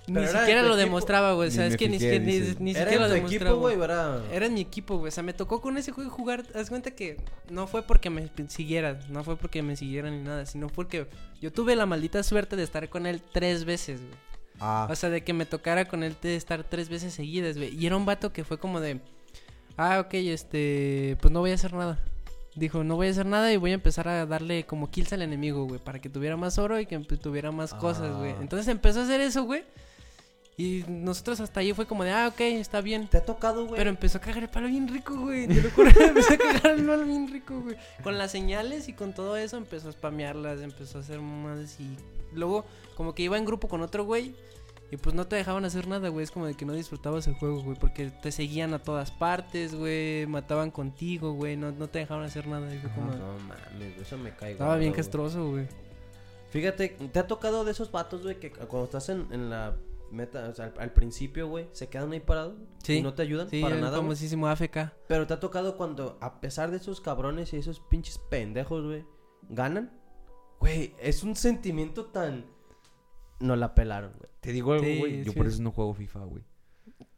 Ni 0.07 0.13
Pero 0.13 0.27
siquiera 0.27 0.61
lo 0.61 0.67
equipo. 0.69 0.77
demostraba, 0.77 1.33
güey. 1.33 1.49
O 1.49 1.51
sea, 1.51 1.67
es 1.67 1.75
que 1.75 1.89
ni, 1.89 1.99
siquiera- 1.99 2.23
ni, 2.23 2.39
ni 2.59 2.71
¿Era 2.71 2.79
siquiera 2.79 2.93
en 2.93 3.01
lo 3.01 3.09
demostraba. 3.09 3.49
equipo, 3.51 3.59
güey? 3.59 3.81
Era... 3.81 4.21
Era 4.31 4.45
en 4.45 4.53
mi 4.53 4.61
equipo, 4.61 4.97
güey. 4.99 5.09
O 5.09 5.11
sea, 5.11 5.21
me 5.21 5.33
tocó 5.33 5.59
con 5.59 5.77
ese 5.77 5.91
juego 5.91 6.09
jugar. 6.09 6.45
Haz 6.55 6.69
cuenta 6.69 6.91
que 6.91 7.17
no 7.49 7.67
fue 7.67 7.81
porque 7.83 8.09
me 8.09 8.29
siguieran, 8.47 8.99
no 9.09 9.25
fue 9.25 9.35
porque 9.35 9.61
me 9.61 9.75
siguieran 9.75 10.17
ni 10.17 10.23
nada, 10.23 10.45
sino 10.45 10.67
porque 10.67 11.07
yo 11.41 11.51
tuve 11.51 11.75
la 11.75 11.85
maldita 11.85 12.23
suerte 12.23 12.55
de 12.55 12.63
estar 12.63 12.87
con 12.87 13.05
él 13.05 13.21
tres 13.33 13.65
veces, 13.65 13.99
güey. 13.99 14.13
Ah. 14.61 14.87
O 14.89 14.95
sea, 14.95 15.09
de 15.09 15.25
que 15.25 15.33
me 15.33 15.45
tocara 15.45 15.89
con 15.89 16.03
él 16.03 16.15
de 16.21 16.37
estar 16.37 16.63
tres 16.63 16.87
veces 16.87 17.13
seguidas, 17.13 17.57
güey. 17.57 17.75
Y 17.75 17.85
era 17.85 17.97
un 17.97 18.05
vato 18.05 18.31
que 18.31 18.45
fue 18.45 18.57
como 18.57 18.79
de, 18.79 19.01
ah, 19.75 19.99
ok, 19.99 20.13
este, 20.13 21.17
pues 21.21 21.33
no 21.33 21.41
voy 21.41 21.51
a 21.51 21.55
hacer 21.55 21.73
nada. 21.73 21.99
Dijo, 22.57 22.83
no 22.83 22.95
voy 22.95 23.07
a 23.07 23.11
hacer 23.11 23.27
nada 23.27 23.53
y 23.53 23.57
voy 23.57 23.69
a 23.69 23.75
empezar 23.75 24.07
a 24.07 24.25
darle 24.25 24.65
como 24.65 24.89
kills 24.89 25.13
al 25.13 25.21
enemigo, 25.21 25.65
güey, 25.65 25.79
para 25.79 25.99
que 25.99 26.09
tuviera 26.09 26.37
más 26.37 26.57
oro 26.57 26.79
y 26.79 26.87
que 26.87 26.97
tuviera 26.97 27.51
más 27.51 27.71
cosas, 27.75 28.17
güey. 28.17 28.31
Ah. 28.31 28.37
Entonces 28.41 28.67
empezó 28.67 29.01
a 29.01 29.03
hacer 29.03 29.21
eso, 29.21 29.43
güey. 29.43 29.63
Y 30.57 30.83
nosotros 30.87 31.39
hasta 31.39 31.59
ahí 31.59 31.71
fue 31.73 31.85
como 31.85 32.03
de, 32.03 32.09
ah, 32.09 32.27
ok, 32.29 32.39
está 32.39 32.81
bien. 32.81 33.07
¿Te 33.07 33.17
ha 33.17 33.23
tocado, 33.23 33.67
güey? 33.67 33.77
Pero 33.77 33.91
empezó 33.91 34.17
a 34.17 34.21
cagar 34.21 34.41
el 34.41 34.49
palo 34.49 34.67
bien 34.67 34.87
rico, 34.87 35.15
güey. 35.15 35.47
Te 35.47 35.61
lo 35.61 35.69
juro, 35.69 35.91
empezó 35.99 36.33
a 36.33 36.37
cagar 36.37 36.71
el 36.71 36.83
palo 36.87 37.05
bien 37.05 37.31
rico, 37.31 37.61
güey. 37.61 37.75
Con 38.01 38.17
las 38.17 38.31
señales 38.31 38.89
y 38.89 38.93
con 38.93 39.13
todo 39.13 39.37
eso 39.37 39.57
empezó 39.57 39.89
a 39.89 39.91
spamearlas, 39.91 40.61
empezó 40.61 40.97
a 40.97 41.01
hacer 41.01 41.19
más 41.19 41.79
y 41.79 41.95
luego 42.33 42.65
como 42.95 43.13
que 43.13 43.21
iba 43.21 43.37
en 43.37 43.45
grupo 43.45 43.67
con 43.67 43.81
otro 43.81 44.03
güey 44.03 44.33
y 44.91 44.97
pues 44.97 45.15
no 45.15 45.27
te 45.27 45.35
dejaban 45.35 45.65
hacer 45.65 45.87
nada, 45.87 46.09
güey. 46.09 46.23
Es 46.23 46.31
como 46.31 46.45
de 46.45 46.53
que 46.55 46.65
no 46.65 46.73
disfrutabas 46.73 47.27
el 47.27 47.33
juego, 47.35 47.61
güey, 47.61 47.77
porque 47.77 48.09
te 48.09 48.31
seguían 48.31 48.73
a 48.73 48.79
todas 48.79 49.11
partes, 49.11 49.75
güey, 49.75 50.25
mataban 50.27 50.71
contigo, 50.71 51.33
güey, 51.33 51.57
no, 51.57 51.71
no 51.71 51.87
te 51.89 51.99
dejaban 51.99 52.23
hacer 52.25 52.47
nada. 52.47 52.69
Fue 52.69 52.89
como- 52.91 53.11
No 53.13 53.33
mames, 53.47 53.75
güey, 53.77 54.01
eso 54.01 54.17
me 54.17 54.35
cae 54.35 54.51
estaba 54.53 54.77
bien 54.77 54.93
castroso, 54.93 55.49
güey. 55.51 55.67
Fíjate, 56.49 56.89
¿te 57.11 57.19
ha 57.19 57.27
tocado 57.27 57.65
de 57.65 57.71
esos 57.71 57.91
vatos, 57.91 58.23
güey, 58.23 58.39
que 58.39 58.51
cuando 58.51 58.85
estás 58.85 59.09
en, 59.09 59.27
en 59.31 59.49
la 59.49 59.75
meta, 60.11 60.47
o 60.47 60.53
sea, 60.53 60.65
al, 60.67 60.73
al 60.79 60.93
principio, 60.93 61.49
güey, 61.49 61.67
se 61.73 61.89
quedan 61.89 62.13
ahí 62.13 62.21
parados? 62.21 62.55
Sí. 62.83 62.93
Y 62.99 63.01
no 63.01 63.13
te 63.13 63.23
ayudan 63.23 63.49
Sí, 63.49 63.61
para 63.61 63.75
el 63.75 63.81
nada, 63.81 63.97
famosísimo 63.97 64.47
AFK. 64.47 64.93
Pero 65.07 65.27
te 65.27 65.33
ha 65.33 65.39
tocado 65.41 65.75
cuando, 65.75 66.17
a 66.21 66.39
pesar 66.39 66.71
de 66.71 66.77
esos 66.77 67.01
cabrones 67.01 67.51
y 67.51 67.57
esos 67.57 67.81
pinches 67.81 68.17
pendejos, 68.29 68.85
güey, 68.85 69.03
ganan. 69.49 69.91
Güey, 70.61 70.95
es 70.99 71.23
un 71.23 71.35
sentimiento 71.35 72.05
tan... 72.05 72.45
No 73.39 73.55
la 73.57 73.75
pelaron, 73.75 74.13
güey. 74.17 74.26
Te 74.39 74.51
digo 74.51 74.73
algo, 74.73 74.85
Sí, 74.85 74.97
güey. 74.99 75.23
Yo 75.23 75.31
sí. 75.31 75.37
por 75.37 75.47
eso 75.47 75.61
no 75.61 75.71
juego 75.71 75.93
FIFA, 75.93 76.19
güey. 76.25 76.43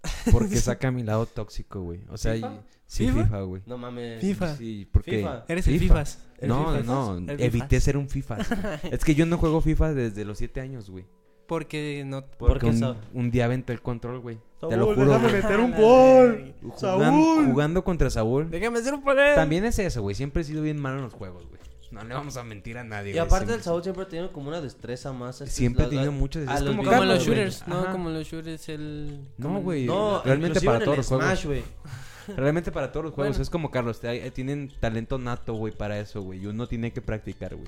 Porque 0.31 0.55
saca 0.57 0.91
mi 0.91 1.03
lado 1.03 1.25
tóxico, 1.25 1.81
güey. 1.81 2.01
O 2.09 2.17
sea, 2.17 2.33
¿FIFA? 2.33 2.61
sí, 2.87 3.09
¿FIFA? 3.09 3.41
Güey. 3.41 3.61
No 3.65 3.77
mames. 3.77 4.21
FIFA. 4.21 4.55
Sí, 4.55 4.87
porque. 4.91 5.17
FIFA. 5.17 5.45
Eres 5.47 5.67
el 5.67 5.73
FIFA. 5.79 5.83
FIFAs. 5.93 6.25
¿El 6.39 6.47
No, 6.49 6.71
FIFA? 6.71 6.83
no, 6.83 7.17
¿El 7.17 7.29
evité 7.41 7.67
FIFA? 7.67 7.79
ser 7.81 7.97
un 7.97 8.09
FIFA. 8.09 8.37
es 8.91 9.03
que 9.03 9.15
yo 9.15 9.25
no 9.25 9.37
juego 9.37 9.61
FIFA 9.61 9.93
desde 9.93 10.23
los 10.25 10.37
7 10.37 10.61
años, 10.61 10.89
güey. 10.89 11.05
Porque 11.47 12.03
no... 12.05 12.23
¿Por 12.27 12.49
Porque 12.49 12.67
un, 12.67 12.77
Saúl? 12.77 12.97
un 13.11 13.31
día 13.31 13.45
aventé 13.45 13.73
el 13.73 13.81
control, 13.81 14.19
güey. 14.19 14.37
Te 14.61 14.77
lo 14.77 14.85
Saúl, 14.85 14.95
juro. 14.95 15.07
déjame 15.13 15.29
güey. 15.31 15.41
meter 15.43 15.59
un 15.59 15.71
gol. 15.71 16.53
Jugando, 16.61 17.51
jugando 17.51 17.83
contra 17.83 18.09
Saúl. 18.11 18.49
Déjame 18.51 18.77
hacer 18.79 18.93
un 18.93 19.01
poder. 19.03 19.35
También 19.35 19.65
es 19.65 19.79
eso, 19.79 20.01
güey. 20.03 20.13
Siempre 20.15 20.43
he 20.43 20.45
sido 20.45 20.61
bien 20.61 20.79
malo 20.79 20.97
en 20.97 21.03
los 21.05 21.13
juegos, 21.13 21.47
güey. 21.47 21.59
No 21.91 22.03
le 22.03 22.13
vamos 22.13 22.37
a 22.37 22.43
mentir 22.43 22.77
a 22.77 22.83
nadie, 22.83 23.09
Y 23.09 23.13
güey. 23.13 23.25
aparte 23.25 23.53
el 23.53 23.61
Saúl 23.63 23.81
siempre 23.81 24.03
ha 24.03 24.07
tenido 24.07 24.31
como 24.31 24.49
una 24.49 24.61
destreza 24.61 25.11
más. 25.11 25.41
así, 25.41 25.51
Siempre 25.51 25.83
he 25.83 25.87
la- 25.87 25.89
tenido 25.89 26.11
la- 26.11 26.17
muchas 26.17 26.47
a 26.47 26.53
es 26.55 26.61
los 26.61 26.69
como 26.69 26.83
Como 26.83 26.91
Carlos, 26.91 27.15
los 27.17 27.25
güey. 27.25 27.37
shooters, 27.37 27.67
¿no? 27.67 27.79
Ajá. 27.79 27.91
Como 27.91 28.09
los 28.11 28.27
shooters, 28.27 28.69
el... 28.69 29.19
No, 29.37 29.59
güey. 29.61 29.85
No, 29.85 30.21
Realmente 30.23 30.61
para 30.61 30.79
todos 30.79 30.97
los 30.97 31.07
juegos. 31.07 31.45
Güey. 31.45 31.63
Realmente 32.37 32.71
para 32.71 32.91
todos 32.91 33.05
los 33.05 33.13
juegos. 33.15 33.31
Bueno. 33.37 33.41
Es 33.43 33.49
como 33.49 33.71
Carlos. 33.71 33.99
te- 33.99 34.27
eh, 34.27 34.29
tienen 34.31 34.71
talento 34.79 35.17
nato, 35.17 35.53
güey, 35.55 35.73
para 35.75 35.99
eso, 35.99 36.21
güey. 36.21 36.43
Y 36.43 36.45
uno 36.45 36.67
tiene 36.67 36.93
que 36.93 37.01
practicar, 37.01 37.55
güey. 37.55 37.67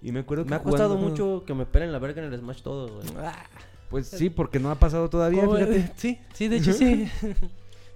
Y 0.00 0.12
me 0.12 0.20
acuerdo 0.20 0.44
que 0.44 0.50
Me 0.50 0.56
ha 0.56 0.62
costado 0.62 0.90
jugando- 0.96 1.10
mucho 1.10 1.44
que 1.44 1.52
me 1.52 1.66
pelen 1.66 1.92
la 1.92 1.98
verga 1.98 2.24
en 2.24 2.32
el 2.32 2.38
Smash 2.40 2.62
todo, 2.62 2.88
güey. 3.02 3.06
Ah, 3.18 3.34
Pues 3.90 4.06
sí, 4.08 4.30
porque 4.30 4.58
no 4.60 4.70
ha 4.70 4.76
pasado 4.76 5.10
todavía, 5.10 5.44
¿cómo- 5.44 5.56
fíjate. 5.56 5.92
Sí, 5.96 6.18
sí, 6.32 6.48
de 6.48 6.56
hecho 6.56 6.72
sí. 6.72 7.06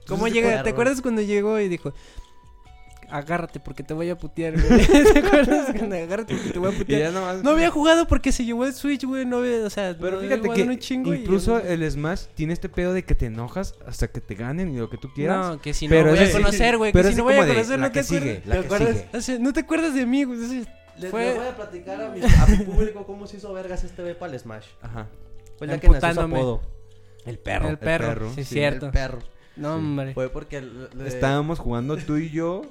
¿Cómo 0.07 0.27
llega? 0.29 0.63
¿Te 0.63 0.71
acuerdas 0.71 1.01
cuando 1.01 1.23
llegó 1.23 1.59
y 1.61 1.69
dijo... 1.69 1.95
Agárrate 3.13 3.61
porque 3.61 3.83
te 3.83 3.93
voy 3.95 4.09
a 4.11 4.17
putear, 4.17 4.55
güey. 4.61 4.87
¿Te 5.13 5.19
acuerdas? 5.19 5.67
Cuando, 5.77 5.97
Agárrate 5.97 6.35
porque 6.35 6.51
te 6.51 6.59
voy 6.59 6.71
a 6.73 6.75
Y 6.75 6.79
putear. 6.79 7.13
nomás- 7.13 7.43
No 7.43 7.51
había 7.51 7.71
jugado 7.71 8.07
porque 8.09 8.33
se 8.33 8.45
llevó 8.45 8.65
el 8.65 8.73
Switch, 8.73 9.05
güey. 9.05 9.27
No 9.27 9.39
había, 9.39 9.65
o 9.65 9.71
sea, 9.71 9.95
Pero 10.01 10.17
no 10.17 10.23
fíjate 10.23 10.49
que 10.49 10.63
un 10.63 10.79
chingo 10.79 11.13
y- 11.15 11.19
incluso 11.19 11.59
el 11.59 11.89
Smash 11.91 12.23
tiene 12.35 12.53
este 12.55 12.69
pedo 12.69 12.93
de 12.95 13.05
que 13.05 13.15
te 13.15 13.27
enojas 13.27 13.75
hasta 13.87 14.09
que 14.09 14.21
te 14.21 14.35
ganen 14.35 14.75
y 14.75 14.79
lo 14.79 14.89
que 14.89 14.97
tú 14.97 15.13
quieras. 15.13 15.47
No, 15.47 15.61
que 15.61 15.75
si 15.75 15.87
no 15.87 15.91
pero 15.91 16.11
voy 16.11 16.19
a 16.19 16.33
conocer, 16.33 16.79
güey. 16.79 16.93
Que 16.93 17.05
si 17.05 17.15
no 17.15 17.25
voy 17.25 17.35
a 17.35 17.47
conocer, 17.47 17.79
la 17.79 17.87
no 17.89 17.93
te 17.93 17.99
que 18.01 18.05
sigue, 18.05 18.43
acuerdas. 18.51 19.29
no 19.41 19.53
te 19.53 19.61
acuerdas 19.61 19.95
de 19.95 20.07
mí, 20.07 20.25
güey. 20.25 20.39
Les, 20.99 21.11
Fue- 21.11 21.25
les 21.27 21.37
voy 21.37 21.47
a 21.47 21.57
platicar 21.57 22.01
a 22.03 22.09
mi, 22.11 22.21
a 22.23 22.47
mi 22.47 22.57
público 22.65 23.05
cómo 23.07 23.27
se 23.27 23.37
hizo 23.39 23.53
vergas 23.53 23.83
este 23.85 24.03
güey 24.03 24.19
para 24.19 24.33
el 24.33 24.39
Smash. 24.41 24.67
Ajá. 24.83 25.07
Fue 25.59 25.67
ya 25.67 25.79
que 25.79 25.89
nació 25.89 26.15
su 26.15 26.21
apodo. 26.21 26.63
El 27.25 27.39
perro. 27.39 27.69
El 27.69 27.79
perro, 27.79 28.31
sí, 28.35 28.45
sí. 28.45 28.55
cierto. 28.55 28.87
El 28.87 28.93
perro. 28.93 29.19
No, 29.57 29.77
hombre. 29.77 30.15
Fue 30.15 30.29
porque... 30.31 30.61
le- 30.63 31.07
Estábamos 31.07 31.59
jugando 31.59 31.97
tú 31.99 32.17
y 32.17 32.31
yo 32.31 32.63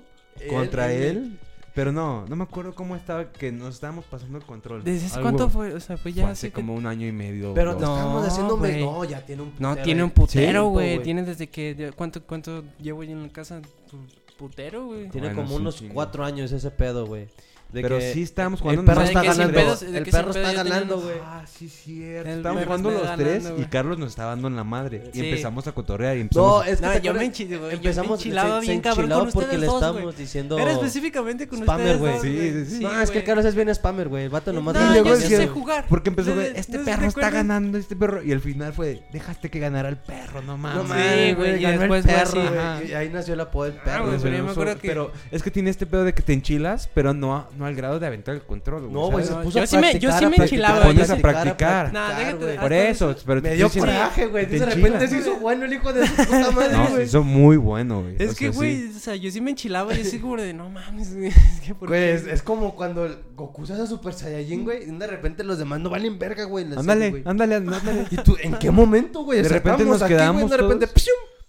contra 0.49 0.91
él- 0.91 1.03
él. 1.03 1.39
Pero 1.73 1.93
no, 1.93 2.25
no 2.27 2.35
me 2.35 2.43
acuerdo 2.43 2.75
cómo 2.75 2.97
estaba 2.97 3.31
que 3.31 3.49
nos 3.49 3.75
estábamos 3.75 4.03
pasando 4.03 4.37
el 4.37 4.43
control. 4.43 4.83
¿Desde 4.83 5.07
Algo- 5.07 5.21
cuánto 5.21 5.49
fue? 5.49 5.73
O 5.73 5.79
sea, 5.79 5.95
fue 5.95 6.11
ya 6.11 6.23
fue 6.23 6.31
hace 6.33 6.47
hace 6.47 6.49
que- 6.49 6.53
como 6.55 6.75
un 6.75 6.85
año 6.85 7.07
y 7.07 7.13
medio. 7.13 7.53
Pero 7.53 7.73
dos. 7.75 7.81
no, 7.81 7.87
No, 7.87 7.95
estábamos 7.95 8.27
haciendo... 8.27 8.57
No, 8.91 9.03
ya 9.05 9.25
tiene 9.25 9.41
un 9.43 9.53
No, 9.57 9.69
putero, 9.69 9.83
tiene 9.85 10.03
un 10.03 10.09
eh. 10.09 10.13
putero, 10.13 10.63
Sí, 10.65 10.69
güey. 10.69 11.01
Tiene 11.03 11.23
desde 11.23 11.47
que... 11.47 11.93
¿Cuánto, 11.95 12.21
cuánto 12.23 12.65
llevo 12.77 13.03
yo 13.05 13.11
en 13.13 13.23
la 13.23 13.29
casa? 13.29 13.61
Pu- 13.61 14.35
Putero, 14.37 14.87
güey. 14.87 15.07
Tiene 15.09 15.27
Bueno, 15.27 15.43
como 15.43 15.55
unos 15.55 15.81
cuatro 15.93 16.25
años 16.25 16.51
ese 16.51 16.71
pedo, 16.71 17.05
güey. 17.05 17.27
De 17.71 17.81
Pero 17.81 17.99
que 17.99 18.13
sí 18.13 18.21
estábamos 18.23 18.59
el 18.59 18.63
jugando 18.63 18.85
perro 18.85 19.01
O 19.01 19.05
sea, 19.05 19.07
está 19.07 19.21
de 19.21 19.27
que 19.27 19.33
sin 19.33 19.39
ganando. 19.41 19.59
pedos- 19.61 19.81
el 19.83 20.05
perro 20.05 20.29
está 20.31 20.51
ganando, 20.53 20.99
güey. 20.99 21.15
Ah, 21.23 21.45
sí, 21.47 21.69
cierto. 21.69 22.29
El 22.29 22.37
Estábamos 22.37 22.63
perro 22.63 22.77
jugando 22.77 22.91
los 22.91 23.15
tres 23.17 23.53
y. 23.57 23.63
Carlos 23.65 23.97
nos 23.97 24.09
estaba 24.09 24.29
dando 24.31 24.47
en 24.49 24.55
la 24.57 24.63
madre. 24.63 25.09
Y 25.13 25.19
empezamos 25.21 25.67
a 25.67 25.71
cotorrear 25.71 26.15
y 26.17 26.19
No, 26.19 26.23
empezamos... 26.23 26.67
es 26.67 26.79
que 26.81 26.85
No, 26.85 26.97
yo 26.99 27.13
me 27.13 27.25
enchi- 27.31 27.47
güey, 27.47 27.59
yo 27.59 27.67
me 27.67 27.73
empezamos 27.73 28.19
enchilaba 28.19 28.59
se- 28.59 28.67
bien 28.67 28.77
se 28.77 28.81
cabrón 28.83 29.03
enchilaba 29.05 29.23
con 29.23 29.31
porque 29.31 29.57
le 29.57 29.65
estábamos 29.67 30.17
diciendo 30.17 30.59
Era 30.59 30.71
específicamente 30.73 31.47
con 31.47 31.59
spammer, 31.59 31.95
ustedes 31.95 32.21
güey. 32.21 32.21
Sí, 32.21 32.65
sí, 32.65 32.75
sí. 32.77 32.83
No, 32.83 33.01
es 33.01 33.09
que 33.11 33.19
el. 33.19 33.23
Carlos 33.23 33.45
es 33.45 33.55
bien 33.55 33.73
spammer, 33.73 34.07
güey. 34.09 34.23
El 34.25 34.29
vato 34.29 34.51
nomás 34.51 34.73
No, 34.75 35.03
yo 35.03 35.15
sé 35.15 35.47
jugar. 35.47 35.85
Porque 35.87 36.09
empezó, 36.09 36.29
No, 36.31 36.35
güey, 36.35 36.51
no, 36.51 36.59
este 36.59 36.77
¿no 36.77 36.83
perro 36.85 37.07
está 37.07 37.29
ganando, 37.29 37.77
este 37.77 37.95
perro. 37.95 38.21
Y 38.23 38.31
al 38.33 38.41
final 38.41 38.73
fue, 38.73 39.03
dejaste 39.13 39.49
que 39.49 39.59
ganara 39.59 39.87
el 39.89 39.97
perro, 39.97 40.41
no 40.41 40.57
mames. 40.57 40.77
No 40.77 40.83
Sí, 40.83 40.89
mames, 40.89 41.35
güey, 41.37 41.55
y 41.59 41.61
ganó 41.61 41.79
después 41.79 42.05
el 42.05 42.11
perro, 42.13 42.97
ahí 42.97 43.09
nació 43.09 43.33
el 43.33 43.39
apodo 43.41 43.65
del 43.65 43.77
Ah, 43.79 43.83
perro. 43.85 44.05
Pero, 44.09 44.21
pero 44.21 44.37
yo 44.37 44.43
me 44.43 44.51
acuerdo 44.51 44.77
que- 44.77 44.87
pero 44.87 45.11
es 45.31 45.41
que 45.43 45.51
tiene 45.51 45.69
este 45.69 45.85
pedo 45.85 46.03
de 46.03 46.13
que 46.13 46.21
te 46.21 46.33
enchilas, 46.33 46.89
pero 46.93 47.13
no, 47.13 47.47
no 47.61 47.67
al 47.67 47.75
grado 47.75 47.99
de 47.99 48.07
aventar 48.07 48.33
el 48.35 48.41
control, 48.41 48.81
güey. 48.81 48.93
No, 48.93 49.11
güey, 49.11 49.23
se 49.23 49.31
No, 49.31 49.41
puso 49.43 49.57
yo 49.59 49.63
a 49.63 49.67
sí 49.67 49.77
me- 49.77 49.99
yo 49.99 50.11
sí 50.11 50.25
me 50.25 50.35
enchilaba, 50.37 50.91
yo 50.91 51.05
sí- 51.05 51.13
practicar, 51.13 51.17
a 51.17 51.21
practicar. 51.21 51.91
Practicar, 51.91 52.17
déjate- 52.19 52.43
güey. 52.45 52.57
Por 52.59 52.73
eso, 52.73 53.15
pero 53.25 53.41
te 53.41 53.49
Me 53.49 53.55
dio 53.55 53.69
coraje, 53.69 54.25
güey. 54.27 54.47
te 54.47 54.59
De 54.59 54.65
repente 54.65 55.07
se 55.07 55.17
hizo 55.19 55.35
bueno 55.37 55.65
el 55.65 55.73
hijo 55.73 55.93
de 55.93 56.07
su 56.07 56.15
puta 56.15 56.51
madre, 56.51 56.77
No, 56.77 56.85
se 56.87 56.91
güey. 56.93 57.05
hizo 57.05 57.23
muy 57.23 57.57
bueno, 57.57 58.01
güey. 58.01 58.15
Es 58.19 58.31
O 58.31 58.35
que, 58.35 58.49
güey, 58.49 58.75
sí. 58.89 58.93
o 58.97 58.99
sea, 58.99 59.15
yo 59.15 59.29
sí 59.31 59.39
me 59.41 59.51
enchilaba 59.51 59.93
y 59.95 60.01
así 60.01 60.19
como 60.19 60.37
de, 60.37 60.53
no 60.53 60.69
mames, 60.69 61.15
güey. 61.15 61.27
Es 61.61 61.61
que, 61.61 61.75
¿por 61.75 61.87
Güey, 61.89 62.01
qué? 62.01 62.13
es, 62.15 62.27
es 62.27 62.41
como 62.43 62.75
cuando 62.75 63.07
Goku 63.35 63.65
se 63.65 63.73
hace 63.73 63.85
Super 63.87 64.13
Saiyajin, 64.13 64.63
güey, 64.63 64.83
y 64.89 64.91
de 64.97 65.07
repente 65.07 65.43
los 65.43 65.57
demás 65.59 65.79
no 65.79 65.89
valen 65.89 66.17
verga, 66.17 66.45
güey. 66.45 66.65
Ándale, 66.75 67.09
güey. 67.11 67.23
ándale, 67.25 67.55
ándale. 67.55 68.05
¿Y 68.09 68.15
tú 68.17 68.35
en 68.41 68.55
qué 68.55 68.71
momento, 68.71 69.23
güey? 69.23 69.41
De 69.41 69.49
repente 69.49 69.85
nos 69.85 70.01
aquí, 70.01 70.13
quedamos 70.13 70.41
güey, 70.43 70.51
de 70.51 70.57
repente. 70.57 70.87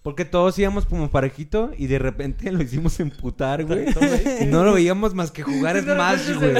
Porque 0.02 0.24
todos 0.24 0.58
íbamos 0.58 0.84
como 0.84 1.10
parejito 1.12 1.70
y 1.78 1.86
de 1.86 1.98
repente 2.00 2.50
lo 2.52 2.60
hicimos 2.62 2.98
emputar, 2.98 3.64
güey. 3.64 3.86
y 4.40 4.46
no 4.46 4.64
lo 4.64 4.74
veíamos 4.74 5.14
más 5.14 5.30
que 5.30 5.42
jugar 5.44 5.80
Smash, 5.80 6.34
güey. 6.38 6.56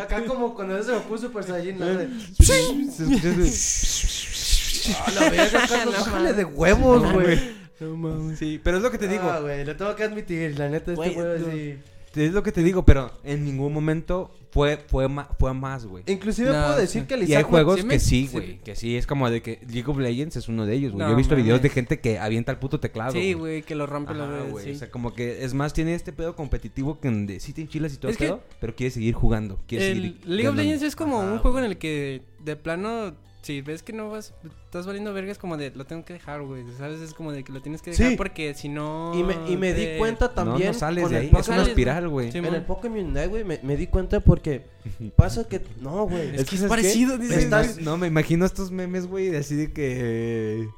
Acá 0.00 0.24
como 0.24 0.54
cuando 0.54 0.82
se 0.82 0.92
me 0.92 0.98
puso 1.00 1.26
Super 1.28 1.44
Saiyajin, 1.44 1.78
¿no? 1.78 1.86
De- 1.86 2.08
Se 2.40 3.04
escucha 3.04 3.28
ese- 3.42 4.94
A 5.06 5.10
la 5.12 5.30
verga, 5.30 5.60
Carlos, 5.68 6.36
de 6.36 6.44
huevos, 6.44 7.12
güey. 7.12 7.38
No 7.80 7.96
mames. 7.96 8.38
Sí, 8.38 8.60
pero 8.62 8.76
es 8.78 8.82
lo 8.82 8.90
que 8.90 8.98
te 8.98 9.08
digo. 9.08 9.30
Ah, 9.30 9.40
güey, 9.40 9.64
lo 9.64 9.74
tengo 9.76 9.94
que 9.94 10.02
admitir. 10.04 10.58
La 10.58 10.68
neta, 10.68 10.92
este 10.92 10.96
Güey, 11.10 11.14
güey 11.14 11.38
no. 11.38 11.46
sí. 11.52 11.76
Es 12.14 12.32
lo 12.32 12.42
que 12.42 12.50
te 12.52 12.62
digo, 12.62 12.84
pero 12.84 13.12
en 13.22 13.44
ningún 13.44 13.72
momento 13.72 14.34
fue, 14.50 14.78
fue, 14.88 15.08
ma- 15.08 15.28
fue 15.38 15.50
a 15.50 15.52
más, 15.54 15.86
güey. 15.86 16.02
Inclusive 16.08 16.48
No, 16.50 16.54
puedo 16.66 16.76
decir 16.78 17.02
sí. 17.02 17.06
que 17.06 17.14
el 17.14 17.20
Y 17.20 17.24
hay 17.26 17.30
Isaac 17.30 17.46
juegos 17.46 17.78
sí 17.80 17.86
me- 17.86 17.94
que 17.94 18.00
sí, 18.00 18.26
sí. 18.26 18.32
güey. 18.32 18.58
Que 18.58 18.74
sí, 18.74 18.96
es 18.96 19.06
como 19.06 19.30
de 19.30 19.42
que 19.42 19.60
League 19.70 19.84
of 19.88 19.96
Legends 19.98 20.34
es 20.34 20.48
uno 20.48 20.66
de 20.66 20.74
ellos, 20.74 20.90
güey. 20.92 21.02
No, 21.04 21.08
Yo 21.08 21.14
he 21.14 21.16
visto 21.16 21.36
videos 21.36 21.62
de 21.62 21.68
gente 21.68 22.00
que 22.00 22.18
avienta 22.18 22.50
el 22.50 22.58
puto 22.58 22.80
teclado. 22.80 23.12
Sí, 23.12 23.34
güey, 23.34 23.62
que 23.62 23.76
lo 23.76 23.86
rompe 23.86 24.12
Ajá, 24.12 24.26
los 24.26 24.50
güey. 24.50 24.64
sí. 24.64 24.70
O 24.72 24.74
sea, 24.74 24.90
como 24.90 25.14
que 25.14 25.44
es 25.44 25.54
más, 25.54 25.72
tiene 25.72 25.94
este 25.94 26.12
pedo 26.12 26.34
competitivo 26.34 26.98
que 26.98 27.08
donde 27.08 27.38
sí 27.38 27.52
te 27.52 27.60
enchilas 27.60 27.94
y 27.94 27.98
todo 27.98 28.10
Es 28.10 28.16
el 28.16 28.18
que- 28.18 28.24
pedo, 28.26 28.42
pero 28.60 28.74
quiere 28.74 28.90
seguir 28.90 29.14
jugando. 29.14 29.60
Quiere 29.68 29.92
El 29.92 29.96
seguir 29.96 30.20
League 30.26 30.48
of. 30.48 30.56
Legends 30.56 30.82
es 30.82 30.96
como 30.96 31.20
Ajá, 31.22 31.30
un 31.32 31.38
juego 31.38 31.58
en 31.58 31.64
güey. 31.66 31.72
el 31.72 31.78
que 31.78 32.22
de 32.40 32.56
plano, 32.56 33.14
si 33.42 33.62
ves 33.62 33.82
que 33.82 33.92
no 33.92 34.10
vas, 34.10 34.34
estás 34.64 34.86
valiendo 34.86 35.12
vergas, 35.14 35.38
como 35.38 35.56
de 35.56 35.70
lo 35.70 35.86
tengo 35.86 36.04
que 36.04 36.12
dejar, 36.12 36.42
güey. 36.42 36.64
¿Sabes? 36.76 37.00
Es 37.00 37.14
como 37.14 37.32
de 37.32 37.42
que 37.42 37.52
lo 37.52 37.62
tienes 37.62 37.80
que 37.82 37.90
dejar 37.90 38.10
Sí. 38.10 38.16
porque 38.16 38.54
si 38.54 38.68
no. 38.68 39.12
Y 39.14 39.22
me, 39.22 39.34
y 39.50 39.56
me 39.56 39.72
di 39.72 39.98
cuenta 39.98 40.26
No, 40.26 40.30
también. 40.32 40.68
no 40.72 40.74
sales 40.74 41.02
con 41.04 41.12
de 41.12 41.18
ahí. 41.18 41.26
Es 41.26 41.32
una 41.32 41.42
sales, 41.42 41.68
espiral, 41.68 42.08
güey. 42.08 42.30
Sí, 42.32 42.38
En 42.38 42.44
el 42.46 42.62
Pokémon 42.64 42.98
Unite, 42.98 43.26
güey, 43.28 43.44
me, 43.44 43.58
me 43.62 43.76
di 43.76 43.86
cuenta 43.86 44.20
porque 44.20 44.66
pasa 45.16 45.48
que. 45.48 45.62
No, 45.80 46.06
güey. 46.06 46.34
Es 46.36 46.44
que 46.44 46.56
es 46.56 46.60
¿sabes 46.60 46.62
qué? 46.62 46.68
parecido, 46.68 47.16
dices. 47.18 47.78
No, 47.80 47.96
me 47.96 48.06
imagino 48.08 48.44
estos 48.44 48.70
memes, 48.70 49.06
güey, 49.06 49.34
así 49.36 49.56
de 49.56 49.72
que... 49.72 50.68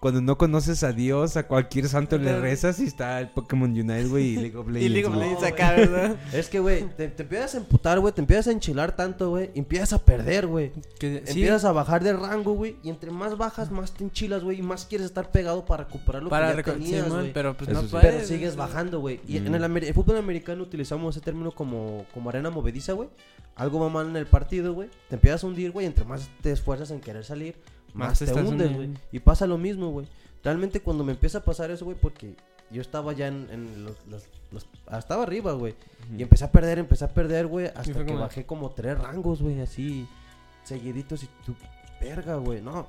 Cuando 0.00 0.22
no 0.22 0.38
conoces 0.38 0.82
a 0.82 0.92
Dios, 0.94 1.36
a 1.36 1.46
cualquier 1.46 1.86
santo 1.86 2.16
le 2.16 2.40
rezas 2.40 2.80
y 2.80 2.84
está 2.84 3.20
el 3.20 3.28
Pokémon 3.28 3.70
Unite, 3.70 4.06
güey, 4.06 4.28
y 4.28 4.36
League 4.36 4.56
of 4.56 4.66
Legends. 4.68 4.86
Y 4.86 4.88
League 4.88 5.06
of. 5.06 5.14
Legends 5.14 5.42
acá. 5.44 5.72
¿verdad? 5.72 6.16
Es 6.32 6.48
que, 6.48 6.58
güey, 6.58 6.88
te, 6.96 7.08
te 7.08 7.22
empiezas 7.22 7.54
a 7.54 7.58
emputar, 7.58 8.00
güey. 8.00 8.14
Te 8.14 8.22
empiezas 8.22 8.46
a 8.48 8.52
enchilar 8.52 8.96
tanto, 8.96 9.28
güey. 9.28 9.50
y 9.54 9.58
Empiezas 9.58 9.92
a 9.92 10.02
perder, 10.02 10.46
güey. 10.46 10.72
Sí, 10.98 11.06
Empiezas 11.26 11.64
a 11.66 11.72
bajar 11.72 12.02
de 12.02 12.14
rango, 12.14 12.54
güey. 12.54 12.76
Y 12.82 12.88
entre 12.88 13.10
más 13.10 13.36
bajas, 13.36 13.70
más 13.70 13.92
te 13.92 14.02
enchilas, 14.04 14.42
güey. 14.42 14.60
Y 14.60 14.62
más 14.62 14.86
quieres 14.86 15.06
estar 15.06 15.30
pegado 15.30 15.66
para 15.66 15.84
recuperar 15.84 16.22
lo 16.22 16.30
para 16.30 16.50
que 16.56 16.62
ya 16.70 16.72
tenías, 16.72 17.08
güey. 17.10 17.32
pero 17.34 17.54
pues 17.54 17.68
Eso 17.70 17.82
no 17.82 17.86
sí. 17.86 17.92
puedes. 17.92 18.14
Pero 18.14 18.26
sigues 18.26 18.56
bajando, 18.56 19.00
güey. 19.00 19.20
Y 19.28 19.36
en 19.36 19.52
Mm. 19.52 19.76
el 19.76 19.92
fútbol 19.94 20.16
americano 20.16 20.62
utilizamos 20.62 21.14
ese 21.14 21.22
término 21.24 21.52
como, 21.52 22.06
como 22.14 22.30
arena 22.30 22.48
movediza, 22.48 22.94
güey. 22.94 23.10
Algo 23.54 23.78
va 23.80 23.90
mal 23.90 24.06
en 24.08 24.16
el 24.16 24.26
partido, 24.26 24.72
güey. 24.72 24.88
Te 25.10 25.16
empiezas 25.16 25.44
a 25.44 25.46
hundir, 25.46 25.72
güey. 25.72 25.84
Entre 25.84 26.06
más 26.06 26.30
te 26.40 26.52
esfuerzas 26.52 26.90
en 26.90 27.00
querer 27.00 27.24
salir, 27.24 27.56
más, 27.94 28.20
Más 28.20 28.32
te, 28.32 28.32
hundes, 28.40 28.74
güey. 28.74 28.90
Y 29.12 29.20
pasa 29.20 29.46
lo 29.46 29.58
mismo, 29.58 29.90
güey. 29.90 30.06
Realmente 30.42 30.80
cuando 30.80 31.04
me 31.04 31.12
empieza 31.12 31.38
a 31.38 31.44
pasar 31.44 31.70
eso, 31.70 31.84
güey, 31.84 31.96
porque 32.00 32.34
yo 32.70 32.80
estaba 32.80 33.12
ya 33.12 33.28
en, 33.28 33.48
en 33.50 33.84
los, 33.84 33.96
los- 34.08 34.26
los- 34.52 34.66
Estaba 34.98 35.22
arriba, 35.24 35.52
güey. 35.52 35.74
Y 36.16 36.22
empecé 36.22 36.44
a 36.44 36.52
perder, 36.52 36.78
empecé 36.78 37.04
a 37.04 37.08
perder, 37.08 37.46
güey. 37.46 37.66
Hasta 37.66 37.92
que 37.92 38.06
como- 38.06 38.20
bajé 38.20 38.46
como 38.46 38.70
tres 38.70 38.98
rangos, 38.98 39.42
güey, 39.42 39.60
así. 39.60 40.08
Seguiditos 40.64 41.22
y 41.22 41.28
tu 41.44 41.54
verga, 42.00 42.36
güey. 42.36 42.60
No. 42.60 42.86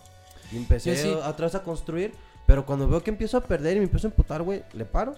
Y 0.52 0.58
empecé 0.58 0.95
sí. 0.95 1.14
vez 1.39 1.56
a 1.56 1.64
construir. 1.64 2.14
Pero 2.47 2.66
cuando 2.66 2.88
veo 2.88 3.02
que 3.04 3.12
empiezo 3.12 3.38
a 3.38 3.41
perder 3.41 3.78
y 3.78 3.80
me 3.80 3.86
empiezo 3.86 4.08
a 4.08 4.10
emputar, 4.10 4.41
güey, 4.43 4.64
le 4.74 4.86
paro. 4.86 5.16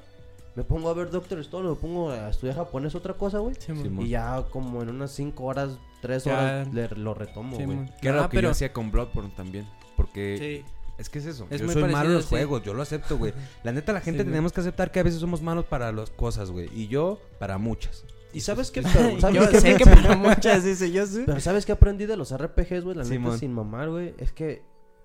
Me 0.55 0.63
pongo 0.63 0.89
a 0.89 0.93
ver 0.93 1.09
Doctor 1.09 1.39
Stone, 1.39 1.67
me 1.69 1.75
pongo 1.75 2.11
a 2.11 2.29
estudiar 2.29 2.55
japonés 2.57 2.93
otra 2.93 3.13
cosa, 3.15 3.39
güey. 3.39 3.55
Simón. 3.55 4.05
Y 4.05 4.09
ya 4.09 4.43
como 4.51 4.83
en 4.83 4.89
unas 4.89 5.11
5 5.11 5.43
horas, 5.43 5.71
3 6.03 6.23
Ya. 6.25 6.33
horas 6.33 6.73
le- 6.73 6.87
lo 6.89 7.15
retomo, 7.15 7.55
güey. 7.55 7.67
Simón. 7.67 7.91
Que 7.99 8.09
era 8.09 8.19
Ah, 8.19 8.23
lo 8.23 8.29
que 8.29 8.37
pero- 8.37 8.49
yo 8.49 8.51
hacía 8.51 8.71
con 8.71 8.91
Bloodborne 8.91 9.31
también. 9.35 9.65
Porque 9.97 10.63
Sí. 10.65 10.71
es 10.99 11.09
que 11.09 11.17
es 11.19 11.25
eso. 11.25 11.47
Es 11.49 11.59
yo 11.61 11.65
muy 11.65 11.73
soy 11.73 11.83
malo 11.91 12.09
en 12.09 12.13
los 12.15 12.25
sí. 12.25 12.29
juegos, 12.29 12.61
yo 12.63 12.73
lo 12.75 12.81
acepto, 12.83 13.17
güey. 13.17 13.33
La 13.63 13.71
neta, 13.71 13.91
la 13.93 14.01
gente 14.01 14.19
Sí, 14.19 14.23
güey. 14.25 14.33
tenemos 14.33 14.51
que 14.53 14.61
aceptar 14.61 14.91
que 14.91 14.99
a 14.99 15.03
veces 15.03 15.19
somos 15.19 15.41
malos 15.41 15.65
para 15.65 15.91
las 15.91 16.11
cosas, 16.11 16.51
güey. 16.51 16.69
Y 16.73 16.87
yo, 16.87 17.19
para 17.39 17.57
muchas. 17.57 18.05
¿Y 18.33 18.41
sabes 18.41 18.69
qué? 18.71 18.81
¿sabes 19.19 19.35
Yo 19.35 19.49
qué? 19.49 19.59
sé 19.59 19.75
que 19.77 19.85
para 19.85 20.15
muchas 20.15 20.63
dice 20.63 20.91
yo 20.91 21.05
sí. 21.05 21.23
Pero 21.25 21.39
¿sabes 21.39 21.65
qué 21.65 21.71
aprendí 21.71 22.05
de 22.05 22.17
los 22.17 22.31
RPGs, 22.35 22.83
güey? 22.83 22.95
La 22.97 23.03
neta, 23.03 23.37
sin 23.37 23.53
mamar, 23.53 23.89
güey. 23.89 24.13
Es 24.17 24.31
que 24.31 24.63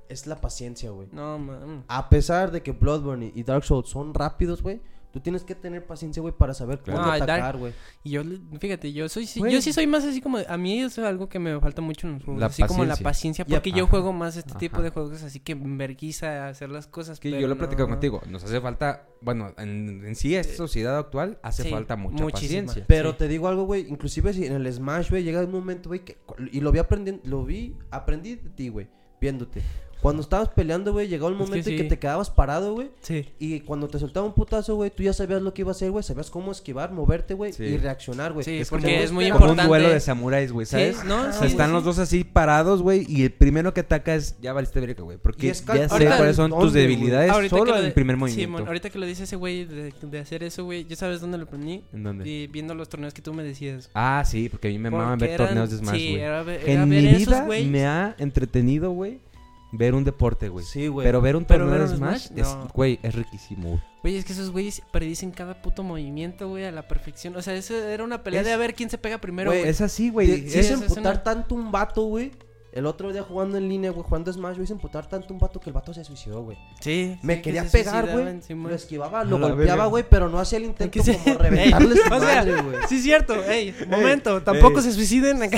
es 0.09 0.26
la 0.26 0.40
paciencia, 0.40 0.90
güey. 0.90 1.09
No, 1.12 1.38
man. 1.38 1.84
A 1.88 2.09
pesar 2.09 2.51
de 2.51 2.62
que 2.62 2.72
Bloodborne 2.72 3.30
y 3.34 3.42
Dark 3.42 3.64
Souls 3.64 3.90
son 3.90 4.14
rápidos, 4.14 4.62
güey, 4.62 4.80
tú 5.13 5.21
tienes 5.21 5.43
que 5.45 5.55
tener 5.55 5.87
paciencia, 5.87 6.21
güey, 6.21 6.35
para 6.37 6.53
saber 6.55 6.79
Claro. 6.81 7.01
cuándo 7.03 7.13
No, 7.13 7.27
Dark- 7.27 7.31
atacar, 7.41 7.57
güey. 7.59 7.73
Y 8.05 8.11
yo, 8.11 8.23
fíjate, 8.61 8.93
yo 8.93 9.09
soy, 9.09 9.27
sí, 9.27 9.41
Güey. 9.41 9.53
yo 9.53 9.63
sí 9.63 9.73
soy 9.73 9.87
más 9.87 10.05
así 10.05 10.21
como, 10.21 10.39
a 10.39 10.57
mí 10.59 10.81
eso 10.81 11.01
es 11.03 11.07
algo 11.09 11.29
que 11.29 11.39
me 11.39 11.59
falta 11.61 11.81
mucho 11.83 12.07
en 12.07 12.15
los 12.15 12.25
juegos, 12.25 12.41
La 12.41 12.47
así 12.47 12.63
como 12.65 12.85
la 12.85 12.91
paciencia. 12.97 13.05
paciencia, 13.05 13.45
porque 13.47 13.71
yo 13.73 13.85
ajá. 13.85 13.91
juego 13.91 14.13
más 14.13 14.37
este 14.37 14.55
tipo 14.55 14.83
de 14.83 14.91
juegos, 14.91 15.23
así 15.23 15.41
que 15.41 15.55
me 15.55 15.65
enverguiza 15.65 16.49
hacer 16.49 16.69
las 16.71 16.87
cosas. 16.87 17.19
Que 17.21 17.31
pero 17.31 17.41
yo 17.41 17.49
lo 17.49 17.55
he 17.55 17.57
platicado 17.57 17.89
no- 17.89 17.95
contigo. 17.95 18.21
Nos 18.29 18.45
hace 18.45 18.61
falta, 18.61 19.07
bueno, 19.23 19.55
en, 19.59 20.05
en 20.05 20.15
sí, 20.15 20.35
esta 20.37 20.55
sociedad 20.55 20.99
actual 20.99 21.39
hace 21.43 21.63
Sí, 21.65 21.71
falta 21.71 21.97
mucha 21.97 22.23
muchísima. 22.23 22.63
paciencia. 22.67 22.85
Pero 22.87 23.13
Sí. 23.13 23.17
te 23.19 23.29
digo 23.29 23.49
algo, 23.49 23.65
güey, 23.65 23.87
inclusive 23.89 24.33
si 24.35 24.45
en 24.47 24.53
el 24.53 24.73
Smash, 24.73 25.11
güey, 25.11 25.23
llega 25.25 25.43
un 25.43 25.51
momento, 25.53 25.89
güey, 25.89 26.05
que 26.05 26.19
y 26.53 26.61
lo 26.61 26.71
vi 26.71 26.79
aprendiendo, 26.81 27.23
lo 27.25 27.45
vi, 27.45 27.75
aprendí 27.91 28.37
de 28.37 28.51
ti, 28.51 28.69
güey, 28.69 28.89
viéndote. 29.21 29.63
Cuando 30.01 30.22
estabas 30.22 30.49
peleando, 30.51 30.92
güey, 30.92 31.09
llegaba 31.09 31.30
Es 31.30 31.36
que 31.36 31.42
momento 31.44 31.70
en 31.70 31.76
que 31.76 31.82
sí. 31.82 31.88
te 31.88 31.99
quedabas 31.99 32.30
parado, 32.30 32.74
güey, 32.74 32.90
Sí. 33.01 33.28
y 33.38 33.61
cuando 33.61 33.88
te 33.88 33.99
soltaba 33.99 34.26
un 34.26 34.32
putazo, 34.32 34.76
güey, 34.76 34.90
tú 34.90 35.03
ya 35.03 35.12
sabías 35.12 35.42
lo 35.42 35.53
que 35.53 35.62
iba 35.62 35.70
a 35.70 35.72
hacer, 35.72 35.90
güey, 35.90 36.03
sabías 36.05 36.30
cómo 36.30 36.53
esquivar, 36.53 36.92
moverte, 36.92 37.34
güey, 37.34 37.53
Sí. 37.53 37.64
y 37.64 37.76
reaccionar, 37.78 38.32
güey. 38.32 38.44
Sí, 38.44 38.59
Es 38.59 38.70
porque 38.70 38.86
como- 38.86 38.99
es 39.05 39.12
muy 39.12 39.24
Como 39.30 39.36
importante. 39.36 39.62
un 39.62 39.68
duelo 39.68 39.88
de 39.88 40.01
samuráis, 40.01 40.53
güey, 40.53 40.66
Sí, 40.66 40.70
¿sabes? 40.72 41.05
no, 41.05 41.22
O 41.28 41.32
sí, 41.32 41.38
sea, 41.38 41.46
están 41.49 41.66
sí, 41.68 41.72
los 41.72 41.82
sí. 41.82 41.86
dos 41.86 41.99
así 41.99 42.24
parados, 42.24 42.82
güey, 42.82 43.05
y 43.09 43.24
el 43.24 43.32
primero 43.32 43.74
que 43.74 43.80
ataca 43.80 44.14
es, 44.14 44.36
ya 44.40 44.53
valiste 44.53 44.80
verga, 44.80 45.03
güey, 45.03 45.18
porque 45.18 45.46
Y 45.46 45.51
es 45.51 45.64
ya 45.64 45.74
sé 45.88 45.92
ahorita- 45.94 46.16
cuáles 46.16 46.36
son 46.36 46.51
tus 46.51 46.72
debilidades 46.72 47.30
Ahorita 47.30 47.51
solo 47.57 47.64
que 47.64 47.70
lo 47.72 47.78
en 47.78 47.84
el 47.86 47.92
primer 47.92 48.16
Sí, 48.16 48.20
movimiento. 48.20 48.59
mon, 48.59 48.66
ahorita 48.68 48.90
que 48.90 48.99
lo 48.99 49.07
dice 49.07 49.24
ese 49.24 49.36
güey 49.36 49.64
de, 49.64 49.92
de 50.01 50.18
hacer 50.18 50.42
eso, 50.44 50.64
güey, 50.64 50.84
¿ya 50.86 50.96
sabes 50.96 51.20
dónde 51.20 51.38
lo 51.38 51.44
aprendí? 51.44 51.82
¿En 51.92 52.03
dónde? 52.05 52.24
Vi- 52.24 52.46
viendo 52.46 52.74
los 52.74 52.88
torneos 52.88 53.12
que 53.14 53.22
tú 53.22 53.32
me 53.34 53.42
decías. 53.42 53.90
Ah, 53.94 54.22
sí, 54.26 54.49
porque 54.49 54.68
a 54.68 54.70
mí 54.70 54.78
me 54.78 54.90
maman 54.90 55.18
ver 55.18 55.36
torneos 55.36 55.70
de 55.70 55.78
Smash, 55.78 55.96
Sí, 55.99 56.16
güey. 56.18 56.59
En 56.66 56.88
mi 56.88 57.01
vida 57.01 57.46
me 57.66 57.86
ha 57.86 58.14
entretenido, 58.18 58.90
güey, 58.92 59.18
ver 59.73 59.95
un 59.95 60.05
deporte, 60.05 60.49
güey. 60.49 60.64
Sí, 60.64 60.89
güey. 60.89 61.07
Pero 61.07 61.21
ver 61.21 61.37
un 61.37 61.45
torneo 61.45 61.69
de 61.89 61.97
Smash, 61.97 62.29
es, 62.37 62.49
güey, 62.75 62.99
es 63.03 63.14
riquísimo, 63.14 63.69
güey. 63.71 63.81
Güey, 64.03 64.16
es 64.16 64.25
que 64.25 64.33
esos 64.33 64.51
güeyes 64.51 64.81
predicen 64.93 65.31
cada 65.33 65.61
puto 65.61 65.83
movimiento, 65.83 66.49
güey, 66.49 66.64
a 66.64 66.71
la 66.71 66.87
perfección. 66.89 67.35
O 67.37 67.43
sea, 67.43 67.55
eso 67.55 67.75
era 67.75 68.05
una 68.05 68.23
pelea 68.23 68.41
Es- 68.41 68.47
de 68.47 68.53
a 68.53 68.57
ver 68.57 68.75
quién 68.75 68.89
se 68.91 68.97
pega 68.99 69.19
primero, 69.19 69.51
Güey, 69.51 69.61
güey. 69.61 69.71
Es 69.71 69.81
así, 69.81 70.11
güey. 70.11 70.27
si 70.27 70.33
es- 70.33 70.55
es 70.55 70.66
eso 70.66 70.75
es 70.75 70.81
emputar 70.83 71.14
una- 71.14 71.23
tanto 71.23 71.55
un 71.55 71.71
vato, 71.73 72.03
güey. 72.05 72.31
El 72.79 72.87
otro 72.87 73.12
día 73.12 73.22
jugando 73.24 73.59
en 73.59 73.68
línea, 73.68 73.91
güey, 73.91 74.05
jugando 74.07 74.33
Smash, 74.33 74.53
güey, 74.55 74.62
hice 74.62 74.72
emputar 74.72 75.09
tanto 75.09 75.35
un 75.35 75.41
vato 75.41 75.59
que 75.59 75.68
el 75.68 75.74
vato 75.74 75.93
se 75.93 76.05
suicidó, 76.05 76.43
güey. 76.45 76.57
Sí. 76.79 77.18
Me 77.22 77.35
sí, 77.35 77.43
que 77.43 77.43
quería 77.43 77.64
pegar, 77.64 78.09
güey. 78.09 78.41
Lo 78.57 78.72
esquivaba, 78.72 79.24
lo 79.24 79.37
la 79.37 79.49
golpeaba, 79.49 79.87
güey, 79.87 80.05
pero 80.09 80.29
no 80.29 80.39
hacía 80.39 80.59
el 80.59 80.64
intento 80.66 81.03
se- 81.03 81.18
como 81.18 81.39
reventarle 81.39 81.97
su 81.97 82.03
o 82.14 82.20
sea, 82.20 82.37
madre, 82.37 82.62
güey. 82.62 82.76
Sí, 82.89 82.99
es 82.99 83.03
cierto. 83.03 83.35
Ey, 83.35 83.74
momento. 83.89 84.41
Tampoco 84.45 84.79
ey. 84.79 84.85
se 84.85 84.93
suiciden 84.93 85.43
acá. 85.43 85.57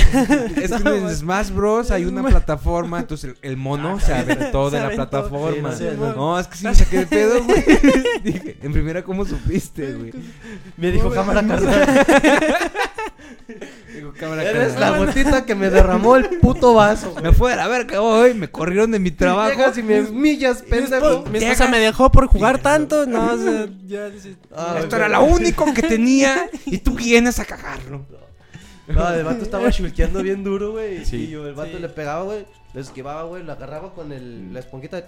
Es 0.56 0.72
que 0.72 0.88
en 0.88 1.14
Smash 1.14 1.50
Bros. 1.50 1.90
hay 1.90 2.06
una 2.06 2.22
plataforma, 2.22 3.00
entonces 3.00 3.36
el, 3.42 3.50
el 3.50 3.56
mono 3.58 4.00
se 4.00 4.14
aventó 4.14 4.70
Se 4.70 4.76
de 4.76 4.82
la 4.82 4.90
plataforma. 4.90 5.72
Sí, 5.76 5.84
no, 5.98 6.14
no, 6.14 6.38
es 6.40 6.46
que 6.46 6.56
sí 6.56 6.64
me 6.64 6.74
saqué 6.74 6.98
de 7.00 7.06
pedo, 7.06 7.44
güey. 7.44 7.64
Dije, 8.24 8.56
en 8.62 8.72
primera, 8.72 9.04
¿cómo 9.04 9.26
supiste, 9.26 9.92
güey? 9.92 10.12
Me 10.78 10.90
dijo 10.90 11.10
cámara 11.10 11.46
carnal. 11.46 12.06
Digo, 13.94 14.12
cámara, 14.18 14.42
Eres 14.44 14.78
la 14.78 14.96
gotita 14.96 15.44
que 15.44 15.54
me 15.54 15.70
derramó 15.70 16.16
el 16.16 16.28
puto 16.40 16.74
vaso. 16.74 17.14
Me 17.22 17.32
fue 17.32 17.52
a 17.52 17.56
la 17.56 17.68
verga 17.68 18.00
hoy, 18.00 18.34
me 18.34 18.50
corrieron 18.50 18.90
de 18.90 18.98
mi 18.98 19.10
trabajo. 19.10 19.50
Llegas 19.50 19.76
y 19.78 19.82
me 19.82 20.00
humillas, 20.02 20.62
pendejo. 20.62 21.24
Mi 21.26 21.38
esposa 21.38 21.68
me 21.68 21.78
dejó 21.78 22.10
por 22.12 22.26
jugar 22.26 22.58
tanto. 22.58 23.06
No, 23.06 23.32
o 23.34 23.36
sea, 23.38 23.68
ya 23.86 24.08
dices. 24.08 24.36
Ah, 24.54 24.74
Esto 24.78 24.88
güey. 24.96 25.00
era 25.00 25.08
lo 25.08 25.24
único 25.24 25.72
que 25.74 25.82
tenía 25.82 26.48
y 26.66 26.78
tú 26.78 26.94
vienes 26.94 27.38
a 27.38 27.44
cagarlo. 27.44 28.06
No, 28.86 29.08
el 29.10 29.22
vato 29.24 29.42
estaba 29.44 29.70
shulkeando 29.70 30.22
bien 30.22 30.42
duro, 30.42 30.72
güey. 30.72 31.04
Sí. 31.04 31.16
Y 31.16 31.28
yo, 31.28 31.46
el 31.46 31.54
vato 31.54 31.76
Sí. 31.76 31.78
le 31.82 31.88
pegaba, 31.88 32.24
güey. 32.24 32.44
Lo 32.74 32.80
esquivaba, 32.80 33.22
güey. 33.24 33.42
Lo 33.44 33.52
agarraba 33.52 33.92
con 33.94 34.10
el, 34.12 34.52
la 34.52 34.60
esponjita 34.60 35.04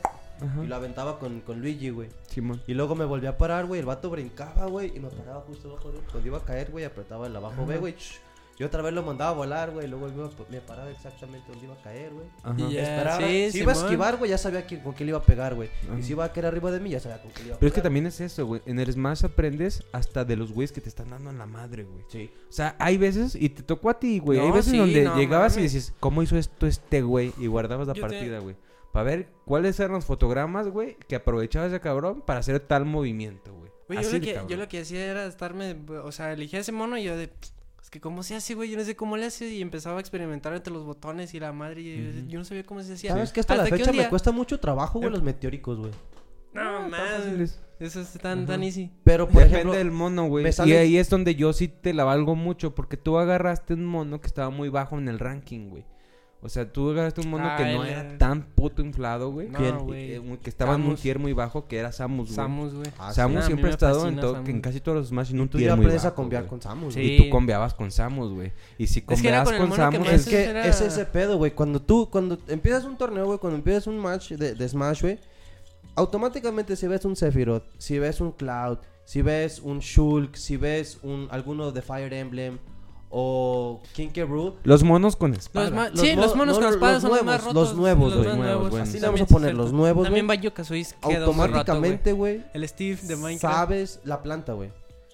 y 0.62 0.66
lo 0.66 0.76
aventaba 0.76 1.18
con, 1.18 1.40
con 1.40 1.60
Luigi, 1.60 1.90
güey. 1.90 2.08
Simón. 2.28 2.62
Y 2.66 2.74
luego 2.74 2.94
me 2.94 3.04
volví 3.04 3.26
a 3.26 3.36
parar, 3.38 3.66
güey. 3.66 3.80
El 3.80 3.86
vato 3.86 4.10
brincaba, 4.10 4.66
güey. 4.66 4.96
Y 4.96 5.00
me 5.00 5.08
paraba 5.08 5.40
justo 5.42 5.70
abajo 5.70 5.90
de 5.92 5.98
él. 5.98 6.04
Cuando 6.10 6.28
iba 6.28 6.38
a 6.38 6.44
caer, 6.44 6.70
güey, 6.70 6.84
apretaba 6.84 7.26
el 7.26 7.36
abajo 7.36 7.64
B, 7.66 7.78
güey. 7.78 7.94
ch, 7.96 8.20
Y 8.58 8.64
otra 8.64 8.82
vez 8.82 8.92
lo 8.92 9.02
mandaba 9.02 9.30
a 9.30 9.34
volar, 9.34 9.70
güey. 9.70 9.88
Luego 9.88 10.08
me, 10.08 10.28
me 10.50 10.60
paraba 10.60 10.90
exactamente 10.90 11.50
donde 11.50 11.64
iba 11.64 11.74
a 11.74 11.82
caer, 11.82 12.12
güey. 12.12 12.26
Ajá. 12.42 12.68
Esperaba. 12.70 13.18
sí, 13.18 13.50
si 13.50 13.58
iba 13.60 13.72
a 13.72 13.74
esquivar, 13.74 14.16
güey, 14.18 14.30
ya 14.30 14.38
sabía 14.38 14.66
que- 14.66 14.80
con 14.80 14.92
qué 14.94 15.04
le 15.04 15.08
iba 15.10 15.18
a 15.18 15.22
pegar, 15.22 15.54
güey. 15.54 15.70
Y 15.98 16.02
si 16.02 16.12
iba 16.12 16.24
a 16.24 16.32
caer 16.32 16.46
arriba 16.46 16.70
de 16.70 16.78
mí, 16.78 16.90
ya 16.90 17.00
sabía 17.00 17.20
con 17.20 17.30
qué 17.32 17.40
le 17.40 17.46
iba 17.46 17.56
a 17.56 17.58
Pero 17.58 17.68
es 17.68 17.72
que 17.72 17.76
pegar. 17.80 17.84
también 17.84 18.06
es 18.06 18.20
eso, 18.20 18.46
güey. 18.46 18.60
En 18.66 18.78
el 18.78 18.92
Smash 18.92 19.24
aprendes 19.24 19.82
hasta 19.92 20.24
de 20.24 20.36
los 20.36 20.52
güeyes 20.52 20.70
que 20.70 20.80
te 20.82 20.90
están 20.90 21.10
dando 21.10 21.30
en 21.30 21.38
la 21.38 21.46
madre, 21.46 21.84
güey. 21.84 22.04
Sí. 22.08 22.30
O 22.48 22.52
sea, 22.52 22.76
hay 22.78 22.98
veces, 22.98 23.34
y 23.34 23.48
te 23.48 23.62
tocó 23.62 23.88
a 23.90 23.98
ti, 23.98 24.18
güey. 24.18 24.38
hay 24.38 24.50
veces 24.50 24.70
sí, 24.72 24.78
donde 24.78 25.04
no 25.04 25.16
llegabas 25.16 25.56
y 25.56 25.62
dices, 25.62 25.94
¿cómo 25.98 26.22
hizo 26.22 26.36
esto 26.36 26.66
este 26.66 27.00
güey? 27.02 27.32
Y 27.38 27.46
guardabas 27.46 27.88
la 27.88 27.94
Yo 27.94 28.02
partida, 28.02 28.38
güey. 28.38 28.54
Para 28.92 29.04
ver 29.04 29.28
cuáles 29.46 29.80
eran 29.80 29.92
los 29.92 30.04
fotogramas, 30.04 30.68
güey, 30.68 30.96
que 31.08 31.16
aprovechaba 31.16 31.66
ese 31.66 31.80
cabrón 31.80 32.20
para 32.22 32.40
hacer 32.40 32.60
tal 32.60 32.84
movimiento, 32.84 33.54
güey. 33.54 33.72
Güey, 33.88 34.20
yo, 34.20 34.46
yo 34.48 34.56
lo 34.56 34.68
que 34.68 34.80
hacía 34.80 35.04
era 35.04 35.26
estarme, 35.26 35.76
o 36.04 36.12
sea, 36.12 36.32
elegía 36.32 36.60
ese 36.60 36.72
mono 36.72 36.96
y 36.98 37.04
yo 37.04 37.16
de, 37.16 37.30
es 37.82 37.90
que 37.90 38.00
cómo 38.00 38.22
se 38.22 38.34
hace, 38.36 38.54
güey, 38.54 38.70
yo 38.70 38.76
no 38.78 38.84
sé 38.84 38.94
cómo 38.94 39.16
le 39.16 39.26
hace 39.26 39.48
y 39.48 39.60
empezaba 39.62 39.96
a 39.96 40.00
experimentar 40.00 40.54
entre 40.54 40.72
los 40.72 40.84
botones 40.84 41.32
y 41.34 41.40
la 41.40 41.52
madre 41.52 41.80
y 41.80 42.28
yo- 42.28 42.38
no 42.38 42.44
sabía 42.44 42.64
cómo 42.64 42.82
se 42.82 42.92
hacía. 42.94 43.12
¿Sabes 43.12 43.32
que 43.32 43.40
hasta 43.40 43.56
la 43.56 43.64
Hasta 43.64 43.76
fecha 43.76 43.92
me 43.92 44.08
cuesta 44.08 44.30
mucho 44.30 44.60
trabajo, 44.60 44.98
güey, 44.98 45.06
Em- 45.08 45.12
los 45.12 45.22
meteóricos, 45.22 45.78
güey? 45.78 45.90
No, 46.52 46.62
tan 46.62 46.90
más, 46.90 47.58
eso 47.80 48.00
es 48.02 48.12
tan, 48.18 48.62
easy. 48.62 48.90
Pero, 49.04 49.26
por 49.26 49.36
Depende 49.36 49.54
ejemplo, 49.56 49.72
del 49.78 49.90
mono, 49.90 50.26
güey. 50.28 50.44
Y 50.66 50.72
ahí 50.72 50.98
es 50.98 51.08
donde 51.08 51.34
yo 51.34 51.52
sí 51.54 51.66
te 51.68 51.94
la 51.94 52.04
valgo 52.04 52.34
mucho 52.36 52.74
porque 52.74 52.98
tú 52.98 53.18
agarraste 53.18 53.72
un 53.74 53.86
mono 53.86 54.20
que 54.20 54.26
estaba 54.26 54.50
muy 54.50 54.68
bajo 54.68 54.98
en 54.98 55.08
el 55.08 55.18
ranking, 55.18 55.70
güey. 55.70 55.84
O 56.44 56.48
sea, 56.48 56.72
tú 56.72 56.90
agarraste 56.90 57.20
un 57.20 57.30
mono 57.30 57.44
Ah, 57.48 57.56
que 57.56 57.62
no 57.72 57.84
el- 57.84 57.90
era 57.90 58.18
tan 58.18 58.42
puto 58.42 58.82
inflado, 58.82 59.30
güey. 59.30 59.48
No, 59.48 59.58
que, 59.86 60.16
eh, 60.16 60.38
que 60.42 60.50
estaba 60.50 60.74
en 60.74 60.80
un 60.80 60.86
Samus. 60.88 61.00
tier 61.00 61.18
muy 61.20 61.32
bajo, 61.32 61.68
que 61.68 61.76
era 61.78 61.92
Samus, 61.92 62.26
güey. 62.26 62.34
Samus, 62.34 62.74
güey. 62.74 62.90
Ah, 62.98 63.12
Samus 63.12 63.42
sí. 63.42 63.46
Siempre 63.46 63.70
ha 63.70 63.72
estado 63.74 64.08
en, 64.08 64.20
Samus. 64.20 64.48
en 64.48 64.60
casi 64.60 64.80
todos 64.80 64.98
los 64.98 65.08
Smash 65.08 65.30
en 65.30 65.40
un 65.40 65.48
Tú 65.48 65.58
tier 65.58 65.70
ya 65.70 65.76
muy 65.76 65.84
aprendes 65.84 66.02
bajo, 66.02 66.12
a 66.12 66.16
combiar 66.16 66.46
con 66.48 66.60
Samus, 66.60 66.94
Sí. 66.94 67.00
güey. 67.00 67.14
Y 67.14 67.22
tú 67.22 67.30
combeabas 67.30 67.74
con 67.74 67.90
Samus, 67.92 68.32
güey. 68.32 68.52
Y 68.76 68.88
si 68.88 69.02
que 69.02 69.14
era 69.28 69.44
combeabas 69.44 69.52
con 69.52 69.70
que 69.70 69.76
Samus... 69.76 70.00
más 70.00 70.08
Es 70.14 70.26
que 70.26 70.42
era- 70.44 70.66
es 70.66 70.80
ese 70.80 71.06
pedo, 71.06 71.38
güey. 71.38 71.52
Cuando 71.52 71.80
tú, 71.80 72.08
cuando 72.10 72.36
empiezas 72.48 72.84
un 72.86 72.96
torneo, 72.98 73.24
güey, 73.26 73.38
cuando 73.38 73.56
empiezas 73.58 73.86
un 73.86 73.98
match 74.00 74.32
de, 74.32 74.54
de 74.56 74.68
Smash, 74.68 75.00
güey, 75.02 75.20
automáticamente 75.94 76.74
si 76.76 76.86
ves 76.86 77.04
un 77.04 77.16
Sephiroth, 77.16 77.64
si 77.78 77.98
ves 77.98 78.20
un 78.20 78.32
Cloud, 78.32 78.78
si 79.04 79.22
ves 79.22 79.60
un 79.60 79.78
Shulk, 79.80 80.34
si 80.36 80.56
ves 80.56 80.98
un 81.02 81.28
alguno 81.30 81.70
de 81.72 81.82
Fire 81.82 82.12
Emblem 82.12 82.58
o 83.14 83.80
King 83.92 84.08
K. 84.08 84.24
Rool, 84.24 84.54
Los 84.64 84.82
monos 84.82 85.16
con 85.16 85.34
espada. 85.34 85.68
Los 85.70 85.90
Los 85.92 86.00
sí, 86.00 86.16
los 86.16 86.34
monos 86.34 86.54
no, 86.56 86.60
con 86.60 86.64
los 86.64 86.74
espadas 86.74 87.02
son 87.02 87.10
los 87.10 87.22
nuevos, 87.22 87.26
más 87.26 87.44
rotos. 87.44 87.68
los 87.68 87.76
nuevos, 87.76 88.14
los 88.14 88.16
güey. 88.24 88.28
más 88.28 88.36
Nuevos, 88.38 88.54
nuevos. 88.54 88.70
bueno. 88.70 88.84
Así 88.84 88.98
le 89.00 89.06
vamos 89.06 89.20
a 89.20 89.26
poner 89.26 89.54
los 89.54 89.72
nuevos, 89.72 90.04
También 90.04 90.26
roto, 90.26 90.38
güey. 90.68 91.16
automáticamente, 91.20 92.12
güey, 92.12 92.42
El 92.54 92.66
Steve 92.68 92.98
de 93.02 93.16
Minecraft. 93.16 93.54
sabes 93.54 94.00
la 94.04 94.22
planta, 94.22 94.54
güey. 94.54 94.70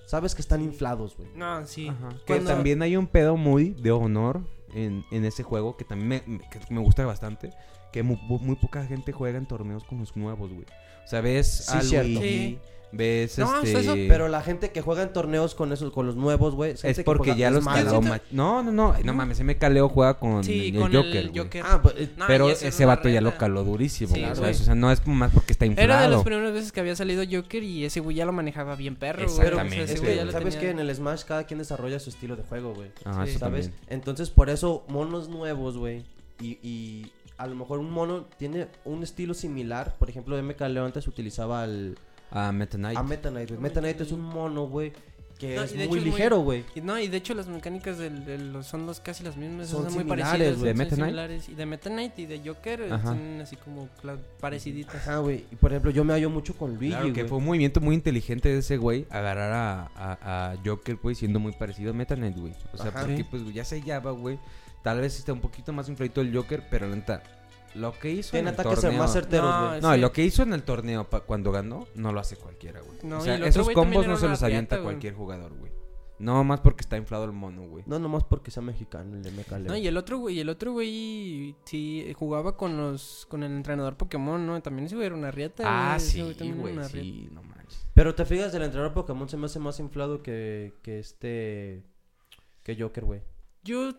Sabes 0.07 0.35
que 0.35 0.41
están 0.41 0.63
inflados, 0.63 1.17
güey. 1.17 1.29
No, 1.35 1.67
sí. 1.67 1.89
Ajá. 1.89 2.09
Que 2.25 2.35
Cuando- 2.35 2.51
también 2.51 2.81
hay 2.83 2.97
un 2.97 3.07
pedo 3.09 3.37
muy 3.37 3.71
de 3.75 3.91
honor 3.91 4.41
en, 4.73 5.05
en 5.11 5.25
ese 5.25 5.43
juego 5.43 5.77
que 5.77 5.85
también 5.85 6.09
me, 6.09 6.23
me- 6.39 6.49
que 6.49 6.61
me 6.73 6.81
gusta 6.81 7.05
bastante. 7.05 7.51
Que 7.93 8.03
muy, 8.03 8.17
muy 8.41 8.57
poca 8.57 8.85
gente 8.87 9.13
juega 9.13 9.39
en 9.39 9.47
torneos 9.47 9.83
con 9.85 9.99
los 9.99 10.17
nuevos, 10.17 10.51
güey. 10.53 10.65
O 11.05 11.09
sea, 11.09 11.21
ves 11.21 11.65
Sí, 11.67 11.77
a 11.77 11.81
cierto. 11.83 12.09
Luigi, 12.21 12.29
Sí. 12.29 12.59
Ves 12.93 13.39
No, 13.39 13.63
este... 13.63 13.79
eso- 13.81 13.95
Pero 14.09 14.29
la 14.29 14.43
gente 14.43 14.71
que 14.71 14.81
juega 14.81 15.03
en 15.03 15.13
torneos 15.13 15.55
con 15.55 15.73
esos, 15.73 15.93
con 15.93 16.07
los 16.07 16.17
nuevos, 16.17 16.55
güey, 16.55 16.75
Es 16.83 16.97
que 16.97 17.05
porque 17.05 17.37
ya 17.37 17.51
los 17.51 17.65
caló 17.65 18.01
ma- 18.03 18.21
No, 18.31 18.63
no, 18.63 18.73
no. 18.73 18.95
No 19.05 19.15
mames, 19.15 19.41
me 19.41 19.57
Caleo 19.59 19.89
juega 19.89 20.19
con 20.19 20.43
Sí, 20.45 20.69
el 20.69 20.81
con 20.81 20.93
Joker, 20.93 21.17
el. 21.17 21.63
Ah, 21.65 21.81
pues, 21.83 21.95
eh, 21.99 22.11
No, 22.17 22.27
Pero 22.27 22.49
ese 22.51 22.85
vato 22.87 23.09
ya 23.09 23.21
lo 23.21 23.37
caló 23.37 23.65
durísimo, 23.65 24.15
Sí. 24.15 24.25
O 24.25 24.35
sea, 24.55 24.75
no 24.75 24.91
es 24.91 25.07
más 25.07 25.33
porque 25.33 25.53
está 25.53 25.67
inflado. 25.67 25.85
Era 25.91 26.03
de 26.03 26.09
las 26.09 26.23
primeras 26.23 26.53
veces 26.53 26.73
que 26.73 26.81
había 26.81 26.97
salido 26.97 27.23
Joker 27.31 27.63
y 27.63 27.85
ese 27.85 28.01
güey 28.01 28.17
ya 28.17 28.25
lo 28.25 28.33
manejaba 28.33 28.75
bien 28.77 28.97
perro, 28.97 29.25
güey. 29.25 29.37
Pero, 29.39 29.49
Exactamente, 29.57 29.93
ese 29.93 30.03
que, 30.05 30.17
ya 30.17 30.25
lo 30.25 30.33
¿sabes 30.33 30.55
tenía- 30.55 30.61
que 30.61 30.71
En 30.71 30.79
el 30.81 30.95
Smash 30.95 31.25
cada 31.25 31.45
quien 31.45 31.59
desarrolla 31.59 31.99
su 31.99 32.11
estilo 32.11 32.37
de 32.37 32.43
juego, 32.43 32.75
güey. 32.75 32.91
Eso 33.01 33.13
¿Sabes? 33.13 33.39
también. 33.39 33.73
Entonces, 33.89 34.31
por 34.31 34.51
eso, 34.51 34.85
monos 34.89 35.29
nuevos, 35.29 35.77
güey. 35.77 36.05
Y, 36.41 36.59
y 36.63 37.13
a 37.37 37.47
lo 37.47 37.55
mejor 37.55 37.79
un 37.79 37.91
mono 37.91 38.27
tiene 38.37 38.69
un 38.85 39.03
estilo 39.03 39.35
similar. 39.35 39.95
Por 39.99 40.09
ejemplo, 40.11 40.37
MK 40.43 40.61
Leo 40.69 40.85
antes 40.85 41.07
utilizaba 41.07 41.63
al, 41.63 41.97
A 42.31 42.53
Meta 42.53 42.77
Knight. 42.79 42.97
a 42.99 43.03
Meta 43.03 43.31
Knight, 43.31 43.49
güey. 43.51 43.61
Meta 43.61 43.81
Knight 43.81 44.01
es 44.01 44.13
un 44.13 44.21
mono, 44.21 44.67
güey, 44.67 44.93
que 45.39 45.55
No, 45.55 45.63
es 45.63 45.73
muy 45.75 45.85
hecho 45.85 45.95
ligero, 45.97 46.39
güey. 46.41 46.65
Y 46.75 46.81
no, 46.81 46.99
y 46.99 47.07
de 47.07 47.17
hecho 47.17 47.33
las 47.33 47.47
mecánicas 47.47 47.97
del, 47.97 48.25
del- 48.25 48.53
los- 48.53 48.67
son 48.67 48.87
los, 48.87 48.99
casi 48.99 49.23
las 49.23 49.37
mismas, 49.37 49.69
Son 49.69 49.85
son, 49.85 49.95
muy 49.95 50.03
parecidas. 50.05 50.59
güey. 50.59 50.65
¿De 50.65 50.71
son 50.71 50.79
Meta 50.79 50.97
Knight? 50.97 51.07
similares. 51.11 51.49
Y 51.49 51.55
de 51.55 51.67
Meta 51.67 51.91
Knight 51.91 52.19
y 52.19 52.27
de 52.27 52.41
Joker 52.45 52.81
eh, 52.83 52.89
son 53.05 53.41
así 53.41 53.55
como 53.57 53.89
pareciditas. 54.41 54.97
Ajá, 54.97 55.19
güey. 55.19 55.45
Y 55.51 55.57
por 55.57 55.71
ejemplo, 55.73 55.91
yo 55.93 56.03
me 56.05 56.13
hallo 56.13 56.29
mucho 56.29 56.57
con 56.57 56.75
Luigi, 56.75 56.91
Claro, 56.91 57.07
que 57.07 57.13
güey. 57.13 57.29
fue 57.29 57.39
un 57.39 57.45
movimiento 57.45 57.81
muy 57.81 57.95
inteligente 57.95 58.49
de 58.49 58.59
ese 58.59 58.77
güey 58.79 59.07
agarrar 59.11 59.53
a, 59.53 59.91
a, 59.95 60.51
a 60.53 60.57
Joker, 60.65 60.97
güey, 60.97 61.15
siendo 61.15 61.39
muy 61.39 61.53
parecido 61.53 61.93
a 61.93 61.95
Meta 61.95 62.17
Knight, 62.17 62.37
güey. 62.37 62.53
O 62.73 62.77
sea, 62.77 62.89
Ajá. 62.89 63.01
porque 63.03 63.19
Sí. 63.19 63.25
pues 63.31 63.55
ya 63.55 63.65
se 63.65 63.81
hallaba, 63.81 64.11
güey. 64.11 64.39
Tal 64.83 65.01
vez 65.01 65.19
esté 65.19 65.33
un 65.33 65.41
poquito 65.41 65.73
más 65.73 65.89
infladito 65.89 66.21
el 66.21 66.35
Joker, 66.35 66.65
pero 66.71 66.89
neta, 66.89 67.23
lo 67.75 67.93
que 67.99 68.11
hizo 68.11 68.31
Tiene 68.33 68.49
en 68.51 68.55
el 68.55 68.61
ataques 68.61 68.81
torneo... 68.81 68.99
más 69.01 69.13
certeros, 69.13 69.51
No, 69.51 69.69
güey. 69.69 69.81
No, 69.81 69.95
Sí. 69.95 70.01
lo 70.01 70.13
que 70.13 70.25
hizo 70.25 70.43
en 70.43 70.53
el 70.53 70.63
torneo 70.63 71.05
pa- 71.09 71.21
cuando 71.21 71.53
ganó, 71.53 71.87
no 71.95 72.13
lo 72.13 72.21
hace 72.21 72.37
cualquiera, 72.37 72.81
güey. 72.81 72.99
No, 73.03 73.19
o 73.19 73.21
y 73.21 73.25
sea, 73.25 73.35
el 73.35 73.41
otro 73.43 73.49
esos 73.51 73.65
güey 73.65 73.75
también 73.75 73.93
combos 73.95 74.05
era 74.05 74.13
no 74.13 74.19
se 74.19 74.25
una 74.27 74.33
los 74.35 74.43
avienta 74.43 74.77
riata, 74.77 74.83
güey. 74.83 74.95
cualquier 74.95 75.15
jugador, 75.15 75.53
güey. 75.55 75.73
No 76.21 76.43
más 76.43 76.59
porque 76.59 76.81
está 76.81 76.97
inflado 76.97 77.25
el 77.27 77.33
mono, 77.33 77.63
güey. 77.69 77.85
No 77.87 78.01
nomás 78.01 78.25
porque 78.25 78.51
sea 78.51 78.61
mexicano 78.61 79.15
el 79.15 79.23
de. 79.23 79.61
No, 79.61 79.77
y 79.77 79.87
el 79.87 79.97
otro 79.97 80.19
güey, 80.19 80.41
el 80.41 80.49
otro 80.49 80.73
güey 80.73 81.55
sí 81.65 82.13
jugaba 82.19 82.57
con 82.57 82.77
los 82.77 83.25
con 83.29 83.45
el 83.45 83.53
entrenador 83.53 83.97
Pokémon, 83.97 84.45
¿no? 84.45 84.61
También 84.61 84.87
ese 84.87 84.97
güey 84.97 85.07
era 85.07 85.15
una 85.15 85.31
riata. 85.31 85.63
Ah, 85.65 85.95
ese 85.97 86.11
sí, 86.11 86.19
también 86.35 86.55
era 86.55 86.61
güey, 86.61 86.73
una 86.73 86.89
riata. 86.89 87.01
sí, 87.05 87.29
no 87.31 87.45
manches. 87.45 87.87
Pero 87.95 88.17
te 88.17 88.25
fijas, 88.25 88.53
el 88.55 88.63
entrenador 88.65 88.95
Pokémon 88.95 89.29
se 89.29 89.37
me 89.37 89.47
hace 89.47 89.61
más 89.61 89.79
inflado 89.79 90.21
que, 90.23 90.73
que 90.83 90.99
este... 90.99 91.85
Que 92.65 92.77
Joker, 92.81 93.05
güey. 93.05 93.23
Yo 93.63 93.93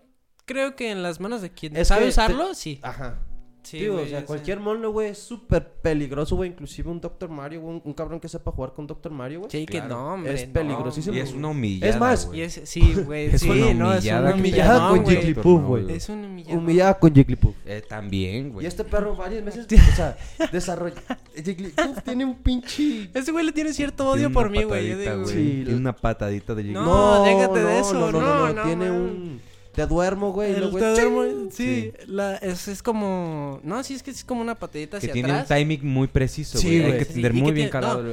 creo 0.46 0.76
que 0.76 0.92
en 0.92 1.02
las 1.02 1.22
manos 1.22 1.42
de 1.42 1.52
quien 1.52 1.78
Es 1.78 1.88
sabe 1.88 2.02
que 2.02 2.06
te- 2.08 2.10
usarlo, 2.10 2.54
sí. 2.54 2.80
Ajá. 2.84 3.22
Sí, 3.62 3.80
Digo, 3.80 3.98
o 3.98 4.06
sea, 4.06 4.26
cualquier 4.26 4.60
mono, 4.60 4.90
güey, 4.92 5.10
es 5.10 5.20
súper 5.20 5.68
peligroso, 5.82 6.36
güey. 6.36 6.50
Inclusive 6.50 6.90
un 6.90 7.02
Doctor 7.02 7.30
Mario, 7.30 7.62
un, 7.62 7.82
un 7.84 7.94
cabrón 7.94 8.20
que 8.20 8.30
sepa 8.30 8.52
jugar 8.52 8.74
con 8.74 8.88
Doctor 8.88 9.12
Mario, 9.12 9.40
güey. 9.42 9.52
Sí, 9.52 9.66
que 9.66 9.82
no, 9.82 10.14
hombre. 10.14 10.34
Es 10.34 10.48
no, 10.48 10.54
peligrosísimo. 10.54 11.16
Y 11.16 11.20
es 11.20 11.34
una 11.34 11.50
humillada, 11.50 11.92
Es 11.92 12.00
más. 12.00 12.30
Y 12.34 12.42
es, 12.42 12.62
sí, 12.64 12.94
güey. 13.06 13.28
Es 13.28 13.42
sí, 13.42 13.50
una 13.50 13.74
no, 13.74 13.94
es 13.94 14.00
humillada 14.00 14.28
una 14.28 14.36
humillada 14.36 14.90
con. 14.90 15.06
Jigglypuff, 15.06 15.62
güey. 15.64 15.92
Es 15.92 16.10
una 16.10 16.28
humillada. 16.28 16.58
Humillada 16.58 17.00
con 17.00 17.14
Jigglypuff. 17.14 17.56
Eh, 17.66 17.84
también, 17.88 18.54
güey. 18.54 18.66
Y 18.66 18.68
este 18.68 18.84
perro 18.84 19.16
varias 19.16 19.44
veces, 19.44 19.68
o 19.92 19.96
sea, 19.96 20.18
desarrolla... 20.52 20.96
Jigglypuff 21.36 22.04
tiene 22.04 22.26
un 22.26 22.36
pinche... 22.36 23.10
Ese 23.14 23.32
güey 23.32 23.46
le 23.46 23.52
tiene 23.52 23.74
cierto 23.74 24.06
Tiene 24.14 24.28
odio 24.28 24.34
por 24.34 24.50
mí, 24.50 24.64
güey. 24.64 24.90
Yo 24.90 24.96
patadita, 24.96 25.12
digo, 25.12 25.24
güey. 25.24 25.36
Sí, 25.36 25.62
Tiene 25.64 25.80
una 25.80 25.96
patadita 25.96 26.56
de 26.56 26.64
No, 26.64 27.26
Jigglypuff. 27.26 27.56
déjate 27.56 27.60
de 27.68 27.80
eso, 27.80 28.12
no, 28.12 28.54
no, 28.54 28.64
tiene 28.64 28.90
man. 28.90 29.02
un... 29.02 29.49
Te 29.74 29.86
duermo, 29.86 30.32
güey, 30.34 30.52
y 30.52 30.56
El 30.56 30.60
luego... 30.62 30.80
te 30.80 30.86
duermo- 30.94 31.52
sí, 31.52 31.94
La, 32.08 32.36
es, 32.38 32.68
es 32.68 32.82
como. 32.84 33.60
No, 33.64 33.82
sí, 33.84 33.94
es 33.94 34.04
que 34.04 34.12
es 34.12 34.24
como 34.26 34.42
una 34.42 34.56
patadita 34.56 35.00
Que 35.00 35.06
hacia 35.06 35.14
tiene 35.14 35.32
atrás. 35.32 35.50
un 35.52 35.56
timing 35.58 35.86
muy 35.88 36.08
preciso, 36.08 36.58
Sí, 36.58 36.68
güey. 36.68 36.78
Hay 36.80 36.86
güey. 36.88 36.98
que 37.00 37.06
Sí, 37.06 37.14
tener 37.14 37.32
que 37.32 37.38
muy 37.38 37.52
bien 37.52 37.56
tiene- 37.56 37.70
calado 37.70 38.04
no. 38.04 38.12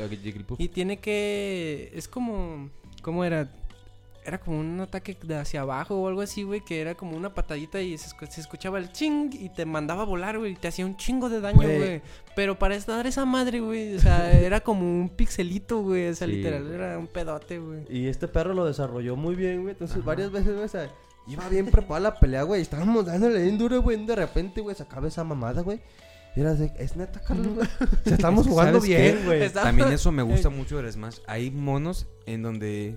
Y 0.58 0.68
tiene 0.68 0.98
que. 0.98 1.90
Es 1.94 2.08
como. 2.08 2.70
¿Cómo 3.02 3.24
era? 3.24 3.50
Era 4.24 4.38
como 4.38 4.58
un 4.58 4.80
ataque 4.80 5.16
de 5.22 5.36
hacia 5.36 5.60
abajo 5.60 5.94
o 5.96 6.08
algo 6.08 6.20
así, 6.20 6.42
güey. 6.42 6.60
Que 6.60 6.80
era 6.80 6.94
como 6.96 7.16
una 7.16 7.32
patadita 7.32 7.80
y 7.80 7.96
se, 7.96 8.10
escu- 8.10 8.28
se 8.28 8.40
escuchaba 8.40 8.78
el 8.78 8.90
ching 8.92 9.30
y 9.32 9.48
te 9.50 9.64
mandaba 9.64 10.02
a 10.02 10.04
volar, 10.04 10.36
güey. 10.38 10.52
Y 10.52 10.56
te 10.56 10.66
hacía 10.68 10.84
un 10.84 10.96
chingo 10.96 11.28
de 11.28 11.40
daño, 11.40 11.56
Güey. 11.62 11.78
güey. 11.78 12.02
Pero 12.34 12.58
para 12.58 12.76
dar 12.80 13.06
esa 13.06 13.24
madre, 13.24 13.60
güey. 13.60 13.94
O 13.94 14.00
sea, 14.00 14.30
era 14.40 14.60
como 14.60 14.82
un 14.82 15.08
pixelito, 15.08 15.80
güey. 15.80 16.08
O 16.08 16.14
sea, 16.14 16.26
Sí, 16.26 16.34
literal, 16.34 16.64
güey. 16.64 16.74
era 16.74 16.98
un 16.98 17.06
pedote, 17.06 17.58
güey. 17.60 17.80
Y 17.88 18.08
este 18.08 18.26
perro 18.28 18.52
lo 18.52 18.66
desarrolló 18.66 19.14
muy 19.16 19.36
bien, 19.36 19.62
güey. 19.62 19.72
Entonces, 19.72 19.96
Ajá. 19.98 20.06
varias 20.06 20.32
veces, 20.32 20.52
güey, 20.54 20.64
o 20.64 20.68
sea, 20.68 20.90
iba 21.26 21.48
bien 21.48 21.66
preparada 21.66 22.10
la 22.10 22.18
pelea, 22.20 22.42
güey. 22.42 22.62
Estábamos 22.62 23.04
dándole 23.06 23.42
bien 23.42 23.58
duro, 23.58 23.80
güey. 23.82 24.04
De 24.04 24.14
repente, 24.16 24.60
güey, 24.60 24.74
se 24.76 24.82
acaba 24.82 25.08
esa 25.08 25.24
mamada, 25.24 25.62
güey. 25.62 25.80
Y 26.34 26.40
era 26.40 26.54
de, 26.54 26.70
es 26.78 26.96
neta, 26.96 27.20
Carlos, 27.20 27.48
güey. 27.54 27.66
O 27.80 28.04
sea, 28.04 28.14
estamos 28.14 28.46
jugando 28.48 28.80
¿sabes 28.80 28.88
bien, 28.88 29.22
güey. 29.24 29.48
También 29.50 29.90
eso 29.92 30.12
me 30.12 30.22
gusta 30.22 30.48
mucho 30.50 30.76
del 30.80 30.92
Smash. 30.92 31.18
Hay 31.26 31.50
monos 31.50 32.06
en 32.26 32.42
donde... 32.42 32.96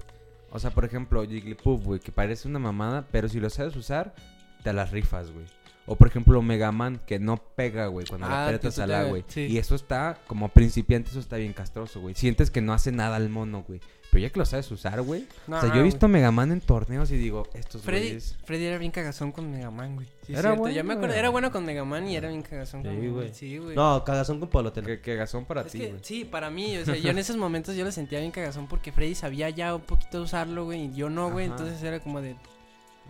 O 0.52 0.60
sea, 0.60 0.72
por 0.72 0.84
ejemplo, 0.84 1.24
Jigglypuff, 1.26 1.84
güey, 1.84 2.00
que 2.00 2.12
parece 2.12 2.48
una 2.48 2.58
mamada, 2.60 3.08
pero 3.12 3.30
si 3.30 3.40
lo 3.40 3.50
sabes 3.52 3.76
usar, 3.76 4.16
te 4.64 4.74
las 4.74 4.92
rifas, 4.92 5.32
güey. 5.32 5.46
O 5.86 5.96
por 5.96 6.08
ejemplo, 6.08 6.42
Mega 6.42 6.72
Man, 6.72 7.00
que 7.06 7.18
no 7.20 7.38
pega, 7.38 7.88
güey, 7.88 8.06
cuando 8.08 8.28
Ah, 8.28 8.50
le 8.50 8.56
aprietas 8.56 8.78
A, 8.80 9.04
güey. 9.06 9.24
sí. 9.28 9.42
Y 9.42 9.58
eso 9.58 9.74
está, 9.76 10.20
como 10.28 10.50
principiante, 10.50 11.10
eso 11.12 11.20
está 11.20 11.38
bien 11.38 11.54
castroso, 11.54 12.00
güey. 12.02 12.14
Sientes 12.16 12.52
que 12.52 12.62
no 12.62 12.74
hace 12.74 12.92
nada 12.92 13.16
al 13.16 13.30
mono, 13.30 13.64
güey. 13.68 13.80
Pero 14.12 14.24
ya 14.24 14.30
que 14.32 14.40
lo 14.40 14.46
sabes 14.46 14.72
usar, 14.72 15.00
güey. 15.04 15.28
No, 15.46 15.58
o 15.58 15.62
sea, 15.62 15.72
yo 15.72 15.82
he 15.82 15.84
visto 15.84 16.08
a 16.08 16.10
Mega 16.10 16.32
Man 16.32 16.52
en 16.52 16.62
torneos 16.62 17.12
y 17.12 17.18
digo, 17.18 17.48
estos 17.54 17.84
Freddy, 17.84 18.06
güeyes... 18.08 18.36
Freddy 18.44 18.66
era 18.66 18.80
bien 18.80 18.92
cagazón 18.92 19.32
con 19.32 19.52
Mega 19.52 19.70
Man, 19.70 19.96
güey. 19.96 20.08
Sí, 20.26 20.34
Era 20.34 20.40
era 20.40 20.50
Ya 20.72 20.82
me 20.82 20.88
bueno, 20.88 20.94
acuerdo, 20.94 21.16
era 21.16 21.30
bueno 21.30 21.52
con 21.52 21.64
Mega 21.66 21.86
Man 21.86 22.08
y 22.08 22.16
era 22.16 22.30
bien 22.30 22.42
cagazón 22.42 22.82
Sí, 22.82 22.88
con 22.88 23.14
güey. 23.14 23.34
Sí, 23.36 23.58
güey. 23.60 23.76
No, 23.76 24.04
cagazón 24.04 24.40
con 24.40 24.50
Pablo 24.50 24.74
Que, 24.74 25.00
que 25.00 25.16
gazón 25.16 25.46
para 25.46 25.62
Es 25.62 25.72
ti, 25.72 25.78
que, 25.80 25.88
güey. 25.90 26.00
sí, 26.04 26.26
para 26.26 26.50
mí, 26.50 26.76
o 26.78 26.86
sea, 26.86 26.96
yo 26.96 27.12
en 27.12 27.20
esos 27.20 27.38
momentos 27.38 27.76
yo 27.76 27.86
lo 27.86 27.92
sentía 27.92 28.20
bien 28.20 28.32
cagazón 28.32 28.68
porque 28.68 28.92
Freddy 28.92 29.14
sabía 29.14 29.52
ya 29.52 29.76
un 29.76 29.82
poquito 29.82 30.24
usarlo, 30.24 30.66
güey, 30.66 30.86
y 30.86 30.96
yo 30.96 31.10
no, 31.12 31.30
güey, 31.32 31.46
entonces 31.46 31.82
era 31.84 32.00
como 32.00 32.20
de... 32.22 32.36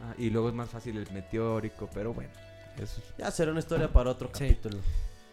Ah, 0.03 0.13
y 0.17 0.29
luego 0.29 0.49
es 0.49 0.53
más 0.55 0.69
fácil 0.69 0.97
el 0.97 1.09
meteórico, 1.13 1.89
pero 1.93 2.13
bueno. 2.13 2.31
Eso, 2.77 3.01
Ya 3.17 3.31
será 3.31 3.51
una 3.51 3.59
historia 3.61 3.91
para 3.91 4.09
otro 4.09 4.29
Sí. 4.33 4.47
capítulo. 4.49 4.77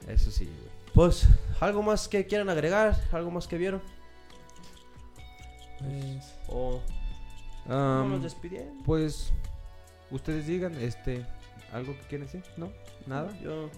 eso 0.06 0.30
sí, 0.30 0.44
güey. 0.44 0.76
Pues, 0.94 1.26
¿algo 1.60 1.82
más 1.82 2.06
que 2.08 2.24
quieran 2.26 2.48
agregar? 2.48 2.96
¿Algo 3.12 3.30
más 3.30 3.46
que 3.48 3.58
vieron? 3.58 3.82
Pues... 5.78 6.34
¿O 6.48 6.80
Am, 7.66 7.70
vámonos 8.02 8.22
despidiendo? 8.22 8.82
Pues 8.84 9.32
ustedes 10.10 10.46
digan, 10.46 10.74
este, 10.80 11.26
algo 11.72 11.92
que 11.94 12.00
quieren 12.08 12.26
decir, 12.26 12.42
¿no? 12.56 12.70
Nada. 13.06 13.36
Yo... 13.42 13.68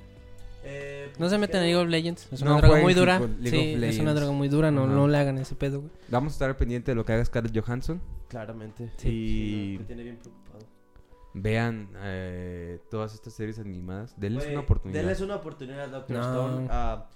eh, 0.64 1.10
No 1.18 1.28
se 1.28 1.38
metan 1.38 1.62
en 1.62 1.68
League 1.68 1.82
of 1.82 1.88
Legends, 1.88 2.28
es 2.32 2.42
No 2.42 2.50
una 2.52 2.60
droga 2.60 2.68
jueguen 2.68 2.84
muy 2.84 2.94
dura. 2.94 3.20
Sí, 3.44 3.76
es 3.82 3.98
una 3.98 4.14
droga 4.14 4.32
muy 4.32 4.48
dura, 4.48 4.70
no, 4.70 4.84
Ajá. 4.84 4.92
no 4.92 5.08
le 5.08 5.16
hagan 5.18 5.38
ese 5.38 5.54
pedo, 5.54 5.80
güey. 5.80 5.92
Vamos 6.08 6.32
a 6.32 6.34
estar 6.34 6.56
pendiente 6.56 6.90
de 6.90 6.94
lo 6.96 7.04
que 7.04 7.12
haga 7.14 7.24
Scarlett 7.24 7.58
Johansson. 7.58 8.00
Claramente. 8.28 8.90
Sí. 8.98 9.02
Sí, 9.08 9.08
Y 9.08 9.72
no, 9.74 9.80
me 9.80 9.86
tiene 9.86 10.02
bien 10.02 10.16
preocupado. 10.18 10.58
vean 11.32 11.88
eh, 11.96 12.78
todas 12.90 13.14
estas 13.14 13.32
series 13.32 13.58
animadas. 13.58 14.12
Denles 14.20 14.44
Güey, 14.44 14.54
una 14.54 14.64
oportunidad. 14.64 15.00
Denles 15.00 15.20
una 15.22 15.36
oportunidad, 15.36 15.88
Doctor 15.88 16.16
No. 16.16 16.22
Stone. 16.22 16.68
Ah, 16.70 17.08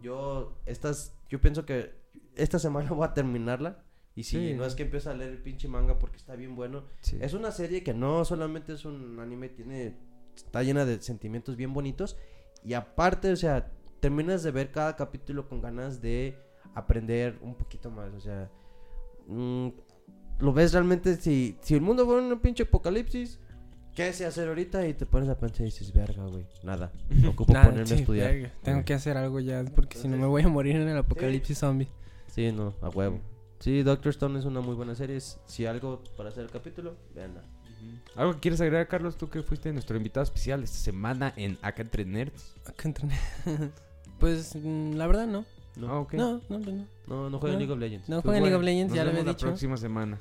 yo, 0.00 0.52
estas, 0.66 1.14
yo 1.30 1.40
pienso 1.40 1.64
que 1.64 1.94
esta 2.36 2.58
semana 2.58 2.90
voy 2.92 3.06
a 3.06 3.14
terminarla. 3.14 3.82
Y 4.18 4.24
si 4.24 4.48
Sí. 4.48 4.54
no 4.54 4.64
es 4.64 4.74
que 4.74 4.82
empiezo 4.82 5.10
a 5.10 5.14
leer 5.14 5.30
el 5.30 5.38
pinche 5.38 5.68
manga 5.68 5.96
porque 6.00 6.16
está 6.16 6.34
bien 6.34 6.56
bueno. 6.56 6.82
Sí. 7.02 7.18
Es 7.20 7.34
una 7.34 7.52
serie 7.52 7.84
que 7.84 7.94
no 7.94 8.24
solamente 8.24 8.72
es 8.72 8.84
un 8.84 9.20
anime, 9.20 9.48
tiene 9.48 9.94
está 10.34 10.64
llena 10.64 10.84
de 10.84 11.00
sentimientos 11.00 11.54
bien 11.54 11.72
bonitos. 11.72 12.16
Y 12.64 12.72
aparte, 12.74 13.30
o 13.30 13.36
sea, 13.36 13.70
terminas 14.00 14.42
de 14.42 14.50
ver 14.50 14.72
cada 14.72 14.96
capítulo 14.96 15.48
con 15.48 15.60
ganas 15.60 16.02
de 16.02 16.36
aprender 16.74 17.38
un 17.42 17.54
poquito 17.54 17.92
más. 17.92 18.12
O 18.12 18.20
sea, 18.20 18.50
mm, 19.28 19.68
lo 20.40 20.52
ves 20.52 20.72
realmente 20.72 21.14
si, 21.14 21.56
si 21.60 21.74
el 21.74 21.80
mundo 21.80 22.04
fuera 22.04 22.20
un 22.26 22.40
pinche 22.40 22.64
apocalipsis. 22.64 23.38
¿qué 23.94 24.12
sé 24.12 24.26
hacer 24.26 24.46
ahorita? 24.48 24.86
Y 24.86 24.94
te 24.94 25.06
pones 25.06 25.28
a 25.28 25.36
pensar 25.38 25.62
y 25.62 25.64
dices, 25.66 25.92
verga, 25.92 26.24
güey, 26.26 26.44
nada. 26.64 26.92
Ocupo 27.28 27.52
Nada, 27.52 27.66
ponerme 27.66 27.86
sí, 27.86 27.94
a 27.94 27.96
estudiar. 27.98 28.32
verga, 28.32 28.52
Tengo 28.62 28.84
que 28.84 28.94
hacer 28.94 29.16
algo 29.16 29.38
ya, 29.40 29.64
porque 29.74 29.96
si 29.98 30.06
no 30.08 30.16
me 30.16 30.26
voy 30.26 30.42
a 30.42 30.48
morir 30.48 30.74
en 30.76 30.88
el 30.88 30.96
apocalipsis 30.98 31.58
zombie. 31.58 31.88
Sí, 32.28 32.50
no, 32.52 32.74
a 32.80 32.88
huevo. 32.88 33.20
Sí, 33.58 33.82
Doctor 33.82 34.10
Stone 34.10 34.38
es 34.38 34.44
una 34.44 34.60
muy 34.60 34.74
buena 34.74 34.94
serie. 34.94 35.18
Si 35.20 35.66
algo 35.66 36.02
para 36.16 36.28
hacer 36.28 36.44
el 36.44 36.50
capítulo, 36.50 36.96
veanla. 37.14 37.42
¿Algo 38.16 38.34
que 38.34 38.40
quieres 38.40 38.60
agregar, 38.60 38.88
Carlos? 38.88 39.16
Tú 39.16 39.28
que 39.28 39.42
fuiste 39.42 39.72
nuestro 39.72 39.96
invitado 39.96 40.24
especial 40.24 40.62
esta 40.62 40.78
semana 40.78 41.32
en 41.36 41.58
Acá 41.62 41.82
Entre 41.82 42.04
Nerds. 42.04 42.54
Acá 42.66 42.88
entrené. 42.88 43.18
pues 44.18 44.54
mm, 44.56 44.94
la 44.94 45.06
verdad 45.06 45.26
no. 45.26 45.44
No, 45.76 45.88
Ah, 45.88 46.00
ok. 46.00 46.14
No, 46.14 46.32
no, 46.48 46.58
pues 46.60 46.66
no. 46.74 46.86
no, 47.06 47.30
no 47.30 47.38
juega 47.38 47.54
No. 47.54 47.58
League 47.60 47.72
of 47.72 47.78
Legends. 47.78 48.08
No 48.08 48.16
Pues 48.16 48.24
jueguen 48.24 48.42
League 48.44 48.56
of 48.56 48.62
Legends, 48.64 48.94
ya 48.94 49.02
lo 49.04 49.06
vemos 49.10 49.20
había 49.20 49.32
la 49.32 49.36
dicho. 49.36 49.46
próxima 49.46 49.76
semana. 49.76 50.18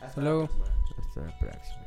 Hasta 0.00 0.20
luego. 0.22 0.48
Hasta 0.98 1.20
la 1.26 1.38
próxima. 1.38 1.79